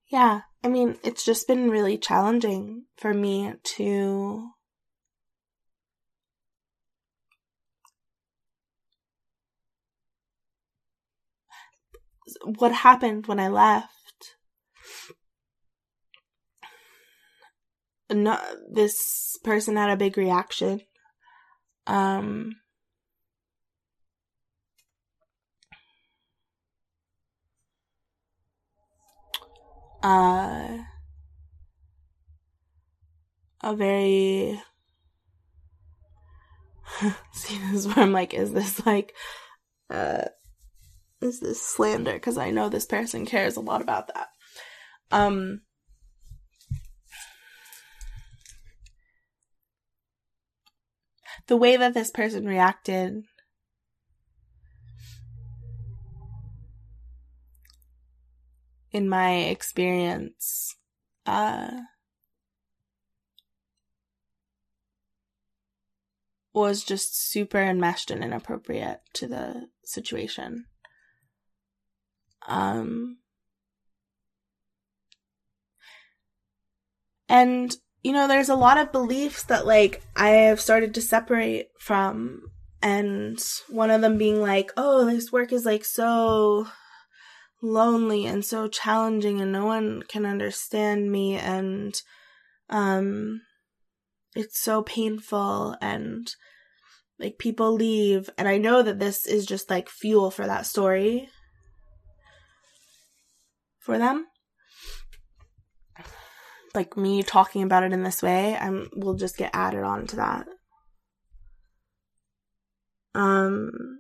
Yeah, 0.09 0.41
I 0.63 0.67
mean, 0.67 0.97
it's 1.03 1.23
just 1.23 1.47
been 1.47 1.69
really 1.69 1.97
challenging 1.97 2.85
for 2.97 3.13
me 3.13 3.53
to 3.75 4.49
what 12.43 12.71
happened 12.71 13.27
when 13.27 13.39
I 13.39 13.47
left. 13.47 14.35
No, 18.11 18.39
this 18.71 19.37
person 19.43 19.75
had 19.75 19.91
a 19.91 19.95
big 19.97 20.17
reaction. 20.17 20.81
Um, 21.85 22.55
uh, 30.03 30.77
a 33.61 33.75
very 33.75 34.61
see 37.31 37.57
this 37.57 37.73
is 37.73 37.87
where 37.87 37.99
I'm 37.99 38.11
like, 38.11 38.33
is 38.33 38.53
this 38.53 38.85
like 38.85 39.13
uh 39.89 40.25
is 41.21 41.39
this 41.39 41.61
slander? 41.61 42.13
Because 42.13 42.37
I 42.37 42.51
know 42.51 42.69
this 42.69 42.85
person 42.85 43.25
cares 43.25 43.57
a 43.57 43.61
lot 43.61 43.81
about 43.81 44.07
that. 44.13 44.27
Um 45.11 45.61
the 51.47 51.57
way 51.57 51.77
that 51.77 51.93
this 51.93 52.11
person 52.11 52.45
reacted 52.45 53.23
in 58.91 59.07
my 59.07 59.35
experience, 59.35 60.75
uh, 61.25 61.69
was 66.53 66.83
just 66.83 67.15
super 67.29 67.59
enmeshed 67.59 68.11
and 68.11 68.23
inappropriate 68.23 69.01
to 69.13 69.27
the 69.27 69.69
situation. 69.83 70.65
Um, 72.47 73.17
and, 77.27 77.75
you 78.03 78.11
know, 78.11 78.27
there's 78.27 78.49
a 78.49 78.55
lot 78.55 78.77
of 78.77 78.91
beliefs 78.91 79.43
that, 79.43 79.67
like, 79.67 80.01
I 80.15 80.29
have 80.29 80.59
started 80.59 80.95
to 80.95 81.01
separate 81.01 81.69
from, 81.79 82.49
and 82.81 83.39
one 83.67 83.91
of 83.91 84.01
them 84.01 84.17
being 84.17 84.41
like, 84.41 84.71
oh, 84.75 85.05
this 85.05 85.31
work 85.31 85.53
is, 85.53 85.65
like, 85.65 85.85
so 85.85 86.67
lonely 87.61 88.25
and 88.25 88.43
so 88.45 88.67
challenging 88.67 89.41
and 89.41 89.51
no 89.51 89.65
one 89.65 90.01
can 90.03 90.25
understand 90.25 91.11
me 91.11 91.35
and 91.35 92.01
um 92.69 93.41
it's 94.35 94.59
so 94.59 94.81
painful 94.83 95.75
and 95.81 96.35
like 97.19 97.37
people 97.37 97.73
leave 97.73 98.29
and 98.37 98.47
I 98.47 98.57
know 98.57 98.81
that 98.81 98.99
this 98.99 99.27
is 99.27 99.45
just 99.45 99.69
like 99.69 99.89
fuel 99.89 100.31
for 100.31 100.47
that 100.47 100.65
story. 100.65 101.29
For 103.79 103.97
them. 103.97 104.25
Like 106.73 106.95
me 106.95 107.23
talking 107.23 107.63
about 107.63 107.83
it 107.83 107.91
in 107.91 108.03
this 108.03 108.21
way 108.21 108.55
I'm 108.55 108.89
will 108.95 109.15
just 109.15 109.37
get 109.37 109.51
added 109.53 109.83
on 109.83 110.07
to 110.07 110.15
that. 110.17 110.47
Um 113.15 113.98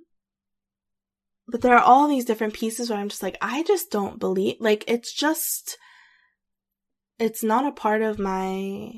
but 1.49 1.61
there 1.61 1.75
are 1.75 1.83
all 1.83 2.07
these 2.07 2.25
different 2.25 2.53
pieces 2.53 2.89
where 2.89 2.99
I'm 2.99 3.09
just 3.09 3.23
like, 3.23 3.37
I 3.41 3.63
just 3.63 3.91
don't 3.91 4.19
believe, 4.19 4.57
like, 4.59 4.83
it's 4.87 5.13
just, 5.13 5.77
it's 7.17 7.43
not 7.43 7.65
a 7.65 7.71
part 7.71 8.01
of 8.01 8.19
my 8.19 8.91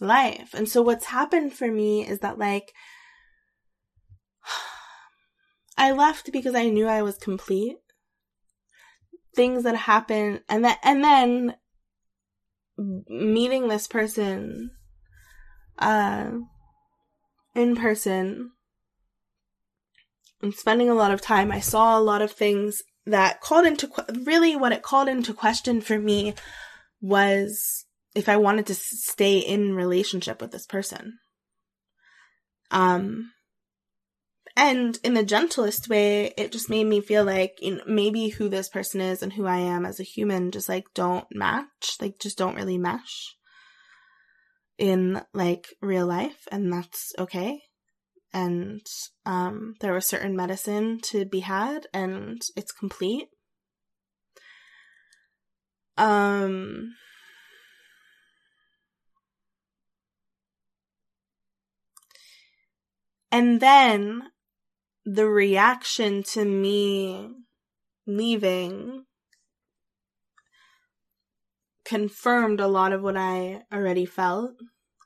life. 0.00 0.54
And 0.54 0.68
so 0.68 0.82
what's 0.82 1.06
happened 1.06 1.54
for 1.54 1.70
me 1.70 2.06
is 2.06 2.18
that, 2.20 2.38
like, 2.38 2.72
I 5.78 5.92
left 5.92 6.32
because 6.32 6.54
I 6.54 6.68
knew 6.68 6.86
I 6.86 7.02
was 7.02 7.16
complete. 7.16 7.76
Things 9.34 9.62
that 9.62 9.76
happen, 9.76 10.40
and 10.48 10.64
that, 10.64 10.78
and 10.82 11.04
then 11.04 11.54
meeting 13.08 13.68
this 13.68 13.86
person, 13.86 14.72
uh, 15.78 16.30
in 17.54 17.76
person 17.76 18.50
and 20.42 20.54
spending 20.54 20.88
a 20.88 20.94
lot 20.94 21.10
of 21.10 21.20
time, 21.20 21.50
I 21.50 21.60
saw 21.60 21.98
a 21.98 22.00
lot 22.00 22.22
of 22.22 22.30
things 22.30 22.82
that 23.06 23.40
called 23.40 23.66
into 23.66 23.90
really 24.24 24.54
what 24.54 24.72
it 24.72 24.82
called 24.82 25.08
into 25.08 25.32
question 25.32 25.80
for 25.80 25.98
me 25.98 26.34
was 27.00 27.86
if 28.14 28.28
I 28.28 28.36
wanted 28.36 28.66
to 28.66 28.74
stay 28.74 29.38
in 29.38 29.74
relationship 29.74 30.40
with 30.40 30.50
this 30.50 30.66
person. 30.66 31.18
Um, 32.70 33.32
and 34.56 34.98
in 35.04 35.14
the 35.14 35.22
gentlest 35.22 35.88
way, 35.88 36.34
it 36.36 36.52
just 36.52 36.68
made 36.68 36.84
me 36.84 37.00
feel 37.00 37.24
like 37.24 37.54
you 37.60 37.76
know, 37.76 37.82
maybe 37.86 38.28
who 38.28 38.48
this 38.48 38.68
person 38.68 39.00
is 39.00 39.22
and 39.22 39.32
who 39.32 39.46
I 39.46 39.58
am 39.58 39.86
as 39.86 40.00
a 40.00 40.04
human 40.04 40.50
just 40.50 40.68
like 40.68 40.84
don't 40.94 41.26
match, 41.32 41.96
like 42.00 42.18
just 42.18 42.36
don't 42.36 42.56
really 42.56 42.78
mesh 42.78 43.36
in 44.76 45.22
like 45.32 45.68
real 45.80 46.06
life, 46.06 46.46
and 46.50 46.72
that's 46.72 47.12
okay 47.18 47.62
and 48.32 48.80
um, 49.24 49.74
there 49.80 49.92
was 49.92 50.06
certain 50.06 50.36
medicine 50.36 50.98
to 51.04 51.24
be 51.24 51.40
had, 51.40 51.86
and 51.92 52.40
it's 52.56 52.72
complete. 52.72 53.28
Um, 55.96 56.94
and 63.32 63.60
then 63.60 64.22
the 65.04 65.26
reaction 65.26 66.22
to 66.22 66.44
me 66.44 67.30
leaving 68.06 69.04
confirmed 71.84 72.60
a 72.60 72.68
lot 72.68 72.92
of 72.92 73.02
what 73.02 73.16
I 73.16 73.62
already 73.72 74.04
felt 74.04 74.52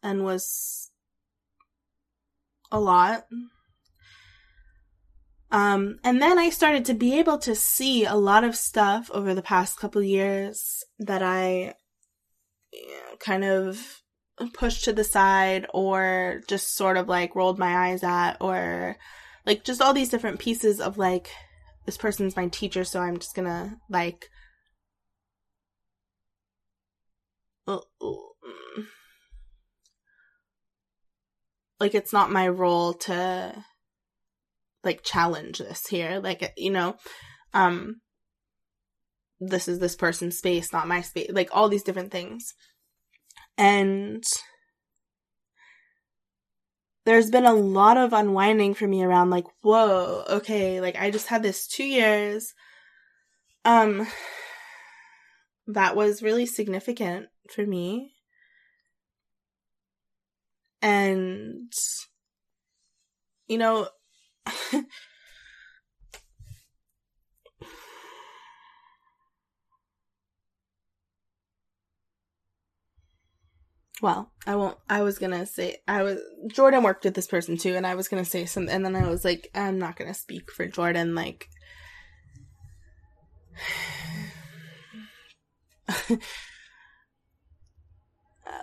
and 0.02 0.24
was 0.24 0.90
a 2.72 2.80
lot. 2.80 3.26
Um, 5.52 5.98
and 6.02 6.20
then 6.20 6.38
I 6.38 6.48
started 6.48 6.86
to 6.86 6.94
be 6.94 7.18
able 7.18 7.38
to 7.38 7.54
see 7.54 8.06
a 8.06 8.14
lot 8.14 8.42
of 8.42 8.56
stuff 8.56 9.10
over 9.12 9.34
the 9.34 9.42
past 9.42 9.78
couple 9.78 10.02
years 10.02 10.82
that 10.98 11.22
I 11.22 11.74
kind 13.20 13.44
of 13.44 14.00
pushed 14.54 14.84
to 14.84 14.92
the 14.94 15.04
side 15.04 15.66
or 15.74 16.40
just 16.48 16.74
sort 16.74 16.96
of 16.96 17.06
like 17.06 17.36
rolled 17.36 17.58
my 17.58 17.88
eyes 17.88 18.02
at 18.02 18.38
or 18.40 18.96
like 19.44 19.62
just 19.62 19.82
all 19.82 19.92
these 19.92 20.08
different 20.08 20.38
pieces 20.38 20.80
of 20.80 20.96
like 20.96 21.28
this 21.84 21.98
person's 21.98 22.34
my 22.34 22.48
teacher 22.48 22.82
so 22.82 23.00
I'm 23.00 23.18
just 23.18 23.36
gonna 23.36 23.78
like 23.90 24.30
uh, 27.66 27.76
uh, 28.00 28.12
like 31.82 31.96
it's 31.96 32.12
not 32.12 32.30
my 32.30 32.46
role 32.46 32.94
to 32.94 33.64
like 34.84 35.02
challenge 35.02 35.58
this 35.58 35.88
here. 35.88 36.20
Like 36.22 36.52
you 36.56 36.70
know 36.70 36.96
um 37.52 37.96
this 39.40 39.66
is 39.66 39.80
this 39.80 39.96
person's 39.96 40.38
space 40.38 40.72
not 40.72 40.86
my 40.86 41.00
space 41.00 41.28
like 41.32 41.50
all 41.52 41.68
these 41.68 41.82
different 41.82 42.12
things. 42.12 42.54
And 43.58 44.22
there's 47.04 47.30
been 47.30 47.44
a 47.46 47.52
lot 47.52 47.96
of 47.96 48.12
unwinding 48.12 48.74
for 48.74 48.86
me 48.86 49.02
around 49.02 49.30
like 49.30 49.46
whoa 49.62 50.22
okay 50.30 50.80
like 50.80 50.94
i 50.96 51.10
just 51.10 51.26
had 51.26 51.42
this 51.42 51.66
two 51.66 51.84
years. 51.84 52.54
Um 53.64 54.06
that 55.66 55.96
was 55.96 56.22
really 56.22 56.46
significant 56.46 57.26
for 57.52 57.66
me. 57.66 58.12
And, 60.82 61.72
you 63.46 63.56
know, 63.56 63.88
well, 74.02 74.32
I 74.46 74.56
won't. 74.56 74.76
I 74.90 75.02
was 75.02 75.18
gonna 75.18 75.46
say 75.46 75.76
I 75.86 76.02
was 76.02 76.18
Jordan 76.48 76.82
worked 76.82 77.04
with 77.04 77.14
this 77.14 77.28
person 77.28 77.56
too, 77.56 77.76
and 77.76 77.86
I 77.86 77.94
was 77.94 78.08
gonna 78.08 78.24
say 78.24 78.44
something, 78.44 78.74
and 78.74 78.84
then 78.84 78.96
I 78.96 79.08
was 79.08 79.24
like, 79.24 79.48
I'm 79.54 79.78
not 79.78 79.96
gonna 79.96 80.14
speak 80.14 80.50
for 80.50 80.66
Jordan. 80.66 81.14
Like, 81.14 81.48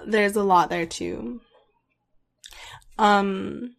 there's 0.06 0.36
a 0.36 0.44
lot 0.44 0.70
there 0.70 0.86
too. 0.86 1.42
Um, 3.00 3.78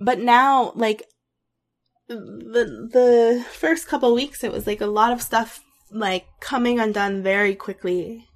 but 0.00 0.18
now, 0.18 0.72
like 0.74 1.04
the 2.08 2.88
the 2.92 3.44
first 3.52 3.86
couple 3.86 4.12
weeks, 4.14 4.42
it 4.42 4.52
was 4.52 4.66
like 4.66 4.80
a 4.80 4.86
lot 4.86 5.12
of 5.12 5.22
stuff 5.22 5.62
like 5.92 6.26
coming 6.40 6.80
undone 6.80 7.22
very 7.22 7.54
quickly 7.54 8.26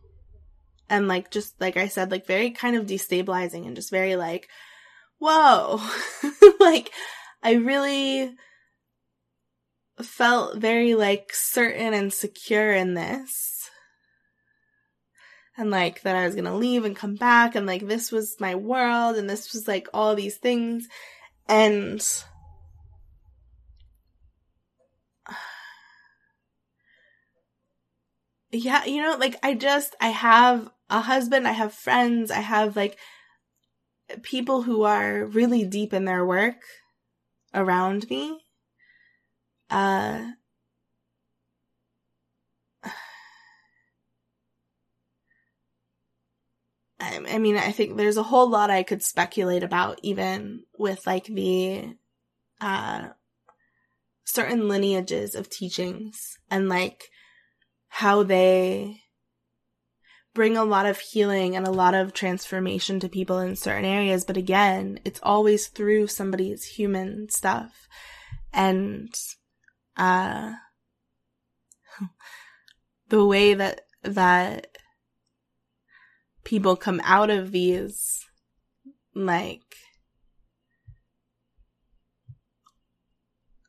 and 0.89 1.09
like 1.09 1.31
just 1.31 1.61
like 1.61 1.77
I 1.77 1.89
said, 1.89 2.11
like 2.11 2.27
very 2.27 2.51
kind 2.51 2.77
of 2.77 2.87
destabilizing 2.87 3.67
and 3.67 3.77
just 3.77 3.91
very 3.91 4.17
like, 4.17 4.49
whoa, 5.19 5.81
like 6.61 6.93
I 7.43 7.55
really 7.55 8.35
felt 10.01 10.59
very 10.59 10.95
like 10.95 11.33
certain 11.35 11.93
and 11.95 12.13
secure 12.13 12.73
in 12.73 12.95
this. 12.95 13.58
And 15.59 15.71
like 15.73 16.03
that 16.03 16.15
I 16.17 16.25
was 16.25 16.37
gonna 16.37 16.57
leave 16.57 16.85
and 16.85 16.95
come 16.95 17.17
back 17.17 17.57
and 17.57 17.67
like 17.67 17.87
this 17.87 18.13
was 18.13 18.37
my 18.39 18.55
world 18.55 19.17
and 19.17 19.29
this 19.29 19.53
was 19.53 19.67
like 19.67 19.89
all 19.93 20.15
these 20.15 20.37
things. 20.37 20.87
And 21.49 22.01
yeah, 28.53 28.85
you 28.85 29.03
know, 29.03 29.17
like 29.19 29.35
I 29.43 29.55
just, 29.55 29.97
I 30.01 30.11
have 30.11 30.71
a 30.89 31.01
husband, 31.01 31.49
I 31.49 31.53
have 31.53 31.75
friends, 31.75 32.31
I 32.31 32.41
have 32.41 32.77
like 32.77 32.97
people 34.23 34.63
who 34.63 34.85
are 34.85 35.25
really 35.25 35.65
deep 35.65 35.93
in 35.93 36.05
their 36.05 36.25
work 36.25 36.63
around 37.53 38.09
me. 38.09 38.39
Uh, 39.71 40.29
I, 47.01 47.39
mean, 47.39 47.57
I 47.57 47.71
think 47.71 47.97
there's 47.97 48.17
a 48.17 48.25
whole 48.25 48.51
lot 48.51 48.71
I 48.71 48.83
could 48.83 49.03
speculate 49.03 49.63
about, 49.63 50.01
even 50.03 50.65
with 50.77 51.07
like 51.07 51.27
the, 51.27 51.95
uh, 52.61 53.09
certain 54.25 54.69
lineages 54.69 55.35
of 55.35 55.49
teachings 55.49 56.39
and 56.51 56.69
like 56.69 57.05
how 57.89 58.23
they 58.23 59.01
bring 60.35 60.57
a 60.57 60.65
lot 60.65 60.87
of 60.87 60.99
healing 60.99 61.57
and 61.57 61.67
a 61.67 61.71
lot 61.71 61.95
of 61.95 62.13
transformation 62.13 63.01
to 63.01 63.09
people 63.09 63.39
in 63.39 63.57
certain 63.57 63.85
areas. 63.85 64.25
But 64.25 64.37
again, 64.37 65.01
it's 65.05 65.21
always 65.23 65.69
through 65.69 66.09
somebody's 66.09 66.65
human 66.65 67.29
stuff. 67.31 67.89
And, 68.53 69.15
uh, 69.97 70.53
the 73.09 73.25
way 73.25 73.55
that, 73.55 73.83
that 74.03 74.78
people 76.49 76.77
come 76.77 76.99
out 77.05 77.29
of 77.29 77.53
these, 77.53 78.25
like, 79.15 79.77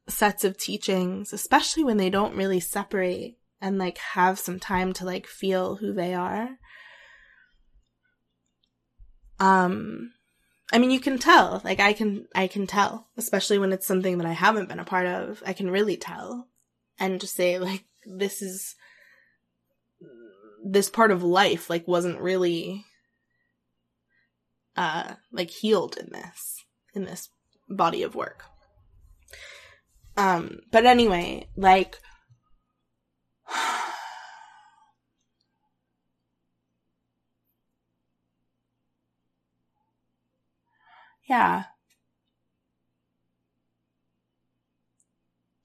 sets 0.07 0.45
of 0.45 0.57
teachings, 0.57 1.34
especially 1.34 1.84
when 1.84 1.97
they 1.97 2.10
don't 2.10 2.38
really 2.38 2.61
separate 2.61 3.38
and 3.61 3.77
like 3.77 3.97
have 3.97 4.39
some 4.39 4.60
time 4.60 4.93
to 4.93 5.03
like 5.06 5.27
feel 5.27 5.76
who 5.76 5.91
they 5.91 6.14
are. 6.14 6.51
Um 9.39 10.14
I 10.72 10.80
mean 10.80 10.89
you 10.91 11.01
can 11.01 11.19
tell. 11.19 11.61
Like 11.65 11.81
I 11.81 11.91
can 11.91 12.27
I 12.34 12.47
can 12.47 12.65
tell, 12.65 13.10
especially 13.18 13.60
when 13.60 13.73
it's 13.73 13.85
something 13.85 14.18
that 14.18 14.27
I 14.27 14.31
haven't 14.31 14.69
been 14.69 14.80
a 14.80 14.85
part 14.85 15.06
of. 15.06 15.43
I 15.45 15.51
can 15.51 15.69
really 15.69 15.97
tell 15.97 16.47
and 16.97 17.19
just 17.19 17.35
say 17.35 17.60
like 17.60 17.84
this 18.06 18.41
is 18.41 18.76
this 20.64 20.90
part 20.90 21.11
of 21.11 21.23
life 21.23 21.69
like 21.69 21.88
wasn't 21.88 22.19
really 22.19 22.86
uh 24.76 25.14
like 25.31 25.49
healed 25.49 25.98
in 25.98 26.10
this 26.11 26.65
in 26.94 27.06
this 27.06 27.30
body 27.69 28.03
of 28.03 28.15
work. 28.15 28.44
Um 30.18 30.60
but 30.72 30.86
anyway, 30.86 31.48
like 31.56 31.99
yeah. 41.30 41.64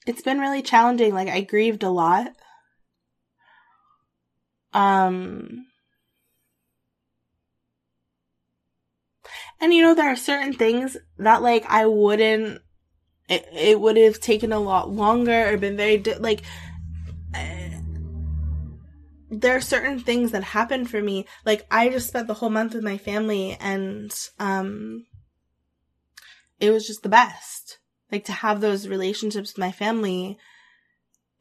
It's 0.06 0.22
been 0.22 0.38
really 0.38 0.62
challenging. 0.62 1.14
Like, 1.14 1.28
I 1.28 1.40
grieved 1.40 1.82
a 1.82 1.90
lot. 1.90 2.32
Um, 4.74 5.66
and 9.60 9.72
you 9.72 9.82
know, 9.82 9.94
there 9.94 10.12
are 10.12 10.16
certain 10.16 10.52
things 10.52 10.96
that, 11.18 11.42
like, 11.42 11.64
I 11.66 11.86
wouldn't, 11.86 12.60
it, 13.28 13.46
it 13.54 13.80
would 13.80 13.96
have 13.96 14.20
taken 14.20 14.52
a 14.52 14.60
lot 14.60 14.90
longer 14.90 15.48
or 15.48 15.56
been 15.56 15.76
very, 15.76 15.98
di- 15.98 16.16
like, 16.16 16.42
there 19.40 19.56
are 19.56 19.60
certain 19.60 19.98
things 19.98 20.32
that 20.32 20.44
happen 20.44 20.86
for 20.86 21.00
me. 21.00 21.26
Like 21.44 21.66
I 21.70 21.88
just 21.88 22.08
spent 22.08 22.26
the 22.26 22.34
whole 22.34 22.50
month 22.50 22.74
with 22.74 22.84
my 22.84 22.98
family 22.98 23.56
and 23.60 24.12
um 24.38 25.06
it 26.60 26.70
was 26.70 26.86
just 26.86 27.02
the 27.02 27.08
best. 27.08 27.78
Like 28.12 28.24
to 28.26 28.32
have 28.32 28.60
those 28.60 28.88
relationships 28.88 29.52
with 29.52 29.58
my 29.58 29.72
family. 29.72 30.38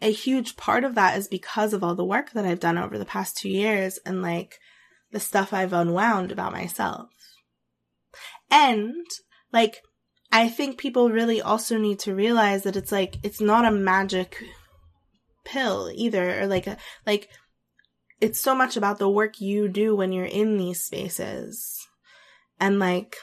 A 0.04 0.12
huge 0.12 0.56
part 0.58 0.84
of 0.84 0.94
that 0.94 1.18
is 1.18 1.28
because 1.28 1.74
of 1.74 1.84
all 1.84 1.96
the 1.96 2.06
work 2.06 2.32
that 2.34 2.46
I've 2.46 2.60
done 2.60 2.78
over 2.78 3.00
the 3.00 3.06
past 3.06 3.38
2 3.38 3.50
years 3.50 3.98
and 4.06 4.22
like 4.22 4.60
the 5.12 5.20
stuff 5.20 5.54
I've 5.54 5.74
unwound 5.74 6.32
about 6.32 6.52
myself. 6.52 7.10
And 8.52 9.06
like 9.52 9.82
I 10.32 10.50
think 10.50 10.78
people 10.78 11.10
really 11.10 11.42
also 11.42 11.78
need 11.78 12.00
to 12.00 12.14
realize 12.14 12.64
that 12.64 12.76
it's 12.76 12.92
like 12.92 13.18
it's 13.24 13.42
not 13.42 13.66
a 13.66 13.72
magic 13.72 14.44
pill 15.46 15.90
either 15.94 16.42
or 16.42 16.48
like 16.48 16.68
a 16.68 16.78
like 17.06 17.30
it's 18.24 18.40
so 18.40 18.56
much 18.56 18.78
about 18.78 19.00
the 19.00 19.10
work 19.10 19.42
you 19.42 19.68
do 19.68 19.96
when 19.96 20.14
you're 20.14 20.26
in 20.26 20.58
these 20.58 20.82
spaces. 20.82 21.78
And 22.58 22.80
like, 22.80 23.18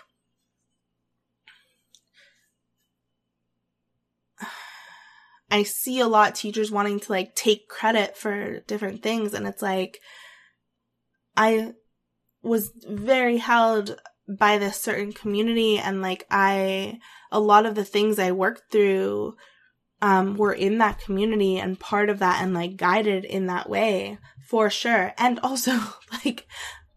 I 5.51 5.65
see 5.65 6.01
a 6.01 6.09
lot 6.09 6.35
teachers 6.35 6.71
wanting 6.71 7.01
to 7.01 7.13
like 7.13 7.35
take 7.35 7.69
credit 7.69 8.17
for 8.17 8.61
different 8.61 9.03
things. 9.03 9.35
And 9.35 9.47
it's 9.47 9.63
like, 9.63 10.01
I 11.37 11.73
was 12.43 12.71
very 12.89 13.39
held 13.39 14.01
by 14.29 14.59
this 14.59 14.77
certain 14.77 15.13
community 15.13 15.79
and 15.79 16.03
like 16.03 16.25
I, 16.31 16.99
a 17.33 17.41
lot 17.41 17.67
of 17.67 17.75
the 17.75 17.85
things 17.85 18.19
I 18.19 18.33
worked 18.33 18.71
through 18.71 19.35
um, 20.03 20.37
were 20.37 20.53
in 20.53 20.79
that 20.79 21.01
community 21.01 21.59
and 21.59 21.79
part 21.79 22.09
of 22.09 22.21
that 22.21 22.43
and 22.43 22.55
like 22.55 22.77
guided 22.77 23.25
in 23.25 23.47
that 23.47 23.69
way 23.69 24.19
for 24.47 24.71
sure. 24.71 25.13
And 25.19 25.39
also 25.41 25.73
like 26.25 26.47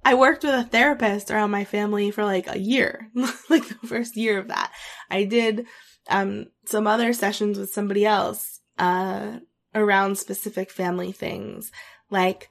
I 0.06 0.16
worked 0.16 0.44
with 0.44 0.54
a 0.54 0.64
therapist 0.64 1.32
around 1.32 1.52
my 1.52 1.66
family 1.66 2.12
for 2.12 2.26
like 2.26 2.48
a 2.48 2.60
year, 2.60 3.10
like 3.50 3.68
the 3.68 3.88
first 3.88 4.18
year 4.18 4.38
of 4.38 4.50
that. 4.50 4.72
I 5.10 5.24
did, 5.24 5.66
um, 6.10 6.48
some 6.66 6.88
other 6.88 7.14
sessions 7.14 7.58
with 7.58 7.72
somebody 7.72 8.06
else, 8.06 8.60
uh, 8.78 9.40
around 9.76 10.18
specific 10.18 10.70
family 10.70 11.12
things. 11.12 11.72
Like, 12.10 12.50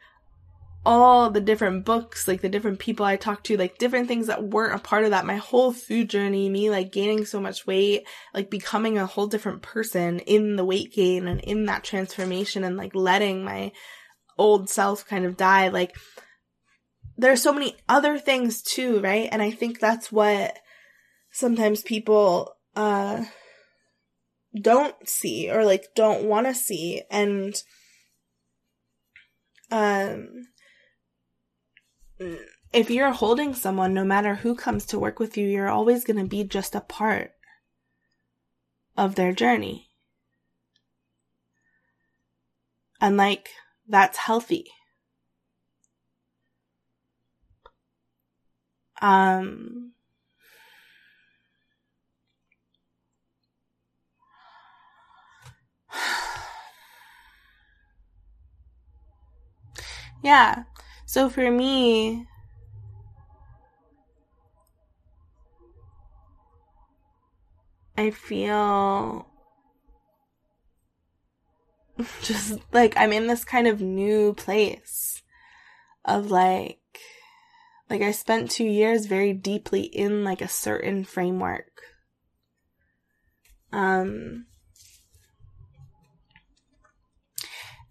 all 0.85 1.31
the 1.31 1.41
different 1.41 1.85
books, 1.85 2.27
like 2.27 2.41
the 2.41 2.49
different 2.49 2.81
people 2.81 3.07
I 3.07 3.17
talked 3.17 3.47
to, 3.47 3.57
like 3.57 3.79
different 3.79 4.09
things 4.09 4.27
that 4.27 4.43
weren't 4.43 4.75
a 4.75 4.83
part 4.83 5.05
of 5.05 5.11
that. 5.11 5.25
My 5.25 5.37
whole 5.37 5.73
food 5.73 6.11
journey, 6.11 6.49
me 6.49 6.71
like 6.71 6.91
gaining 6.91 7.25
so 7.25 7.41
much 7.41 7.67
weight, 7.67 8.05
like 8.35 8.51
becoming 8.51 8.99
a 8.99 9.07
whole 9.07 9.29
different 9.29 9.63
person 9.63 10.19
in 10.21 10.57
the 10.57 10.65
weight 10.65 10.93
gain 10.93 11.29
and 11.29 11.41
in 11.41 11.67
that 11.67 11.85
transformation 11.85 12.65
and 12.65 12.77
like 12.77 12.95
letting 12.95 13.45
my 13.45 13.71
old 14.37 14.69
self 14.69 15.07
kind 15.07 15.25
of 15.25 15.37
die. 15.37 15.69
Like 15.69 15.95
there's 17.17 17.43
so 17.43 17.53
many 17.53 17.77
other 17.89 18.19
things 18.19 18.61
too, 18.61 19.01
right? 19.01 19.29
And 19.31 19.41
I 19.41 19.53
think 19.53 19.79
that's 19.79 20.11
what 20.11 20.59
sometimes 21.31 21.83
people, 21.83 22.57
uh, 22.75 23.25
don't 24.61 25.09
see 25.09 25.51
or 25.51 25.65
like 25.65 25.89
don't 25.95 26.25
want 26.25 26.47
to 26.47 26.55
see 26.55 27.03
and 27.11 27.63
um 29.71 30.47
if 32.73 32.91
you're 32.91 33.13
holding 33.13 33.55
someone 33.55 33.95
no 33.95 34.05
matter 34.05 34.37
who 34.37 34.55
comes 34.55 34.85
to 34.87 34.99
work 34.99 35.19
with 35.19 35.37
you 35.37 35.47
you're 35.47 35.71
always 35.71 36.05
going 36.05 36.19
to 36.19 36.25
be 36.29 36.45
just 36.45 36.75
a 36.75 36.81
part 36.81 37.33
of 38.97 39.15
their 39.15 39.33
journey. 39.33 39.89
And 43.01 43.17
like 43.17 43.51
that's 43.89 44.19
healthy. 44.19 44.67
Um 49.01 49.92
Yeah. 60.23 60.65
So 61.07 61.29
for 61.29 61.51
me, 61.51 62.27
I 67.97 68.11
feel 68.11 69.27
just 72.23 72.59
like 72.73 72.97
I'm 72.97 73.13
in 73.13 73.27
this 73.27 73.45
kind 73.45 73.67
of 73.67 73.81
new 73.81 74.35
place 74.35 75.23
of 76.05 76.31
like, 76.31 76.79
like 77.91 78.01
I 78.01 78.13
spent 78.13 78.51
two 78.51 78.65
years 78.65 79.07
very 79.07 79.33
deeply 79.33 79.83
in 79.83 80.25
like 80.25 80.41
a 80.41 80.49
certain 80.49 81.05
framework. 81.05 81.69
Um, 83.73 84.47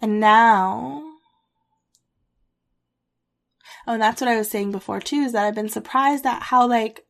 and 0.01 0.19
now 0.19 1.10
Oh, 3.87 3.93
and 3.93 4.01
that's 4.01 4.21
what 4.21 4.29
I 4.29 4.37
was 4.37 4.49
saying 4.49 4.71
before 4.71 4.99
too, 4.99 5.21
is 5.21 5.33
that 5.33 5.45
I've 5.45 5.55
been 5.55 5.69
surprised 5.69 6.25
at 6.25 6.43
how 6.43 6.67
like 6.67 7.05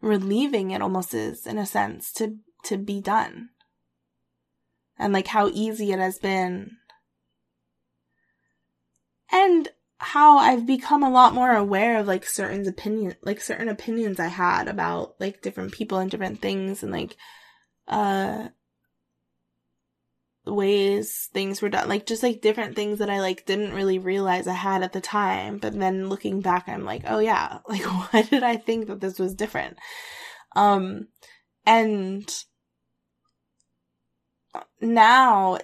relieving 0.00 0.70
it 0.70 0.82
almost 0.82 1.14
is 1.14 1.46
in 1.46 1.58
a 1.58 1.66
sense 1.66 2.12
to 2.14 2.36
to 2.64 2.76
be 2.76 3.00
done. 3.00 3.50
And 4.98 5.12
like 5.12 5.28
how 5.28 5.48
easy 5.48 5.92
it 5.92 5.98
has 5.98 6.18
been. 6.18 6.76
And 9.32 9.68
how 9.98 10.38
I've 10.38 10.66
become 10.66 11.02
a 11.02 11.10
lot 11.10 11.34
more 11.34 11.54
aware 11.54 11.98
of 11.98 12.06
like 12.06 12.26
certain 12.26 12.66
opinion 12.66 13.16
like 13.22 13.40
certain 13.40 13.68
opinions 13.68 14.18
I 14.18 14.28
had 14.28 14.66
about 14.66 15.14
like 15.20 15.42
different 15.42 15.72
people 15.72 15.98
and 15.98 16.10
different 16.10 16.40
things 16.40 16.82
and 16.82 16.90
like 16.90 17.16
uh 17.86 18.48
ways 20.50 21.28
things 21.32 21.62
were 21.62 21.68
done 21.68 21.88
like 21.88 22.06
just 22.06 22.22
like 22.22 22.40
different 22.40 22.76
things 22.76 22.98
that 22.98 23.10
i 23.10 23.20
like 23.20 23.46
didn't 23.46 23.72
really 23.72 23.98
realize 23.98 24.46
i 24.46 24.52
had 24.52 24.82
at 24.82 24.92
the 24.92 25.00
time 25.00 25.58
but 25.58 25.78
then 25.78 26.08
looking 26.08 26.40
back 26.40 26.68
i'm 26.68 26.84
like 26.84 27.02
oh 27.06 27.18
yeah 27.18 27.58
like 27.68 27.82
why 27.82 28.22
did 28.22 28.42
i 28.42 28.56
think 28.56 28.86
that 28.86 29.00
this 29.00 29.18
was 29.18 29.34
different? 29.34 29.76
Um 30.56 31.08
and 31.64 32.28
now 34.80 35.58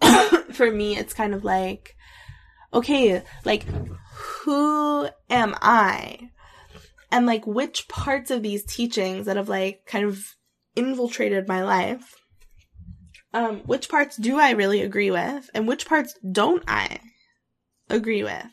for 0.52 0.70
me 0.70 0.96
it's 0.96 1.14
kind 1.14 1.34
of 1.34 1.44
like 1.44 1.94
okay 2.74 3.22
like 3.44 3.64
who 4.44 5.08
am 5.30 5.54
i? 5.60 6.30
And 7.10 7.26
like 7.26 7.46
which 7.46 7.88
parts 7.88 8.30
of 8.30 8.42
these 8.42 8.64
teachings 8.64 9.26
that 9.26 9.36
have 9.36 9.48
like 9.48 9.84
kind 9.86 10.04
of 10.04 10.36
infiltrated 10.74 11.46
my 11.46 11.62
life 11.62 12.21
um, 13.32 13.60
which 13.60 13.88
parts 13.88 14.16
do 14.16 14.38
I 14.38 14.50
really 14.50 14.82
agree 14.82 15.10
with 15.10 15.50
and 15.54 15.66
which 15.66 15.86
parts 15.86 16.14
don't 16.30 16.64
I 16.68 17.00
agree 17.88 18.22
with? 18.22 18.46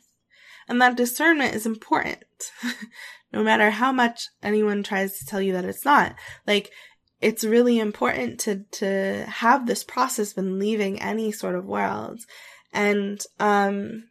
And 0.68 0.82
that 0.82 0.98
discernment 0.98 1.56
is 1.56 1.66
important. 1.66 2.24
no 3.32 3.44
matter 3.44 3.70
how 3.70 3.92
much 3.92 4.30
anyone 4.42 4.84
tries 4.84 5.20
to 5.20 5.26
tell 5.26 5.42
you 5.42 5.54
that 5.54 5.66
it's 5.66 5.86
not. 5.86 6.16
Like, 6.48 6.72
it's 7.22 7.44
really 7.44 7.80
important 7.80 8.40
to, 8.42 8.64
to 8.72 9.26
have 9.26 9.68
this 9.68 9.84
process 9.84 10.36
when 10.36 10.58
leaving 10.58 11.02
any 11.02 11.32
sort 11.32 11.56
of 11.56 11.66
world. 11.66 12.22
And, 12.74 13.22
um, 13.40 14.09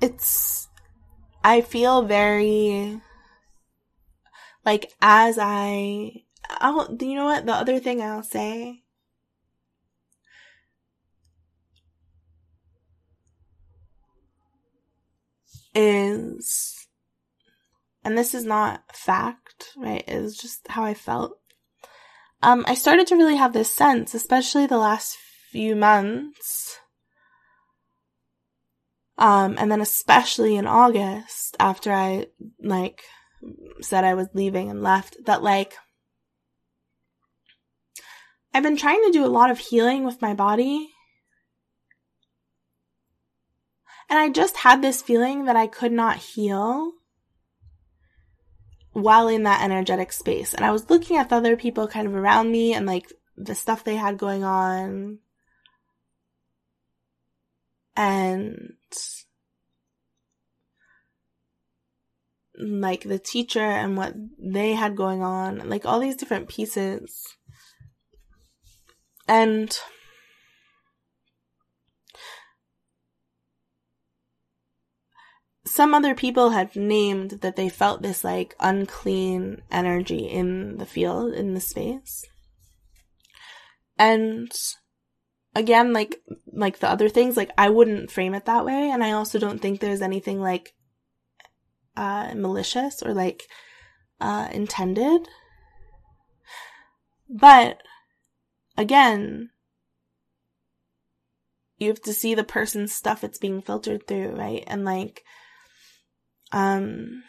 it's 0.00 0.68
I 1.44 1.60
feel 1.60 2.02
very 2.02 3.00
like 4.64 4.92
as 5.00 5.38
I 5.40 6.24
I'll 6.48 6.96
you 7.00 7.14
know 7.14 7.26
what 7.26 7.46
the 7.46 7.52
other 7.52 7.78
thing 7.78 8.02
I'll 8.02 8.22
say 8.22 8.82
is 15.74 16.86
and 18.02 18.16
this 18.16 18.34
is 18.34 18.44
not 18.44 18.82
fact, 18.96 19.74
right? 19.76 20.02
It's 20.08 20.40
just 20.40 20.66
how 20.68 20.84
I 20.84 20.94
felt. 20.94 21.38
Um 22.42 22.64
I 22.66 22.74
started 22.74 23.06
to 23.08 23.16
really 23.16 23.36
have 23.36 23.52
this 23.52 23.72
sense, 23.72 24.14
especially 24.14 24.66
the 24.66 24.78
last 24.78 25.16
few 25.50 25.76
months 25.76 26.79
um, 29.20 29.56
and 29.58 29.70
then 29.70 29.82
especially 29.82 30.56
in 30.56 30.66
August, 30.66 31.54
after 31.60 31.92
I, 31.92 32.26
like, 32.62 33.04
said 33.82 34.02
I 34.02 34.14
was 34.14 34.28
leaving 34.32 34.70
and 34.70 34.82
left, 34.82 35.18
that, 35.26 35.42
like, 35.42 35.74
I've 38.54 38.62
been 38.62 38.78
trying 38.78 39.04
to 39.04 39.12
do 39.12 39.24
a 39.24 39.28
lot 39.28 39.50
of 39.50 39.58
healing 39.58 40.04
with 40.04 40.22
my 40.22 40.32
body. 40.32 40.88
And 44.08 44.18
I 44.18 44.30
just 44.30 44.56
had 44.56 44.80
this 44.80 45.02
feeling 45.02 45.44
that 45.44 45.54
I 45.54 45.66
could 45.66 45.92
not 45.92 46.16
heal 46.16 46.92
while 48.92 49.28
in 49.28 49.44
that 49.44 49.62
energetic 49.62 50.12
space. 50.12 50.54
And 50.54 50.64
I 50.64 50.72
was 50.72 50.88
looking 50.90 51.18
at 51.18 51.28
the 51.28 51.36
other 51.36 51.56
people 51.56 51.86
kind 51.86 52.08
of 52.08 52.14
around 52.14 52.50
me 52.50 52.72
and 52.72 52.86
like 52.86 53.12
the 53.36 53.54
stuff 53.54 53.84
they 53.84 53.96
had 53.96 54.18
going 54.18 54.42
on. 54.42 55.18
And 57.94 58.74
like 62.58 63.04
the 63.04 63.18
teacher 63.18 63.60
and 63.60 63.96
what 63.96 64.14
they 64.38 64.74
had 64.74 64.96
going 64.96 65.22
on, 65.22 65.68
like 65.68 65.86
all 65.86 66.00
these 66.00 66.16
different 66.16 66.48
pieces. 66.48 67.36
And 69.26 69.78
some 75.64 75.94
other 75.94 76.14
people 76.14 76.50
had 76.50 76.74
named 76.74 77.38
that 77.42 77.56
they 77.56 77.68
felt 77.68 78.02
this 78.02 78.24
like 78.24 78.56
unclean 78.60 79.62
energy 79.70 80.26
in 80.26 80.78
the 80.78 80.86
field, 80.86 81.32
in 81.32 81.54
the 81.54 81.60
space. 81.60 82.24
And 83.96 84.50
again, 85.54 85.92
like, 85.92 86.20
like 86.52 86.78
the 86.78 86.88
other 86.88 87.08
things, 87.08 87.36
like 87.36 87.50
I 87.58 87.70
wouldn't 87.70 88.10
frame 88.10 88.34
it 88.34 88.44
that 88.46 88.64
way. 88.64 88.90
And 88.90 89.02
I 89.02 89.12
also 89.12 89.38
don't 89.38 89.60
think 89.60 89.80
there's 89.80 90.02
anything 90.02 90.40
like 90.40 90.74
uh, 91.96 92.32
malicious 92.34 93.02
or 93.02 93.14
like 93.14 93.44
uh, 94.20 94.48
intended. 94.52 95.28
But 97.28 97.82
again, 98.76 99.50
you 101.78 101.88
have 101.88 102.02
to 102.02 102.12
see 102.12 102.34
the 102.34 102.44
person's 102.44 102.92
stuff 102.92 103.24
it's 103.24 103.38
being 103.38 103.62
filtered 103.62 104.06
through, 104.06 104.36
right? 104.36 104.64
And 104.66 104.84
like, 104.84 105.24
um, 106.52 107.22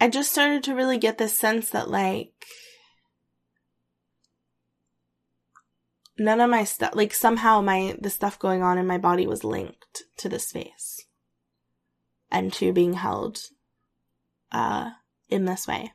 I 0.00 0.08
just 0.08 0.30
started 0.30 0.62
to 0.64 0.74
really 0.74 0.98
get 0.98 1.18
this 1.18 1.38
sense 1.38 1.70
that 1.70 1.88
like, 1.88 2.32
none 6.18 6.40
of 6.40 6.50
my 6.50 6.64
stuff, 6.64 6.94
like 6.94 7.14
somehow 7.14 7.60
my, 7.60 7.96
the 8.00 8.10
stuff 8.10 8.38
going 8.38 8.62
on 8.62 8.78
in 8.78 8.86
my 8.86 8.98
body 8.98 9.26
was 9.26 9.44
linked 9.44 10.04
to 10.18 10.28
the 10.28 10.38
space 10.38 11.06
and 12.30 12.52
to 12.54 12.72
being 12.72 12.94
held, 12.94 13.40
uh, 14.52 14.90
in 15.28 15.44
this 15.44 15.66
way. 15.66 15.92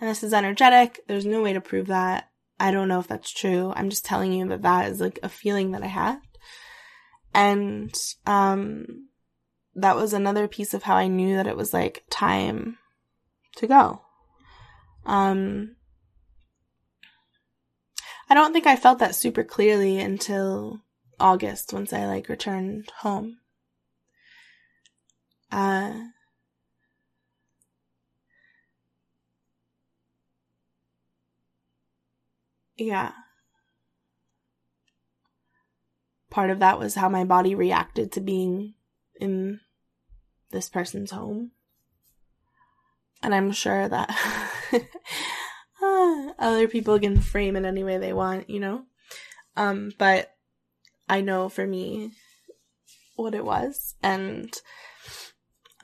And 0.00 0.08
this 0.08 0.22
is 0.22 0.32
energetic. 0.32 1.00
There's 1.06 1.26
no 1.26 1.42
way 1.42 1.52
to 1.52 1.60
prove 1.60 1.86
that. 1.88 2.30
I 2.58 2.70
don't 2.70 2.88
know 2.88 3.00
if 3.00 3.08
that's 3.08 3.30
true. 3.30 3.72
I'm 3.76 3.90
just 3.90 4.04
telling 4.04 4.32
you 4.32 4.48
that 4.48 4.62
that 4.62 4.90
is 4.90 5.00
like 5.00 5.18
a 5.22 5.28
feeling 5.28 5.72
that 5.72 5.82
I 5.82 5.88
had. 5.88 6.18
And, 7.34 7.94
um, 8.26 9.08
that 9.74 9.96
was 9.96 10.12
another 10.12 10.48
piece 10.48 10.74
of 10.74 10.82
how 10.82 10.96
I 10.96 11.06
knew 11.08 11.36
that 11.36 11.46
it 11.46 11.56
was 11.56 11.72
like 11.72 12.04
time 12.10 12.78
to 13.56 13.66
go. 13.66 14.02
Um, 15.04 15.76
I 18.28 18.34
don't 18.34 18.52
think 18.52 18.66
I 18.66 18.76
felt 18.76 18.98
that 19.00 19.14
super 19.14 19.44
clearly 19.44 19.98
until 19.98 20.80
August 21.20 21.72
once 21.72 21.92
I 21.92 22.06
like 22.06 22.28
returned 22.28 22.90
home. 22.98 23.38
Uh, 25.50 25.92
yeah. 32.76 33.12
Part 36.30 36.48
of 36.48 36.60
that 36.60 36.78
was 36.78 36.94
how 36.94 37.10
my 37.10 37.24
body 37.24 37.54
reacted 37.54 38.12
to 38.12 38.20
being 38.20 38.74
in 39.20 39.60
this 40.50 40.70
person's 40.70 41.10
home. 41.10 41.50
And 43.22 43.34
I'm 43.34 43.52
sure 43.52 43.88
that 43.88 44.14
other 46.38 46.68
people 46.68 46.98
can 46.98 47.20
frame 47.20 47.56
it 47.56 47.64
any 47.64 47.84
way 47.84 47.98
they 47.98 48.12
want, 48.12 48.50
you 48.50 48.60
know? 48.60 48.82
Um, 49.56 49.92
but 49.98 50.34
I 51.08 51.20
know 51.20 51.48
for 51.48 51.66
me 51.66 52.12
what 53.16 53.34
it 53.34 53.44
was. 53.44 53.94
And, 54.02 54.52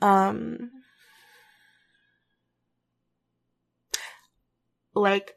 um, 0.01 0.71
like, 4.93 5.35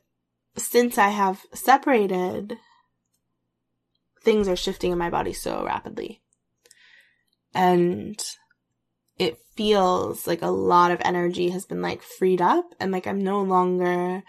since 0.56 0.98
I 0.98 1.08
have 1.08 1.44
separated, 1.54 2.56
things 4.22 4.48
are 4.48 4.56
shifting 4.56 4.92
in 4.92 4.98
my 4.98 5.10
body 5.10 5.32
so 5.32 5.64
rapidly. 5.64 6.22
And 7.54 8.20
feels 9.56 10.26
like 10.26 10.42
a 10.42 10.48
lot 10.48 10.90
of 10.90 11.00
energy 11.04 11.50
has 11.50 11.64
been 11.64 11.82
like 11.82 12.02
freed 12.02 12.40
up 12.40 12.74
and 12.80 12.92
like 12.92 13.06
I'm 13.06 13.22
no 13.22 13.42
longer 13.42 14.22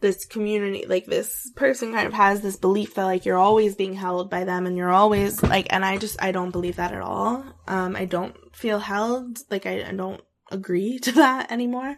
this 0.00 0.26
community 0.26 0.84
like 0.86 1.06
this 1.06 1.50
person 1.56 1.92
kind 1.92 2.06
of 2.06 2.12
has 2.12 2.42
this 2.42 2.56
belief 2.56 2.94
that 2.94 3.04
like 3.04 3.24
you're 3.24 3.38
always 3.38 3.74
being 3.74 3.94
held 3.94 4.28
by 4.28 4.44
them 4.44 4.66
and 4.66 4.76
you're 4.76 4.92
always 4.92 5.42
like 5.42 5.66
and 5.70 5.84
I 5.84 5.96
just 5.96 6.22
I 6.22 6.32
don't 6.32 6.50
believe 6.50 6.76
that 6.76 6.92
at 6.92 7.00
all. 7.00 7.44
Um 7.66 7.96
I 7.96 8.04
don't 8.04 8.36
feel 8.54 8.78
held 8.78 9.38
like 9.50 9.64
I, 9.64 9.88
I 9.88 9.92
don't 9.92 10.20
agree 10.50 10.98
to 11.02 11.12
that 11.12 11.50
anymore. 11.50 11.96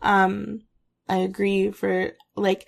Um 0.00 0.62
I 1.08 1.16
agree 1.18 1.72
for 1.72 2.12
like 2.36 2.66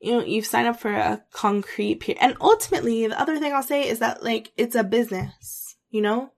you 0.00 0.12
know 0.12 0.24
you've 0.24 0.46
signed 0.46 0.66
up 0.66 0.80
for 0.80 0.92
a 0.92 1.22
concrete 1.32 2.00
period 2.00 2.20
and 2.20 2.36
ultimately 2.40 3.06
the 3.06 3.20
other 3.20 3.38
thing 3.38 3.52
I'll 3.52 3.62
say 3.62 3.88
is 3.88 4.00
that 4.00 4.24
like 4.24 4.50
it's 4.56 4.74
a 4.74 4.82
business, 4.82 5.76
you 5.90 6.02
know? 6.02 6.32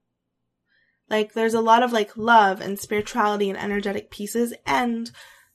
Like 1.08 1.34
there's 1.34 1.54
a 1.54 1.60
lot 1.60 1.82
of 1.82 1.92
like 1.92 2.16
love 2.16 2.60
and 2.60 2.78
spirituality 2.78 3.50
and 3.50 3.58
energetic 3.58 4.10
pieces 4.10 4.54
and 4.66 5.10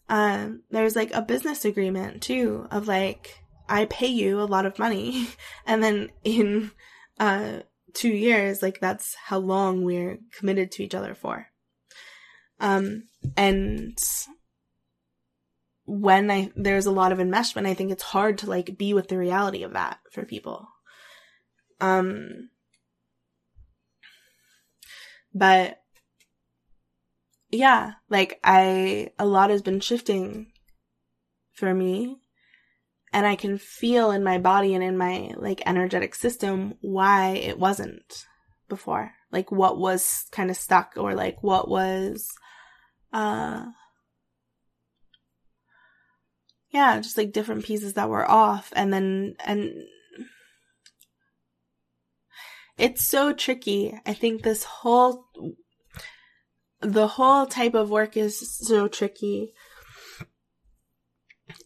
um, 0.10 0.64
there's 0.72 0.96
like 0.96 1.12
a 1.14 1.22
business 1.22 1.66
agreement 1.66 2.24
too 2.24 2.68
of 2.72 2.88
like 2.88 3.40
I 3.70 3.86
pay 3.86 4.08
you 4.08 4.42
a 4.42 4.44
lot 4.44 4.66
of 4.66 4.80
money, 4.80 5.30
and 5.66 5.84
then 5.84 6.10
in 6.24 6.72
uh, 7.20 7.60
two 7.94 8.10
years, 8.10 8.62
like 8.62 8.80
that's 8.80 9.16
how 9.16 9.38
long 9.38 9.84
we're 9.84 10.18
committed 10.38 10.72
to 10.74 10.84
each 10.84 10.96
other 10.96 11.14
for. 11.14 11.48
Um, 12.60 13.04
and 13.38 13.98
when 15.86 16.30
I 16.30 16.52
there's 16.56 16.88
a 16.88 16.92
lot 16.92 17.12
of 17.12 17.20
enmeshment, 17.20 17.68
I 17.68 17.76
think 17.76 17.92
it's 17.92 18.04
hard 18.04 18.40
to 18.40 18.50
like 18.50 18.78
be 18.78 18.94
with 18.94 19.08
the 19.08 19.18
reality 19.18 19.64
of 19.64 19.74
that 19.74 20.00
for 20.12 20.26
people. 20.26 20.68
Um, 21.80 22.50
but 25.34 25.82
yeah, 27.52 27.94
like 28.10 28.40
I, 28.44 29.12
a 29.18 29.26
lot 29.26 29.50
has 29.50 29.62
been 29.62 29.80
shifting 29.80 30.52
for 31.54 31.74
me 31.74 32.18
and 33.12 33.26
I 33.26 33.36
can 33.36 33.58
feel 33.58 34.12
in 34.12 34.24
my 34.24 34.38
body 34.38 34.76
and 34.76 34.84
in 34.84 34.98
my 34.98 35.34
like 35.38 35.62
energetic 35.66 36.14
system 36.16 36.76
why 36.82 37.32
it 37.32 37.58
wasn't 37.58 38.26
before. 38.68 39.12
Like 39.32 39.52
what 39.52 39.80
was 39.80 40.26
kind 40.32 40.50
of 40.50 40.58
stuck 40.58 40.94
or 40.96 41.16
like 41.16 41.42
what 41.42 41.68
was, 41.68 42.28
uh, 43.12 43.66
yeah, 46.70 47.00
just 47.00 47.18
like 47.18 47.32
different 47.32 47.66
pieces 47.66 47.96
that 47.96 48.10
were 48.10 48.30
off 48.30 48.72
and 48.76 48.94
then, 48.94 49.36
and 49.44 49.74
it's 52.80 53.06
so 53.06 53.34
tricky. 53.34 54.00
I 54.06 54.14
think 54.14 54.42
this 54.42 54.64
whole 54.64 55.26
the 56.82 57.08
whole 57.08 57.46
type 57.46 57.74
of 57.74 57.90
work 57.90 58.16
is 58.16 58.58
so 58.66 58.88
tricky. 58.88 59.54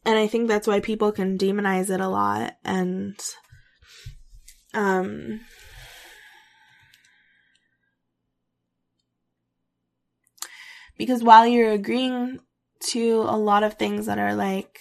And 0.05 0.17
I 0.17 0.27
think 0.27 0.47
that's 0.47 0.67
why 0.67 0.79
people 0.79 1.11
can 1.11 1.37
demonize 1.37 1.89
it 1.89 1.99
a 1.99 2.07
lot 2.07 2.55
and 2.65 3.19
um 4.73 5.41
because 10.97 11.21
while 11.21 11.45
you're 11.45 11.71
agreeing 11.71 12.39
to 12.87 13.21
a 13.21 13.37
lot 13.37 13.63
of 13.63 13.75
things 13.75 14.07
that 14.07 14.17
are 14.17 14.33
like 14.33 14.79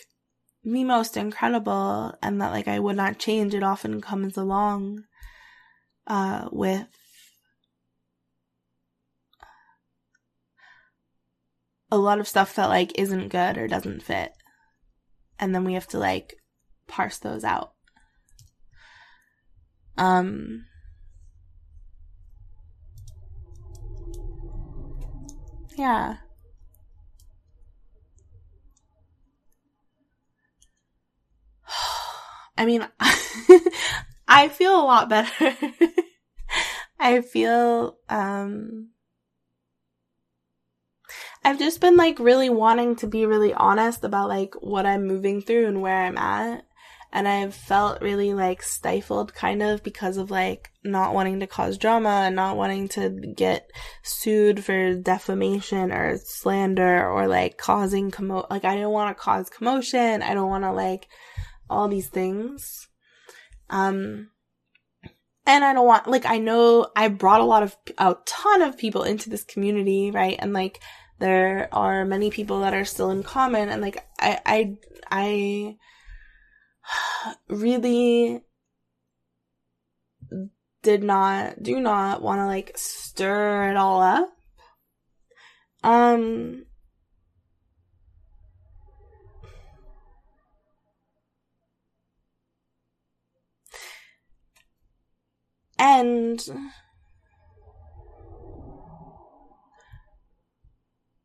the 0.64 0.84
most 0.84 1.16
incredible 1.16 2.14
and 2.22 2.40
that 2.40 2.52
like 2.52 2.68
I 2.68 2.78
would 2.78 2.96
not 2.96 3.18
change, 3.18 3.54
it 3.54 3.62
often 3.62 4.00
comes 4.00 4.36
along 4.36 5.04
uh 6.06 6.48
with 6.52 6.88
a 11.90 11.98
lot 11.98 12.18
of 12.18 12.26
stuff 12.26 12.54
that 12.56 12.68
like 12.68 12.98
isn't 12.98 13.28
good 13.28 13.58
or 13.58 13.68
doesn't 13.68 14.02
fit. 14.02 14.32
And 15.38 15.54
then 15.54 15.64
we 15.64 15.74
have 15.74 15.88
to 15.88 15.98
like 15.98 16.34
parse 16.88 17.18
those 17.18 17.44
out. 17.44 17.72
Um 19.98 20.64
Yeah. 25.76 26.16
I 32.58 32.66
mean, 32.66 32.86
I 34.34 34.48
feel 34.48 34.74
a 34.74 34.82
lot 34.82 35.10
better. 35.10 35.54
I 36.98 37.20
feel 37.20 37.98
um 38.08 38.88
I've 41.44 41.58
just 41.58 41.82
been 41.82 41.98
like 41.98 42.18
really 42.18 42.48
wanting 42.48 42.96
to 42.96 43.06
be 43.06 43.26
really 43.26 43.52
honest 43.52 44.04
about 44.04 44.30
like 44.30 44.54
what 44.62 44.86
I'm 44.86 45.06
moving 45.06 45.42
through 45.42 45.66
and 45.66 45.82
where 45.82 45.98
I'm 45.98 46.16
at. 46.16 46.64
And 47.12 47.28
I've 47.28 47.54
felt 47.54 48.00
really 48.00 48.32
like 48.32 48.62
stifled 48.62 49.34
kind 49.34 49.62
of 49.62 49.82
because 49.82 50.16
of 50.16 50.30
like 50.30 50.70
not 50.82 51.12
wanting 51.12 51.40
to 51.40 51.46
cause 51.46 51.76
drama 51.76 52.22
and 52.24 52.34
not 52.34 52.56
wanting 52.56 52.88
to 52.88 53.10
get 53.36 53.70
sued 54.02 54.64
for 54.64 54.94
defamation 54.94 55.92
or 55.92 56.16
slander 56.16 57.06
or 57.06 57.28
like 57.28 57.58
causing 57.58 58.10
commo 58.10 58.48
like 58.48 58.64
I 58.64 58.76
don't 58.76 58.94
want 58.94 59.14
to 59.14 59.22
cause 59.22 59.50
commotion. 59.50 60.22
I 60.22 60.32
don't 60.32 60.48
want 60.48 60.64
to 60.64 60.72
like 60.72 61.06
all 61.68 61.86
these 61.86 62.08
things. 62.08 62.88
Um 63.72 64.28
and 65.44 65.64
I 65.64 65.72
don't 65.72 65.86
want 65.86 66.06
like 66.06 66.26
I 66.26 66.38
know 66.38 66.88
I 66.94 67.08
brought 67.08 67.40
a 67.40 67.44
lot 67.44 67.62
of 67.62 67.76
a 67.98 68.16
ton 68.26 68.62
of 68.62 68.78
people 68.78 69.02
into 69.02 69.28
this 69.28 69.42
community, 69.42 70.10
right? 70.10 70.36
And 70.38 70.52
like 70.52 70.80
there 71.18 71.68
are 71.72 72.04
many 72.04 72.30
people 72.30 72.60
that 72.60 72.74
are 72.74 72.84
still 72.84 73.10
in 73.10 73.22
common 73.22 73.68
and 73.68 73.82
like 73.82 74.06
I 74.20 74.40
I 74.46 74.76
I 75.10 75.76
really 77.48 78.42
did 80.82 81.02
not 81.02 81.62
do 81.62 81.80
not 81.80 82.22
want 82.22 82.40
to 82.40 82.46
like 82.46 82.72
stir 82.76 83.70
it 83.70 83.76
all 83.76 84.00
up. 84.02 84.32
Um 85.82 86.66
and 95.82 96.40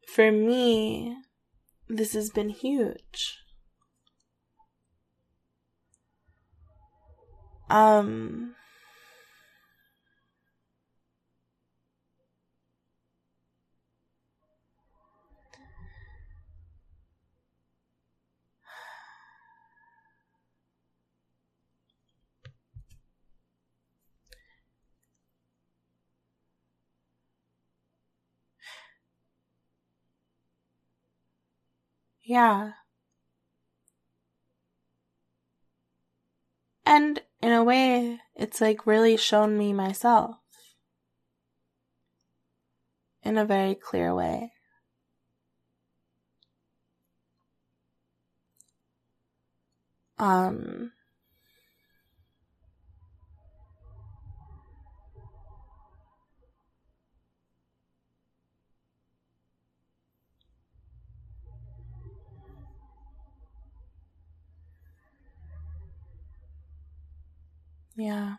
for 0.08 0.32
me, 0.32 1.16
this 1.88 2.14
has 2.14 2.32
been 2.32 2.50
huge. 2.50 3.38
Um, 7.70 8.56
Yeah. 32.28 32.74
And 36.88 37.22
in 37.40 37.52
a 37.52 37.64
way, 37.64 38.20
it's 38.36 38.62
like 38.62 38.88
really 38.88 39.16
shown 39.16 39.60
me 39.60 39.74
myself 39.74 40.38
in 43.22 43.38
a 43.38 43.46
very 43.46 43.76
clear 43.76 44.16
way. 44.16 44.52
Um, 50.20 50.92
Yeah. 67.98 68.38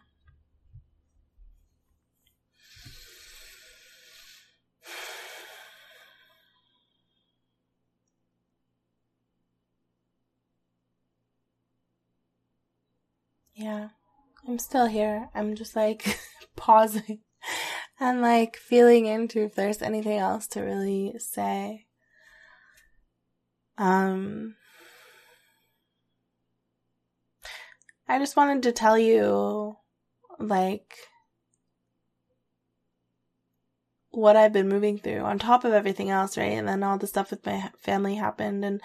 Yeah. 13.54 13.88
I'm 14.46 14.58
still 14.58 14.86
here. 14.86 15.30
I'm 15.34 15.54
just 15.54 15.76
like 15.76 16.18
pausing 16.56 17.20
and 18.00 18.22
like 18.22 18.56
feeling 18.56 19.06
into 19.06 19.44
if 19.44 19.54
there's 19.54 19.82
anything 19.82 20.18
else 20.18 20.46
to 20.48 20.62
really 20.62 21.14
say. 21.18 21.86
Um 23.78 24.56
I 28.08 28.18
just 28.18 28.36
wanted 28.36 28.62
to 28.62 28.72
tell 28.72 28.98
you, 28.98 29.76
like, 30.38 30.94
what 34.10 34.36
I've 34.36 34.52
been 34.52 34.68
moving 34.68 34.98
through 34.98 35.20
on 35.20 35.38
top 35.38 35.64
of 35.64 35.72
everything 35.72 36.10
else, 36.10 36.36
right? 36.36 36.52
And 36.52 36.66
then 36.66 36.82
all 36.82 36.98
the 36.98 37.06
stuff 37.06 37.30
with 37.30 37.44
my 37.44 37.70
family 37.78 38.16
happened. 38.16 38.64
And 38.64 38.80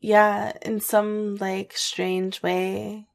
yeah, 0.00 0.52
in 0.62 0.80
some 0.80 1.36
like 1.36 1.72
strange 1.76 2.42
way, 2.42 3.06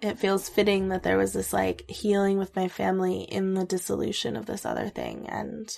it 0.00 0.18
feels 0.18 0.48
fitting 0.48 0.88
that 0.88 1.02
there 1.02 1.18
was 1.18 1.32
this 1.32 1.52
like 1.52 1.88
healing 1.88 2.38
with 2.38 2.54
my 2.54 2.68
family 2.68 3.22
in 3.22 3.54
the 3.54 3.64
dissolution 3.64 4.36
of 4.36 4.46
this 4.46 4.64
other 4.64 4.88
thing. 4.88 5.26
And, 5.28 5.68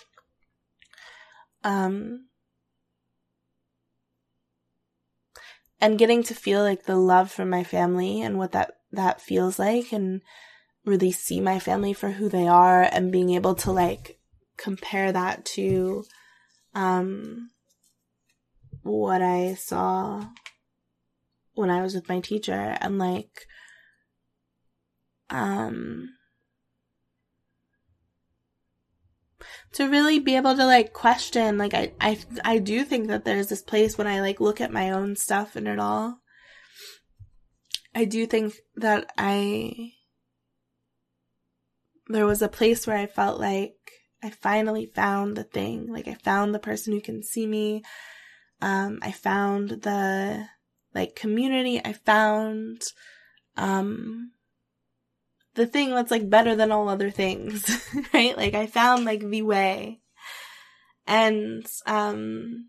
um, 1.62 2.26
and 5.80 5.98
getting 5.98 6.22
to 6.24 6.34
feel 6.34 6.62
like 6.62 6.84
the 6.84 6.96
love 6.96 7.30
from 7.30 7.48
my 7.50 7.64
family 7.64 8.20
and 8.20 8.38
what 8.38 8.52
that 8.52 8.76
that 8.92 9.20
feels 9.20 9.58
like 9.58 9.92
and 9.92 10.20
really 10.84 11.12
see 11.12 11.40
my 11.40 11.58
family 11.58 11.92
for 11.92 12.10
who 12.10 12.28
they 12.28 12.46
are 12.46 12.82
and 12.82 13.12
being 13.12 13.30
able 13.30 13.54
to 13.54 13.70
like 13.70 14.18
compare 14.56 15.12
that 15.12 15.44
to 15.44 16.04
um 16.74 17.50
what 18.82 19.22
I 19.22 19.54
saw 19.54 20.24
when 21.54 21.70
I 21.70 21.82
was 21.82 21.94
with 21.94 22.08
my 22.08 22.20
teacher 22.20 22.76
and 22.80 22.98
like 22.98 23.46
um 25.28 26.08
to 29.72 29.88
really 29.88 30.18
be 30.18 30.36
able 30.36 30.56
to 30.56 30.64
like 30.64 30.92
question 30.92 31.58
like 31.58 31.74
I, 31.74 31.92
I 32.00 32.18
i 32.44 32.58
do 32.58 32.84
think 32.84 33.08
that 33.08 33.24
there's 33.24 33.48
this 33.48 33.62
place 33.62 33.96
when 33.96 34.06
i 34.06 34.20
like 34.20 34.40
look 34.40 34.60
at 34.60 34.72
my 34.72 34.90
own 34.90 35.16
stuff 35.16 35.56
and 35.56 35.68
it 35.68 35.78
all. 35.78 36.18
I 37.94 38.04
do 38.04 38.26
think 38.26 38.54
that 38.76 39.12
i 39.18 39.92
there 42.08 42.26
was 42.26 42.42
a 42.42 42.48
place 42.48 42.86
where 42.86 42.96
i 42.96 43.06
felt 43.06 43.40
like 43.40 43.74
i 44.22 44.30
finally 44.30 44.86
found 44.86 45.36
the 45.36 45.44
thing. 45.44 45.92
Like 45.92 46.08
i 46.08 46.14
found 46.14 46.54
the 46.54 46.58
person 46.58 46.92
who 46.92 47.00
can 47.00 47.22
see 47.22 47.46
me. 47.46 47.82
Um 48.60 48.98
i 49.02 49.12
found 49.12 49.70
the 49.70 50.46
like 50.94 51.14
community. 51.14 51.80
I 51.84 51.92
found 51.92 52.82
um 53.56 54.32
the 55.54 55.66
thing 55.66 55.90
that's 55.90 56.10
like 56.10 56.30
better 56.30 56.56
than 56.56 56.72
all 56.72 56.88
other 56.88 57.10
things, 57.10 57.68
right? 58.14 58.36
Like 58.36 58.54
I 58.54 58.66
found 58.66 59.04
like 59.04 59.20
the 59.20 59.42
way. 59.42 60.00
And 61.06 61.66
um 61.86 62.68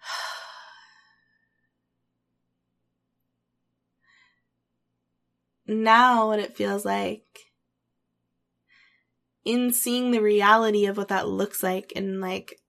now 5.66 6.28
what 6.28 6.38
it 6.38 6.56
feels 6.56 6.84
like 6.84 7.52
in 9.44 9.72
seeing 9.72 10.10
the 10.10 10.20
reality 10.20 10.86
of 10.86 10.96
what 10.96 11.08
that 11.08 11.28
looks 11.28 11.62
like 11.62 11.92
in 11.92 12.20
like 12.20 12.60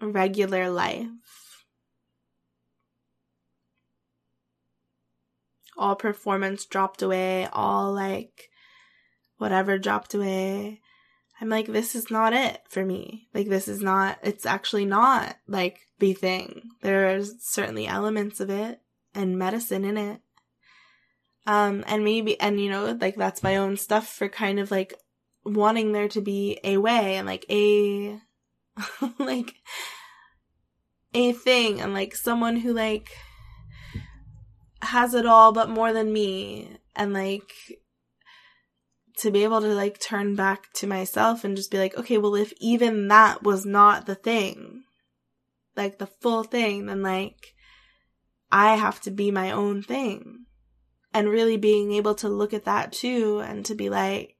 regular 0.00 0.70
life 0.70 1.06
all 5.76 5.96
performance 5.96 6.64
dropped 6.64 7.02
away, 7.02 7.48
all 7.52 7.92
like 7.92 8.50
whatever 9.38 9.78
dropped 9.78 10.14
away. 10.14 10.80
I'm 11.40 11.48
like, 11.48 11.66
this 11.66 11.94
is 11.94 12.10
not 12.10 12.32
it 12.32 12.62
for 12.68 12.84
me. 12.84 13.28
Like, 13.34 13.48
this 13.48 13.66
is 13.66 13.80
not, 13.80 14.18
it's 14.22 14.46
actually 14.46 14.84
not 14.84 15.36
like 15.48 15.80
the 15.98 16.12
thing. 16.12 16.70
There's 16.82 17.34
certainly 17.40 17.86
elements 17.86 18.38
of 18.38 18.48
it 18.48 18.80
and 19.14 19.38
medicine 19.38 19.84
in 19.84 19.96
it. 19.96 20.20
Um, 21.44 21.82
and 21.88 22.04
maybe, 22.04 22.38
and 22.40 22.60
you 22.60 22.70
know, 22.70 22.96
like 23.00 23.16
that's 23.16 23.42
my 23.42 23.56
own 23.56 23.76
stuff 23.76 24.06
for 24.06 24.28
kind 24.28 24.60
of 24.60 24.70
like 24.70 24.94
wanting 25.44 25.90
there 25.90 26.06
to 26.08 26.20
be 26.20 26.60
a 26.62 26.76
way 26.76 27.16
and 27.16 27.26
like 27.26 27.44
a, 27.50 28.20
like, 29.18 29.54
a 31.14 31.32
thing 31.32 31.80
and 31.80 31.92
like 31.92 32.14
someone 32.14 32.56
who 32.56 32.72
like 32.72 33.10
has 34.82 35.14
it 35.14 35.26
all 35.26 35.52
but 35.52 35.70
more 35.70 35.92
than 35.92 36.12
me. 36.12 36.78
And 36.94 37.12
like 37.12 37.52
to 39.18 39.30
be 39.30 39.44
able 39.44 39.60
to 39.60 39.68
like 39.68 40.00
turn 40.00 40.34
back 40.34 40.72
to 40.74 40.86
myself 40.86 41.44
and 41.44 41.56
just 41.56 41.70
be 41.70 41.78
like 41.78 41.96
okay 41.96 42.18
well 42.18 42.34
if 42.34 42.52
even 42.60 43.08
that 43.08 43.42
was 43.42 43.66
not 43.66 44.06
the 44.06 44.14
thing 44.14 44.82
like 45.76 45.98
the 45.98 46.06
full 46.06 46.42
thing 46.42 46.86
then 46.86 47.02
like 47.02 47.54
i 48.50 48.74
have 48.74 49.00
to 49.00 49.10
be 49.10 49.30
my 49.30 49.50
own 49.50 49.82
thing. 49.82 50.46
And 51.14 51.28
really 51.28 51.58
being 51.58 51.92
able 51.92 52.14
to 52.16 52.28
look 52.28 52.54
at 52.54 52.64
that 52.64 52.90
too 52.90 53.40
and 53.40 53.66
to 53.66 53.74
be 53.74 53.90
like 53.90 54.34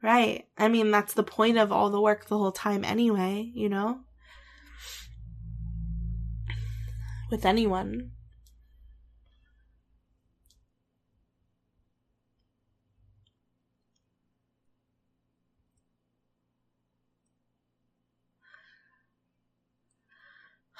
right 0.00 0.46
i 0.56 0.68
mean 0.68 0.90
that's 0.92 1.14
the 1.14 1.24
point 1.24 1.58
of 1.58 1.72
all 1.72 1.90
the 1.90 2.00
work 2.00 2.28
the 2.28 2.38
whole 2.38 2.52
time 2.52 2.84
anyway 2.84 3.50
you 3.54 3.68
know? 3.68 4.00
With 7.30 7.44
anyone 7.44 8.12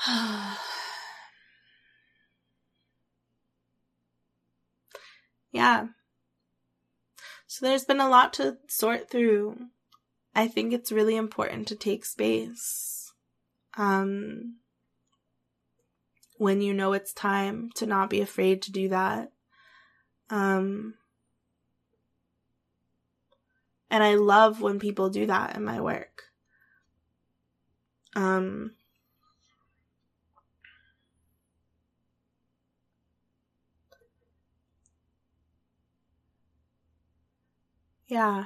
yeah. 5.52 5.86
So 7.46 7.66
there's 7.66 7.84
been 7.84 8.00
a 8.00 8.08
lot 8.08 8.32
to 8.34 8.56
sort 8.68 9.10
through. 9.10 9.58
I 10.34 10.48
think 10.48 10.72
it's 10.72 10.90
really 10.90 11.16
important 11.16 11.68
to 11.68 11.76
take 11.76 12.04
space. 12.04 13.12
Um, 13.76 14.56
when 16.38 16.60
you 16.60 16.74
know 16.74 16.92
it's 16.92 17.12
time 17.12 17.70
to 17.76 17.86
not 17.86 18.10
be 18.10 18.20
afraid 18.20 18.62
to 18.62 18.72
do 18.72 18.88
that. 18.88 19.30
Um, 20.30 20.94
and 23.90 24.02
I 24.02 24.14
love 24.14 24.60
when 24.60 24.80
people 24.80 25.10
do 25.10 25.26
that 25.26 25.54
in 25.54 25.64
my 25.64 25.80
work. 25.80 26.24
Um, 28.16 28.72
Yeah. 38.12 38.44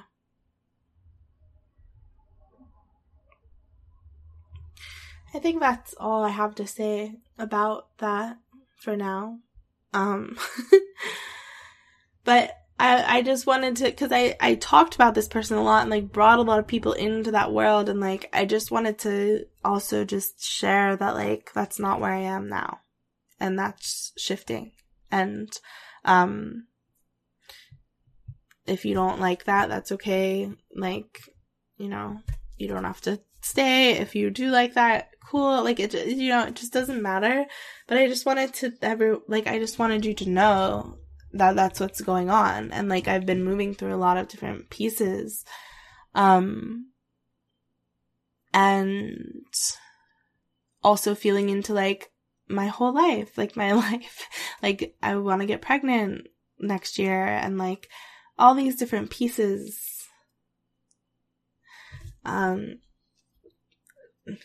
I 5.35 5.41
think 5.41 5.59
that's 5.59 5.93
all 5.99 6.23
I 6.23 6.29
have 6.29 6.55
to 6.55 6.69
say 6.69 7.17
about 7.37 7.89
that 7.99 8.39
for 8.77 8.97
now. 8.97 9.41
Um, 9.93 10.39
but 12.25 12.57
I, 12.79 13.17
I 13.17 13.23
just 13.23 13.49
wanted 13.49 13.75
to, 13.79 13.87
because 13.87 14.13
I, 14.13 14.37
I 14.39 14.55
talked 14.55 14.95
about 14.95 15.17
this 15.17 15.27
person 15.27 15.57
a 15.57 15.65
lot 15.65 15.83
and 15.83 15.91
like 15.91 16.13
brought 16.13 16.39
a 16.39 16.43
lot 16.43 16.61
of 16.61 16.69
people 16.69 16.93
into 16.93 17.33
that 17.33 17.53
world. 17.53 17.89
And 17.89 17.99
like, 17.99 18.31
I 18.33 18.45
just 18.45 18.71
wanted 18.71 19.01
to 19.01 19.47
also 19.65 20.05
just 20.05 20.45
share 20.45 20.95
that 20.95 21.17
like, 21.17 21.51
that's 21.55 21.81
not 21.81 22.01
where 22.01 22.13
I 22.13 22.21
am 22.21 22.49
now. 22.49 22.79
And 23.41 23.59
that's 23.59 24.13
shifting. 24.17 24.71
And, 25.11 25.51
um, 26.05 26.69
if 28.67 28.85
you 28.85 28.95
don't 28.95 29.21
like 29.21 29.45
that, 29.45 29.69
that's 29.69 29.93
okay. 29.93 30.51
Like, 30.75 31.21
you 31.77 31.89
know, 31.89 32.21
you 32.57 32.69
don't 32.69 32.85
have 32.85 33.01
to 33.03 33.21
stay. 33.41 33.93
If 33.93 34.15
you 34.15 34.31
do 34.31 34.51
like 34.51 34.75
that, 34.75 35.11
cool. 35.25 35.63
Like 35.63 35.81
it, 35.81 35.95
you 35.95 36.31
know, 36.31 36.47
it 36.47 36.57
just 36.57 36.73
doesn't 36.73 37.03
matter. 37.03 37.47
But 37.87 37.99
I 37.99 38.09
just 38.09 38.27
wanted 38.27 38.55
to 38.55 38.73
ever, 38.83 39.19
like, 39.29 39.47
I 39.47 39.59
just 39.59 39.79
wanted 39.79 40.05
you 40.05 40.15
to 40.15 40.29
know 40.29 40.99
that 41.33 41.55
that's 41.55 41.81
what's 41.81 42.01
going 42.01 42.31
on. 42.31 42.73
And 42.73 42.89
like, 42.89 43.09
I've 43.09 43.27
been 43.27 43.45
moving 43.45 43.75
through 43.75 43.95
a 43.95 43.97
lot 43.97 44.17
of 44.17 44.29
different 44.29 44.71
pieces. 44.71 45.45
Um, 46.15 46.91
and 48.53 49.53
also 50.83 51.15
feeling 51.15 51.51
into 51.51 51.75
like 51.75 52.11
my 52.49 52.67
whole 52.67 52.95
life, 52.95 53.37
like 53.37 53.57
my 53.57 53.73
life, 53.73 54.27
like 54.63 54.97
I 55.03 55.17
want 55.17 55.43
to 55.43 55.47
get 55.47 55.61
pregnant 55.61 56.29
next 56.59 56.99
year 56.99 57.27
and 57.27 57.59
like 57.59 57.89
all 58.39 58.55
these 58.55 58.77
different 58.77 59.11
pieces. 59.11 60.09
Um, 62.25 62.81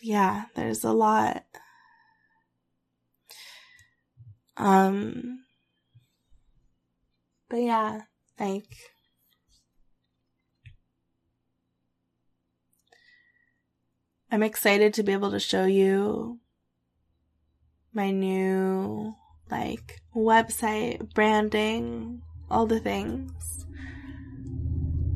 yeah, 0.02 0.44
there's 0.54 0.84
a 0.84 0.92
lot. 0.92 1.44
Um, 4.56 5.44
but 7.48 7.56
yeah, 7.56 8.02
like, 8.38 8.76
I'm 14.30 14.42
excited 14.42 14.94
to 14.94 15.02
be 15.02 15.12
able 15.12 15.32
to 15.32 15.40
show 15.40 15.64
you 15.64 16.40
my 17.92 18.10
new, 18.10 19.14
like, 19.50 20.00
website, 20.16 21.12
branding, 21.12 22.22
all 22.52 22.66
the 22.66 22.80
things. 22.80 23.66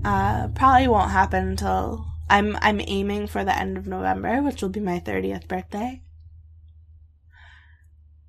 Uh, 0.04 0.48
probably 0.48 0.88
won't 0.88 1.10
happen 1.10 1.48
until 1.48 2.06
I'm 2.28 2.56
I'm 2.60 2.80
aiming 2.80 3.26
for 3.28 3.44
the 3.44 3.56
end 3.56 3.76
of 3.76 3.86
November, 3.86 4.42
which 4.42 4.62
will 4.62 4.68
be 4.68 4.80
my 4.80 5.00
30th 5.00 5.46
birthday. 5.46 6.02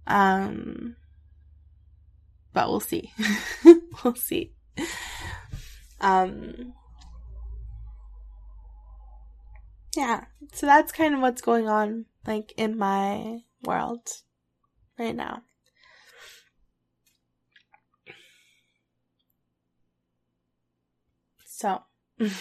Um 0.05 0.95
but 2.53 2.69
we'll 2.69 2.79
see. 2.79 3.11
we'll 4.03 4.15
see. 4.15 4.53
Um 5.99 6.73
Yeah, 9.95 10.25
so 10.53 10.67
that's 10.67 10.91
kind 10.91 11.15
of 11.15 11.21
what's 11.21 11.41
going 11.41 11.67
on 11.67 12.05
like 12.27 12.53
in 12.55 12.77
my 12.77 13.39
world 13.63 14.07
right 14.99 15.15
now. 15.15 15.41
So 21.57 21.81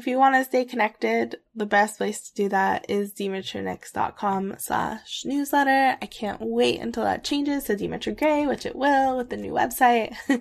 If 0.00 0.06
you 0.06 0.16
want 0.16 0.34
to 0.36 0.44
stay 0.44 0.64
connected, 0.64 1.36
the 1.54 1.66
best 1.66 1.98
place 1.98 2.30
to 2.30 2.34
do 2.34 2.48
that 2.48 2.86
is 2.88 3.12
demetrinix.com 3.12 4.54
slash 4.56 5.24
newsletter. 5.26 5.98
I 6.00 6.06
can't 6.06 6.40
wait 6.40 6.80
until 6.80 7.04
that 7.04 7.22
changes 7.22 7.64
to 7.64 7.76
Demetra 7.76 8.16
Gray, 8.16 8.46
which 8.46 8.64
it 8.64 8.76
will 8.76 9.18
with 9.18 9.28
the 9.28 9.36
new 9.36 9.52
website. 9.52 10.16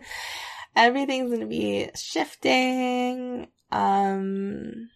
Everything's 0.77 1.29
going 1.29 1.41
to 1.41 1.45
be 1.45 1.89
shifting, 1.93 3.47
um, 3.69 4.89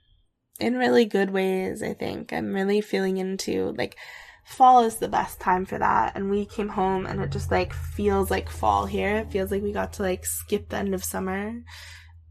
in 0.62 0.78
really 0.78 1.04
good 1.04 1.32
ways, 1.32 1.84
I 1.84 1.94
think. 1.94 2.32
I'm 2.32 2.54
really 2.54 2.80
feeling 2.80 3.18
into, 3.18 3.74
like, 3.78 3.98
fall 4.46 4.86
is 4.86 4.96
the 4.96 5.10
best 5.10 5.42
time 5.42 5.66
for 5.66 5.78
that. 5.78 6.16
And 6.16 6.30
we 6.30 6.46
came 6.46 6.70
home 6.70 7.06
and 7.06 7.20
it 7.22 7.32
just, 7.32 7.52
like, 7.52 7.74
feels 7.74 8.32
like 8.32 8.50
fall 8.50 8.86
here. 8.86 9.18
It 9.18 9.32
feels 9.32 9.52
like 9.52 9.62
we 9.64 9.74
got 9.74 9.92
to, 9.94 10.04
like, 10.04 10.26
skip 10.26 10.70
the 10.70 10.78
end 10.78 10.94
of 10.94 11.04
summer. 11.04 11.54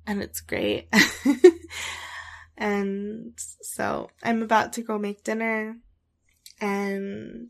And 0.06 0.22
it's 0.22 0.40
great. 0.40 0.88
And 2.62 3.32
so 3.36 4.10
I'm 4.22 4.40
about 4.40 4.74
to 4.74 4.82
go 4.82 4.96
make 4.96 5.24
dinner 5.24 5.76
and 6.60 7.48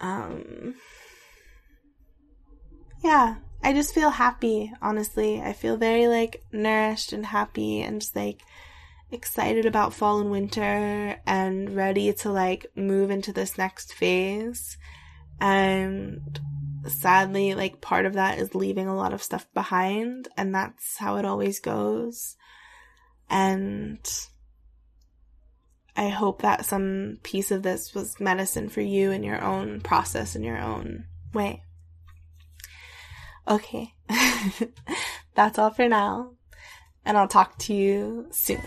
um 0.00 0.76
yeah, 3.02 3.36
I 3.64 3.72
just 3.72 3.92
feel 3.92 4.10
happy, 4.10 4.72
honestly. 4.80 5.42
I 5.42 5.52
feel 5.52 5.76
very 5.76 6.06
like 6.06 6.44
nourished 6.52 7.12
and 7.12 7.26
happy 7.26 7.82
and 7.82 8.00
just 8.00 8.14
like 8.14 8.42
excited 9.10 9.66
about 9.66 9.92
fall 9.92 10.20
and 10.20 10.30
winter 10.30 11.20
and 11.26 11.74
ready 11.74 12.12
to 12.12 12.30
like 12.30 12.66
move 12.76 13.10
into 13.10 13.32
this 13.32 13.58
next 13.58 13.94
phase. 13.94 14.78
And 15.40 16.38
sadly, 16.86 17.54
like 17.54 17.80
part 17.80 18.06
of 18.06 18.14
that 18.14 18.38
is 18.38 18.54
leaving 18.54 18.88
a 18.88 18.96
lot 18.96 19.12
of 19.12 19.22
stuff 19.22 19.46
behind 19.54 20.28
and 20.36 20.54
that's 20.54 20.98
how 20.98 21.16
it 21.16 21.24
always 21.24 21.60
goes. 21.60 22.36
And 23.30 23.98
I 25.96 26.08
hope 26.08 26.42
that 26.42 26.64
some 26.64 27.18
piece 27.22 27.50
of 27.50 27.62
this 27.62 27.94
was 27.94 28.18
medicine 28.18 28.68
for 28.68 28.80
you 28.80 29.10
in 29.10 29.22
your 29.22 29.42
own 29.42 29.80
process, 29.80 30.34
in 30.34 30.42
your 30.42 30.58
own 30.58 31.04
way. 31.34 31.62
Okay. 33.46 33.94
That's 35.34 35.58
all 35.58 35.70
for 35.70 35.88
now. 35.88 36.32
And 37.04 37.18
I'll 37.18 37.28
talk 37.28 37.58
to 37.60 37.74
you 37.74 38.26
soon. 38.30 38.62